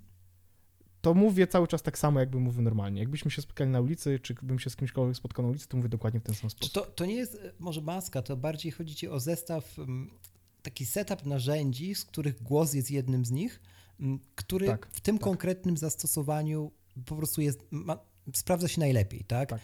To 1.00 1.14
mówię 1.14 1.46
cały 1.46 1.68
czas 1.68 1.82
tak 1.82 1.98
samo, 1.98 2.20
jakbym 2.20 2.42
mówił 2.42 2.62
normalnie. 2.62 3.00
Jakbyśmy 3.00 3.30
się 3.30 3.42
spotkali 3.42 3.70
na 3.70 3.80
ulicy, 3.80 4.18
czy 4.18 4.34
bym 4.42 4.58
się 4.58 4.70
z 4.70 4.76
kimśkolwiek 4.76 5.16
spotkał 5.16 5.44
na 5.44 5.50
ulicy, 5.50 5.68
to 5.68 5.76
mówię 5.76 5.88
dokładnie 5.88 6.20
w 6.20 6.22
ten 6.22 6.34
sam 6.34 6.50
sposób. 6.50 6.72
to, 6.72 6.80
to 6.80 7.06
nie 7.06 7.14
jest 7.14 7.34
e, 7.34 7.52
może 7.58 7.80
maska, 7.80 8.22
to 8.22 8.36
bardziej 8.36 8.72
chodzi 8.72 8.94
ci 8.94 9.08
o 9.08 9.20
zestaw, 9.20 9.78
mm, 9.78 10.10
taki 10.62 10.86
setup 10.86 11.26
narzędzi, 11.26 11.94
z 11.94 12.04
których 12.04 12.42
głos 12.42 12.74
jest 12.74 12.90
jednym 12.90 13.24
z 13.24 13.30
nich, 13.30 13.60
mm, 14.00 14.20
który 14.34 14.66
Tak, 14.66 14.88
w 14.92 15.00
tym 15.00 15.18
tak. 15.18 15.24
konkretnym 15.24 15.76
zastosowaniu 15.76 16.70
po 17.06 17.16
prostu 17.16 17.40
jest, 17.40 17.60
ma, 17.70 17.98
sprawdza 18.34 18.68
się 18.68 18.80
najlepiej, 18.80 19.24
tak? 19.24 19.48
Tak. 19.48 19.60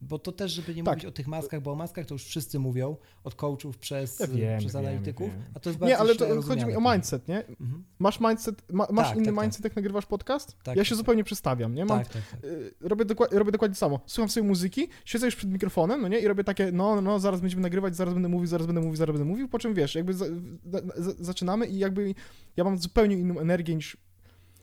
Bo 0.00 0.18
to 0.18 0.32
też, 0.32 0.52
żeby 0.52 0.74
nie 0.74 0.82
Tak. 0.82 0.94
mówić 0.94 1.06
o 1.06 1.12
tych 1.12 1.26
maskach, 1.26 1.62
bo 1.62 1.72
o 1.72 1.74
maskach 1.74 2.06
to 2.06 2.14
już 2.14 2.24
wszyscy 2.24 2.58
mówią, 2.58 2.96
od 3.24 3.34
coachów 3.34 3.78
przez, 3.78 4.20
Ja 4.20 4.26
wiem, 4.26 4.58
przez 4.58 4.72
wiem, 4.72 4.86
analityków, 4.86 5.28
wiem. 5.28 5.42
a 5.54 5.60
to 5.60 5.70
jest 5.70 5.80
bardzo 5.80 5.90
Nie, 5.90 5.98
ale 5.98 6.14
to 6.14 6.42
chodzi 6.42 6.66
mi 6.66 6.76
o 6.76 6.92
mindset, 6.92 7.28
nie? 7.28 7.46
Mhm. 7.46 7.84
Masz 7.98 8.20
mindset, 8.20 8.72
ma, 8.72 8.86
masz 8.90 9.08
Tak, 9.08 9.16
inny 9.16 9.26
tak, 9.26 9.34
tak. 9.34 9.44
mindset, 9.44 9.64
jak 9.64 9.76
nagrywasz 9.76 10.06
podcast? 10.06 10.56
Tak, 10.62 10.76
ja 10.76 10.80
tak, 10.80 10.86
się 10.86 10.94
zupełnie 10.94 11.24
przestawiam, 11.24 11.74
nie? 11.74 11.84
Mam, 11.84 11.98
Tak, 11.98 12.08
tak, 12.08 12.22
tak. 12.30 12.44
y, 12.44 12.74
robię, 12.80 13.04
dokład, 13.04 13.32
robię 13.32 13.52
dokładnie 13.52 13.74
samo. 13.74 14.00
Słucham 14.06 14.28
sobie 14.28 14.46
muzyki, 14.48 14.88
siedzę 15.04 15.26
już 15.26 15.36
przed 15.36 15.50
mikrofonem, 15.50 16.02
no 16.02 16.08
nie? 16.08 16.18
I 16.18 16.28
robię 16.28 16.44
takie, 16.44 16.72
no, 16.72 16.94
no, 16.94 17.00
no, 17.02 17.20
zaraz 17.20 17.40
będziemy 17.40 17.62
nagrywać, 17.62 17.96
zaraz 17.96 18.14
będę 18.14 18.28
mówił, 18.28 18.46
zaraz 18.46 18.66
będę 18.66 18.80
mówił, 18.80 18.96
zaraz 18.96 19.12
będę 19.16 19.30
mówił, 19.30 19.48
po 19.48 19.58
czym 19.58 19.74
wiesz, 19.74 19.94
jakby 19.94 20.14
za, 20.14 20.24
za, 20.64 20.80
za, 20.96 21.12
zaczynamy 21.18 21.66
i 21.66 21.78
jakby 21.78 22.14
ja 22.56 22.64
mam 22.64 22.78
zupełnie 22.78 23.16
inną 23.16 23.38
energię 23.38 23.74
niż... 23.74 23.96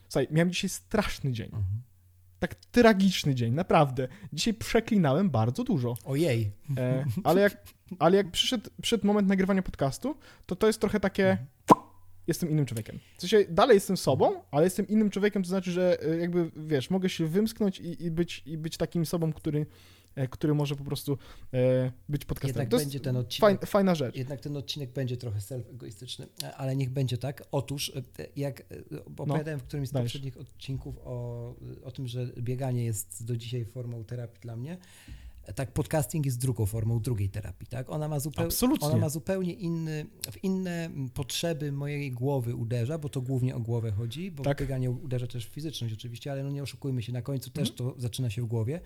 Słuchaj, 0.09 0.27
miałem 0.31 0.51
dzisiaj 0.51 0.69
straszny 0.69 1.31
dzień. 1.31 1.45
Mhm. 1.45 1.63
Tak 2.43 2.55
tragiczny 2.55 3.35
dzień, 3.35 3.53
naprawdę. 3.53 4.07
Dzisiaj 4.33 4.53
przeklinałem 4.53 5.29
bardzo 5.29 5.63
dużo. 5.63 5.95
Ojej. 6.05 6.51
E, 6.77 7.05
ale 7.23 7.41
jak, 7.41 7.63
ale 7.99 8.17
jak 8.17 8.31
przyszedł, 8.31 8.69
przyszedł 8.81 9.07
moment 9.07 9.27
nagrywania 9.27 9.61
podcastu, 9.61 10.15
to 10.45 10.55
to 10.55 10.67
jest 10.67 10.79
trochę 10.81 10.99
takie. 10.99 11.37
Jestem 12.27 12.49
innym 12.49 12.65
człowiekiem. 12.65 12.99
W 13.17 13.21
sensie 13.21 13.45
dalej 13.49 13.75
jestem 13.75 13.97
sobą, 13.97 14.41
ale 14.51 14.63
jestem 14.63 14.87
innym 14.87 15.09
człowiekiem, 15.09 15.43
to 15.43 15.49
znaczy, 15.49 15.71
że 15.71 15.97
e, 16.01 16.17
jakby 16.17 16.51
wiesz, 16.55 16.89
mogę 16.89 17.09
się 17.09 17.27
wymsknąć 17.27 17.79
i, 17.79 18.03
i, 18.03 18.11
być, 18.11 18.43
i 18.45 18.57
być 18.57 18.77
takim 18.77 19.05
sobą, 19.05 19.33
który, 19.33 19.65
który 20.29 20.53
może 20.53 20.75
po 20.75 20.83
prostu 20.83 21.17
e, 21.53 21.91
być 22.09 22.25
podcasterem. 22.25 22.61
Jednak 22.61 22.69
to 22.69 22.77
będzie 22.77 22.99
ten 22.99 23.17
odcinek. 23.17 23.41
fajn, 23.41 23.57
fajna 23.65 23.95
rzecz. 23.95 24.15
Jednak 24.15 24.41
ten 24.41 24.57
odcinek 24.57 24.91
będzie 24.91 25.17
trochę 25.17 25.39
self-egoistyczny, 25.39 26.25
ale 26.57 26.75
niech 26.75 26.89
będzie 26.89 27.17
tak. 27.17 27.43
Otóż, 27.51 27.91
e, 28.19 28.27
jak 28.35 28.59
e, 28.61 29.05
opowiadałem 29.05 29.59
w 29.59 29.63
którymś 29.63 29.89
z 29.89 29.91
dajesz. 29.91 30.11
poprzednich 30.11 30.37
odcinków 30.37 30.97
o, 31.03 31.55
o 31.83 31.91
tym, 31.91 32.07
że 32.07 32.25
bieganie 32.37 32.85
jest 32.85 33.25
do 33.25 33.37
dzisiaj 33.37 33.65
formą 33.65 34.03
terapii 34.03 34.41
dla 34.41 34.55
mnie, 34.55 34.77
e, 35.43 35.53
tak 35.53 35.71
podcasting 35.71 36.25
jest 36.25 36.39
drugą 36.41 36.65
formą 36.65 36.99
drugiej 36.99 37.29
terapii, 37.29 37.67
tak? 37.67 37.89
Ona 37.89 38.07
ma, 38.07 38.19
zupeł, 38.19 38.45
Absolutnie. 38.45 38.87
ona 38.87 38.97
ma 38.97 39.09
zupełnie 39.09 39.53
inny, 39.53 40.05
w 40.31 40.43
inne 40.43 40.89
potrzeby 41.13 41.71
mojej 41.71 42.11
głowy 42.11 42.55
uderza, 42.55 42.97
bo 42.97 43.09
to 43.09 43.21
głównie 43.21 43.55
o 43.55 43.59
głowę 43.59 43.91
chodzi, 43.91 44.31
bo 44.31 44.43
Tak. 44.43 44.59
bieganie 44.61 44.91
uderza 44.91 45.27
też 45.27 45.45
w 45.47 45.49
fizyczność 45.49 45.93
oczywiście, 45.93 46.31
ale 46.31 46.43
no 46.43 46.49
nie 46.51 46.63
oszukujmy 46.63 47.01
się, 47.03 47.13
na 47.13 47.21
końcu 47.21 47.49
też 47.49 47.69
Mhm. 47.71 47.89
to 47.95 48.01
zaczyna 48.01 48.29
się 48.29 48.41
w 48.41 48.45
głowie. 48.45 48.79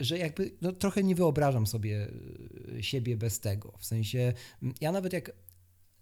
E, 0.00 0.04
że 0.04 0.18
jakby 0.18 0.50
no, 0.62 0.72
trochę 0.72 1.02
nie 1.02 1.14
wyobrażam 1.14 1.66
sobie 1.66 2.08
y, 2.78 2.82
siebie 2.82 3.16
bez 3.16 3.40
tego. 3.40 3.72
W 3.78 3.86
sensie, 3.86 4.32
ja 4.80 4.92
nawet 4.92 5.12
jak 5.12 5.28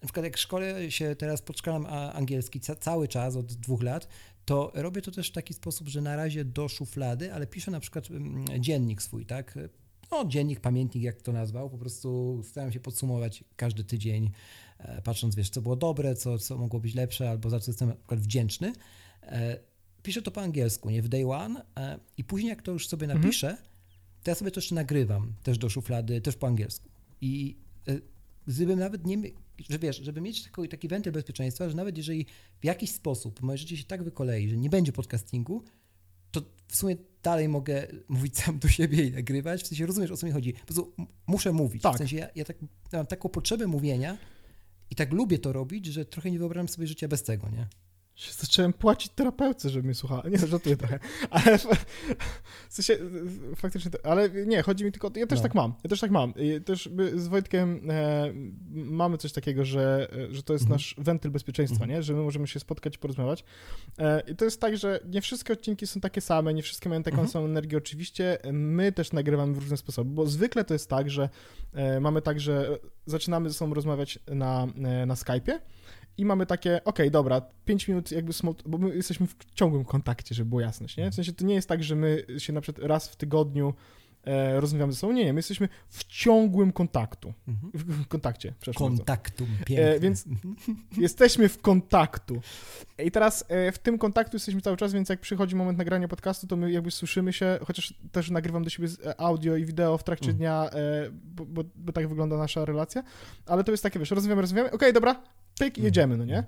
na 0.03 0.07
przykład 0.07 0.25
jak 0.25 0.37
szkole 0.37 0.91
się 0.91 1.17
teraz 1.17 1.43
podszkalam 1.43 1.87
angielski 2.13 2.61
ca- 2.61 2.75
cały 2.77 3.09
czas 3.09 3.37
od 3.37 3.53
dwóch 3.55 3.83
lat, 3.83 4.09
to 4.45 4.73
robię 4.75 5.03
to 5.03 5.11
też 5.11 5.29
w 5.29 5.33
taki 5.33 5.55
sposób, 5.55 5.89
że 5.89 6.01
na 6.01 6.17
razie 6.17 6.45
do 6.45 6.69
szuflady, 6.69 7.33
ale 7.35 7.47
piszę 7.47 7.71
na 7.71 7.81
przykład 7.81 8.09
dziennik 8.59 9.03
swój, 9.03 9.27
tak? 9.27 9.59
No, 10.11 10.25
dziennik, 10.25 10.61
pamiętnik, 10.61 11.05
jak 11.05 11.23
to 11.23 11.33
nazwał, 11.33 11.71
po 11.71 11.79
prostu 11.79 12.41
staram 12.45 12.73
się 12.73 12.81
podsumować 12.81 13.45
każdy 13.57 13.85
tydzień, 13.85 14.31
e, 14.79 15.03
patrząc, 15.03 15.35
wiesz, 15.35 15.51
co 15.51 15.63
było 15.63 15.77
dobre, 15.77 16.15
co, 16.17 16.39
co 16.39 16.59
mogło 16.59 16.81
być 16.81 16.95
lepsze, 16.95 17.31
albo 17.31 17.51
za 17.51 17.61
co 17.61 17.71
jestem 17.71 17.89
na 17.89 17.95
przykład 17.95 18.21
wdzięczny. 18.21 18.73
E, 19.23 19.59
Piszę 20.03 20.23
to 20.23 20.31
po 20.31 20.41
angielsku, 20.43 20.91
nie 20.91 21.03
w 21.03 21.09
day 21.09 21.27
one 21.31 21.65
e, 21.77 21.99
i 22.17 22.25
później 22.25 22.49
jak 22.51 22.63
to 22.63 22.73
już 22.73 22.89
sobie 22.89 23.05
Mhm. 23.05 23.23
To 24.25 24.31
ja 24.31 24.35
sobie 24.35 24.51
to 24.51 24.61
jeszcze 24.61 24.75
nagrywam 24.75 25.33
też 25.43 25.59
do 25.59 25.69
szuflady, 25.69 26.21
też 26.21 26.37
po 26.37 26.47
angielsku. 26.47 26.89
I 27.21 27.57
e, 27.89 28.01
gdybym 28.47 28.79
nawet 28.79 29.07
nie, 29.07 29.17
że 29.71 29.79
wiesz, 29.79 29.97
żeby 29.97 30.21
mieć 30.21 30.45
taki, 30.45 30.69
taki 30.69 30.89
wentyl 30.89 31.13
bezpieczeństwa, 31.13 31.69
że 31.69 31.77
nawet 31.77 31.97
jeżeli 31.97 32.27
w 32.61 32.65
jakiś 32.65 32.91
sposób 32.91 33.43
moje 33.43 33.59
życie 33.59 33.77
się 33.77 33.85
tak 33.85 34.03
wykolei, 34.03 34.49
że 34.49 34.57
nie 34.57 34.71
będzie 34.71 34.93
podcastingu, 34.93 35.65
to 36.31 36.43
w 36.69 36.77
sumie 36.77 36.97
dalej 37.23 37.49
mogę 37.49 37.87
mówić 38.09 38.39
sam 38.41 38.59
do 38.59 38.69
siebie 38.69 39.05
i 39.05 39.11
nagrywać. 39.11 39.63
W 39.63 39.67
sensie 39.67 39.87
rozumiesz, 39.87 40.11
o 40.11 40.17
co 40.17 40.27
mi 40.27 40.33
chodzi. 40.33 40.53
Po 40.53 40.67
prostu 40.67 40.93
muszę 41.27 41.53
mówić. 41.53 41.83
Tak. 41.83 41.95
W 41.95 41.99
sensie 41.99 42.17
ja, 42.17 42.29
ja 42.35 42.45
tak, 42.45 42.57
ja 42.93 42.99
mam 42.99 43.07
taką 43.07 43.29
potrzebę 43.29 43.67
mówienia 43.67 44.19
i 44.91 44.95
tak 44.95 45.13
lubię 45.13 45.39
to 45.39 45.53
robić, 45.53 45.87
że 45.87 46.05
trochę 46.05 46.31
nie 46.31 46.39
wyobrażam 46.39 46.69
sobie 46.69 46.87
życia 46.87 47.09
bez 47.09 47.23
tego, 47.23 47.49
nie? 47.49 47.67
Się 48.15 48.33
Zacząłem 48.33 48.73
płacić 48.73 49.13
terapeuce, 49.13 49.71
żeby 49.71 49.85
mnie 49.87 49.95
słuchała. 49.95 50.23
Nie, 50.31 50.39
żartuję 50.39 50.77
trochę. 50.77 50.99
Ale 51.31 51.59
w, 51.59 51.63
w 52.69 52.75
sensie, 52.75 52.99
faktycznie, 53.57 53.91
ale 54.05 54.31
nie, 54.31 54.63
chodzi 54.63 54.85
mi 54.85 54.93
tylko, 54.93 55.11
ja 55.17 55.27
też 55.27 55.39
No. 55.39 55.43
tak 55.43 55.55
mam, 55.55 55.75
ja 55.85 55.91
też 55.91 56.01
tak 56.01 56.11
mam. 56.11 56.33
I 56.37 56.61
też 56.61 56.91
z 57.15 57.29
Wojtkiem 57.29 57.91
e, 57.91 58.33
mamy 58.71 59.19
coś 59.19 59.33
takiego, 59.33 59.65
że, 59.65 60.09
że 60.31 60.43
to 60.43 60.53
jest 60.53 60.63
Mhm. 60.65 60.75
nasz 60.75 60.95
wentyl 60.99 61.31
bezpieczeństwa, 61.31 61.75
Mhm. 61.85 61.91
nie? 61.91 62.03
Że 62.03 62.13
my 62.15 62.23
możemy 62.23 62.49
się 62.49 62.61
spotkać 62.61 62.95
i 62.97 62.99
porozmawiać. 62.99 63.45
E, 63.99 64.21
I 64.21 64.37
to 64.37 64.45
jest 64.45 64.61
tak, 64.61 64.77
że 64.77 65.01
nie 65.09 65.21
wszystkie 65.21 65.53
odcinki 65.53 65.87
są 65.87 66.01
takie 66.01 66.21
same, 66.21 66.55
nie 66.55 66.63
wszystkie 66.63 66.89
mają 66.89 67.03
taką 67.03 67.15
Mhm. 67.15 67.29
samą 67.29 67.45
energię. 67.45 67.79
Oczywiście 67.79 68.39
my 68.53 68.93
też 68.93 69.13
nagrywamy 69.13 69.55
w 69.55 69.59
różne 69.59 69.77
sposoby, 69.77 70.11
bo 70.11 70.27
zwykle 70.27 70.65
to 70.65 70.75
jest 70.75 70.91
tak, 70.91 71.11
że 71.11 71.29
e, 71.73 72.01
mamy 72.01 72.23
tak, 72.23 72.41
że 72.41 72.79
zaczynamy 73.07 73.49
ze 73.51 73.55
sobą 73.55 73.75
rozmawiać 73.75 74.19
na, 74.27 74.67
e, 74.85 75.07
na 75.07 75.15
Skype'ie, 75.15 75.59
i 76.19 76.25
mamy 76.25 76.47
takie, 76.47 76.85
okej, 76.85 77.11
dobra, 77.11 77.43
5 77.65 77.89
minut 77.89 78.13
jakby 78.13 78.33
small, 78.33 78.55
bo 78.67 78.79
my 78.79 78.97
jesteśmy 78.97 79.27
w 79.27 79.35
ciągłym 79.55 79.85
kontakcie, 79.85 80.35
żeby 80.35 80.49
było 80.49 80.61
jasność, 80.61 80.97
nie? 80.97 81.11
W 81.11 81.15
sensie 81.15 81.33
to 81.33 81.45
nie 81.45 81.55
jest 81.55 81.69
tak, 81.69 81.85
że 81.85 81.97
my 81.97 82.25
się 82.39 82.53
na 82.53 82.61
przykład 82.61 82.87
raz 82.87 83.09
w 83.09 83.17
tygodniu 83.17 83.75
e, 84.25 84.61
rozmawiamy 84.61 84.93
ze 84.93 84.99
sobą, 84.99 85.13
nie, 85.13 85.25
nie, 85.25 85.33
my 85.33 85.39
jesteśmy 85.39 85.69
w 85.89 86.05
ciągłym 86.05 86.73
kontaktu, 86.73 87.33
Mhm. 87.49 87.73
w 87.75 88.07
kontakcie, 88.09 88.55
przepraszam 88.61 88.89
bardzo. 88.89 89.05
Kontaktum, 89.05 89.47
pięknie. 89.57 89.89
E, 89.89 90.01
więc 90.01 90.25
jesteśmy 90.99 91.49
w 91.49 91.59
kontaktu. 91.61 92.41
I 92.99 93.11
teraz 93.11 93.45
e, 93.49 93.73
w 93.73 93.79
tym 93.79 93.99
kontaktu 93.99 94.37
jesteśmy 94.37 94.61
cały 94.61 94.77
czas, 94.77 94.93
więc 94.93 95.09
jak 95.09 95.21
przychodzi 95.21 95.57
moment 95.57 95.79
nagrania 95.79 96.09
podcastu, 96.09 96.47
to 96.47 96.57
my 96.57 96.71
jakby 96.73 96.91
słyszymy 96.91 97.33
się, 97.33 97.59
chociaż 97.67 97.95
też 98.13 98.31
nagrywam 98.31 98.65
do 98.65 98.71
siebie 98.71 98.89
e, 99.07 99.21
audio 99.21 99.57
i 99.57 99.65
wideo 99.65 99.99
w 99.99 100.05
trakcie 100.05 100.27
Mm. 100.27 100.37
dnia, 100.37 100.71
e, 100.73 101.11
bo, 101.13 101.47
bo, 101.47 101.63
bo 101.77 101.93
tak 101.93 102.09
wygląda 102.09 102.37
nasza 102.37 102.65
relacja, 102.65 103.03
ale 103.47 103.65
to 103.65 103.71
jest 103.71 103.83
takie, 103.83 103.99
wiesz, 103.99 104.11
rozmawiamy, 104.11 104.41
rozmawiamy, 104.43 104.71
okej, 104.71 104.93
dobra, 104.93 105.23
pyk, 105.59 105.79
Mm. 105.79 105.85
jedziemy, 105.85 106.17
no 106.17 106.25
nie? 106.25 106.45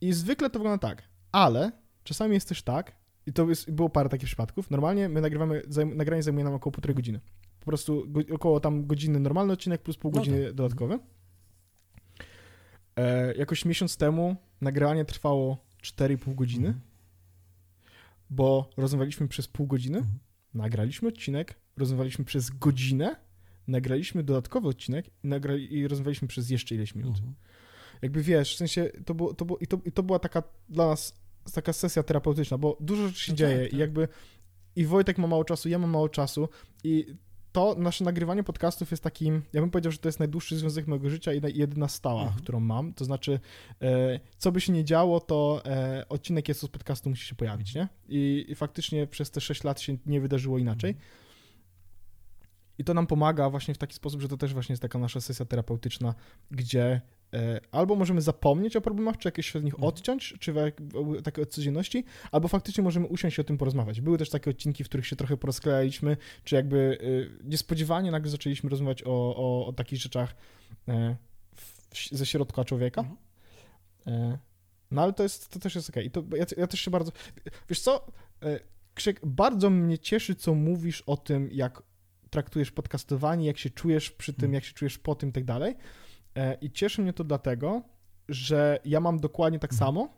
I 0.00 0.12
zwykle 0.12 0.50
to 0.50 0.58
wygląda 0.58 0.88
tak, 0.88 1.02
ale 1.32 1.72
czasami 2.04 2.34
jest 2.34 2.48
też 2.48 2.62
tak, 2.62 2.92
i 3.26 3.32
to 3.32 3.48
jest, 3.48 3.70
było 3.70 3.88
parę 3.90 4.08
takich 4.08 4.26
przypadków, 4.26 4.70
normalnie 4.70 5.08
my 5.08 5.20
nagrywamy, 5.20 5.62
zajm, 5.68 5.96
nagranie 5.96 6.22
zajmuje 6.22 6.44
nam 6.44 6.54
około 6.54 6.72
półtorej 6.72 6.94
godziny. 6.94 7.20
Po 7.60 7.64
prostu 7.66 8.04
go, 8.08 8.20
około 8.34 8.60
tam 8.60 8.86
godziny 8.86 9.20
normalny 9.20 9.52
odcinek 9.52 9.82
plus 9.82 9.96
pół 9.96 10.10
No 10.10 10.18
godziny 10.18 10.44
tak. 10.44 10.54
dodatkowe. 10.54 10.98
E, 12.96 13.34
jakoś 13.34 13.64
miesiąc 13.64 13.96
temu 13.96 14.36
nagranie 14.60 15.04
trwało 15.04 15.58
4,5 15.82 16.34
godziny, 16.34 16.66
Mhm. 16.68 16.84
bo 18.30 18.70
rozmawialiśmy 18.76 19.28
przez 19.28 19.48
pół 19.48 19.66
godziny, 19.66 19.98
Mhm. 19.98 20.18
nagraliśmy 20.54 21.08
odcinek, 21.08 21.54
rozmawialiśmy 21.76 22.24
przez 22.24 22.50
godzinę, 22.50 23.16
nagraliśmy 23.66 24.22
dodatkowy 24.22 24.68
odcinek 24.68 25.06
i, 25.24 25.28
nagrali, 25.28 25.74
i 25.74 25.88
rozmawialiśmy 25.88 26.28
przez 26.28 26.50
jeszcze 26.50 26.74
ileś 26.74 26.94
minut. 26.94 27.16
Mhm. 27.16 27.34
Jakby 28.04 28.22
wiesz, 28.22 28.54
w 28.54 28.58
sensie 28.58 28.90
to, 29.06 29.14
było, 29.14 29.34
to, 29.34 29.44
było, 29.44 29.58
i 29.58 29.66
to, 29.66 29.80
i 29.84 29.92
to 29.92 30.02
była 30.02 30.18
taka 30.18 30.42
dla 30.68 30.86
nas 30.86 31.14
taka 31.54 31.72
sesja 31.72 32.02
terapeutyczna, 32.02 32.58
bo 32.58 32.76
dużo 32.80 33.08
rzeczy 33.08 33.20
się 33.20 33.32
No 33.32 33.36
dzieje 33.36 33.58
tak, 33.58 33.66
i 33.68 33.70
tak. 33.70 33.80
jakby 33.80 34.08
i 34.76 34.86
Wojtek 34.86 35.18
ma 35.18 35.26
mało 35.26 35.44
czasu, 35.44 35.68
ja 35.68 35.78
mam 35.78 35.90
mało 35.90 36.08
czasu 36.08 36.48
i 36.84 37.06
to 37.52 37.74
nasze 37.78 38.04
nagrywanie 38.04 38.42
podcastów 38.44 38.90
jest 38.90 39.02
takim, 39.02 39.42
ja 39.52 39.60
bym 39.60 39.70
powiedział, 39.70 39.92
że 39.92 39.98
to 39.98 40.08
jest 40.08 40.18
najdłuższy 40.18 40.56
związek 40.56 40.86
mojego 40.86 41.10
życia 41.10 41.32
i 41.32 41.58
jedyna 41.58 41.88
stała, 41.88 42.22
Mhm. 42.22 42.42
którą 42.42 42.60
mam, 42.60 42.94
to 42.94 43.04
znaczy 43.04 43.40
e, 43.82 44.20
co 44.38 44.52
by 44.52 44.60
się 44.60 44.72
nie 44.72 44.84
działo, 44.84 45.20
to 45.20 45.62
e, 45.66 46.08
odcinek 46.08 46.48
jest 46.48 46.60
z 46.60 46.68
podcastu 46.68 47.10
musi 47.10 47.26
się 47.26 47.34
pojawić, 47.34 47.74
nie? 47.74 47.88
I, 48.08 48.44
I 48.48 48.54
faktycznie 48.54 49.06
przez 49.06 49.30
te 49.30 49.40
6 49.40 49.64
lat 49.64 49.80
się 49.80 49.96
nie 50.06 50.20
wydarzyło 50.20 50.58
inaczej. 50.58 50.96
I 52.78 52.84
to 52.84 52.94
nam 52.94 53.06
pomaga 53.06 53.50
właśnie 53.50 53.74
w 53.74 53.78
taki 53.78 53.94
sposób, 53.94 54.22
że 54.22 54.28
to 54.28 54.36
też 54.36 54.52
właśnie 54.52 54.72
jest 54.72 54.82
taka 54.82 54.98
nasza 54.98 55.20
sesja 55.20 55.44
terapeutyczna, 55.46 56.14
gdzie 56.50 57.00
albo 57.72 57.96
możemy 57.96 58.20
zapomnieć 58.22 58.76
o 58.76 58.80
problemach, 58.80 59.18
czy 59.18 59.28
jakieś 59.28 59.50
się 59.50 59.58
od 59.58 59.64
nich 59.64 59.74
Mhm. 59.74 59.88
odciąć, 59.88 60.34
czy 60.40 60.54
takie 61.24 61.42
od 61.42 61.48
codzienności, 61.50 62.04
albo 62.32 62.48
faktycznie 62.48 62.84
możemy 62.84 63.06
usiąść 63.06 63.38
i 63.38 63.40
o 63.40 63.44
tym 63.44 63.58
porozmawiać. 63.58 64.00
Były 64.00 64.18
też 64.18 64.30
takie 64.30 64.50
odcinki, 64.50 64.84
w 64.84 64.88
których 64.88 65.06
się 65.06 65.16
trochę 65.16 65.36
porozklejaliśmy, 65.36 66.16
czy 66.44 66.54
jakby 66.54 66.98
e, 67.00 67.46
niespodziewanie 67.48 68.10
nagle 68.10 68.30
zaczęliśmy 68.30 68.70
rozmawiać 68.70 69.02
o, 69.02 69.36
o, 69.36 69.66
o 69.66 69.72
takich 69.72 69.98
rzeczach 70.00 70.34
e, 70.88 71.16
w, 71.56 72.08
ze 72.12 72.26
środka 72.26 72.64
człowieka. 72.64 73.00
Mhm. 73.00 73.18
E, 74.06 74.38
No 74.90 75.02
ale 75.02 75.12
to 75.12 75.22
jest, 75.22 75.48
to 75.48 75.58
też 75.58 75.74
jest 75.74 75.90
okej. 75.90 76.06
I 76.06 76.10
to 76.10 76.24
ja, 76.36 76.44
ja 76.56 76.66
też 76.66 76.80
się 76.80 76.90
bardzo, 76.90 77.12
wiesz 77.68 77.80
co, 77.80 78.06
e, 78.42 78.60
Krzyk, 78.94 79.20
bardzo 79.26 79.70
mnie 79.70 79.98
cieszy, 79.98 80.34
co 80.34 80.54
mówisz 80.54 81.02
o 81.06 81.16
tym, 81.16 81.48
jak 81.52 81.82
traktujesz 82.30 82.70
podcastowanie, 82.70 83.46
jak 83.46 83.58
się 83.58 83.70
czujesz 83.70 84.10
przy 84.10 84.32
tym, 84.32 84.44
Mhm. 84.44 84.54
jak 84.54 84.64
się 84.64 84.72
czujesz 84.72 84.98
po 84.98 85.14
tym 85.14 85.28
i 85.28 85.32
tak 85.32 85.44
dalej. 85.44 85.74
E, 86.36 86.54
I 86.60 86.70
cieszy 86.70 87.02
mnie 87.02 87.12
to 87.12 87.24
dlatego, 87.24 87.82
że 88.28 88.78
ja 88.84 89.00
mam 89.00 89.20
dokładnie 89.20 89.58
tak 89.58 89.72
Mhm. 89.72 89.86
samo 89.88 90.08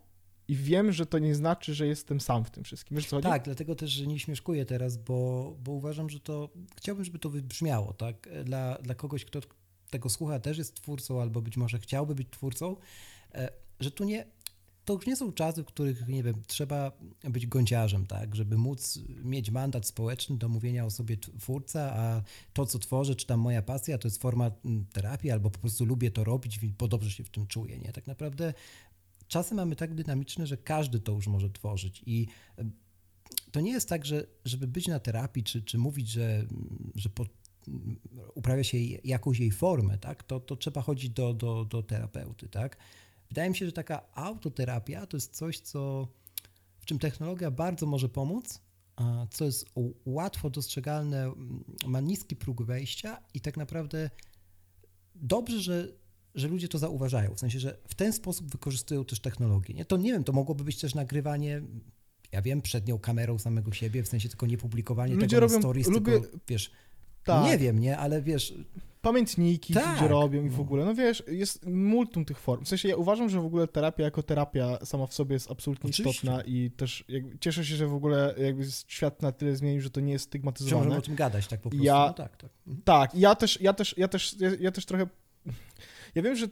i 0.47 0.55
wiem, 0.55 0.91
że 0.91 1.05
to 1.05 1.19
nie 1.19 1.35
znaczy, 1.35 1.73
że 1.73 1.87
jestem 1.87 2.19
sam 2.21 2.45
w 2.45 2.51
tym 2.51 2.63
wszystkim. 2.63 2.97
Wiesz 2.97 3.07
co 3.07 3.15
chodzi? 3.15 3.27
Tak, 3.27 3.43
dlatego 3.43 3.75
też 3.75 3.89
że 3.91 4.07
nie 4.07 4.19
śmieszkuję 4.19 4.65
teraz, 4.65 4.97
bo, 4.97 5.53
bo 5.63 5.71
uważam, 5.71 6.09
że 6.09 6.19
to, 6.19 6.49
chciałbym, 6.75 7.05
żeby 7.05 7.19
to 7.19 7.29
wybrzmiało, 7.29 7.93
tak? 7.93 8.29
Dla, 8.43 8.75
dla 8.75 8.95
kogoś, 8.95 9.25
kto 9.25 9.39
tego 9.89 10.09
słucha, 10.09 10.39
też 10.39 10.57
jest 10.57 10.73
twórcą, 10.75 11.21
albo 11.21 11.41
być 11.41 11.57
może 11.57 11.79
chciałby 11.79 12.15
być 12.15 12.27
twórcą, 12.29 12.75
e, 13.33 13.49
że 13.79 13.91
tu 13.91 14.03
nie, 14.03 14.25
to 14.87 14.93
już 14.93 15.05
nie 15.05 15.15
są 15.15 15.31
czasy, 15.31 15.63
w 15.63 15.65
których, 15.65 16.07
nie 16.07 16.23
wiem, 16.23 16.35
trzeba 16.47 16.91
być 17.23 17.47
gąciarzem, 17.47 18.05
tak? 18.05 18.35
Żeby 18.35 18.57
móc 18.57 18.99
mieć 19.23 19.51
mandat 19.51 19.87
społeczny 19.87 20.37
do 20.37 20.49
mówienia 20.49 20.85
o 20.85 20.89
sobie 20.89 21.17
twórca, 21.17 21.93
a 21.95 22.21
to, 22.53 22.65
co 22.65 22.79
tworzę, 22.79 23.15
czy 23.15 23.25
tam 23.25 23.39
moja 23.39 23.61
pasja, 23.61 23.97
to 23.97 24.07
jest 24.07 24.21
forma 24.21 24.51
mm, 24.65 24.85
terapii, 24.85 25.31
albo 25.31 25.49
po 25.49 25.59
prostu 25.59 25.85
lubię 25.85 26.11
to 26.11 26.23
robić, 26.23 26.59
bo 26.59 26.87
dobrze 26.87 27.11
się 27.11 27.23
w 27.23 27.29
tym 27.29 27.47
czuję, 27.47 27.79
nie? 27.79 27.93
Tak 27.93 28.07
naprawdę 28.07 28.53
czasy 29.27 29.55
mamy 29.55 29.75
tak 29.75 29.95
dynamiczne, 29.95 30.47
że 30.47 30.57
każdy 30.57 30.99
to 30.99 31.11
już 31.11 31.27
może 31.27 31.49
tworzyć 31.49 32.03
i 32.05 32.27
to 33.51 33.61
nie 33.61 33.71
jest 33.71 33.89
tak, 33.89 34.05
że 34.05 34.27
żeby 34.45 34.67
być 34.67 34.87
na 34.87 34.99
terapii, 34.99 35.43
czy, 35.43 35.61
czy 35.61 35.77
mówić, 35.77 36.09
że, 36.09 36.45
że 36.95 37.09
po, 37.09 37.25
uprawia 38.35 38.63
się 38.63 38.77
jakąś 39.03 39.39
jej 39.39 39.51
formę, 39.51 39.97
tak, 39.97 40.23
to, 40.23 40.39
to 40.39 40.55
trzeba 40.55 40.81
chodzić 40.81 41.09
do, 41.09 41.33
do, 41.33 41.65
do 41.65 41.83
terapeuty, 41.83 42.49
tak. 42.49 42.77
Wydaje 43.29 43.49
mi 43.49 43.55
się, 43.55 43.65
że 43.65 43.71
taka 43.71 44.13
autoterapia 44.13 45.05
to 45.05 45.17
jest 45.17 45.35
coś, 45.35 45.59
co, 45.59 46.07
w 46.79 46.85
czym 46.85 46.99
technologia 46.99 47.51
bardzo 47.51 47.85
może 47.85 48.09
pomóc, 48.09 48.61
co 49.31 49.45
jest 49.45 49.65
łatwo 50.05 50.49
dostrzegalne, 50.49 51.33
ma 51.87 51.99
niski 52.01 52.35
próg 52.35 52.61
wejścia 52.63 53.17
i 53.33 53.41
tak 53.41 53.57
naprawdę 53.57 54.09
dobrze, 55.15 55.59
że, 55.59 55.87
że 56.35 56.47
ludzie 56.47 56.67
to 56.67 56.77
zauważają, 56.77 57.35
w 57.35 57.39
sensie, 57.39 57.59
że 57.59 57.77
w 57.87 57.95
ten 57.95 58.13
sposób 58.13 58.51
wykorzystują 58.51 59.05
też 59.05 59.19
technologię. 59.19 59.73
Nie? 59.73 59.85
To 59.85 59.97
nie 59.97 60.11
wiem, 60.11 60.23
to 60.23 60.33
mogłoby 60.33 60.63
być 60.63 60.79
też 60.79 60.95
nagrywanie 60.95 61.61
ja 62.31 62.41
wiem, 62.41 62.61
przed 62.61 62.87
nią 62.87 62.99
kamerą 62.99 63.39
samego 63.39 63.71
siebie, 63.71 64.03
w 64.03 64.07
sensie 64.07 64.29
tylko 64.29 64.45
nie 64.47 64.57
publikowanie 64.57 65.13
Ludzie 65.15 65.27
tego 65.27 65.39
robią- 65.39 65.53
na 65.55 65.61
stories, 65.61 65.87
lubię- 65.87 66.21
tylko, 66.21 66.37
wiesz, 66.47 66.71
Tak. 67.27 67.45
nie 67.45 67.57
wiem, 67.57 67.79
nie, 67.79 67.97
ale 67.97 68.21
wiesz, 68.21 68.53
pamiętniki, 69.01 69.73
Tak. 69.73 69.97
gdzie 69.97 70.07
robią 70.07 70.45
i 70.45 70.49
w 70.49 70.55
No. 70.55 70.61
ogóle. 70.61 70.85
No 70.85 70.95
wiesz, 70.95 71.23
jest 71.27 71.65
multum 71.65 72.25
tych 72.25 72.39
form. 72.39 72.65
W 72.65 72.67
sensie 72.67 72.87
ja 72.89 72.95
uważam, 72.95 73.29
że 73.29 73.41
w 73.41 73.45
ogóle 73.45 73.67
terapia 73.67 74.03
jako 74.03 74.23
terapia 74.23 74.85
sama 74.85 75.07
w 75.07 75.13
sobie 75.13 75.33
jest 75.33 75.51
absolutnie 75.51 75.89
Oczywiście. 75.89 76.27
istotna 76.27 76.43
i 76.43 76.71
też 76.71 77.03
jakby 77.09 77.39
cieszę 77.39 77.65
się, 77.65 77.75
że 77.75 77.87
w 77.87 77.93
ogóle 77.93 78.35
jakby 78.37 78.63
świat 78.87 79.21
na 79.21 79.31
tyle 79.31 79.55
zmienił, 79.55 79.81
że 79.81 79.89
to 79.89 80.01
nie 80.01 80.11
jest 80.13 80.25
stygmatyzowane. 80.25 80.77
możemy 80.85 80.99
o 80.99 81.01
tym 81.01 81.15
gadać 81.15 81.47
tak 81.47 81.61
po 81.61 81.69
prostu, 81.69 81.85
Ja- 81.85 82.05
no 82.07 82.13
tak, 82.13 82.37
tak. 82.37 82.49
Mhm. 82.67 82.83
Tak, 82.83 83.15
ja 83.15 83.35
też, 83.35 83.61
ja 83.61 83.73
też, 83.73 83.97
ja 83.97 84.07
też, 84.07 84.35
ja, 84.39 84.49
ja 84.59 84.71
też 84.71 84.85
trochę. 84.85 85.07
Ja 86.17 86.23
wiem, 86.23 86.35
że 86.35 86.47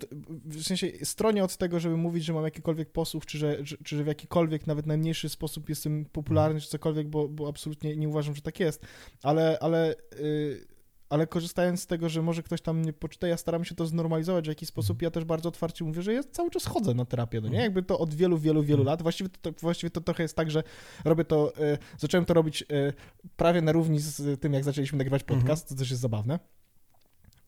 w 0.45 0.63
sensie 0.63 0.87
stronię 1.03 1.43
od 1.43 1.57
tego, 1.57 1.79
żeby 1.79 1.97
mówić, 1.97 2.23
że 2.23 2.33
mam 2.33 2.43
jakikolwiek 2.43 2.91
posłuch, 2.91 3.25
czy 3.25 3.37
że, 3.37 3.63
czy, 3.63 3.77
czy 3.83 3.97
że 3.97 4.03
w 4.03 4.07
jakikolwiek, 4.07 4.67
nawet 4.67 4.85
najmniejszy 4.85 5.29
sposób 5.29 5.69
jestem 5.69 6.05
popularny, 6.05 6.61
czy 6.61 6.69
cokolwiek, 6.69 7.07
bo, 7.07 7.27
bo 7.27 7.47
absolutnie 7.47 7.95
nie 7.95 8.09
uważam, 8.09 8.35
że 8.35 8.41
tak 8.41 8.59
jest. 8.59 8.85
Ale, 9.23 9.57
ale, 9.61 9.95
yy, 10.19 10.65
ale 11.09 11.27
korzystając 11.27 11.81
z 11.81 11.87
tego, 11.87 12.09
że 12.09 12.21
może 12.21 12.43
ktoś 12.43 12.61
tam 12.61 12.79
mnie 12.79 12.93
poczyta, 12.93 13.27
ja 13.27 13.37
staram 13.37 13.65
się 13.65 13.75
to 13.75 13.85
znormalizować 13.85 14.45
w 14.45 14.47
jakiś 14.47 14.69
sposób. 14.69 15.01
Ja 15.01 15.11
też 15.11 15.23
bardzo 15.23 15.49
otwarcie 15.49 15.85
mówię, 15.85 16.01
że 16.01 16.13
ja 16.13 16.23
cały 16.23 16.49
czas 16.49 16.65
chodzę 16.65 16.93
na 16.93 17.05
terapię, 17.05 17.41
no 17.41 17.47
nie? 17.47 17.55
Mhm. 17.55 17.63
Jakby 17.63 17.83
to 17.83 17.99
od 17.99 18.13
wielu, 18.13 18.37
wielu, 18.37 18.63
wielu 18.63 18.83
lat. 18.83 19.01
Właściwie 19.01 19.29
to, 19.29 19.51
to, 19.51 19.59
właściwie 19.61 19.89
to 19.89 20.01
trochę 20.01 20.23
jest 20.23 20.35
tak, 20.35 20.51
że 20.51 20.63
robię 21.05 21.25
to, 21.25 21.53
yy, 21.59 21.77
zacząłem 21.97 22.25
to 22.25 22.33
robić 22.33 22.65
yy, 22.69 22.93
prawie 23.35 23.61
na 23.61 23.71
równi 23.71 23.99
z 23.99 24.39
tym, 24.39 24.53
jak 24.53 24.63
zaczęliśmy 24.63 24.97
nagrywać 24.97 25.23
podcast, 25.23 25.69
to 25.69 25.75
też 25.75 25.89
jest 25.89 26.01
zabawne. 26.01 26.39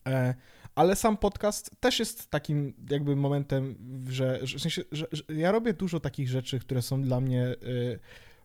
E, 0.06 0.34
Ale 0.78 0.96
sam 0.96 1.16
podcast 1.16 1.70
też 1.80 1.98
jest 1.98 2.30
takim 2.30 2.74
jakby 2.90 3.16
momentem, 3.16 3.74
że, 4.08 4.38
że, 4.46 4.58
w 4.58 4.62
sensie, 4.62 4.82
że, 4.92 5.06
że 5.12 5.22
ja 5.28 5.52
robię 5.52 5.72
dużo 5.72 6.00
takich 6.00 6.28
rzeczy, 6.28 6.58
które 6.58 6.82
są 6.82 7.02
dla 7.02 7.20
mnie 7.20 7.44
y, 7.46 7.98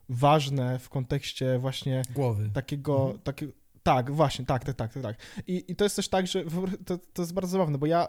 ważne 0.09 0.79
w 0.79 0.89
kontekście 0.89 1.59
właśnie 1.59 2.01
Głowy. 2.15 2.49
takiego, 2.53 3.01
Mhm. 3.01 3.19
takiego 3.19 3.53
tak, 3.83 4.11
właśnie, 4.11 4.45
tak, 4.45 4.63
tak, 4.63 4.75
tak, 4.75 4.93
tak, 4.93 5.03
tak. 5.03 5.15
I, 5.47 5.63
I 5.67 5.75
to 5.75 5.83
jest 5.85 5.95
też 5.95 6.09
tak, 6.09 6.27
że 6.27 6.43
to, 6.85 6.97
to 7.13 7.21
jest 7.21 7.33
bardzo 7.33 7.51
zabawne, 7.51 7.77
bo 7.77 7.85
ja 7.85 8.07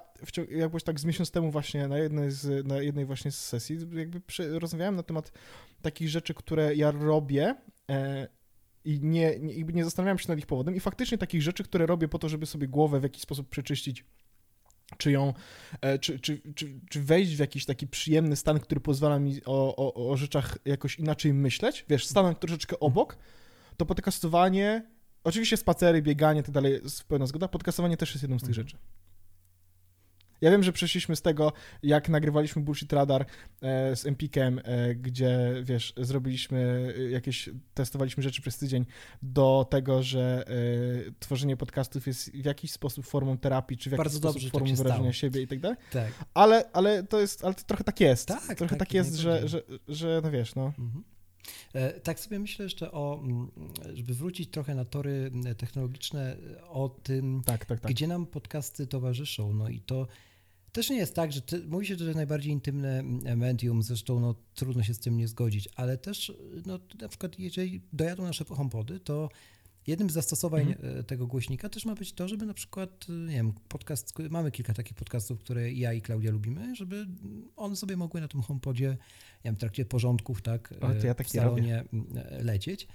jakoś 0.50 0.82
tak 0.84 1.00
z 1.00 1.04
miesiąc 1.04 1.30
temu 1.30 1.50
właśnie 1.50 1.88
na 1.88 1.98
jednej, 1.98 2.30
z, 2.30 2.66
na 2.66 2.76
jednej 2.82 3.06
właśnie 3.06 3.30
z 3.30 3.44
sesji 3.44 3.78
jakby 3.92 4.20
przy, 4.20 4.58
rozmawiałem 4.58 4.96
na 4.96 5.02
temat 5.02 5.32
takich 5.82 6.08
rzeczy, 6.08 6.34
które 6.34 6.74
ja 6.74 6.90
robię 6.90 7.54
e, 7.90 8.28
i 8.84 9.00
nie, 9.00 9.38
nie, 9.40 9.54
jakby 9.54 9.72
nie 9.72 9.84
zastanawiałem 9.84 10.18
się 10.18 10.28
nad 10.28 10.38
ich 10.38 10.46
powodem 10.46 10.76
i 10.76 10.80
faktycznie 10.80 11.18
takich 11.18 11.42
rzeczy, 11.42 11.64
które 11.64 11.86
robię 11.86 12.08
po 12.08 12.18
to, 12.18 12.28
żeby 12.28 12.46
sobie 12.46 12.68
głowę 12.68 13.00
w 13.00 13.02
jakiś 13.02 13.22
sposób 13.22 13.48
przeczyścić, 13.48 14.04
czy 14.98 15.12
ją, 15.12 15.34
e, 15.80 15.98
czy, 15.98 16.18
czy, 16.18 16.40
czy, 16.54 16.80
czy 16.90 17.02
wejść 17.02 17.36
w 17.36 17.38
jakiś 17.38 17.64
taki 17.64 17.86
przyjemny 17.86 18.36
stan, 18.36 18.60
który 18.60 18.80
pozwala 18.80 19.18
mi 19.18 19.44
o, 19.44 19.76
o, 19.76 20.10
o 20.10 20.16
rzeczach 20.16 20.58
jakoś 20.64 20.98
inaczej 20.98 21.34
myśleć, 21.34 21.84
wiesz, 21.88 22.06
stanąć 22.06 22.38
troszeczkę 22.38 22.80
obok, 22.80 23.16
to 23.76 23.86
podcastowanie, 23.86 24.82
oczywiście 25.24 25.56
spacery, 25.56 26.02
bieganie 26.02 26.40
i 26.40 26.42
tak 26.42 26.52
dalej, 26.54 26.72
jest 26.72 27.04
pełna 27.04 27.26
zgoda, 27.26 27.48
podcastowanie 27.48 27.96
też 27.96 28.10
jest 28.10 28.22
jedną 28.22 28.38
z 28.38 28.42
tych 28.42 28.50
Mhm. 28.50 28.66
rzeczy. 28.68 28.78
Ja 30.40 30.50
wiem, 30.50 30.62
że 30.62 30.72
przeszliśmy 30.72 31.16
z 31.16 31.22
tego, 31.22 31.52
jak 31.82 32.08
nagrywaliśmy 32.08 32.62
Bullshit 32.62 32.92
Radar 32.92 33.26
e, 33.62 33.96
z 33.96 34.06
Empikiem, 34.06 34.60
e, 34.64 34.94
gdzie, 34.94 35.38
wiesz, 35.62 35.92
zrobiliśmy 35.96 36.92
e, 36.98 37.02
jakieś, 37.10 37.50
testowaliśmy 37.74 38.22
rzeczy 38.22 38.42
przez 38.42 38.58
tydzień, 38.58 38.86
do 39.22 39.66
tego, 39.70 40.02
że 40.02 40.44
e, 41.08 41.12
tworzenie 41.20 41.56
podcastów 41.56 42.06
jest 42.06 42.30
w 42.32 42.44
jakiś 42.44 42.72
sposób 42.72 43.06
formą 43.06 43.38
terapii, 43.38 43.76
czy 43.76 43.90
w 43.90 43.92
jakiś 43.92 43.98
Bardzo 43.98 44.18
sposób 44.18 44.34
dobrze, 44.34 44.46
tak 44.46 44.52
formą 44.52 44.66
się 44.66 44.74
wyrażenia 44.76 44.98
stało. 45.00 45.12
siebie 45.12 45.42
i 45.42 45.46
tak 45.48 45.60
dalej. 45.60 45.76
Tak. 45.92 46.12
Ale, 46.34 46.64
ale 46.72 47.02
to 47.02 47.20
jest, 47.20 47.44
ale 47.44 47.54
to 47.54 47.62
trochę 47.66 47.84
tak 47.84 48.00
jest. 48.00 48.28
Tak, 48.28 48.58
trochę 48.58 48.76
tak, 48.76 48.78
tak, 48.78 48.94
jest, 48.94 49.14
że, 49.14 49.48
że, 49.48 49.62
że, 49.88 50.20
no 50.24 50.30
wiesz, 50.30 50.54
no. 50.54 50.72
Mhm. 50.78 51.04
E, 51.72 52.00
Tak 52.00 52.20
sobie 52.20 52.38
myślę 52.38 52.62
jeszcze 52.64 52.92
o, 52.92 53.20
mm, 53.22 53.50
żeby 53.94 54.14
wrócić 54.14 54.50
trochę 54.50 54.74
na 54.74 54.84
tory 54.84 55.30
mm, 55.34 55.54
technologiczne, 55.54 56.36
o 56.68 56.88
tym, 56.88 57.42
Tak, 57.46 57.64
tak, 57.64 57.80
tak. 57.80 57.92
gdzie 57.92 58.06
nam 58.06 58.26
podcasty 58.26 58.86
towarzyszą. 58.86 59.52
No 59.52 59.68
i 59.68 59.80
to 59.80 60.06
też 60.72 60.90
nie 60.90 60.96
jest 60.96 61.14
tak, 61.14 61.32
że 61.32 61.40
ty, 61.40 61.64
mówi 61.68 61.86
się, 61.86 61.94
że 61.94 61.98
to 61.98 62.04
jest 62.04 62.16
najbardziej 62.16 62.52
intymne 62.52 62.98
mm, 62.98 63.38
medium, 63.38 63.82
zresztą 63.82 64.20
no, 64.20 64.34
trudno 64.54 64.82
się 64.82 64.94
z 64.94 64.98
tym 64.98 65.16
nie 65.16 65.28
zgodzić, 65.28 65.68
ale 65.76 65.98
też 65.98 66.32
no, 66.66 66.78
na 67.00 67.08
przykład 67.08 67.38
jeżeli 67.38 67.80
dojadą 67.92 68.22
nasze 68.22 68.44
homepody, 68.44 69.00
to 69.00 69.28
jednym 69.86 70.10
z 70.10 70.12
zastosowań 70.12 70.62
Mhm. 70.72 70.98
e, 70.98 71.04
tego 71.04 71.26
głośnika 71.26 71.68
też 71.68 71.84
ma 71.84 71.94
być 71.94 72.12
to, 72.12 72.28
żeby 72.28 72.46
na 72.46 72.54
przykład, 72.54 73.06
e, 73.08 73.12
nie 73.12 73.34
wiem, 73.34 73.52
podcast, 73.68 74.18
mamy 74.30 74.50
kilka 74.50 74.74
takich 74.74 74.94
podcastów, 74.94 75.38
które 75.38 75.72
ja 75.72 75.92
i 75.92 76.02
Klaudia 76.02 76.30
lubimy, 76.30 76.76
żeby 76.76 77.06
one 77.56 77.76
sobie 77.76 77.96
mogły 77.96 78.20
na 78.20 78.28
tym 78.28 78.42
homepodzie, 78.42 78.88
nie 78.88 78.96
wiem, 79.44 79.56
w 79.56 79.58
trakcie 79.58 79.84
porządków, 79.84 80.42
tak, 80.42 80.74
O, 80.80 80.92
ja 80.92 81.10
e, 81.10 81.14
w 81.14 81.16
takie 81.16 81.30
salonie 81.30 81.84
e, 82.14 82.42
lecieć. 82.44 82.88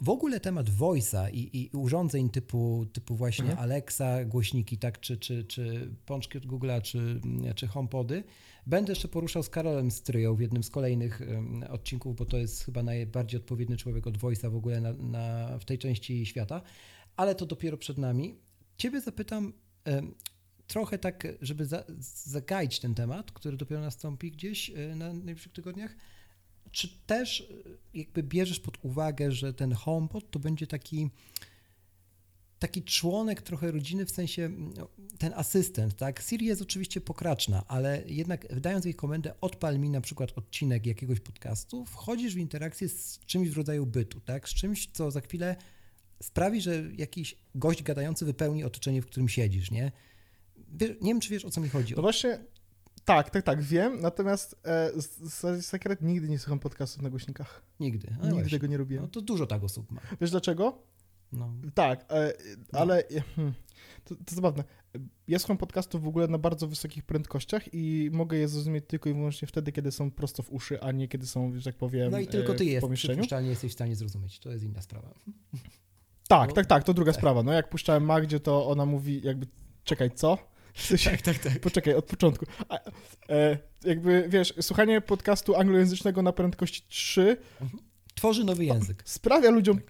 W 0.00 0.08
ogóle 0.08 0.40
temat 0.40 0.70
voice'a 0.70 1.30
i, 1.32 1.62
i 1.62 1.70
urządzeń 1.76 2.30
typu, 2.30 2.86
typu 2.92 3.16
właśnie 3.16 3.44
Mhm. 3.44 3.58
Alexa, 3.58 4.24
głośniki, 4.24 4.78
tak, 4.78 5.00
czy, 5.00 5.16
czy, 5.16 5.44
czy 5.44 5.90
pączki 6.06 6.38
od 6.38 6.46
Google'a, 6.46 6.82
czy, 6.82 7.20
czy 7.54 7.66
HomePody, 7.66 8.24
będę 8.66 8.92
jeszcze 8.92 9.08
poruszał 9.08 9.42
z 9.42 9.48
Karolem 9.48 9.90
Stryją 9.90 10.34
w 10.34 10.40
jednym 10.40 10.62
z 10.62 10.70
kolejnych 10.70 11.22
em, 11.22 11.64
odcinków, 11.70 12.16
bo 12.16 12.24
to 12.24 12.38
jest 12.38 12.64
chyba 12.64 12.82
najbardziej 12.82 13.40
odpowiedni 13.40 13.76
człowiek 13.76 14.06
od 14.06 14.18
voice'a 14.18 14.50
w 14.50 14.56
ogóle 14.56 14.80
na, 14.80 14.92
na, 14.92 15.58
w 15.58 15.64
tej 15.64 15.78
części 15.78 16.26
świata, 16.26 16.62
ale 17.16 17.34
to 17.34 17.46
dopiero 17.46 17.76
przed 17.76 17.98
nami. 17.98 18.34
Ciebie 18.76 19.00
zapytam 19.00 19.52
em, 19.84 20.14
trochę 20.66 20.98
tak, 20.98 21.26
żeby 21.40 21.66
za, 21.66 21.84
zagaić 22.24 22.80
ten 22.80 22.94
temat, 22.94 23.32
który 23.32 23.56
dopiero 23.56 23.80
nastąpi 23.80 24.30
gdzieś 24.30 24.70
e, 24.70 24.96
na 24.96 25.12
najbliższych 25.12 25.52
tygodniach. 25.52 25.96
Czy 26.74 26.88
też 27.06 27.40
e, 27.40 27.98
jakby 27.98 28.22
bierzesz 28.22 28.60
pod 28.60 28.84
uwagę, 28.84 29.32
że 29.32 29.54
ten 29.54 29.72
HomePod 29.72 30.30
to 30.30 30.38
będzie 30.38 30.66
taki 30.66 31.10
taki 32.58 32.82
członek 32.82 33.42
trochę 33.42 33.70
rodziny, 33.70 34.06
w 34.06 34.10
sensie 34.10 34.48
no, 34.48 34.88
ten 35.18 35.32
asystent, 35.36 35.96
tak? 35.96 36.22
Siri 36.22 36.46
jest 36.46 36.62
oczywiście 36.62 37.00
pokraczna, 37.00 37.64
ale 37.68 38.02
jednak 38.06 38.54
wydając 38.54 38.84
jej 38.84 38.94
komendę 38.94 39.34
odpal 39.40 39.78
mi 39.78 39.90
na 39.90 40.00
przykład 40.00 40.32
odcinek 40.38 40.86
jakiegoś 40.86 41.20
podcastu, 41.20 41.84
wchodzisz 41.84 42.34
w 42.34 42.38
interakcję 42.38 42.88
z 42.88 43.18
czymś 43.26 43.48
w 43.48 43.56
rodzaju 43.56 43.86
bytu, 43.86 44.20
tak? 44.20 44.48
Z 44.48 44.54
czymś, 44.54 44.88
co 44.92 45.10
za 45.10 45.20
chwilę 45.20 45.56
sprawi, 46.22 46.60
że 46.60 46.82
jakiś 46.96 47.36
gość 47.54 47.82
gadający 47.82 48.24
wypełni 48.24 48.64
otoczenie, 48.64 49.02
w 49.02 49.06
którym 49.06 49.28
siedzisz, 49.28 49.70
nie? 49.70 49.92
Nie 50.80 50.96
wiem, 51.00 51.20
czy 51.20 51.30
wiesz, 51.30 51.44
o 51.44 51.50
co 51.50 51.60
mi 51.60 51.68
chodzi. 51.68 51.94
No 51.96 52.02
właśnie, 52.02 52.38
tak, 53.04 53.30
tak, 53.30 53.42
tak, 53.44 53.62
wiem, 53.62 54.00
natomiast 54.00 54.56
e, 54.64 54.90
z- 54.96 55.66
sekret 55.66 56.02
nigdy 56.02 56.28
nie 56.28 56.38
słucham 56.38 56.58
podcastów 56.58 57.02
na 57.02 57.10
głośnikach. 57.10 57.62
Nigdy. 57.80 58.08
Nigdy 58.10 58.30
właśnie. 58.30 58.50
tego 58.50 58.66
nie 58.66 58.76
robiłem. 58.76 59.04
No 59.04 59.08
to 59.10 59.20
dużo 59.20 59.46
tak 59.46 59.64
osób 59.64 59.90
ma. 59.90 60.00
Wiesz 60.20 60.30
dlaczego? 60.30 60.82
No. 61.32 61.52
Tak, 61.74 62.04
e, 62.12 62.32
ale 62.72 63.04
hmm, 63.36 63.54
to, 64.04 64.14
to 64.14 64.34
zabawne. 64.34 64.64
Ja 65.28 65.38
słucham 65.38 65.56
podcastów 65.56 66.02
w 66.02 66.08
ogóle 66.08 66.28
na 66.28 66.38
bardzo 66.38 66.66
wysokich 66.68 67.04
prędkościach 67.04 67.74
i 67.74 68.10
mogę 68.12 68.36
je 68.36 68.48
zrozumieć 68.48 68.84
tylko 68.88 69.10
i 69.10 69.14
wyłącznie 69.14 69.48
wtedy, 69.48 69.72
kiedy 69.72 69.92
są 69.92 70.10
prosto 70.10 70.42
w 70.42 70.50
uszy, 70.52 70.80
a 70.80 70.92
nie 70.92 71.08
kiedy 71.08 71.26
są, 71.26 71.52
że 71.58 71.64
tak 71.64 71.76
powiem, 71.76 72.10
no 72.12 72.18
i 72.18 72.26
tylko 72.26 72.52
e, 72.52 72.56
ty 72.56 72.64
jest, 72.64 72.86
przypuszczalnie 72.94 73.48
jesteś 73.50 73.70
w 73.70 73.74
stanie 73.74 73.96
zrozumieć. 73.96 74.38
To 74.38 74.50
jest 74.50 74.64
inna 74.64 74.82
sprawa. 74.82 75.14
Tak, 76.28 76.48
No. 76.48 76.54
tak, 76.54 76.66
tak, 76.66 76.84
to 76.84 76.94
druga 76.94 77.12
Tak. 77.12 77.20
sprawa. 77.20 77.42
No 77.42 77.52
jak 77.52 77.68
puszczałem 77.68 78.04
Magdzie, 78.04 78.40
to 78.40 78.68
ona 78.68 78.86
mówi 78.86 79.20
jakby, 79.24 79.46
czekaj, 79.84 80.10
co? 80.14 80.38
W 80.74 80.82
sensie, 80.82 81.10
tak, 81.10 81.38
tak. 81.38 81.60
Poczekaj, 81.60 81.94
od 81.94 82.04
początku. 82.04 82.46
A, 82.68 82.78
e, 83.28 83.58
jakby, 83.84 84.26
wiesz, 84.28 84.54
słuchanie 84.60 85.00
podcastu 85.00 85.56
anglojęzycznego 85.56 86.22
na 86.22 86.32
prędkości 86.32 86.82
3 86.88 87.36
Tworzy 88.14 88.44
nowy 88.44 88.64
język. 88.64 89.02
sprawia 89.04 89.50
ludziom, 89.50 89.80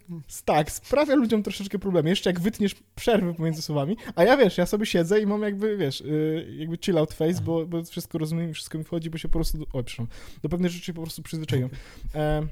tak, 0.45 0.71
sprawia 0.71 1.15
ludziom 1.15 1.43
troszeczkę 1.43 1.79
problemy. 1.79 2.09
Jeszcze 2.09 2.29
jak 2.29 2.39
wytniesz 2.39 2.75
przerwy 2.95 3.33
pomiędzy 3.33 3.61
słowami, 3.61 3.97
a 4.15 4.23
ja, 4.23 4.37
wiesz, 4.37 4.57
ja 4.57 4.65
sobie 4.65 4.85
siedzę 4.85 5.21
i 5.21 5.25
mam 5.25 5.41
jakby, 5.41 5.77
wiesz, 5.77 6.01
y, 6.01 6.55
jakby 6.57 6.77
chill 6.85 6.97
out 6.97 7.13
face, 7.13 7.41
bo, 7.41 7.65
bo 7.65 7.83
wszystko 7.83 8.17
rozumiem 8.17 8.49
i 8.49 8.53
wszystko 8.53 8.77
mi 8.77 8.83
wchodzi, 8.83 9.09
bo 9.09 9.17
się 9.17 9.27
po 9.27 9.39
prostu, 9.39 9.57
oj, 9.57 9.83
przepraszam, 9.83 10.07
do 10.43 10.49
pewnych 10.49 10.71
rzeczy 10.71 10.85
się 10.85 10.93
po 10.93 11.01
prostu 11.01 11.23
przyzwyczaiłem. 11.23 11.69
E, 12.15 12.47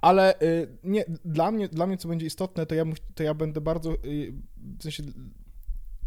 ale 0.00 0.40
y, 0.40 0.68
nie, 0.84 1.04
dla 1.24 1.50
mnie, 1.50 1.68
dla 1.68 1.86
mnie, 1.86 1.96
co 1.96 2.08
będzie 2.08 2.26
istotne, 2.26 2.66
to 2.66 2.74
ja, 2.74 2.84
to 3.14 3.22
ja 3.22 3.34
będę 3.34 3.60
bardzo, 3.60 3.92
y, 3.92 4.32
w 4.78 4.82
sensie 4.82 5.02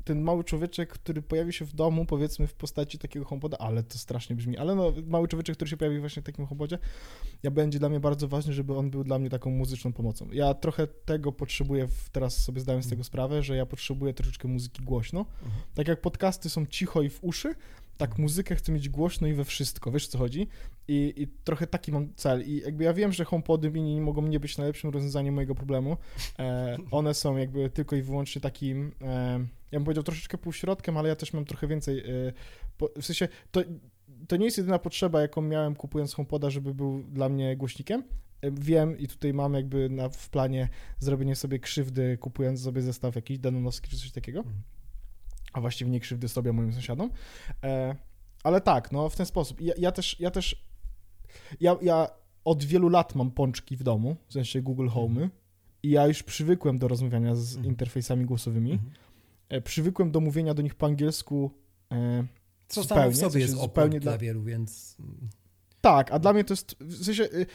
ten 0.06 0.22
mały 0.22 0.44
człowieczek, 0.44 0.90
który 0.90 1.22
pojawi 1.22 1.54
się 1.54 1.66
w 1.66 1.74
domu, 1.74 2.06
powiedzmy 2.06 2.48
w 2.48 2.54
postaci 2.54 2.98
takiego 2.98 3.26
homepoda, 3.26 3.58
ale 3.58 3.84
to 3.84 3.98
strasznie 3.98 4.36
brzmi, 4.36 4.58
ale 4.58 4.76
no, 4.76 4.94
mały 5.08 5.28
człowieczek, 5.28 5.56
który 5.56 5.70
się 5.70 5.78
pojawi 5.78 6.00
właśnie 6.00 6.22
w 6.22 6.26
takim 6.26 6.46
homepodzie, 6.46 6.80
ja 7.44 7.52
będzie 7.52 7.80
dla 7.80 7.90
mnie 7.90 8.00
bardzo 8.00 8.28
ważny, 8.28 8.54
żeby 8.54 8.76
on 8.76 8.90
był 8.90 9.04
dla 9.04 9.20
mnie 9.20 9.30
taką 9.30 9.50
muzyczną 9.50 9.94
pomocą. 9.94 10.28
Ja 10.32 10.54
trochę 10.54 10.88
tego 10.88 11.32
potrzebuję, 11.32 11.88
w, 11.88 12.10
teraz 12.10 12.44
sobie 12.44 12.62
zdałem 12.62 12.84
z 12.84 12.90
tego 12.90 13.04
sprawę, 13.04 13.44
że 13.44 13.56
ja 13.56 13.66
potrzebuję 13.66 14.14
troszeczkę 14.14 14.48
muzyki 14.48 14.84
głośno. 14.84 15.26
Tak 15.74 15.88
jak 15.88 16.02
podcasty 16.02 16.50
są 16.50 16.66
cicho 16.66 17.02
i 17.02 17.10
w 17.10 17.24
uszy, 17.24 17.56
tak 17.98 18.18
muzykę 18.18 18.56
chcę 18.56 18.72
mieć 18.72 18.90
głośno 18.90 19.28
i 19.28 19.34
we 19.34 19.46
wszystko, 19.46 19.92
wiesz 19.92 20.08
o 20.08 20.12
co 20.12 20.18
chodzi? 20.18 20.48
I, 20.88 21.14
I 21.18 21.28
trochę 21.44 21.68
taki 21.68 21.92
mam 21.92 22.14
cel. 22.16 22.44
I 22.48 22.58
jakby 22.58 22.84
ja 22.84 22.94
wiem, 22.94 23.12
że 23.14 23.26
HomePody 23.26 23.72
mini 23.72 24.02
mogą 24.02 24.22
nie 24.22 24.40
być 24.40 24.58
najlepszym 24.58 24.90
rozwiązaniem 24.90 25.34
mojego 25.34 25.56
problemu. 25.56 25.98
E, 26.40 26.78
one 26.92 27.14
są 27.14 27.38
jakby 27.38 27.70
tylko 27.70 27.96
i 27.96 28.02
wyłącznie 28.02 28.42
takim, 28.42 28.92
e, 29.02 29.40
ja 29.72 29.80
bym 29.80 29.84
powiedział 29.84 30.04
troszeczkę 30.04 30.38
półśrodkiem, 30.38 30.98
ale 30.98 31.10
ja 31.10 31.16
też 31.16 31.34
mam 31.34 31.46
trochę 31.46 31.68
więcej, 31.68 32.00
e, 32.00 32.34
po, 32.78 32.90
w 33.02 33.06
sensie 33.06 33.28
to, 33.52 33.62
to 34.28 34.38
nie 34.38 34.46
jest 34.46 34.58
jedyna 34.58 34.80
potrzeba, 34.80 35.22
jaką 35.22 35.42
miałem 35.42 35.76
kupując 35.76 36.14
HomePoda, 36.14 36.50
żeby 36.50 36.74
był 36.74 37.04
dla 37.04 37.30
mnie 37.30 37.58
głośnikiem. 37.58 38.04
E, 38.42 38.52
Wiem 38.52 38.98
i 38.98 39.08
tutaj 39.08 39.34
mam 39.34 39.54
jakby 39.54 39.90
na, 39.90 40.10
w 40.10 40.30
planie 40.30 40.70
zrobienie 41.00 41.36
sobie 41.36 41.60
krzywdy, 41.60 42.18
kupując 42.18 42.64
sobie 42.64 42.82
zestaw 42.82 43.16
jakiś 43.16 43.40
danonowski 43.40 43.90
czy 43.90 43.98
coś 43.98 44.12
takiego. 44.12 44.44
Mhm. 45.56 45.58
A 45.58 45.62
właściwie 45.62 45.92
nie 45.92 46.00
krzywdy 46.00 46.28
sobie, 46.28 46.50
a 46.50 46.54
moim 46.54 46.74
sąsiadom. 46.74 47.12
E, 47.64 47.96
ale 48.44 48.62
tak, 48.62 48.92
no 48.92 49.10
w 49.10 49.16
ten 49.16 49.26
sposób. 49.26 49.62
Ja, 49.62 49.74
ja 49.78 49.92
też, 49.92 50.20
ja 50.20 50.32
też, 50.32 50.66
ja, 51.60 51.76
ja 51.82 52.08
od 52.46 52.64
wielu 52.64 52.90
lat 52.90 53.16
mam 53.16 53.32
pączki 53.32 53.78
w 53.78 53.84
domu, 53.84 54.16
w 54.28 54.34
sensie 54.34 54.62
Google 54.62 54.88
Home, 54.88 55.30
i 55.84 55.90
ja 55.90 56.08
już 56.08 56.24
przywykłem 56.24 56.78
do 56.78 56.88
rozmawiania 56.88 57.36
z 57.36 57.56
Mhm. 57.56 57.66
interfejsami 57.66 58.26
głosowymi. 58.26 58.72
Mhm. 58.72 58.92
E, 59.50 59.62
przywykłem 59.62 60.12
do 60.12 60.20
mówienia 60.20 60.54
do 60.54 60.62
nich 60.62 60.76
po 60.76 60.86
angielsku. 60.86 61.52
E, 61.92 62.26
Co 62.68 62.84
Zupełnie, 62.84 63.10
w 63.10 63.14
w 63.14 63.18
sobie 63.18 63.32
sensie 63.32 63.40
jest 63.40 63.52
zupełnie 63.54 63.68
zupełnie 63.70 64.00
dla- 64.00 64.12
dla 64.12 64.18
wielu, 64.18 64.44
więc 64.44 64.98
tak, 65.82 66.12
a 66.12 66.20
dla 66.20 66.34
mnie 66.34 66.44
to 66.44 66.54
jest, 66.54 66.76
w 66.80 67.06
sensie, 67.06 67.24
y, 67.24 67.46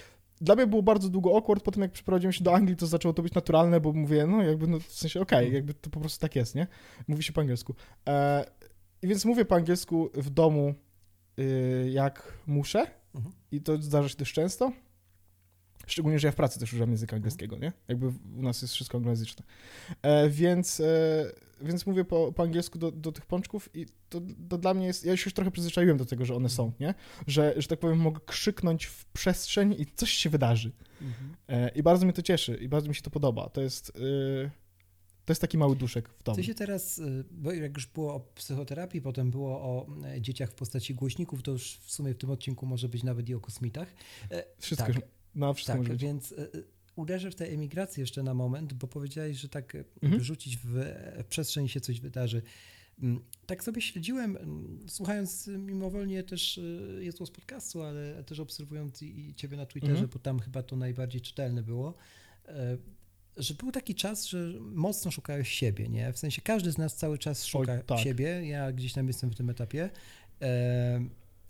dla 0.40 0.54
mnie 0.54 0.66
było 0.66 0.82
bardzo 0.82 1.08
długo 1.08 1.36
awkward, 1.36 1.64
potem 1.64 1.82
jak 1.82 1.92
przeprowadziłem 1.92 2.32
się 2.32 2.44
do 2.44 2.54
Anglii, 2.54 2.76
to 2.76 2.86
zaczęło 2.86 3.14
to 3.14 3.22
być 3.22 3.34
naturalne, 3.34 3.80
bo 3.80 3.92
mówię, 3.92 4.26
no 4.26 4.42
jakby, 4.42 4.66
no 4.66 4.80
w 4.80 4.92
sensie, 4.92 5.20
okej, 5.20 5.38
Mhm. 5.38 5.54
jakby 5.54 5.74
to 5.74 5.90
po 5.90 6.00
prostu 6.00 6.20
tak 6.20 6.36
jest, 6.36 6.54
nie? 6.54 6.66
Mówi 7.08 7.22
się 7.22 7.32
po 7.32 7.40
angielsku. 7.40 7.74
E, 8.08 8.44
I 9.02 9.06
więc 9.08 9.24
mówię 9.24 9.44
po 9.44 9.54
angielsku 9.54 10.10
w 10.14 10.30
domu, 10.30 10.74
y, 11.40 11.90
jak 11.92 12.32
muszę 12.46 12.86
Mhm. 13.14 13.34
i 13.52 13.60
to 13.60 13.82
zdarza 13.82 14.08
się 14.08 14.16
dość 14.16 14.32
często. 14.32 14.72
Szczególnie, 15.86 16.18
że 16.18 16.28
ja 16.28 16.32
w 16.32 16.36
pracy 16.36 16.60
też 16.60 16.72
używam 16.72 16.90
języka 16.90 17.16
angielskiego, 17.16 17.58
nie? 17.58 17.72
Jakby 17.88 18.06
u 18.38 18.42
nas 18.42 18.62
jest 18.62 18.74
wszystko 18.74 18.98
anglojęzyczne. 18.98 19.44
E, 20.02 20.28
więc, 20.28 20.80
e, 20.80 20.84
więc 21.62 21.86
mówię 21.86 22.04
po, 22.04 22.32
po 22.32 22.42
angielsku 22.42 22.78
do, 22.78 22.92
do 22.92 23.12
tych 23.12 23.26
pączków 23.26 23.68
i 23.74 23.86
to, 24.08 24.20
to 24.48 24.58
dla 24.58 24.74
mnie 24.74 24.86
jest, 24.86 25.04
ja 25.04 25.16
się 25.16 25.22
już 25.24 25.34
trochę 25.34 25.50
przyzwyczaiłem 25.50 25.96
do 25.96 26.04
tego, 26.04 26.24
że 26.24 26.34
one 26.34 26.48
są, 26.48 26.72
nie? 26.80 26.94
Że, 27.26 27.54
że 27.56 27.68
tak 27.68 27.78
powiem, 27.78 27.98
mogę 27.98 28.20
krzyknąć 28.26 28.86
w 28.86 29.04
przestrzeń 29.04 29.74
i 29.78 29.86
coś 29.86 30.10
się 30.10 30.30
wydarzy. 30.30 30.72
E, 31.48 31.68
I 31.68 31.82
bardzo 31.82 32.06
mnie 32.06 32.12
to 32.12 32.22
cieszy 32.22 32.56
i 32.56 32.68
bardzo 32.68 32.88
mi 32.88 32.94
się 32.94 33.02
to 33.02 33.10
podoba. 33.10 33.48
To 33.48 33.60
jest, 33.60 33.92
e, 34.44 34.50
to 35.24 35.32
jest 35.32 35.40
taki 35.40 35.58
mały 35.58 35.76
duszek 35.76 36.08
w 36.08 36.22
domu. 36.22 36.36
Ty 36.36 36.44
się 36.44 36.54
teraz, 36.54 36.98
y, 36.98 37.24
bo 37.30 37.52
jak 37.52 37.76
już 37.76 37.86
było 37.86 38.14
o 38.14 38.20
psychoterapii, 38.20 39.02
potem 39.02 39.30
było 39.30 39.60
o 39.60 39.86
e, 40.04 40.20
dzieciach 40.20 40.50
w 40.50 40.54
postaci 40.54 40.94
głośników, 40.94 41.42
to 41.42 41.50
już 41.50 41.76
w 41.76 41.92
sumie 41.92 42.14
w 42.14 42.18
tym 42.18 42.30
odcinku 42.30 42.66
może 42.66 42.88
być 42.88 43.02
nawet 43.02 43.28
i 43.28 43.34
o 43.34 43.40
kosmitach. 43.40 43.94
E, 44.30 44.44
Wszystko, 44.58 44.92
tak, 44.92 45.02
no 45.34 45.54
wszystko 45.54 45.82
tak 45.82 45.96
więc 45.96 46.32
y, 46.32 46.36
y, 46.54 46.64
uderzę 47.00 47.30
w 47.30 47.34
tę 47.34 47.48
emigrację 47.48 48.00
jeszcze 48.00 48.22
na 48.22 48.34
moment, 48.34 48.72
bo 48.72 48.86
powiedziałeś, 48.86 49.36
że 49.36 49.48
tak 49.48 49.74
y, 49.74 49.84
Mhm. 50.02 50.18
wyrzucić 50.18 50.56
w, 50.64 50.84
przestrzeń 51.28 51.68
się 51.68 51.80
coś 51.80 52.00
wydarzy. 52.00 52.42
Mm, 53.02 53.20
Tak 53.46 53.64
sobie 53.64 53.82
śledziłem, 53.82 54.36
mm, 54.36 54.86
słuchając 54.88 55.48
y, 55.48 55.58
mimowolnie 55.58 56.22
też 56.22 56.58
y, 56.58 57.00
jest 57.02 57.18
głos 57.18 57.30
podcastu, 57.30 57.82
ale 57.82 58.24
też 58.24 58.40
obserwując 58.40 59.02
i 59.02 59.34
ciebie 59.36 59.56
na 59.56 59.66
Twitterze, 59.66 59.92
Mhm. 59.92 60.10
bo 60.12 60.18
tam 60.18 60.40
chyba 60.40 60.62
to 60.62 60.76
najbardziej 60.76 61.20
czytelne 61.20 61.62
było, 61.62 61.94
e, 62.48 62.78
że 63.36 63.54
był 63.54 63.72
taki 63.72 63.94
czas, 63.94 64.26
że 64.26 64.52
mocno 64.60 65.10
szukałeś 65.10 65.48
siebie, 65.48 65.88
nie? 65.88 66.12
W 66.12 66.18
sensie 66.18 66.42
każdy 66.42 66.72
z 66.72 66.78
nas 66.78 66.96
cały 66.96 67.18
czas 67.18 67.44
szuka 67.44 67.82
tak. 67.82 67.98
siebie, 67.98 68.46
ja 68.46 68.72
gdzieś 68.72 68.92
tam 68.92 69.06
jestem 69.06 69.30
w 69.30 69.34
tym 69.34 69.50
etapie. 69.50 69.90
E, 70.42 71.04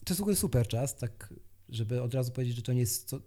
To 0.04 0.12
jest 0.12 0.18
w 0.18 0.22
ogóle 0.22 0.36
super 0.36 0.68
czas, 0.68 0.96
tak 0.96 1.34
żeby 1.70 2.02
od 2.02 2.14
razu 2.14 2.32
powiedzieć, 2.32 2.56
że 2.56 2.62
to 2.62 2.72
nie, 2.72 2.80
jest, 2.80 3.10
to, 3.10 3.20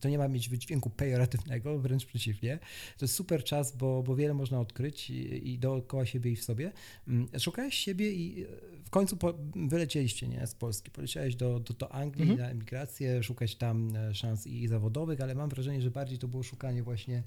to 0.00 0.08
nie 0.08 0.18
ma 0.18 0.28
mieć 0.28 0.48
wydźwięku 0.48 0.90
pejoratywnego, 0.90 1.78
wręcz 1.78 2.06
przeciwnie. 2.06 2.58
To 2.98 3.04
jest 3.04 3.14
super 3.14 3.44
czas, 3.44 3.76
bo, 3.76 4.02
bo 4.02 4.16
wiele 4.16 4.34
można 4.34 4.60
odkryć 4.60 5.10
i, 5.10 5.50
i 5.50 5.58
dookoła 5.58 6.06
siebie 6.06 6.30
i 6.30 6.36
w 6.36 6.44
sobie. 6.44 6.72
Mm, 7.08 7.28
Szukałeś 7.40 7.74
siebie 7.74 8.12
i 8.12 8.42
e, 8.42 8.46
w 8.84 8.90
końcu 8.90 9.16
po, 9.16 9.34
wylecieliście 9.68 10.28
nie, 10.28 10.46
z 10.46 10.54
Polski. 10.54 10.90
Poleciałeś 10.90 11.36
do, 11.36 11.60
do, 11.60 11.74
do 11.74 11.92
Anglii 11.92 12.22
Mhm. 12.30 12.40
na 12.40 12.50
emigrację, 12.50 13.22
szukać 13.22 13.56
tam 13.56 13.96
e, 13.96 14.14
szans 14.14 14.46
i 14.46 14.68
zawodowych, 14.68 15.20
ale 15.20 15.34
mam 15.34 15.48
wrażenie, 15.50 15.82
że 15.82 15.90
bardziej 15.90 16.18
to 16.18 16.28
było 16.28 16.42
szukanie 16.42 16.82
właśnie 16.82 17.22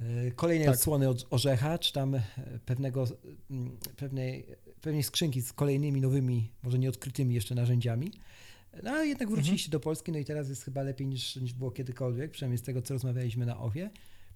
e, 0.00 0.30
kolejnej 0.30 0.66
Tak. 0.66 0.74
odsłony 0.74 1.08
od 1.08 1.26
orzecha, 1.30 1.78
czy 1.78 1.92
tam 1.92 2.16
pewnego, 2.66 3.04
pewnej, 3.96 4.46
pewnej 4.80 5.02
skrzynki 5.02 5.42
z 5.42 5.52
kolejnymi 5.52 6.00
nowymi, 6.00 6.50
może 6.62 6.78
nieodkrytymi 6.78 7.34
jeszcze 7.34 7.54
narzędziami. 7.54 8.10
No 8.82 8.90
ale 8.90 9.06
jednak 9.06 9.30
wróciliście 9.30 9.70
do 9.70 9.80
Polski, 9.80 10.12
no 10.12 10.18
i 10.18 10.24
teraz 10.24 10.48
jest 10.48 10.62
chyba 10.64 10.82
lepiej 10.82 11.06
niż, 11.06 11.36
niż 11.36 11.52
było 11.52 11.70
kiedykolwiek, 11.70 12.30
przynajmniej 12.30 12.58
z 12.58 12.62
tego, 12.62 12.82
co 12.82 12.94
rozmawialiśmy 12.94 13.46
na 13.46 13.58
OWIE. 13.60 13.90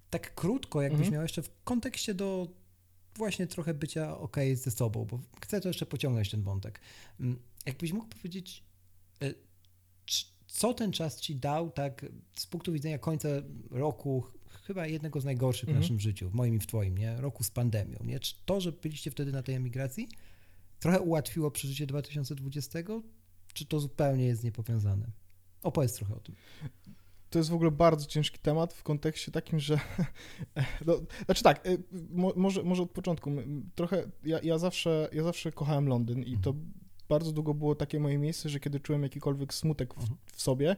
Tak 0.09 0.35
krótko, 0.35 0.81
jakbyś 0.81 0.99
Mhm. 0.99 1.13
miał 1.13 1.21
jeszcze 1.21 1.41
w 1.41 1.49
kontekście 1.63 2.13
do 2.13 2.47
właśnie 3.15 3.47
trochę 3.47 3.73
bycia 3.73 4.17
ok 4.17 4.37
ze 4.55 4.71
sobą, 4.71 5.05
bo 5.05 5.19
chcę 5.41 5.61
to 5.61 5.67
jeszcze 5.69 5.85
pociągnąć 5.85 6.29
ten 6.31 6.41
wątek. 6.43 6.79
Mm, 7.19 7.39
Jakbyś 7.65 7.93
mógł 7.93 8.07
powiedzieć, 8.07 8.63
e, 9.23 9.33
co 10.47 10.73
ten 10.73 10.91
czas 10.91 11.21
ci 11.21 11.35
dał, 11.35 11.71
tak 11.71 12.05
z 12.35 12.45
punktu 12.45 12.71
widzenia 12.73 12.97
końca 12.99 13.29
roku, 13.71 14.21
ch- 14.21 14.61
chyba 14.63 14.87
jednego 14.87 15.21
z 15.21 15.25
najgorszych 15.25 15.65
w 15.65 15.69
Mhm. 15.69 15.81
naszym 15.81 15.99
życiu, 15.99 16.29
w 16.29 16.33
moim 16.33 16.55
i 16.55 16.59
w 16.59 16.67
twoim, 16.67 16.97
nie? 16.97 17.21
Roku 17.21 17.43
z 17.43 17.51
pandemią, 17.51 17.99
nie? 18.05 18.19
Czy 18.19 18.33
to, 18.45 18.61
że 18.61 18.71
byliście 18.71 19.11
wtedy 19.11 19.31
na 19.31 19.43
tej 19.43 19.55
emigracji, 19.55 20.09
trochę 20.79 20.99
ułatwiło 21.01 21.51
przeżycie 21.51 21.87
2020, 21.87 22.79
czy 23.53 23.65
to 23.65 23.79
zupełnie 23.79 24.25
jest 24.25 24.43
niepowiązane? 24.43 25.11
Opowiedz 25.63 25.93
trochę 25.93 26.15
o 26.15 26.19
tym. 26.19 26.35
To 27.29 27.39
jest 27.39 27.49
w 27.49 27.53
ogóle 27.53 27.71
bardzo 27.71 28.05
ciężki 28.05 28.39
temat 28.39 28.73
w 28.73 28.83
kontekście 28.83 29.31
takim, 29.31 29.59
że. 29.59 29.79
No, 30.85 30.93
znaczy 31.25 31.43
tak, 31.43 31.67
y, 31.67 31.83
mo, 32.09 32.33
może, 32.35 32.63
może 32.63 32.83
od 32.83 32.91
początku. 32.91 33.31
Trochę. 33.75 34.11
Ja, 34.23 34.39
ja, 34.43 34.57
zawsze, 34.57 35.09
ja 35.13 35.23
zawsze 35.23 35.51
kochałem 35.51 35.87
Londyn 35.87 36.23
i 36.23 36.37
to 36.37 36.53
bardzo 37.09 37.31
długo 37.31 37.53
było 37.53 37.75
takie 37.75 37.99
moje 37.99 38.17
miejsce, 38.17 38.49
że 38.49 38.59
kiedy 38.59 38.79
czułem 38.79 39.03
jakikolwiek 39.03 39.53
smutek 39.53 39.93
w, 39.93 39.97
Mhm. 39.97 40.17
w 40.33 40.41
sobie, 40.41 40.75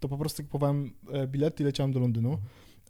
to 0.00 0.08
po 0.08 0.18
prostu 0.18 0.42
kupowałem 0.42 0.92
e, 1.12 1.26
bilety 1.26 1.62
i 1.62 1.66
leciałem 1.66 1.92
do 1.92 2.00
Londynu. 2.00 2.38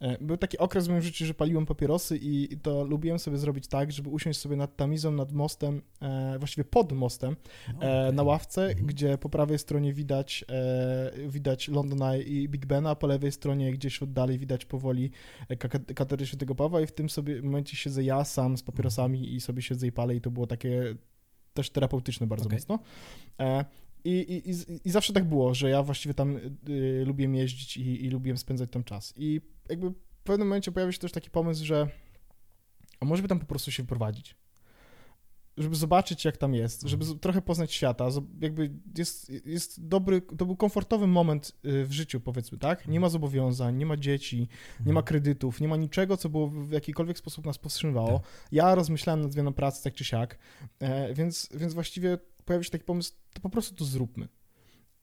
E, 0.01 0.17
Był 0.21 0.37
taki 0.37 0.57
okres 0.57 0.87
w 0.87 0.89
moim 0.89 1.01
życiu, 1.01 1.25
że 1.25 1.33
paliłem 1.33 1.65
papierosy 1.65 2.19
i 2.21 2.57
to 2.61 2.83
lubiłem 2.83 3.19
sobie 3.19 3.37
zrobić 3.37 3.67
tak, 3.67 3.91
żeby 3.91 4.09
usiąść 4.09 4.39
sobie 4.39 4.55
nad 4.55 4.75
tamizą, 4.75 5.11
nad 5.11 5.31
mostem, 5.31 5.81
e, 6.01 6.35
właściwie 6.39 6.65
pod 6.65 6.91
mostem, 6.91 7.35
e, 7.67 7.75
okej. 7.77 8.13
na 8.13 8.23
ławce, 8.23 8.61
Mhm. 8.67 8.85
gdzie 8.87 9.17
po 9.17 9.29
prawej 9.29 9.59
stronie 9.59 9.93
widać, 9.93 10.45
widać 11.27 11.67
London 11.67 12.01
Eye 12.03 12.21
i 12.23 12.49
Big 12.49 12.65
Bena, 12.65 12.89
a 12.89 12.95
po 12.95 13.07
lewej 13.07 13.31
stronie 13.31 13.71
gdzieś 13.71 14.03
od 14.03 14.13
dalej 14.13 14.37
widać 14.39 14.65
powoli 14.65 15.11
ka- 15.59 15.69
katedrę 15.95 16.25
Świętego 16.27 16.55
Pawła 16.55 16.81
i 16.81 16.87
w 16.87 16.91
tym 16.91 17.09
sobie 17.09 17.41
momencie 17.41 17.77
siedzę 17.77 18.03
ja 18.03 18.23
sam 18.23 18.57
z 18.57 18.63
papierosami 18.63 19.33
i 19.35 19.41
sobie 19.41 19.61
siedzę 19.61 19.87
i 19.87 19.91
palę 19.91 20.15
i 20.15 20.21
to 20.21 20.31
było 20.31 20.47
takie 20.47 20.95
też 21.53 21.69
terapeutyczne 21.69 22.27
bardzo 22.27 22.45
Okej. 22.45 22.57
mocno. 22.59 22.79
I, 24.05 24.09
i, 24.11 24.49
i, 24.87 24.91
zawsze 24.91 25.13
tak 25.13 25.25
było, 25.25 25.53
że 25.53 25.69
ja 25.69 25.83
właściwie 25.83 26.13
tam 26.13 26.37
y, 26.69 27.03
lubiłem 27.05 27.35
jeździć 27.35 27.77
i, 27.77 28.05
i 28.05 28.09
lubiłem 28.09 28.37
spędzać 28.37 28.69
tam 28.71 28.83
czas. 28.83 29.13
I 29.17 29.41
jakby 29.69 29.89
w 29.89 30.23
pewnym 30.23 30.47
momencie 30.47 30.71
pojawił 30.71 30.91
się 30.91 30.99
też 30.99 31.11
taki 31.11 31.29
pomysł, 31.29 31.65
że 31.65 31.87
a 32.99 33.05
może 33.05 33.21
by 33.21 33.27
tam 33.27 33.39
po 33.39 33.45
prostu 33.45 33.71
się 33.71 33.83
wprowadzić. 33.83 34.35
Żeby 35.57 35.75
zobaczyć, 35.75 36.25
jak 36.25 36.37
tam 36.37 36.53
jest, 36.53 36.81
żeby 36.81 37.05
z- 37.05 37.19
trochę 37.19 37.41
poznać 37.41 37.73
świata. 37.73 38.07
Jakby 38.41 38.71
jest, 38.97 39.31
jest 39.45 39.87
dobry, 39.87 40.21
to 40.21 40.45
był 40.45 40.55
komfortowy 40.55 41.07
moment 41.07 41.51
y, 41.65 41.85
w 41.85 41.91
życiu, 41.91 42.19
powiedzmy, 42.19 42.57
tak? 42.57 42.87
Nie 42.87 42.99
ma 42.99 43.09
zobowiązań, 43.09 43.77
nie 43.77 43.85
ma 43.85 43.97
dzieci, 43.97 44.47
nie 44.85 44.93
ma 44.93 45.01
kredytów, 45.03 45.61
nie 45.61 45.67
ma 45.67 45.77
niczego, 45.77 46.17
co 46.17 46.29
było 46.29 46.47
w 46.47 46.71
jakikolwiek 46.71 47.17
sposób 47.17 47.45
nas 47.45 47.57
powstrzymywało. 47.57 48.21
Ja 48.51 48.75
rozmyślałem 48.75 49.21
nad 49.21 49.33
zmianą 49.33 49.53
pracy 49.53 49.83
tak 49.83 49.93
czy 49.93 50.03
siak, 50.03 50.37
e, 50.79 51.13
więc, 51.13 51.49
więc 51.55 51.73
właściwie 51.73 52.17
pojawił 52.45 52.63
się 52.63 52.71
taki 52.71 52.85
pomysł, 52.85 53.11
to 53.33 53.41
po 53.41 53.49
prostu 53.49 53.75
to 53.75 53.85
zróbmy. 53.85 54.27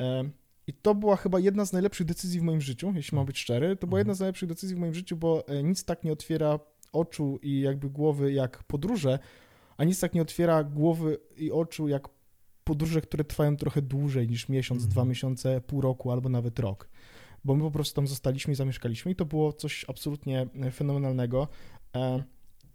E, 0.01 0.31
I 0.67 0.73
to 0.73 0.95
była 0.95 1.17
chyba 1.17 1.41
jedna 1.41 1.65
z 1.65 1.73
najlepszych 1.73 2.07
decyzji 2.07 2.41
w 2.41 2.43
moim 2.43 2.61
życiu, 2.61 2.93
jeśli 2.97 3.17
mam 3.17 3.27
być 3.27 3.39
szczery. 3.39 3.77
To 3.77 3.87
była 3.87 4.01
jedna 4.01 4.15
z 4.15 4.21
najlepszych 4.21 4.49
decyzji 4.49 4.77
w 4.77 4.79
moim 4.79 4.95
życiu, 4.95 5.17
bo 5.17 5.49
e, 5.49 5.63
nic 5.63 5.85
tak 5.85 6.05
nie 6.05 6.13
otwiera 6.13 6.59
oczu 6.93 7.39
i 7.43 7.61
jakby 7.61 7.91
głowy 7.91 8.33
jak 8.33 8.63
podróże, 8.65 9.19
a 9.83 9.85
nic 9.85 10.01
tak 10.01 10.15
nie 10.15 10.23
otwiera 10.23 10.65
głowy 10.65 11.19
i 11.37 11.53
oczu 11.53 11.89
jak 11.89 12.09
podróże, 12.65 13.01
które 13.01 13.25
trwają 13.25 13.57
trochę 13.57 13.83
dłużej 13.83 14.29
niż 14.29 14.49
miesiąc, 14.49 14.79
Mhm. 14.83 14.91
dwa 14.91 15.05
miesiące, 15.05 15.61
pół 15.61 15.81
roku 15.81 16.11
albo 16.11 16.29
nawet 16.29 16.59
rok. 16.59 16.89
Bo 17.45 17.55
my 17.55 17.63
po 17.63 17.71
prostu 17.71 17.97
tam 17.97 18.07
zostaliśmy 18.07 18.53
i 18.53 18.57
zamieszkaliśmy 18.57 19.13
i 19.13 19.17
to 19.17 19.25
było 19.25 19.53
coś 19.53 19.85
absolutnie 19.89 20.47
e, 20.63 20.71
fenomenalnego. 20.71 21.49
E, 21.97 22.23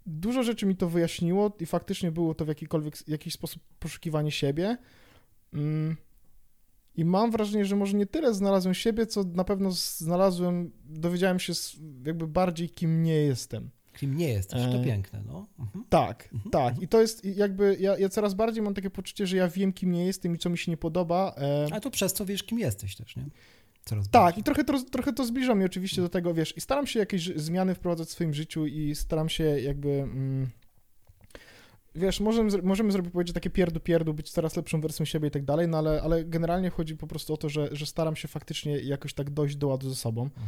Dużo 0.05 0.43
rzeczy 0.43 0.65
mi 0.65 0.75
to 0.75 0.89
wyjaśniło 0.89 1.51
i 1.59 1.65
faktycznie 1.65 2.11
było 2.11 2.35
to 2.35 2.45
w 2.45 2.47
jakikolwiek, 2.47 3.07
jakiś 3.07 3.33
sposób 3.33 3.63
poszukiwanie 3.79 4.31
siebie. 4.31 4.77
Mm. 5.53 5.95
I 6.95 7.05
mam 7.05 7.31
wrażenie, 7.31 7.65
że 7.65 7.75
może 7.75 7.97
nie 7.97 8.05
tyle 8.05 8.33
znalazłem 8.33 8.73
siebie, 8.73 9.05
co 9.05 9.23
na 9.23 9.43
pewno 9.43 9.71
znalazłem, 9.71 10.71
dowiedziałem 10.85 11.39
się 11.39 11.53
jakby 12.05 12.27
bardziej, 12.27 12.69
kim 12.69 13.03
nie 13.03 13.15
jestem. 13.15 13.69
Kim 13.97 14.17
nie 14.17 14.29
jesteś, 14.29 14.61
to 14.61 14.77
E, 14.81 14.85
piękne, 14.85 15.21
no. 15.27 15.47
Mhm. 15.59 15.85
Tak, 15.89 16.29
Mhm, 16.33 16.51
tak. 16.51 16.67
mhm. 16.69 16.83
I 16.83 16.87
to 16.87 17.01
jest 17.01 17.25
jakby, 17.25 17.77
ja, 17.79 17.97
ja 17.97 18.09
coraz 18.09 18.33
bardziej 18.33 18.63
mam 18.63 18.73
takie 18.73 18.89
poczucie, 18.89 19.27
że 19.27 19.37
ja 19.37 19.47
wiem, 19.47 19.73
kim 19.73 19.91
nie 19.91 20.05
jestem 20.05 20.35
i 20.35 20.37
co 20.37 20.49
mi 20.49 20.57
się 20.57 20.71
nie 20.71 20.77
podoba. 20.77 21.35
E, 21.37 21.67
A 21.73 21.79
to 21.79 21.91
przez 21.91 22.13
to 22.13 22.25
wiesz, 22.25 22.43
kim 22.43 22.59
jesteś 22.59 22.95
też, 22.95 23.15
nie? 23.15 23.23
Coraz 23.85 24.09
Tak, 24.09 24.21
bardziej. 24.23 24.41
i 24.41 24.43
trochę 24.43 24.63
to, 24.63 24.81
trochę 24.91 25.13
to 25.13 25.25
zbliża 25.25 25.55
mnie 25.55 25.65
oczywiście 25.65 26.01
do 26.01 26.09
tego, 26.09 26.33
wiesz, 26.33 26.57
i 26.57 26.61
staram 26.61 26.87
się 26.87 26.99
jakieś 26.99 27.25
zmiany 27.35 27.75
wprowadzać 27.75 28.07
w 28.07 28.11
swoim 28.11 28.33
życiu 28.33 28.65
i 28.65 28.95
staram 28.95 29.29
się 29.29 29.43
jakby, 29.43 29.89
mm, 29.89 30.49
wiesz, 31.97 32.19
możemy, 32.19 32.49
możemy 32.63 32.91
zrobić, 32.91 33.11
powiedzieć, 33.11 33.33
takie 33.33 33.49
pierdu 33.49 33.79
pierdu, 33.79 34.13
być 34.13 34.29
coraz 34.31 34.55
lepszą 34.55 34.81
wersją 34.81 35.05
siebie 35.05 35.27
i 35.27 35.31
tak 35.31 35.45
dalej, 35.45 35.67
no 35.67 35.77
ale, 35.77 36.01
ale 36.01 36.25
generalnie 36.25 36.69
chodzi 36.69 36.95
po 36.95 37.07
prostu 37.07 37.33
o 37.33 37.37
to, 37.37 37.49
że, 37.49 37.69
że 37.71 37.85
staram 37.85 38.15
się 38.15 38.27
faktycznie 38.27 38.79
jakoś 38.79 39.13
tak 39.13 39.29
dojść 39.29 39.55
do 39.55 39.67
ładu 39.67 39.89
ze 39.89 39.95
sobą, 39.95 40.23
Mhm. 40.23 40.47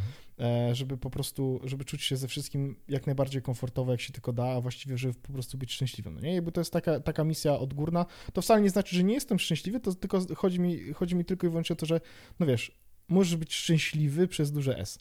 e, 0.70 0.76
żeby 0.76 0.97
po 0.97 1.10
prostu, 1.10 1.60
żeby 1.64 1.86
czuć 1.86 2.04
się 2.04 2.18
ze 2.18 2.28
wszystkim 2.28 2.76
jak 2.88 3.06
najbardziej 3.06 3.41
komfortowo, 3.41 3.91
jak 3.91 4.02
się 4.02 4.14
tylko 4.14 4.34
da, 4.34 4.45
a 4.45 4.62
właściwie, 4.62 4.97
żeby 4.97 5.14
po 5.14 5.34
prostu 5.34 5.58
być 5.58 5.74
szczęśliwym, 5.74 6.14
no 6.16 6.22
nie? 6.22 6.34
Jakby 6.36 6.52
to 6.52 6.62
jest 6.62 6.74
taka, 6.74 7.00
taka 7.00 7.24
misja 7.24 7.60
odgórna. 7.60 8.06
To 8.34 8.41
wcale 8.41 8.62
nie 8.62 8.70
znaczy, 8.70 8.95
że 8.95 9.04
nie 9.04 9.14
jestem 9.14 9.39
szczęśliwy, 9.39 9.80
to 9.80 9.93
tylko 9.93 10.20
chodzi 10.36 10.60
mi, 10.60 10.93
chodzi 10.93 11.16
mi 11.16 11.26
tylko 11.26 11.47
i 11.47 11.50
wyłącznie 11.50 11.74
o 11.74 11.78
to, 11.78 11.86
że, 11.86 12.02
no 12.39 12.45
wiesz, 12.45 12.80
możesz 13.08 13.36
być 13.36 13.54
szczęśliwy 13.54 14.28
przez 14.28 14.52
duże 14.52 14.78
S. 14.78 15.00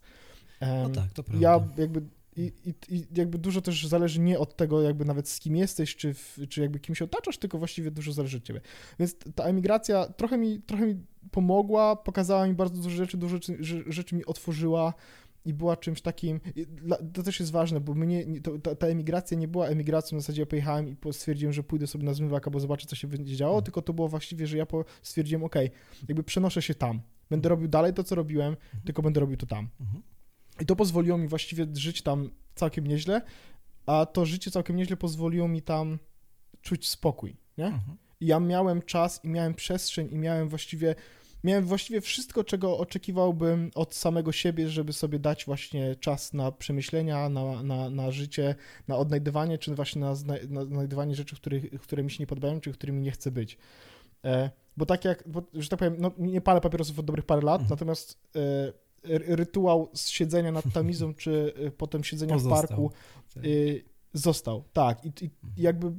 No 0.61 0.91
tak, 0.91 1.13
to 1.13 1.23
prawda. 1.23 1.49
ja 1.49 1.69
jakby 1.79 2.03
i, 2.39 2.53
i, 2.65 2.75
i 2.97 3.07
jakby 3.17 3.39
dużo 3.39 3.61
też 3.61 3.87
zależy 3.87 4.21
nie 4.21 4.39
od 4.39 4.57
tego 4.57 4.83
jakby 4.83 5.05
nawet 5.05 5.29
z 5.29 5.41
kim 5.41 5.57
jesteś, 5.57 5.97
czy, 5.97 6.15
w, 6.15 6.39
czy 6.49 6.61
jakby 6.61 6.81
kim 6.81 6.95
się 6.95 7.05
otaczasz, 7.05 7.39
tylko 7.39 7.59
właściwie 7.59 7.91
dużo 7.91 8.13
zależy 8.13 8.37
od 8.37 8.43
ciebie. 8.43 8.61
Więc 8.99 9.17
ta 9.35 9.45
emigracja 9.45 10.07
trochę 10.07 10.39
mi, 10.39 10.63
trochę 10.63 10.87
mi 10.87 10.97
pomogła, 11.31 11.97
pokazała 11.97 12.47
mi 12.47 12.55
bardzo 12.55 12.83
dużo 12.83 12.91
rzeczy, 12.97 13.17
dużo 13.17 13.37
rzeczy, 13.37 13.59
rzeczy 13.87 14.15
mi 14.17 14.25
otworzyła 14.25 14.95
i 15.45 15.55
była 15.55 15.77
czymś 15.77 16.01
takim, 16.03 16.41
to 17.13 17.23
też 17.23 17.41
jest 17.41 17.53
ważne, 17.53 17.81
bo 17.81 17.95
mnie, 17.95 18.27
nie- 18.27 18.41
to, 18.41 18.59
ta, 18.59 18.75
ta 18.75 18.87
emigracja 18.87 19.37
nie 19.39 19.49
była 19.49 19.67
emigracją, 19.67 20.19
w 20.19 20.21
zasadzie 20.21 20.43
ja 20.43 20.47
pojechałem 20.47 20.89
i 20.89 20.97
stwierdziłem, 21.13 21.53
że 21.53 21.63
pójdę 21.63 21.87
sobie 21.87 22.05
na 22.05 22.15
zmywak 22.15 22.47
albo 22.47 22.61
zobaczę, 22.61 22.87
co 22.87 22.97
się 22.97 23.09
będzie 23.09 23.37
działo, 23.37 23.53
Mhm. 23.53 23.65
tylko 23.65 23.83
to 23.83 23.93
było 23.93 24.09
właściwie, 24.09 24.47
że 24.47 24.57
ja 24.59 24.67
stwierdziłem, 25.03 25.45
ok, 25.45 25.55
jakby 26.09 26.23
przenoszę 26.23 26.63
się 26.63 26.75
tam, 26.75 27.01
będę 27.31 27.49
robił 27.49 27.69
dalej 27.69 27.95
to, 27.95 28.05
co 28.05 28.15
robiłem, 28.15 28.57
tylko 28.85 29.03
będę 29.03 29.21
robił 29.21 29.37
to 29.37 29.47
tam. 29.47 29.69
I 30.61 30.67
to 30.67 30.77
pozwoliło 30.77 31.19
mi 31.19 31.29
właściwie 31.29 31.67
żyć 31.75 32.03
tam 32.03 32.31
całkiem 32.55 32.87
nieźle, 32.87 33.23
a 33.87 34.07
to 34.07 34.27
życie 34.27 34.51
całkiem 34.51 34.77
nieźle 34.77 34.97
pozwoliło 34.97 35.49
mi 35.49 35.63
tam 35.63 35.99
czuć 36.63 36.89
spokój, 36.89 37.37
nie? 37.59 37.67
Mhm. 37.67 37.97
I 38.21 38.27
ja 38.27 38.41
miałem 38.41 38.83
czas 38.83 39.25
i 39.25 39.29
miałem 39.29 39.55
przestrzeń 39.55 40.09
i 40.13 40.19
miałem 40.19 40.49
właściwie, 40.49 40.95
miałem 41.45 41.65
właściwie 41.65 42.01
wszystko, 42.01 42.45
czego 42.45 42.79
oczekiwałbym 42.79 43.71
od 43.75 43.95
samego 43.95 44.33
siebie, 44.33 44.69
żeby 44.69 44.93
sobie 44.93 45.19
dać 45.19 45.45
właśnie 45.45 45.97
czas 45.97 46.33
na 46.33 46.53
przemyślenia, 46.53 47.29
na, 47.29 47.63
na, 47.63 47.91
na 47.91 48.11
życie, 48.11 48.55
na 48.89 48.97
odnajdywanie, 48.97 49.59
czy 49.59 49.75
właśnie 49.75 50.01
na, 50.01 50.15
na 50.49 50.65
znajdywanie 50.65 51.15
rzeczy, 51.15 51.37
których, 51.37 51.81
które 51.81 52.03
mi 52.03 52.11
się 52.11 52.17
nie 52.21 52.27
podobają, 52.27 52.61
czy 52.61 52.73
którymi 52.73 53.03
nie 53.03 53.11
chcę 53.11 53.31
być. 53.31 53.59
E, 54.25 54.51
bo 54.77 54.87
tak 54.87 55.05
jak, 55.05 55.25
bo, 55.27 55.43
że 55.55 55.69
tak 55.69 55.79
powiem, 55.79 55.97
no, 55.99 56.13
nie 56.19 56.41
palę 56.41 56.61
papierosów 56.61 56.99
od 56.99 57.05
dobrych 57.05 57.27
parę 57.27 57.43
lat, 57.43 57.61
Mhm. 57.61 57.71
natomiast 57.71 58.19
e, 58.37 58.73
rytuał 59.09 59.91
z 59.95 60.09
siedzenia 60.09 60.53
nad 60.53 60.73
tamizą, 60.73 61.15
czy 61.23 61.55
e, 61.67 61.71
potem 61.71 62.05
siedzenia 62.05 62.35
Pozostał. 62.35 62.59
w 62.59 62.69
parku 62.69 62.93
Tak. 63.35 63.45
y, 63.45 63.85
został, 64.13 64.65
tak. 64.73 65.05
I, 65.05 65.09
I 65.09 65.11
Mhm. 65.25 65.53
jakby 65.57 65.93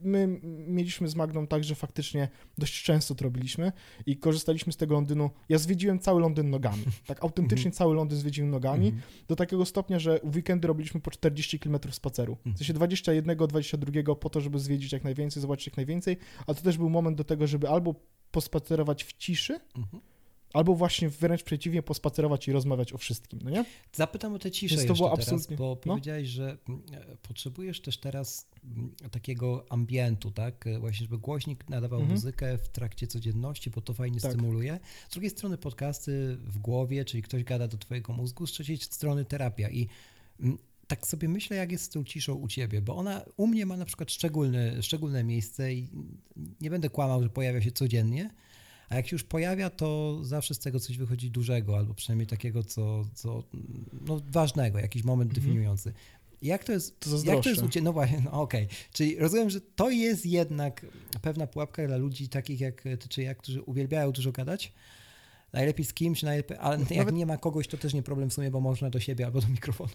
my 0.00 0.40
mieliśmy 0.68 1.08
z 1.08 1.14
Magdą 1.14 1.46
tak, 1.46 1.64
że 1.64 1.74
faktycznie 1.74 2.28
dość 2.58 2.82
często 2.82 3.14
to 3.14 3.24
robiliśmy 3.24 3.72
i 4.06 4.16
korzystaliśmy 4.16 4.72
z 4.72 4.76
tego 4.76 4.94
Londynu. 4.94 5.30
Ja 5.48 5.58
zwiedziłem 5.58 5.98
cały 5.98 6.20
Londyn 6.20 6.50
nogami. 6.50 6.82
Tak 7.06 7.24
autentycznie 7.24 7.70
cały 7.70 7.94
Londyn 7.94 8.18
zwiedziłem 8.18 8.50
nogami. 8.50 8.86
Mhm. 8.86 9.02
Do 9.28 9.36
takiego 9.36 9.64
stopnia, 9.66 9.98
że 9.98 10.20
w 10.24 10.36
weekendy 10.36 10.68
robiliśmy 10.68 11.00
po 11.00 11.10
40 11.10 11.58
km 11.58 11.78
spaceru. 11.90 12.32
Mhm. 12.32 12.54
W 12.54 12.58
sensie 12.58 12.72
21, 12.72 13.36
22 13.38 14.14
po 14.14 14.30
to, 14.30 14.40
żeby 14.40 14.58
zwiedzić 14.58 14.92
jak 14.92 15.04
najwięcej, 15.04 15.40
zobaczyć 15.42 15.66
jak 15.66 15.76
najwięcej, 15.76 16.16
ale 16.46 16.54
to 16.54 16.62
też 16.62 16.78
był 16.78 16.90
moment 16.90 17.16
do 17.18 17.24
tego, 17.24 17.46
żeby 17.46 17.68
albo 17.68 17.94
pospacerować 18.30 19.04
w 19.04 19.12
ciszy, 19.12 19.60
Mhm. 19.76 20.02
Albo 20.56 20.74
właśnie 20.74 21.08
wręcz 21.08 21.42
przeciwnie, 21.42 21.82
pospacerować 21.82 22.48
i 22.48 22.52
rozmawiać 22.52 22.92
o 22.92 22.98
wszystkim, 22.98 23.40
no 23.44 23.50
nie? 23.50 23.64
Zapytam 23.92 24.34
o 24.34 24.38
tę 24.38 24.50
ciszę 24.50 24.76
Więc 24.76 24.88
to 24.88 24.94
było 24.94 25.10
teraz, 25.10 25.28
absolutnie- 25.28 25.56
bo 25.56 25.68
no. 25.68 25.76
powiedziałeś, 25.76 26.28
że 26.28 26.58
mm, 26.68 26.82
e, 26.92 27.16
potrzebujesz 27.16 27.80
też 27.80 27.98
teraz 27.98 28.48
mm, 28.64 28.94
takiego 29.10 29.66
ambientu, 29.68 30.30
tak? 30.30 30.66
E, 30.66 30.78
Właśnie, 30.78 31.04
żeby 31.04 31.18
głośnik 31.18 31.68
nadawał 31.68 32.00
Mhm. 32.00 32.14
muzykę 32.18 32.58
w 32.58 32.68
trakcie 32.68 33.06
codzienności, 33.06 33.70
bo 33.70 33.80
to 33.80 33.94
fajnie 33.94 34.20
Tak. 34.20 34.32
stymuluje. 34.32 34.78
Z 35.08 35.12
drugiej 35.12 35.30
strony 35.30 35.58
podcasty 35.58 36.36
w 36.40 36.58
głowie, 36.58 37.04
czyli 37.04 37.22
ktoś 37.22 37.44
gada 37.44 37.68
do 37.68 37.78
twojego 37.78 38.12
mózgu, 38.12 38.46
z 38.46 38.52
trzeciej 38.52 38.76
strony 38.76 39.24
terapia 39.24 39.68
i 39.70 39.88
mm, 40.40 40.58
tak 40.86 41.06
sobie 41.06 41.28
myślę, 41.28 41.56
jak 41.56 41.72
jest 41.72 41.84
z 41.84 41.88
tą 41.88 42.04
ciszą 42.04 42.34
u 42.34 42.48
ciebie, 42.48 42.80
bo 42.82 42.96
ona 42.96 43.24
u 43.36 43.46
mnie 43.46 43.66
ma 43.66 43.76
na 43.76 43.84
przykład 43.84 44.12
szczególne, 44.12 44.82
szczególne 44.82 45.24
miejsce 45.24 45.74
i 45.74 45.88
nie 46.60 46.70
będę 46.70 46.90
kłamał, 46.90 47.22
że 47.22 47.28
pojawia 47.30 47.62
się 47.62 47.72
codziennie, 47.72 48.30
a 48.88 48.96
jak 48.96 49.08
się 49.08 49.14
już 49.14 49.24
pojawia, 49.24 49.70
to 49.70 50.18
zawsze 50.24 50.54
z 50.54 50.58
tego 50.58 50.80
coś 50.80 50.98
wychodzi 50.98 51.30
dużego, 51.30 51.76
albo 51.76 51.94
przynajmniej 51.94 52.26
takiego, 52.26 52.62
co, 52.62 53.04
co 53.14 53.42
no, 54.06 54.20
ważnego, 54.30 54.78
jakiś 54.78 55.04
moment 55.04 55.30
Mhm. 55.30 55.44
definiujący. 55.46 55.92
Jak 56.42 56.64
to 56.64 56.72
jest, 56.72 57.00
To 57.00 57.10
jak 57.10 57.20
to 57.24 57.26
jest 57.26 57.34
zazdroszczę. 57.34 57.64
u 57.64 57.68
Ciebie? 57.68 57.84
No 57.84 57.92
właśnie, 57.92 58.20
no 58.24 58.30
okej. 58.32 58.68
Czyli 58.92 59.18
rozumiem, 59.18 59.50
że 59.50 59.60
to 59.60 59.90
jest 59.90 60.26
jednak 60.26 60.86
pewna 61.22 61.46
pułapka 61.46 61.86
dla 61.86 61.96
ludzi 61.96 62.28
takich 62.28 62.60
jak 62.60 62.82
ty 62.82 63.08
czy 63.08 63.22
ja, 63.22 63.34
którzy 63.34 63.62
uwielbiają 63.62 64.12
dużo 64.12 64.32
gadać. 64.32 64.72
Najlepiej 65.52 65.84
z 65.86 65.92
kimś, 65.94 66.22
najlepiej, 66.22 66.56
ale 66.60 66.78
jak 66.90 67.12
nie 67.12 67.26
ma 67.26 67.36
kogoś, 67.36 67.68
to 67.68 67.76
też 67.76 67.94
nie 67.94 68.02
problem 68.02 68.30
w 68.30 68.34
sumie, 68.34 68.50
bo 68.50 68.60
można 68.60 68.90
do 68.90 69.00
siebie 69.00 69.24
albo 69.26 69.40
do 69.40 69.48
mikrofonu. 69.48 69.90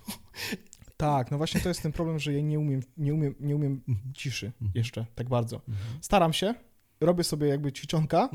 Tak, 0.98 1.32
no 1.32 1.38
właśnie 1.38 1.62
to 1.62 1.70
jest 1.70 1.82
ten 1.82 1.92
problem, 1.92 2.20
że 2.20 2.34
ja 2.34 2.42
nie 2.42 2.60
umiem, 2.60 2.82
nie 2.98 3.14
umiem, 3.14 3.36
nie 3.40 3.56
umiem 3.56 3.82
Mhm. 3.90 4.14
ciszy 4.14 4.46
Mhm. 4.46 4.72
jeszcze 4.76 5.06
tak 5.16 5.30
bardzo. 5.30 5.56
Mhm. 5.70 5.98
Staram 6.02 6.34
się, 6.34 6.54
robię 7.02 7.24
sobie 7.24 7.48
jakby 7.48 7.72
ćwiczonka, 7.72 8.30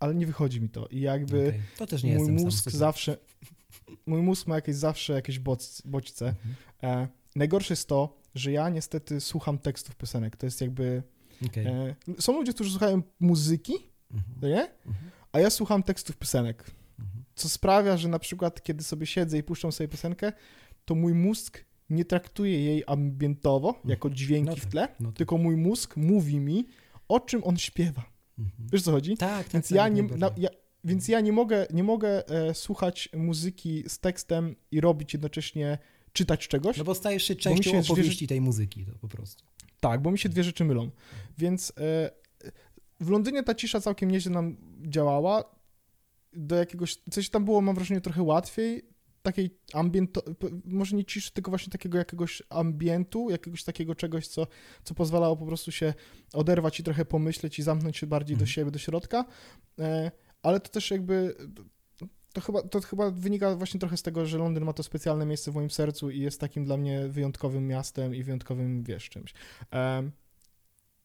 ale 0.00 0.14
nie 0.14 0.26
wychodzi 0.26 0.60
mi 0.60 0.68
to. 0.68 0.86
I 0.86 1.00
jakby 1.00 1.48
Okej. 1.48 1.60
To 1.78 1.86
też 1.86 2.02
nie 2.02 2.16
mój 2.18 2.30
mózg 2.32 2.70
zawsze, 2.70 3.16
mój 4.06 4.22
mózg 4.22 4.46
ma 4.46 4.54
jakieś 4.54 4.76
zawsze 4.76 5.12
jakieś 5.12 5.38
bodź, 5.38 5.62
bodźce. 5.84 6.26
Mhm. 6.82 7.02
E, 7.02 7.08
najgorsze 7.36 7.72
jest 7.72 7.88
to, 7.88 8.18
że 8.34 8.52
ja 8.52 8.68
niestety 8.68 9.20
słucham 9.20 9.58
tekstów 9.58 9.96
piosenek. 9.96 10.36
To 10.36 10.46
jest 10.46 10.60
jakby... 10.60 11.02
Okej. 11.46 11.66
E, 11.66 11.94
są 12.20 12.32
ludzie, 12.32 12.52
którzy 12.52 12.70
słuchają 12.70 13.02
muzyki, 13.20 13.72
Mhm. 14.14 14.52
nie? 14.52 14.62
Mhm. 14.86 15.10
A 15.32 15.40
ja 15.40 15.50
słucham 15.50 15.82
tekstów 15.82 16.16
piosenek. 16.16 16.70
Mhm. 16.98 17.24
co 17.34 17.48
sprawia, 17.48 17.96
że 17.96 18.08
na 18.08 18.18
przykład 18.18 18.62
kiedy 18.62 18.84
sobie 18.84 19.06
siedzę 19.06 19.38
i 19.38 19.42
puszczam 19.42 19.72
sobie 19.72 19.88
piosenkę, 19.88 20.32
to 20.84 20.94
mój 20.94 21.14
mózg 21.14 21.64
nie 21.90 22.04
traktuje 22.04 22.64
jej 22.64 22.84
ambientowo, 22.86 23.68
Mhm. 23.68 23.88
jako 23.88 24.10
dźwięki 24.10 24.50
No 24.50 24.56
w 24.56 24.60
tak, 24.60 24.70
tle, 24.70 24.88
no 25.00 25.08
tak. 25.08 25.16
tylko 25.18 25.38
mój 25.38 25.56
mózg 25.56 25.96
mówi 25.96 26.40
mi, 26.40 26.66
o 27.08 27.20
czym 27.20 27.44
on 27.44 27.56
śpiewa. 27.56 28.02
Mhm. 28.38 28.68
Wiesz 28.72 28.82
co 28.82 28.92
chodzi? 28.92 29.16
Tak, 29.16 29.44
tak. 29.44 29.52
Więc 29.52 29.68
tak, 29.68 29.76
ja 29.76 29.84
jak 29.84 29.94
nie, 29.94 30.02
na, 30.02 30.30
ja, 30.36 30.48
więc 30.84 31.08
ja 31.08 31.20
nie 31.20 31.32
mogę, 31.32 31.66
nie 31.70 31.84
mogę 31.84 32.28
e, 32.28 32.54
słuchać 32.54 33.08
muzyki 33.16 33.84
z 33.88 33.98
tekstem 33.98 34.56
i 34.70 34.80
robić 34.80 35.12
jednocześnie, 35.12 35.78
czytać 36.12 36.48
czegoś. 36.48 36.76
No 36.76 36.84
bo 36.84 36.94
stajesz 36.94 37.22
się 37.22 37.36
częścią 37.36 37.70
się 37.70 37.92
opowieści 37.92 38.26
tej 38.26 38.40
muzyki, 38.40 38.84
to 38.86 38.92
po 39.00 39.08
prostu. 39.08 39.44
Tak, 39.80 40.02
bo 40.02 40.10
mi 40.10 40.18
się 40.18 40.28
dwie 40.28 40.44
rzeczy 40.44 40.64
mylą. 40.64 40.90
Więc 41.38 41.72
e, 41.76 42.10
w 43.00 43.10
Londynie 43.10 43.42
ta 43.42 43.54
cisza 43.54 43.80
całkiem 43.80 44.10
nieźle 44.10 44.32
nam 44.32 44.56
działała. 44.82 45.58
Do 46.32 46.56
jakiegoś, 46.56 46.96
coś 47.10 47.30
tam 47.30 47.44
było, 47.44 47.60
mam 47.60 47.74
wrażenie, 47.74 48.00
trochę 48.00 48.22
łatwiej. 48.22 48.82
Takiej 49.28 49.50
ambient, 49.72 50.18
może 50.64 50.96
nie 50.96 51.04
ciszy, 51.04 51.32
tylko 51.32 51.50
właśnie 51.50 51.70
takiego 51.70 51.98
jakiegoś 51.98 52.42
ambientu, 52.50 53.30
jakiegoś 53.30 53.64
takiego 53.64 53.94
czegoś, 53.94 54.28
co, 54.28 54.46
co 54.84 54.94
pozwalało 54.94 55.36
po 55.36 55.46
prostu 55.46 55.72
się 55.72 55.94
oderwać 56.32 56.80
i 56.80 56.82
trochę 56.82 57.04
pomyśleć 57.04 57.58
i 57.58 57.62
zamknąć 57.62 57.96
się 57.96 58.06
bardziej 58.06 58.36
do 58.36 58.40
Mhm. 58.42 58.46
siebie, 58.54 58.70
do 58.70 58.78
środka. 58.78 59.24
E, 59.78 60.10
ale 60.42 60.60
to 60.60 60.68
też 60.68 60.90
jakby 60.90 61.36
to 62.32 62.40
chyba, 62.40 62.62
to 62.62 62.80
chyba 62.80 63.10
wynika 63.10 63.56
właśnie 63.56 63.80
trochę 63.80 63.96
z 63.96 64.02
tego, 64.02 64.26
że 64.26 64.38
Londyn 64.38 64.64
ma 64.64 64.72
to 64.72 64.82
specjalne 64.82 65.26
miejsce 65.26 65.50
w 65.50 65.54
moim 65.54 65.70
sercu 65.70 66.10
i 66.10 66.20
jest 66.20 66.40
takim 66.40 66.64
dla 66.64 66.76
mnie 66.76 67.08
wyjątkowym 67.08 67.66
miastem 67.66 68.14
i 68.14 68.22
wyjątkowym, 68.22 68.82
wiesz, 68.84 69.08
czymś. 69.08 69.34
Em, 69.70 70.12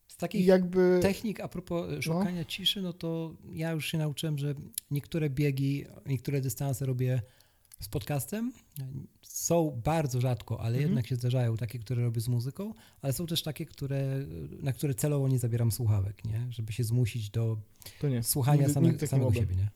Z 0.07 0.17
takich 0.17 0.45
jakby... 0.45 0.99
technik 1.01 1.39
a 1.39 1.47
propos 1.47 1.91
e, 1.91 2.01
szukania 2.01 2.45
ciszy, 2.45 2.81
no 2.81 2.93
to 2.93 3.35
ja 3.51 3.71
już 3.71 3.85
się 3.87 3.97
nauczyłem, 3.97 4.37
że 4.37 4.55
niektóre 4.91 5.29
biegi, 5.29 5.85
niektóre 6.05 6.41
dystanse 6.41 6.85
robię 6.85 7.21
z 7.83 7.87
podcastem. 7.89 8.51
Są 9.21 9.81
bardzo 9.83 10.21
rzadko, 10.21 10.59
ale 10.59 10.67
Mhm. 10.75 10.81
jednak 10.83 11.07
się 11.07 11.15
zdarzają 11.15 11.57
takie, 11.57 11.79
które 11.79 12.03
robię 12.03 12.21
z 12.21 12.27
muzyką, 12.27 12.73
ale 13.01 13.13
są 13.13 13.25
też 13.25 13.43
takie, 13.43 13.65
które, 13.65 14.25
na 14.61 14.73
które 14.73 14.93
celowo 14.93 15.27
nie 15.27 15.39
zabieram 15.39 15.71
słuchawek, 15.71 16.25
nie? 16.25 16.47
żeby 16.49 16.73
się 16.73 16.83
zmusić 16.83 17.29
do 17.29 17.57
nie. 18.03 18.23
słuchania 18.23 18.57
Nigdy- 18.61 18.73
same, 18.73 18.85
nigdy 18.87 18.99
tak 18.99 19.01
nie 19.01 19.07
samego 19.07 19.25
mogłem. 19.29 19.43
siebie. 19.49 19.55
Nie? 19.55 19.69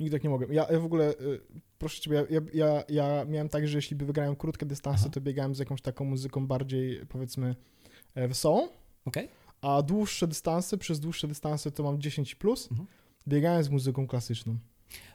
Nigdy 0.00 0.16
tak 0.16 0.24
nie 0.24 0.30
mogę. 0.30 0.46
Ja, 0.54 0.66
ja 0.72 0.80
w 0.80 0.84
ogóle, 0.84 1.10
y, 1.10 1.40
proszę 1.78 2.00
ciebie, 2.00 2.26
ja, 2.30 2.40
ja, 2.54 2.84
ja, 2.88 3.24
miałem 3.24 3.48
tak, 3.48 3.68
że 3.68 3.78
jeśli 3.78 3.96
by 3.96 4.06
wygrałem 4.06 4.36
krótkie 4.36 4.66
dystanse, 4.66 5.00
Aha. 5.04 5.10
to 5.14 5.20
biegałem 5.20 5.54
z 5.54 5.58
jakąś 5.58 5.82
taką 5.82 6.04
muzyką 6.04 6.46
bardziej, 6.46 7.06
powiedzmy, 7.08 7.56
e, 8.14 8.28
wesołą, 8.28 8.68
Okej? 9.04 9.28
a 9.60 9.82
dłuższe 9.82 10.28
dystanse, 10.28 10.78
przez 10.78 11.00
dłuższe 11.00 11.28
dystanse 11.28 11.70
to 11.70 11.82
mam 11.82 11.98
10+, 11.98 12.34
plus, 12.34 12.68
Mhm. 12.70 12.88
biegałem 13.28 13.64
z 13.64 13.68
muzyką 13.68 14.06
klasyczną. 14.06 14.58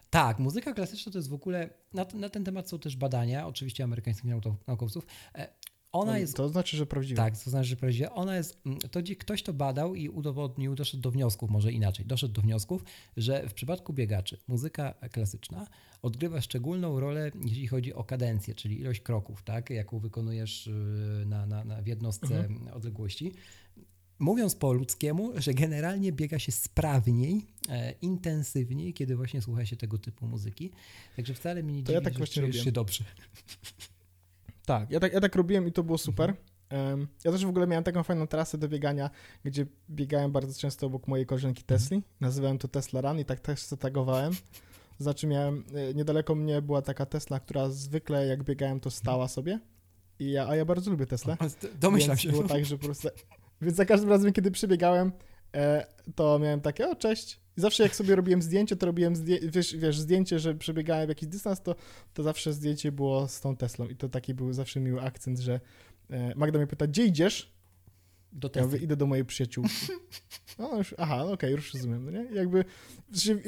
Tak, 0.09 0.39
muzyka 0.39 0.73
klasyczna 0.73 1.11
to 1.11 1.17
jest 1.17 1.29
w 1.29 1.33
ogóle, 1.33 1.69
na, 1.93 2.05
ten- 2.05 2.19
na 2.19 2.29
ten 2.29 2.43
temat 2.43 2.69
są 2.69 2.79
też 2.79 2.95
badania, 2.95 3.47
oczywiście 3.47 3.83
amerykańskich 3.83 4.31
naukowców-. 4.67 5.05
E, 5.35 5.47
Ona 5.91 6.17
jest 6.17 6.35
To 6.37 6.49
znaczy, 6.49 6.77
że 6.77 6.85
prawdziwe. 6.85 7.17
Tak, 7.17 7.43
to 7.43 7.49
znaczy, 7.49 7.69
że 7.69 7.75
prawdziwie 7.75 8.11
ona 8.11 8.35
jest, 8.37 8.61
mm, 8.65 8.79
to 8.79 8.99
ktoś 9.19 9.43
to 9.43 9.53
badał 9.53 9.95
i 9.95 10.09
udowodnił, 10.09 10.75
doszedł 10.75 11.01
do 11.03 11.11
wniosków, 11.11 11.49
może 11.49 11.71
inaczej, 11.71 12.05
doszedł 12.05 12.33
do 12.33 12.41
wniosków, 12.41 12.83
że 13.17 13.49
w 13.49 13.53
przypadku 13.53 13.93
biegaczy 13.93 14.37
muzyka 14.47 14.93
klasyczna 15.11 15.67
odgrywa 16.01 16.41
szczególną 16.41 16.99
rolę, 16.99 17.31
jeśli 17.45 17.67
chodzi 17.67 17.93
o 17.93 18.03
kadencję, 18.03 18.55
czyli 18.55 18.79
ilość 18.79 19.01
kroków, 19.01 19.43
tak, 19.43 19.69
jaką 19.69 19.99
wykonujesz 19.99 20.67
yy, 21.19 21.25
na, 21.25 21.45
na, 21.45 21.63
na, 21.63 21.81
w 21.81 21.87
jednostce 21.87 22.45
Mhm. 22.45 22.73
odległości. 22.73 23.33
Mówiąc 24.19 24.55
po 24.55 24.73
ludzkiemu, 24.73 25.31
że 25.35 25.53
generalnie 25.53 26.11
biega 26.11 26.39
się 26.39 26.51
sprawniej, 26.51 27.45
e, 27.69 27.91
intensywniej, 28.01 28.93
kiedy 28.93 29.15
właśnie 29.15 29.41
słucha 29.41 29.65
się 29.65 29.75
tego 29.75 29.97
typu 29.97 30.27
muzyki. 30.27 30.71
Także 31.15 31.33
wcale 31.33 31.63
mi 31.63 31.73
nie 31.73 31.83
To 31.83 31.87
dziwi, 31.87 31.93
ja 31.93 32.01
tak 32.01 32.13
że 32.13 32.17
właśnie 32.17 32.33
czujesz 32.33 32.47
robiłem. 32.55 32.65
się 32.65 32.71
dobrze. 32.71 33.03
Tak, 34.65 34.91
ja 34.91 34.99
tak, 34.99 35.13
ja 35.13 35.21
tak 35.21 35.35
robiłem 35.35 35.67
i 35.67 35.71
to 35.71 35.83
było 35.83 35.97
super. 35.97 36.33
Em, 36.69 37.07
ja 37.23 37.31
też 37.31 37.45
w 37.45 37.49
ogóle 37.49 37.67
miałem 37.67 37.83
taką 37.83 38.03
fajną 38.03 38.27
trasę 38.27 38.57
do 38.57 38.67
biegania, 38.69 39.09
gdzie 39.43 39.65
biegałem 39.89 40.31
bardzo 40.31 40.59
często 40.59 40.87
obok 40.87 41.07
mojej 41.07 41.25
koleżanki 41.25 41.63
Tesli. 41.63 42.03
Nazywałem 42.19 42.57
to 42.57 42.67
Tesla 42.67 43.01
Run 43.01 43.19
i 43.19 43.25
tak 43.25 43.39
też 43.39 43.61
zatagowałem. 43.61 44.33
Znaczy 44.99 45.27
miałem, 45.27 45.63
e, 45.73 45.93
niedaleko 45.93 46.35
mnie 46.35 46.61
była 46.61 46.81
taka 46.81 47.05
Tesla, 47.05 47.39
która 47.39 47.69
zwykle 47.69 48.27
jak 48.27 48.43
biegałem 48.43 48.79
to 48.79 48.91
stała 48.91 49.27
sobie. 49.27 49.59
I 50.19 50.31
ja, 50.31 50.47
a 50.47 50.55
ja 50.55 50.65
bardzo 50.65 50.91
lubię 50.91 51.05
Tesla. 51.05 51.37
Domyślam 51.81 52.17
się. 52.17 52.29
było 52.29 52.43
tak, 52.43 52.65
że 52.65 52.77
po 52.77 52.85
prostu... 52.85 53.07
Więc 53.61 53.77
za 53.77 53.85
każdym 53.85 54.09
razem, 54.09 54.33
kiedy 54.33 54.51
przebiegałem, 54.51 55.11
e, 55.55 55.85
to 56.15 56.39
miałem 56.39 56.61
takie, 56.61 56.89
o 56.89 56.95
cześć. 56.95 57.39
I 57.57 57.61
zawsze 57.61 57.83
jak 57.83 57.95
sobie 57.95 58.15
robiłem 58.15 58.41
zdjęcie, 58.41 58.75
to 58.75 58.85
robiłem 58.85 59.15
zdję- 59.15 59.51
wiesz, 59.51 59.75
wiesz, 59.75 59.99
zdjęcie, 59.99 60.39
że 60.39 60.55
przebiegałem 60.55 61.09
jakiś 61.09 61.27
dystans, 61.29 61.61
to, 61.61 61.75
to 62.13 62.23
zawsze 62.23 62.53
zdjęcie 62.53 62.91
było 62.91 63.27
z 63.27 63.41
tą 63.41 63.55
Teslą. 63.55 63.87
I 63.87 63.95
to 63.95 64.09
taki 64.09 64.33
był 64.33 64.53
zawsze 64.53 64.79
miły 64.79 65.01
akcent, 65.01 65.39
że 65.39 65.59
e, 66.09 66.35
Magda 66.35 66.57
mnie 66.59 66.67
pyta, 66.67 66.87
gdzie 66.87 67.05
idziesz? 67.05 67.51
Do 68.31 68.49
Ja 68.55 68.61
mówię, 68.63 68.77
idę 68.77 68.95
do 68.95 69.05
mojej 69.05 69.25
przyjaciółki. 69.25 69.73
No 70.59 70.77
już, 70.77 70.95
aha, 70.97 71.23
no 71.25 71.31
okej, 71.31 71.51
już 71.51 71.73
rozumiem, 71.73 72.05
no 72.05 72.11
nie? 72.11 72.25
Jakby, 72.33 72.65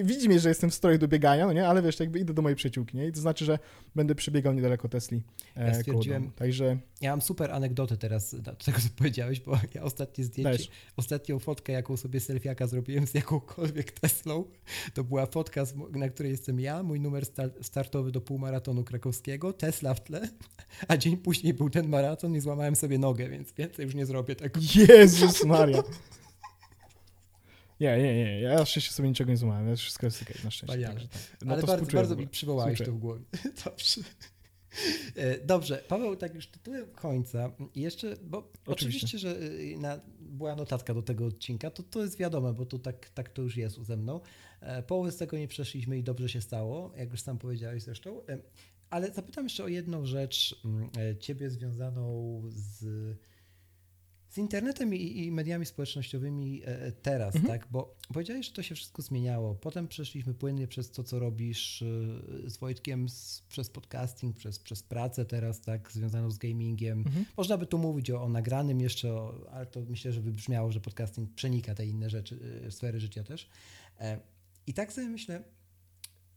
widzi 0.04 0.30
mnie, 0.30 0.40
że 0.40 0.50
jestem 0.50 0.70
w 0.70 0.74
stroju 0.74 0.98
do 0.98 1.08
biegania, 1.08 1.46
no 1.48 1.54
nie? 1.54 1.68
Ale 1.68 1.82
wiesz, 1.82 2.00
jakby 2.00 2.20
idę 2.20 2.34
do 2.34 2.42
mojej 2.42 2.56
przyjaciółki, 2.56 2.98
nie? 2.98 3.08
I 3.08 3.12
to 3.12 3.22
znaczy, 3.22 3.46
że 3.46 3.60
będę 3.96 4.16
przebiegał 4.16 4.54
niedaleko 4.54 4.90
Tesli 4.90 5.22
e, 5.56 5.68
Ja 5.68 5.74
stwierdziłem-. 5.74 6.32
Także 6.32 6.78
Ja 7.02 7.10
mam 7.12 7.22
super 7.22 7.52
anegdotę 7.52 7.98
teraz 7.98 8.36
do 8.36 8.56
tego, 8.56 8.80
co 8.80 8.88
powiedziałeś, 8.96 9.40
bo 9.40 9.60
ja 9.76 9.84
ostatnie 9.84 10.24
zdjęcie, 10.24 10.44
Dajesz. 10.52 10.70
ostatnią 10.98 11.40
fotkę, 11.40 11.74
jaką 11.74 11.98
sobie 11.98 12.20
selfiaka 12.20 12.68
zrobiłem 12.68 13.08
z 13.08 13.14
jakąkolwiek 13.14 13.92
Teslą, 13.92 14.46
to 14.94 15.04
była 15.04 15.26
fotka, 15.26 15.64
na 15.92 16.10
której 16.10 16.32
jestem 16.32 16.60
ja, 16.60 16.84
mój 16.84 17.00
numer 17.00 17.26
sta- 17.26 17.50
startowy 17.62 18.12
do 18.12 18.22
półmaratonu 18.22 18.84
krakowskiego, 18.84 19.54
Tesla 19.54 19.94
w 19.94 20.04
tle, 20.04 20.30
a 20.88 20.98
dzień 20.98 21.18
później 21.18 21.54
był 21.54 21.70
ten 21.70 21.90
maraton 21.90 22.36
i 22.36 22.40
złamałem 22.40 22.76
sobie 22.76 23.00
nogę, 23.00 23.30
więc 23.30 23.54
więcej 23.54 23.86
już 23.86 23.96
nie 23.96 24.06
zrobię 24.06 24.36
tego. 24.36 24.60
Jezus 24.76 25.46
Maria. 25.46 25.84
Nie, 27.80 27.98
nie, 27.98 28.16
nie, 28.16 28.42
ja 28.42 28.66
szczęście 28.66 28.92
sobie 28.92 29.10
niczego 29.10 29.32
nie 29.32 29.38
złamałem, 29.38 29.68
ja 29.68 29.76
wszystko 29.76 30.08
jest 30.08 30.22
okej, 30.22 30.36
na 30.44 30.52
szczęście. 30.52 30.88
Także 30.88 31.08
tak. 31.08 31.22
No 31.46 31.54
Ale 31.54 31.62
to 31.62 31.68
bardzo, 31.68 31.92
bardzo 31.92 32.16
mi 32.16 32.28
przywołałeś 32.28 32.80
to 32.80 32.92
w 32.92 32.98
głowie. 32.98 33.22
Dobrze. 33.66 34.02
E, 35.16 35.46
Dobrze, 35.46 35.84
Paweł, 35.88 36.16
tak 36.16 36.36
już 36.36 36.48
tytułem 36.48 36.92
końca. 36.92 37.52
I 37.76 37.82
jeszcze, 37.82 38.16
bo 38.24 38.52
oczywiście, 38.66 39.08
Oczywiście. 39.08 39.20
że 39.20 39.42
y, 39.42 39.78
na, 39.78 40.00
była 40.20 40.56
notatka 40.56 40.94
do 40.94 41.02
tego 41.02 41.26
odcinka, 41.26 41.72
to, 41.72 41.84
to 41.84 42.02
jest 42.02 42.18
wiadome, 42.18 42.54
bo 42.54 42.66
to 42.66 42.80
tak, 42.80 43.10
tak 43.10 43.30
to 43.30 43.42
już 43.42 43.58
jest 43.58 43.78
ze 43.78 43.98
mną. 43.98 44.20
E, 44.62 44.84
Połowy 44.84 45.12
z 45.12 45.18
tego 45.18 45.38
nie 45.38 45.48
przeszliśmy 45.48 45.98
i 45.98 46.04
dobrze 46.04 46.30
się 46.30 46.42
stało, 46.42 46.94
jak 46.98 47.12
już 47.12 47.22
sam 47.22 47.38
powiedziałeś 47.38 47.84
zresztą. 47.84 48.26
E, 48.28 48.38
Ale 48.90 49.12
zapytam 49.12 49.46
jeszcze 49.46 49.64
o 49.64 49.68
jedną 49.68 50.06
rzecz, 50.06 50.62
mm, 50.66 50.90
ciebie 51.20 51.50
związaną 51.50 52.42
z, 52.50 52.86
z 54.30 54.38
internetem 54.38 54.96
i, 54.96 55.26
i 55.26 55.32
mediami 55.32 55.66
społecznościowymi 55.66 56.62
e, 56.66 56.92
teraz, 56.92 57.36
Mhm. 57.36 57.60
tak? 57.60 57.68
Bo 57.72 57.96
powiedziałeś, 58.14 58.46
że 58.46 58.54
to 58.54 58.64
się 58.64 58.76
wszystko 58.76 59.02
zmieniało. 59.02 59.56
Potem 59.56 59.88
przeszliśmy 59.88 60.34
płynnie 60.34 60.68
przez 60.68 60.92
to, 60.92 61.04
co 61.04 61.20
robisz 61.20 61.82
e, 61.82 61.86
z 62.50 62.58
Wojtkiem, 62.58 63.10
z, 63.10 63.44
przez 63.50 63.70
podcasting, 63.70 64.38
przez, 64.38 64.60
przez 64.60 64.84
pracę 64.84 65.26
teraz, 65.26 65.62
tak, 65.62 65.92
związaną 65.92 66.32
z 66.32 66.38
gamingiem. 66.38 66.98
Mhm. 67.00 67.26
Można 67.38 67.58
by 67.58 67.66
tu 67.66 67.78
mówić 67.78 68.12
o, 68.12 68.24
o 68.24 68.30
nagranym 68.30 68.82
jeszcze, 68.82 69.14
o, 69.14 69.50
ale 69.52 69.66
to 69.66 69.82
myślę, 69.82 70.14
że 70.14 70.22
wybrzmiało, 70.22 70.72
że 70.72 70.80
podcasting 70.80 71.34
przenika 71.34 71.76
te 71.76 71.86
inne 71.86 72.10
rzeczy, 72.10 72.40
e, 72.68 72.72
sfery 72.72 73.00
życia 73.00 73.24
też. 73.24 73.50
E, 74.00 74.20
I 74.68 74.74
tak 74.74 74.94
sobie 74.94 75.08
myślę, 75.08 75.44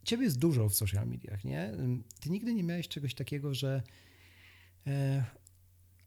ciebie 0.04 0.24
jest 0.24 0.38
dużo 0.38 0.68
w 0.68 0.74
social 0.74 1.08
mediach, 1.08 1.44
nie? 1.44 1.72
Ty 2.20 2.30
nigdy 2.30 2.54
nie 2.54 2.62
miałeś 2.64 2.88
czegoś 2.88 3.14
takiego, 3.14 3.54
że 3.54 3.82
e, 4.86 5.24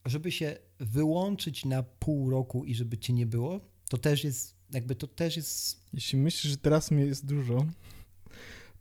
żeby 0.05 0.31
się 0.31 0.57
wyłączyć 0.79 1.65
na 1.65 1.83
pół 1.83 2.29
roku 2.29 2.65
i 2.65 2.75
żeby 2.75 2.97
cię 2.97 3.13
nie 3.13 3.25
było, 3.25 3.59
to 3.89 3.97
też 3.97 4.23
jest, 4.23 4.55
jakby 4.71 4.95
to 4.95 5.07
też 5.07 5.37
jest, 5.37 5.79
Jeśli 5.93 6.19
myślisz, 6.19 6.51
że 6.51 6.57
teraz 6.57 6.91
mnie 6.91 7.05
jest 7.05 7.25
dużo, 7.25 7.65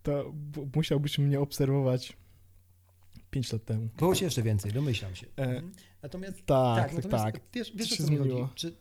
to 0.02 0.34
musiałbyś 0.74 1.18
mnie 1.18 1.40
obserwować 1.40 2.12
5 3.30 3.52
lat 3.52 3.64
temu. 3.64 3.88
było 3.98 4.14
się 4.14 4.24
jeszcze 4.24 4.42
więcej, 4.42 4.72
domyślam 4.72 5.14
się. 5.14 5.26
E, 5.26 5.42
Mhm. 5.42 5.72
Natomiast 6.02 6.46
Tak, 6.46 6.84
tak, 6.84 6.92
natomiast 6.96 7.24
tak. 7.24 7.40
wiesz, 7.52 7.72
wiesz 7.76 7.88
Co 7.88 7.94
o 7.94 7.96
się 7.98 8.04
co 8.04 8.10
mi 8.10 8.16
chodzi? 8.18 8.52
Czy, 8.54 8.74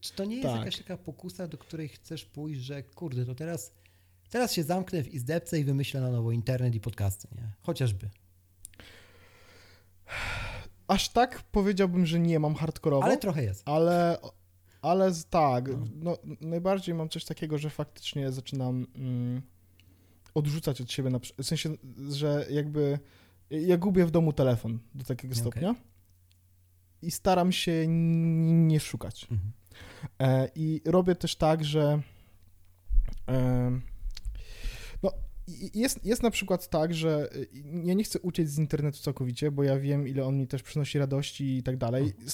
czy 0.00 0.12
to 0.12 0.24
nie 0.24 0.36
jest 0.36 0.48
Tak. 0.48 0.58
jakaś 0.58 0.76
taka 0.78 0.96
pokusa, 0.96 1.48
do 1.48 1.58
której 1.58 1.88
chcesz 1.88 2.24
pójść, 2.24 2.60
że 2.60 2.82
kurde, 2.82 3.26
to 3.26 3.34
teraz, 3.34 3.72
teraz 4.30 4.52
się 4.52 4.62
zamknę 4.62 5.02
w 5.02 5.14
izdebce 5.14 5.60
i 5.60 5.64
wymyślę 5.64 6.00
na 6.00 6.10
nowo 6.10 6.32
internet 6.32 6.74
i 6.74 6.80
podcasty, 6.80 7.28
nie? 7.36 7.52
Chociażby. 7.60 8.10
Aż 10.90 11.08
tak 11.08 11.42
powiedziałbym, 11.42 12.06
że 12.06 12.20
nie 12.20 12.38
mam 12.40 12.54
hardkorowo, 12.54 13.02
Ale 13.04 13.12
ale, 13.12 13.20
trochę 13.20 13.42
jest. 13.44 13.62
ale, 14.82 15.12
z- 15.14 15.26
tak, 15.26 15.68
No. 15.94 16.16
najbardziej 16.40 16.94
mam 16.94 17.08
coś 17.08 17.24
takiego, 17.24 17.58
że 17.58 17.70
faktycznie 17.70 18.32
zaczynam 18.32 18.86
mm, 18.96 19.42
odrzucać 20.34 20.80
od 20.80 20.92
siebie, 20.92 21.10
na, 21.10 21.18
w 21.18 21.44
sensie, 21.44 21.70
że 22.10 22.46
jakby 22.50 22.98
ja 23.50 23.76
gubię 23.76 24.06
w 24.06 24.10
domu 24.10 24.32
telefon 24.32 24.78
do 24.94 25.04
takiego 25.04 25.32
Okej. 25.32 25.40
stopnia 25.42 25.74
i 27.02 27.10
staram 27.10 27.52
się 27.52 27.84
nie 27.88 28.80
szukać. 28.80 29.26
Mhm. 29.30 29.52
E, 30.18 30.48
I 30.54 30.80
robię 30.84 31.14
też 31.14 31.36
tak, 31.36 31.64
że 31.64 32.02
e, 33.28 33.80
jest, 35.74 36.04
jest 36.06 36.22
na 36.22 36.30
przykład 36.30 36.68
tak, 36.68 36.94
że 36.94 37.28
y, 37.36 37.48
ja 37.84 37.94
nie 37.94 38.04
chcę 38.04 38.20
uciec 38.20 38.48
z 38.50 38.58
internetu 38.58 38.98
całkowicie, 38.98 39.50
bo 39.50 39.62
ja 39.62 39.78
wiem, 39.78 40.08
ile 40.08 40.24
on 40.24 40.38
mi 40.38 40.46
też 40.46 40.62
przynosi 40.62 40.98
radości 40.98 41.56
i 41.56 41.62
tak 41.62 41.76
dalej. 41.76 42.02
Mhm. 42.02 42.28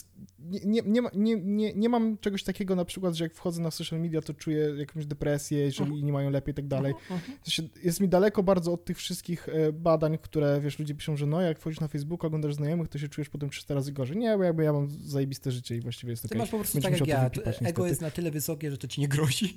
Nie, 0.65 0.83
nie, 0.83 1.03
nie, 1.15 1.37
nie, 1.37 1.75
nie, 1.75 1.89
mam 1.89 2.19
czegoś 2.19 2.43
takiego 2.43 2.77
na 2.77 2.85
przykład, 2.85 3.15
że 3.15 3.25
jak 3.25 3.35
wchodzę 3.35 3.63
na 3.63 3.71
social 3.71 4.01
media, 4.01 4.23
to 4.23 4.35
czuję 4.35 4.75
jakąś 4.79 5.07
depresję, 5.07 5.59
jeżeli 5.59 5.89
Mhm. 5.91 6.07
nie 6.07 6.13
mają 6.13 6.31
lepiej 6.31 6.53
i 6.53 6.55
tak 6.55 6.67
dalej. 6.67 6.95
Sensie 7.43 7.63
jest 7.85 8.01
mi 8.01 8.09
daleko 8.09 8.43
bardzo 8.43 8.73
od 8.73 8.85
tych 8.85 8.97
wszystkich 8.97 9.49
e, 9.49 9.73
badań, 9.73 10.19
które, 10.23 10.61
wiesz, 10.61 10.79
ludzie 10.79 10.95
piszą, 10.95 11.17
że 11.17 11.27
no, 11.27 11.41
jak 11.41 11.59
wchodzisz 11.59 11.81
na 11.81 11.89
Facebooka, 11.89 12.27
oglądasz 12.27 12.55
znajomych, 12.55 12.89
to 12.89 12.99
się 12.99 13.09
czujesz 13.09 13.29
potem 13.29 13.51
300 13.51 13.75
razy 13.75 13.93
gorzej. 13.93 14.17
Nie, 14.17 14.37
bo 14.37 14.45
jakby 14.45 14.65
ja 14.65 14.73
mam 14.73 14.91
zajebiste 14.91 15.51
życie 15.51 15.77
i 15.77 15.81
właściwie 15.81 16.11
jest 16.11 16.23
Ty 16.23 16.29
okej. 16.29 16.39
masz 16.39 16.51
po 16.51 16.59
prostu 16.59 16.81
Będziesz 16.81 16.99
tak 16.99 17.09
jak 17.09 17.19
ja. 17.19 17.25
wypipać, 17.25 17.57
Ego 17.57 17.65
niestety. 17.65 17.89
jest 17.89 18.01
na 18.01 18.11
tyle 18.11 18.31
wysokie, 18.31 18.71
że 18.71 18.79
to 18.79 18.89
ci 18.89 19.01
nie 19.01 19.09
grozi. 19.09 19.57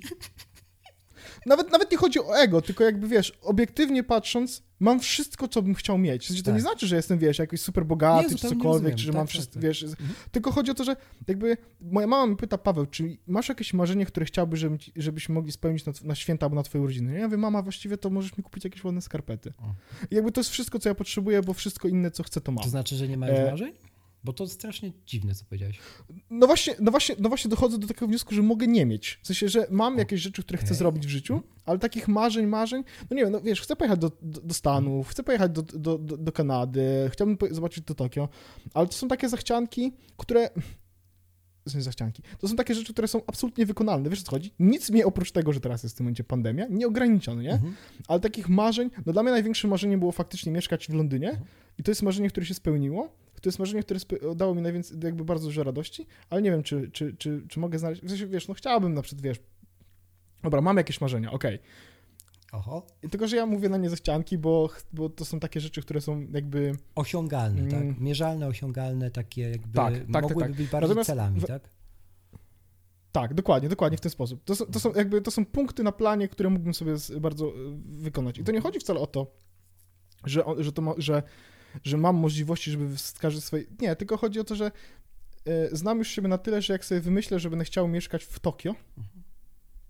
Nawet, 1.46 1.72
nawet 1.72 1.90
nie 1.92 1.96
chodzi 1.98 2.18
o 2.20 2.38
ego, 2.38 2.62
tylko 2.62 2.84
jakby, 2.84 3.08
wiesz, 3.08 3.38
obiektywnie 3.42 4.04
patrząc, 4.04 4.62
mam 4.80 5.00
wszystko, 5.00 5.48
co 5.48 5.62
bym 5.62 5.74
chciał 5.74 5.98
mieć. 5.98 6.24
W 6.24 6.26
sensie 6.28 6.42
to 6.42 6.46
Tak. 6.46 6.54
nie 6.54 6.60
znaczy, 6.60 6.86
że 6.86 6.96
jestem, 6.96 7.18
wiesz, 7.18 7.38
jakiś 7.38 7.60
super 7.60 7.86
bogaty, 7.86 8.28
Nie, 8.30 8.36
czy 8.38 8.48
cokolwiek, 8.48 8.94
czy 8.94 9.00
że 9.02 9.06
Tak, 9.06 9.14
mam 9.16 9.26
tak, 9.26 9.30
wszystko, 9.30 9.54
tak. 9.54 9.62
wiesz, 9.62 9.82
Mhm. 9.82 10.10
tylko 10.30 10.52
chodzi 10.52 10.70
o 10.70 10.74
to, 10.74 10.84
że 10.84 10.96
jakby 11.28 11.56
moja 11.80 12.06
mama 12.06 12.26
mi 12.26 12.36
pyta, 12.36 12.58
Paweł, 12.58 12.86
czy 12.86 13.16
masz 13.26 13.48
jakieś 13.48 13.74
marzenie, 13.74 14.06
które 14.06 14.26
chciałby, 14.26 14.56
żebym 14.56 14.78
ci- 14.78 14.92
żebyśmy 14.96 15.34
mogli 15.34 15.52
spełnić 15.52 15.84
na, 15.86 15.92
na 16.04 16.14
święta 16.14 16.46
albo 16.46 16.56
na 16.56 16.62
twoje 16.62 16.82
urodziny? 16.84 17.18
Ja 17.18 17.24
mówię, 17.26 17.36
mama, 17.36 17.62
właściwie 17.62 17.96
to 17.98 18.10
możesz 18.10 18.36
mi 18.36 18.44
kupić 18.44 18.64
jakieś 18.64 18.84
ładne 18.84 19.00
skarpety. 19.02 19.52
O. 19.58 19.74
I 20.10 20.14
jakby 20.14 20.32
to 20.32 20.40
jest 20.40 20.50
wszystko, 20.50 20.78
co 20.78 20.88
ja 20.88 20.94
potrzebuję, 20.94 21.42
bo 21.42 21.54
wszystko 21.54 21.88
inne, 21.88 22.10
co 22.10 22.22
chcę, 22.22 22.40
to 22.40 22.52
mam. 22.52 22.64
To 22.64 22.70
znaczy, 22.70 22.96
że 22.96 23.08
nie 23.08 23.16
ma 23.16 23.28
już 23.28 23.38
E, 23.38 23.50
marzeń? 23.50 23.72
Bo 24.24 24.32
to 24.32 24.48
strasznie 24.48 24.92
dziwne, 25.06 25.34
co 25.34 25.44
powiedziałeś. 25.44 25.78
No 26.30 26.46
właśnie, 26.46 26.74
no, 26.80 26.90
właśnie, 26.90 27.14
no 27.18 27.28
właśnie 27.28 27.48
dochodzę 27.48 27.78
do 27.78 27.86
takiego 27.86 28.06
wniosku, 28.06 28.34
że 28.34 28.42
mogę 28.42 28.66
nie 28.66 28.86
mieć. 28.86 29.18
W 29.22 29.26
sensie, 29.26 29.48
że 29.48 29.66
mam 29.70 29.98
jakieś 29.98 30.20
rzeczy, 30.20 30.42
które 30.42 30.58
chcę 30.58 30.74
zrobić 30.74 31.06
w 31.06 31.10
życiu, 31.10 31.42
ale 31.64 31.78
takich 31.78 32.08
marzeń, 32.08 32.46
marzeń, 32.46 32.84
no 33.10 33.16
nie 33.16 33.22
wiem, 33.22 33.32
no 33.32 33.40
wiesz, 33.40 33.60
chcę 33.60 33.76
pojechać 33.76 33.98
do, 33.98 34.10
do, 34.22 34.40
do 34.40 34.54
Stanów, 34.54 35.08
chcę 35.08 35.22
pojechać 35.22 35.52
do, 35.52 35.62
do, 35.62 35.98
do, 35.98 36.16
do 36.16 36.32
Kanady, 36.32 37.10
chciałbym 37.12 37.38
zobaczyć 37.50 37.84
to 37.84 37.94
Tokio, 37.94 38.28
ale 38.74 38.86
to 38.86 38.92
są 38.92 39.08
takie 39.08 39.28
zachcianki, 39.28 39.92
które... 40.16 40.50
To 41.64 41.70
są 41.70 41.82
zachcianki. 41.82 42.22
To 42.38 42.48
są 42.48 42.56
takie 42.56 42.74
rzeczy, 42.74 42.92
które 42.92 43.08
są 43.08 43.20
absolutnie 43.26 43.66
wykonalne. 43.66 44.10
Wiesz 44.10 44.20
o 44.20 44.22
co 44.22 44.30
chodzi? 44.30 44.54
Nic 44.58 44.90
mnie 44.90 45.06
oprócz 45.06 45.32
tego, 45.32 45.52
że 45.52 45.60
teraz 45.60 45.82
jest 45.82 45.94
w 45.94 45.98
tym 45.98 46.04
momencie 46.04 46.24
pandemia, 46.24 46.66
nie 46.70 46.86
ograniczony, 46.86 47.42
nie? 47.42 47.52
Mhm. 47.52 47.74
Ale 48.08 48.20
takich 48.20 48.48
marzeń, 48.48 48.90
no 49.06 49.12
dla 49.12 49.22
mnie 49.22 49.32
największym 49.32 49.70
marzeniem 49.70 50.00
było 50.00 50.12
faktycznie 50.12 50.52
mieszkać 50.52 50.86
w 50.86 50.94
Londynie 50.94 51.40
i 51.78 51.82
to 51.82 51.90
jest 51.90 52.02
marzenie, 52.02 52.28
które 52.28 52.46
się 52.46 52.54
spełniło. 52.54 53.08
To 53.40 53.48
jest 53.48 53.58
marzenie, 53.58 53.82
które 53.82 54.00
dało 54.36 54.54
mi 54.54 54.62
najwięcej, 54.62 54.96
jakby 55.04 55.24
bardzo 55.24 55.44
dużo 55.46 55.62
radości, 55.62 56.06
ale 56.30 56.42
nie 56.42 56.50
wiem, 56.50 56.62
czy, 56.62 56.90
czy, 56.90 57.16
czy, 57.16 57.42
czy 57.48 57.60
mogę 57.60 57.78
znaleźć, 57.78 58.02
w 58.02 58.08
sensie, 58.08 58.26
wiesz, 58.26 58.48
no 58.48 58.54
chciałbym 58.54 58.94
na 58.94 59.02
przykład, 59.02 59.22
wiesz, 59.22 59.38
dobra, 60.42 60.60
mam 60.60 60.76
jakieś 60.76 61.00
marzenia, 61.00 61.32
okej. 61.32 61.58
Oho. 62.52 62.86
I 63.02 63.08
Tylko, 63.08 63.28
że 63.28 63.36
ja 63.36 63.46
mówię 63.46 63.68
na 63.68 63.76
nie 63.76 63.90
zachcianki, 63.90 64.38
bo, 64.38 64.70
bo 64.92 65.08
to 65.08 65.24
są 65.24 65.40
takie 65.40 65.60
rzeczy, 65.60 65.82
które 65.82 66.00
są 66.00 66.26
jakby, 66.32 66.72
Osiągalne, 66.94 67.60
Mm. 67.62 67.70
tak? 67.94 68.00
Mierzalne, 68.00 68.46
osiągalne, 68.46 69.10
takie 69.10 69.50
jakby 69.50 69.72
Tak, 69.74 69.94
tak, 69.94 70.02
tak, 70.12 70.22
mogłyby 70.22 70.40
tak. 70.40 70.52
być 70.54 70.68
bardziej 70.70 70.88
Natomiast 70.88 71.06
celami, 71.06 71.40
w- 71.40 71.46
tak? 71.46 71.70
tak, 73.12 73.34
dokładnie, 73.34 73.68
dokładnie 73.68 73.98
w 73.98 74.00
ten 74.00 74.10
sposób. 74.10 74.44
To 74.44 74.54
są, 74.56 74.66
to 74.66 74.80
są 74.80 74.92
jakby, 74.94 75.20
to 75.22 75.30
są 75.30 75.44
punkty 75.46 75.82
na 75.82 75.92
planie, 75.92 76.28
które 76.28 76.50
mógłbym 76.50 76.74
sobie 76.74 76.94
bardzo 77.20 77.48
y, 77.48 77.52
wykonać. 77.84 78.38
I 78.38 78.44
to 78.44 78.52
nie 78.52 78.60
chodzi 78.60 78.78
wcale 78.80 79.00
o 79.00 79.06
to, 79.06 79.26
że, 80.24 80.44
że, 80.58 80.72
to 80.72 80.82
ma, 80.82 80.92
że, 80.98 81.22
że 81.84 81.96
mam 81.96 82.16
możliwości, 82.16 82.70
żeby 82.70 82.96
wskażę 82.96 83.40
swoje... 83.40 83.64
Nie, 83.80 83.96
tylko 83.96 84.16
chodzi 84.16 84.40
o 84.40 84.44
to, 84.44 84.56
że 84.56 84.72
y, 85.48 85.68
znam 85.72 85.98
już 85.98 86.08
siebie 86.08 86.28
na 86.28 86.38
tyle, 86.38 86.62
że 86.62 86.72
jak 86.72 86.84
sobie 86.84 87.00
wymyślę, 87.00 87.38
że 87.38 87.50
będę 87.50 87.64
chciał 87.64 87.88
mieszkać 87.88 88.24
w 88.24 88.38
Tokio, 88.38 88.74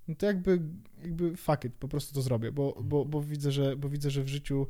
no 0.08 0.14
to 0.14 0.26
jakby, 0.26 0.60
jakby 1.02 1.36
fuck 1.36 1.64
it, 1.64 1.74
po 1.74 1.88
prostu 1.88 2.14
to 2.14 2.22
zrobię, 2.22 2.52
bo, 2.52 2.78
bo, 2.82 3.04
bo, 3.04 3.22
widzę, 3.22 3.52
że, 3.52 3.76
bo 3.76 3.88
widzę, 3.88 4.10
że 4.10 4.22
w 4.22 4.28
życiu, 4.28 4.66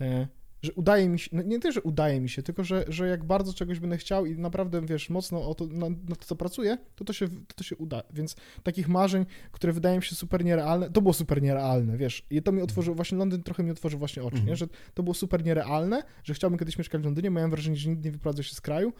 e, 0.00 0.28
że 0.62 0.72
udaje 0.72 1.08
mi 1.08 1.18
się, 1.18 1.30
no 1.32 1.42
nie 1.42 1.58
tyle, 1.58 1.72
że 1.72 1.82
udaje 1.82 2.20
mi 2.20 2.28
się, 2.28 2.42
tylko, 2.42 2.64
że, 2.64 2.84
że 2.88 3.08
jak 3.08 3.24
bardzo 3.24 3.54
czegoś 3.54 3.78
będę 3.80 3.96
chciał 3.96 4.26
i 4.26 4.38
naprawdę, 4.38 4.86
wiesz, 4.86 5.10
mocno 5.10 5.48
o 5.48 5.54
to, 5.54 5.66
na, 5.66 5.88
na 5.90 6.16
to, 6.18 6.24
co 6.24 6.36
pracuję, 6.36 6.78
to 6.94 7.04
to, 7.04 7.12
się, 7.12 7.28
to 7.28 7.54
to 7.56 7.64
się 7.64 7.76
uda, 7.76 8.02
więc 8.12 8.36
takich 8.62 8.88
marzeń, 8.88 9.26
które 9.52 9.72
wydają 9.72 9.96
mi 9.96 10.02
się 10.02 10.14
super 10.14 10.44
nierealne, 10.44 10.90
to 10.90 11.02
było 11.02 11.12
super 11.14 11.42
nierealne, 11.42 11.96
wiesz, 11.96 12.26
i 12.30 12.42
to 12.42 12.52
mi 12.52 12.62
otworzyło, 12.62 12.94
właśnie 12.96 13.18
Londyn 13.18 13.42
trochę 13.42 13.62
mi 13.62 13.70
otworzył 13.70 13.98
właśnie 13.98 14.22
oczy, 14.22 14.36
nie? 14.36 14.40
Mhm. 14.40 14.56
że 14.56 14.66
to 14.94 15.02
było 15.02 15.14
super 15.14 15.44
nierealne, 15.44 16.02
że 16.24 16.34
chciałbym 16.34 16.58
kiedyś 16.58 16.78
mieszkać 16.78 17.00
w 17.00 17.04
Londynie, 17.04 17.30
miałem 17.30 17.50
wrażenie, 17.50 17.76
że 17.76 17.90
nigdy 17.90 18.08
nie 18.08 18.12
wyprowadzę 18.12 18.44
się 18.44 18.54
z 18.54 18.60
kraju, 18.60 18.92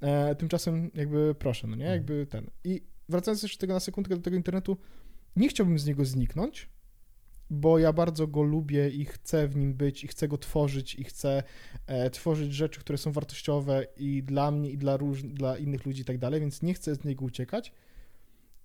e, 0.00 0.34
tymczasem 0.34 0.90
jakby 0.94 1.34
proszę, 1.38 1.66
no 1.66 1.76
nie, 1.76 1.84
Mhm. 1.84 1.98
jakby 2.00 2.26
ten. 2.26 2.50
I 2.64 2.80
wracając 3.08 3.42
jeszcze 3.42 3.58
tego 3.58 3.72
na 3.72 3.80
sekundkę 3.80 4.16
do 4.16 4.22
tego 4.22 4.36
internetu, 4.36 4.76
nie 5.36 5.48
chciałbym 5.48 5.78
z 5.78 5.86
niego 5.86 6.04
zniknąć, 6.04 6.68
bo 7.52 7.78
ja 7.78 7.92
bardzo 7.92 8.26
go 8.26 8.42
lubię 8.42 8.88
i 8.90 9.04
chcę 9.04 9.48
w 9.48 9.56
nim 9.56 9.74
być, 9.74 10.04
i 10.04 10.08
chcę 10.08 10.28
go 10.28 10.38
tworzyć, 10.38 10.94
i 10.94 11.04
chcę 11.04 11.42
e, 11.86 12.10
tworzyć 12.10 12.54
rzeczy, 12.54 12.80
które 12.80 12.98
są 12.98 13.12
wartościowe 13.12 13.86
i 13.96 14.22
dla 14.22 14.50
mnie, 14.50 14.70
i 14.70 14.78
dla, 14.78 14.96
róż, 14.96 15.22
dla 15.22 15.58
innych 15.58 15.86
ludzi 15.86 16.02
i 16.02 16.04
tak 16.04 16.18
dalej, 16.18 16.40
więc 16.40 16.62
nie 16.62 16.74
chcę 16.74 16.94
z 16.94 17.04
niego 17.04 17.24
uciekać. 17.24 17.72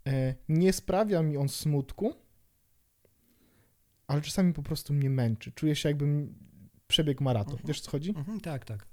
E, 0.08 0.36
nie 0.50 0.74
sprawia 0.74 1.22
mi 1.24 1.38
on 1.38 1.50
smutku, 1.50 2.14
ale 4.08 4.22
czasami 4.22 4.54
po 4.54 4.64
prostu 4.64 4.94
mnie 4.94 5.10
męczy. 5.10 5.52
Czuję 5.52 5.76
się 5.76 5.90
jakbym 5.90 6.36
przebiegł 6.88 7.24
maraton. 7.24 7.54
Mhm. 7.54 7.68
Wiesz, 7.68 7.82
co 7.82 7.92
chodzi? 7.92 8.10
Mhm, 8.10 8.40
tak, 8.42 8.66
tak. 8.66 8.88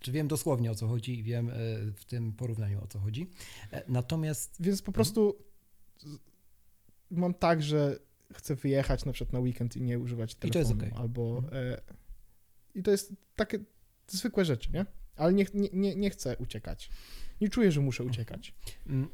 Czy 0.00 0.12
wiem 0.12 0.28
dosłownie 0.28 0.70
o 0.70 0.74
co 0.74 0.88
chodzi 0.88 1.18
i 1.18 1.22
wiem 1.22 1.48
e, 1.50 1.52
w 1.94 2.04
tym 2.04 2.32
porównaniu 2.32 2.82
o 2.84 2.86
co 2.86 2.98
chodzi. 2.98 3.26
E, 3.72 3.82
Natomiast 3.88 4.56
Więc 4.60 4.82
po 4.82 4.92
prostu 4.92 5.36
z- 5.98 6.18
mam 7.10 7.34
tak, 7.34 7.62
że 7.62 7.98
chcę 8.34 8.54
wyjechać 8.56 9.04
na 9.04 9.12
przykład 9.12 9.32
na 9.32 9.38
weekend 9.40 9.76
i 9.76 9.82
nie 9.82 9.98
używać 9.98 10.34
telefonu. 10.34 10.74
okej. 10.80 10.92
Albo... 10.96 11.38
Mhm. 11.38 11.72
E, 11.72 11.80
I 12.74 12.82
to 12.82 12.90
jest 12.90 13.12
takie 13.36 13.58
zwykłe 14.08 14.44
rzeczy, 14.44 14.72
nie? 14.72 14.86
Ale 15.16 15.32
nie, 15.32 15.46
nie, 15.54 15.68
nie, 15.72 15.96
nie 15.96 16.10
chcę 16.10 16.36
uciekać. 16.36 16.90
Nie 17.40 17.48
czuję, 17.48 17.72
że 17.72 17.80
muszę 17.80 18.04
uciekać. 18.04 18.54
mm, 18.86 19.08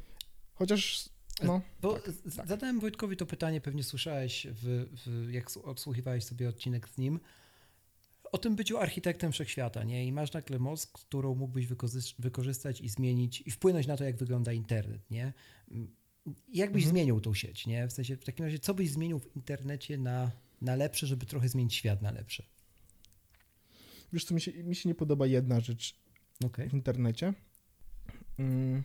Chociaż, 0.53 1.09
no, 1.43 1.61
Bo 1.81 1.93
Tak, 1.93 2.03
tak. 2.35 2.47
zadałem 2.47 2.79
Wojtkowi 2.79 3.17
to 3.17 3.25
pytanie, 3.25 3.61
pewnie 3.61 3.83
słyszałeś, 3.83 4.47
w, 4.51 4.85
w, 5.05 5.29
jak 5.31 5.57
odsłuchiwałeś 5.63 6.23
sobie 6.23 6.49
odcinek 6.49 6.89
z 6.89 6.97
nim, 6.97 7.19
o 8.31 8.37
tym 8.37 8.55
byciu 8.55 8.77
architektem 8.77 9.31
wszechświata, 9.31 9.83
nie? 9.83 10.05
I 10.05 10.11
masz 10.11 10.33
nagle 10.33 10.59
mózg, 10.59 10.91
którą 10.99 11.35
mógłbyś 11.35 11.67
wykorzys- 11.67 12.15
wykorzystać 12.19 12.81
i 12.81 12.89
zmienić, 12.89 13.43
i 13.45 13.51
wpłynąć 13.51 13.87
na 13.87 13.97
to, 13.97 14.03
jak 14.03 14.17
wygląda 14.17 14.53
internet, 14.53 15.11
nie? 15.11 15.33
Jak 16.53 16.71
byś 16.71 16.83
Mhm. 16.83 16.89
zmienił 16.95 17.21
tą 17.21 17.33
sieć, 17.33 17.67
nie? 17.67 17.87
W 17.87 17.91
sensie, 17.93 18.17
w 18.17 18.23
takim 18.23 18.45
razie, 18.45 18.59
co 18.59 18.73
byś 18.73 18.91
zmienił 18.91 19.19
w 19.19 19.35
internecie 19.35 19.97
na, 19.97 20.31
na 20.61 20.75
lepsze, 20.75 21.07
żeby 21.07 21.25
trochę 21.25 21.49
zmienić 21.49 21.75
świat 21.75 22.01
na 22.01 22.11
lepsze? 22.11 22.43
wiesz 24.13 24.25
co, 24.25 24.33
mi 24.35 24.41
się, 24.41 24.63
mi 24.63 24.75
się 24.75 24.89
nie 24.89 24.95
podoba 24.95 25.27
jedna 25.27 25.59
rzecz 25.59 25.95
Okej. 26.45 26.69
w 26.69 26.73
internecie. 26.73 27.33
Mm, 28.39 28.83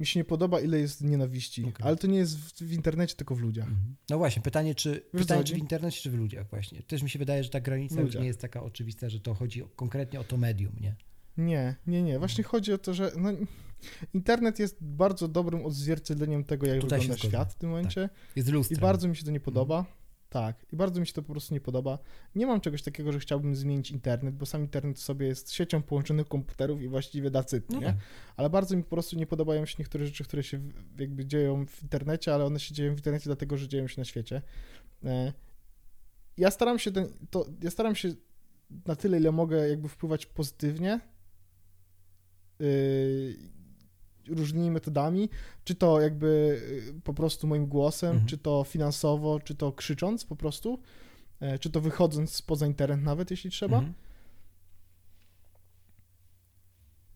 mi 0.00 0.06
się 0.06 0.20
nie 0.20 0.24
podoba, 0.24 0.60
ile 0.60 0.78
jest 0.78 1.00
nienawiści, 1.04 1.64
Okej. 1.64 1.86
ale 1.86 1.96
to 1.96 2.06
nie 2.06 2.18
jest 2.18 2.38
w, 2.38 2.62
w 2.62 2.72
internecie, 2.72 3.14
tylko 3.14 3.34
w 3.34 3.40
ludziach. 3.40 3.68
Mhm. 3.68 3.96
No 4.10 4.18
właśnie, 4.18 4.42
pytanie, 4.42 4.74
czy, 4.74 5.02
pytanie, 5.12 5.44
czy 5.44 5.54
w 5.54 5.58
internecie, 5.58 6.00
czy 6.00 6.10
w 6.10 6.14
ludziach 6.14 6.50
właśnie. 6.50 6.82
Też 6.82 7.02
mi 7.02 7.10
się 7.10 7.18
wydaje, 7.18 7.44
że 7.44 7.50
ta 7.50 7.60
granica 7.60 8.00
już 8.00 8.14
nie 8.14 8.26
jest 8.26 8.40
taka 8.40 8.62
oczywista, 8.62 9.08
że 9.08 9.20
to 9.20 9.34
chodzi 9.34 9.62
o, 9.62 9.68
konkretnie 9.68 10.20
o 10.20 10.24
to 10.24 10.36
medium, 10.36 10.72
nie? 10.80 10.94
Nie, 11.36 11.76
nie, 11.86 12.02
nie. 12.02 12.18
Właśnie 12.18 12.42
Mhm. 12.42 12.50
chodzi 12.50 12.72
o 12.72 12.78
to, 12.78 12.94
że 12.94 13.12
no, 13.16 13.30
internet 14.14 14.58
jest 14.58 14.76
bardzo 14.84 15.28
dobrym 15.28 15.66
odzwierciedleniem 15.66 16.44
tego, 16.44 16.66
jak 16.66 16.80
Tutaj 16.80 17.00
wygląda 17.00 17.22
świat 17.28 17.52
w 17.52 17.56
tym 17.56 17.70
momencie. 17.70 18.08
Jest 18.36 18.48
I 18.48 18.52
lustrem. 18.52 18.80
bardzo 18.80 19.08
mi 19.08 19.16
się 19.16 19.24
to 19.24 19.30
nie 19.30 19.40
podoba. 19.40 19.84
Tak, 20.28 20.66
i 20.72 20.76
bardzo 20.76 21.00
mi 21.00 21.06
się 21.06 21.12
to 21.12 21.22
po 21.22 21.32
prostu 21.32 21.54
nie 21.54 21.60
podoba. 21.60 21.98
Nie 22.34 22.46
mam 22.46 22.60
czegoś 22.60 22.82
takiego, 22.82 23.12
że 23.12 23.18
chciałbym 23.20 23.56
zmienić 23.56 23.90
internet, 23.90 24.34
bo 24.34 24.46
sam 24.46 24.60
internet 24.62 24.98
sobie 24.98 25.26
jest 25.26 25.52
siecią 25.52 25.82
połączonych 25.82 26.28
komputerów 26.28 26.82
i 26.82 26.88
właściwie 26.88 27.30
dacyt, 27.30 27.70
No 27.70 27.80
nie? 27.80 27.86
tak. 27.86 27.96
Ale 28.36 28.50
bardzo 28.50 28.76
mi 28.76 28.82
po 28.82 28.90
prostu 28.90 29.16
nie 29.16 29.26
podobają 29.26 29.66
się 29.66 29.74
niektóre 29.78 30.06
rzeczy, 30.06 30.24
które 30.24 30.42
się 30.42 30.60
jakby 30.98 31.26
dzieją 31.26 31.66
w 31.66 31.82
internecie, 31.82 32.34
ale 32.34 32.44
one 32.44 32.60
się 32.60 32.74
dzieją 32.74 32.94
w 32.94 32.96
internecie 32.98 33.24
dlatego, 33.24 33.56
że 33.56 33.68
dzieją 33.68 33.88
się 33.88 34.00
na 34.00 34.04
świecie. 34.04 34.42
E, 35.04 35.32
Ja 36.36 36.50
staram 36.50 36.78
się 36.78 36.92
ten, 36.92 37.08
to, 37.30 37.46
ja 37.62 37.70
staram 37.70 37.94
się 37.94 38.14
na 38.86 38.96
tyle, 38.96 39.18
ile 39.18 39.32
mogę 39.32 39.68
jakby 39.68 39.88
wpływać 39.88 40.26
pozytywnie 40.26 41.00
yy, 42.60 43.36
różnymi 44.28 44.70
metodami, 44.70 45.28
czy 45.64 45.74
to 45.74 46.00
jakby 46.00 46.60
yy, 46.86 47.00
po 47.00 47.14
prostu 47.14 47.46
moim 47.46 47.66
głosem, 47.66 48.10
Mhm. 48.10 48.26
czy 48.28 48.38
to 48.38 48.64
finansowo, 48.64 49.40
czy 49.40 49.54
to 49.54 49.72
krzycząc 49.72 50.24
po 50.24 50.36
prostu, 50.36 50.78
e, 51.40 51.58
czy 51.58 51.70
to 51.70 51.80
wychodząc 51.80 52.42
poza 52.42 52.66
internet 52.66 53.02
nawet, 53.02 53.30
jeśli 53.30 53.50
trzeba. 53.50 53.76
Mhm. 53.76 53.94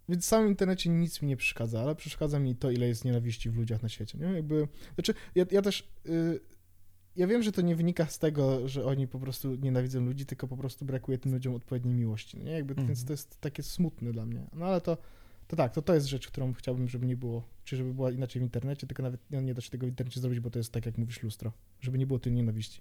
Więc 0.08 0.24
w 0.24 0.28
samym 0.28 0.48
internecie 0.48 0.90
nic 0.90 1.22
mi 1.22 1.28
nie 1.28 1.36
przeszkadza, 1.36 1.80
ale 1.82 1.94
przeszkadza 1.94 2.38
mi 2.38 2.56
to, 2.56 2.70
ile 2.70 2.88
jest 2.88 3.04
nienawiści 3.04 3.50
w 3.50 3.56
ludziach 3.56 3.82
na 3.82 3.88
świecie, 3.88 4.18
nie? 4.18 4.26
Jakby, 4.26 4.68
znaczy, 4.94 5.14
ja, 5.34 5.44
ja 5.50 5.62
też, 5.62 5.88
y, 6.06 6.40
ja 7.16 7.26
wiem, 7.26 7.42
że 7.42 7.52
to 7.52 7.60
nie 7.62 7.76
wynika 7.76 8.06
z 8.06 8.18
tego, 8.18 8.68
że 8.68 8.84
oni 8.84 9.08
po 9.08 9.18
prostu 9.18 9.54
nienawidzą 9.54 10.00
ludzi, 10.00 10.26
tylko 10.26 10.48
po 10.48 10.56
prostu 10.56 10.84
brakuje 10.84 11.18
tym 11.18 11.32
ludziom 11.32 11.54
odpowiedniej 11.54 11.94
miłości, 11.94 12.38
nie? 12.38 12.50
Jakby, 12.50 12.70
Mhm. 12.72 12.88
Więc 12.88 13.04
to 13.04 13.12
jest 13.12 13.40
takie 13.40 13.62
smutne 13.62 14.12
dla 14.12 14.26
mnie. 14.26 14.46
No 14.52 14.66
ale 14.66 14.80
to, 14.80 14.98
to 15.50 15.56
tak, 15.56 15.74
to 15.74 15.82
to 15.82 15.94
jest 15.94 16.06
rzecz, 16.06 16.28
którą 16.28 16.52
chciałbym, 16.52 16.88
żeby 16.88 17.06
nie 17.06 17.16
było, 17.16 17.48
czy 17.64 17.76
żeby 17.76 17.94
była 17.94 18.10
inaczej 18.10 18.40
w 18.40 18.42
internecie, 18.42 18.86
tylko 18.86 19.02
nawet 19.02 19.30
nie, 19.30 19.42
nie 19.42 19.54
da 19.54 19.60
się 19.60 19.70
tego 19.70 19.86
w 19.86 19.88
internecie 19.88 20.20
zrobić, 20.20 20.40
bo 20.40 20.50
to 20.50 20.58
jest 20.58 20.72
tak, 20.72 20.86
jak 20.86 20.98
mówisz, 20.98 21.22
lustro, 21.22 21.52
żeby 21.80 21.98
nie 21.98 22.06
było 22.06 22.18
tej 22.18 22.32
nienawiści. 22.32 22.80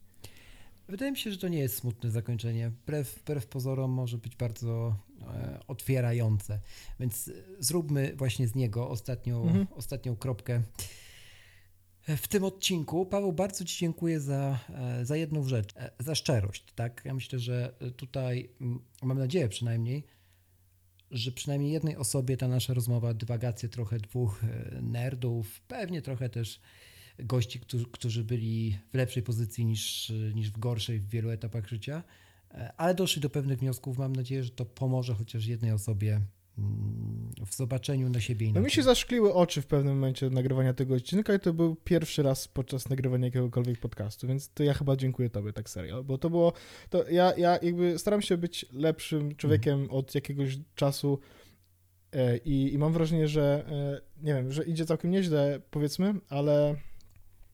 Wydaje 0.87 1.11
mi 1.11 1.17
się, 1.17 1.31
że 1.31 1.37
to 1.37 1.47
nie 1.47 1.59
jest 1.59 1.75
smutne 1.75 2.11
zakończenie. 2.11 2.69
Wbrew, 2.69 3.19
wbrew 3.19 3.47
pozorom 3.47 3.91
może 3.91 4.17
być 4.17 4.35
bardzo 4.35 4.95
e, 5.21 5.59
otwierające. 5.67 6.59
Więc 6.99 7.27
e, 7.27 7.31
zróbmy 7.59 8.13
właśnie 8.15 8.47
z 8.47 8.55
niego 8.55 8.89
ostatnią, 8.89 9.43
Mhm. 9.43 9.67
ostatnią 9.75 10.15
kropkę 10.15 10.61
w 12.07 12.27
tym 12.27 12.43
odcinku. 12.43 13.05
Paweł, 13.05 13.33
bardzo 13.33 13.65
Ci 13.65 13.77
dziękuję 13.79 14.19
za, 14.19 14.59
e, 14.69 15.05
za 15.05 15.15
jedną 15.15 15.43
rzecz, 15.43 15.73
e, 15.77 15.91
za 15.99 16.15
szczerość. 16.15 16.73
Tak? 16.75 17.01
Ja 17.05 17.13
myślę, 17.13 17.39
że 17.39 17.73
tutaj, 17.97 18.49
mam 19.03 19.19
nadzieję 19.19 19.49
przynajmniej, 19.49 20.03
że 21.11 21.31
przynajmniej 21.31 21.71
jednej 21.71 21.95
osobie 21.95 22.37
ta 22.37 22.47
nasza 22.47 22.73
rozmowa, 22.73 23.13
dywagacje 23.13 23.69
trochę 23.69 23.97
dwóch 23.97 24.43
e, 24.43 24.81
nerdów, 24.81 25.61
pewnie 25.61 26.01
trochę 26.01 26.29
też 26.29 26.61
gości, 27.19 27.59
którzy, 27.91 28.23
byli 28.23 28.77
w 28.91 28.95
lepszej 28.95 29.23
pozycji 29.23 29.65
niż, 29.65 30.13
niż 30.35 30.51
w 30.51 30.59
gorszej 30.59 30.99
w 30.99 31.09
wielu 31.09 31.29
etapach 31.29 31.67
życia, 31.67 32.03
e, 32.51 32.73
ale 32.77 32.95
doszli 32.95 33.21
do 33.21 33.29
pewnych 33.29 33.59
wniosków. 33.59 33.97
Mam 33.97 34.15
nadzieję, 34.15 34.43
że 34.43 34.49
to 34.49 34.65
pomoże 34.65 35.13
chociaż 35.13 35.45
jednej 35.45 35.71
osobie 35.71 36.21
w 37.45 37.55
zobaczeniu 37.55 38.09
na 38.09 38.19
siebie 38.21 38.45
No 38.45 38.49
inaczej. 38.49 38.63
mi 38.65 38.71
się 38.71 38.83
zaszkliły 38.83 39.33
oczy 39.33 39.61
w 39.61 39.67
pewnym 39.67 39.93
momencie 39.93 40.29
nagrywania 40.29 40.73
tego 40.73 40.95
odcinka 40.95 41.33
i 41.33 41.39
to 41.39 41.53
był 41.53 41.75
pierwszy 41.75 42.23
raz 42.23 42.47
podczas 42.47 42.89
nagrywania 42.89 43.25
jakiegokolwiek 43.25 43.79
podcastu, 43.79 44.27
więc 44.27 44.53
to 44.53 44.63
ja 44.63 44.73
chyba 44.73 44.95
dziękuję 44.95 45.29
tobie 45.29 45.53
tak 45.53 45.69
serio, 45.69 46.03
bo 46.03 46.17
to 46.17 46.29
było, 46.29 46.53
to 46.89 47.09
ja, 47.09 47.33
ja 47.37 47.57
jakby 47.61 47.99
staram 47.99 48.21
się 48.21 48.37
być 48.37 48.65
lepszym 48.73 49.35
człowiekiem 49.35 49.87
od 49.91 50.15
jakiegoś 50.15 50.57
czasu 50.75 51.19
e, 52.11 52.37
i, 52.37 52.73
i 52.73 52.77
mam 52.77 52.93
wrażenie, 52.93 53.27
że 53.27 53.65
e, 53.69 54.01
nie 54.25 54.33
wiem, 54.33 54.51
że 54.51 54.63
idzie 54.63 54.85
całkiem 54.85 55.11
nieźle 55.11 55.61
powiedzmy, 55.71 56.13
ale 56.29 56.75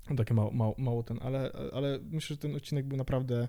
no 0.10 0.16
takie 0.16 0.34
mało, 0.34 0.52
mało, 0.52 0.76
mało 0.78 1.04
ten, 1.04 1.20
ale, 1.22 1.52
ale 1.74 2.00
myślę, 2.12 2.34
że 2.34 2.38
ten 2.42 2.56
odcinek 2.56 2.86
był 2.86 2.98
naprawdę 2.98 3.48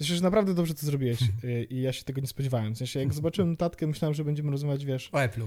Myślę, 0.00 0.16
że 0.16 0.22
naprawdę 0.22 0.54
dobrze 0.54 0.74
to 0.74 0.86
zrobiłeś 0.86 1.22
e, 1.22 1.62
i 1.74 1.82
ja 1.82 1.92
się 1.92 2.04
tego 2.04 2.20
nie 2.20 2.26
spodziewałem. 2.26 2.74
W 2.74 2.78
sensie, 2.78 3.00
jak 3.00 3.14
zobaczyłem 3.14 3.50
notatkę, 3.50 3.86
myślałem, 3.86 4.14
że 4.14 4.24
będziemy 4.24 4.50
rozmawiać, 4.50 4.84
wiesz, 4.84 5.08
O 5.12 5.18
Apple'u. 5.18 5.46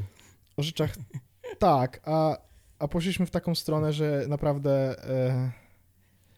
o 0.58 0.64
rzeczach. 0.64 0.96
Tak, 1.60 2.02
a, 2.04 2.38
a 2.80 2.88
poszliśmy 2.88 3.26
w 3.26 3.32
taką 3.32 3.56
stronę, 3.56 3.94
że 3.94 4.26
naprawdę. 4.30 5.04
E, 5.10 5.52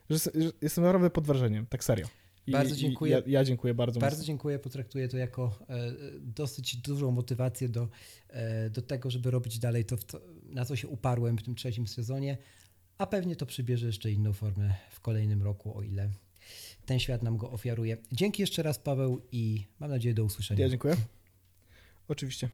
że, 0.09 0.17
że 0.17 0.51
jestem 0.61 0.83
naprawdę 0.83 1.09
pod 1.09 1.25
wrażeniem, 1.25 1.65
tak 1.65 1.83
serio. 1.83 2.07
I, 2.47 2.51
Bardzo 2.51 2.75
dziękuję. 2.75 3.11
Ja, 3.11 3.21
ja 3.27 3.43
dziękuję 3.43 3.73
bardzo. 3.73 3.99
Bardzo 3.99 4.15
mocno. 4.17 4.27
dziękuję, 4.27 4.59
potraktuję 4.59 5.07
to 5.07 5.17
jako 5.17 5.59
e, 5.69 5.91
dosyć 6.19 6.75
dużą 6.77 7.11
motywację 7.11 7.69
do, 7.69 7.87
e, 8.29 8.69
do 8.69 8.81
tego, 8.81 9.11
żeby 9.11 9.31
robić 9.31 9.59
dalej 9.59 9.85
to, 9.85 9.97
co- 9.97 10.21
na 10.43 10.65
co 10.65 10.75
się 10.75 10.87
uparłem 10.87 11.37
w 11.37 11.43
tym 11.43 11.55
trzecim 11.55 11.87
sezonie, 11.87 12.37
a 12.97 13.07
pewnie 13.07 13.35
to 13.35 13.45
przybierze 13.45 13.85
jeszcze 13.85 14.11
inną 14.11 14.33
formę 14.33 14.73
w 14.91 14.99
kolejnym 14.99 15.43
roku, 15.43 15.77
o 15.77 15.81
ile 15.83 16.09
ten 16.89 16.99
świat 16.99 17.23
nam 17.23 17.37
go 17.37 17.51
ofiaruje. 17.51 17.97
Dzięki 18.11 18.41
jeszcze 18.41 18.63
raz, 18.63 18.79
Paweł, 18.79 19.21
i 19.31 19.65
mam 19.79 19.89
nadzieję 19.89 20.15
do 20.15 20.23
usłyszenia. 20.23 20.63
Ja 20.63 20.69
dziękuję. 20.69 20.95
Oczywiście. 22.07 22.49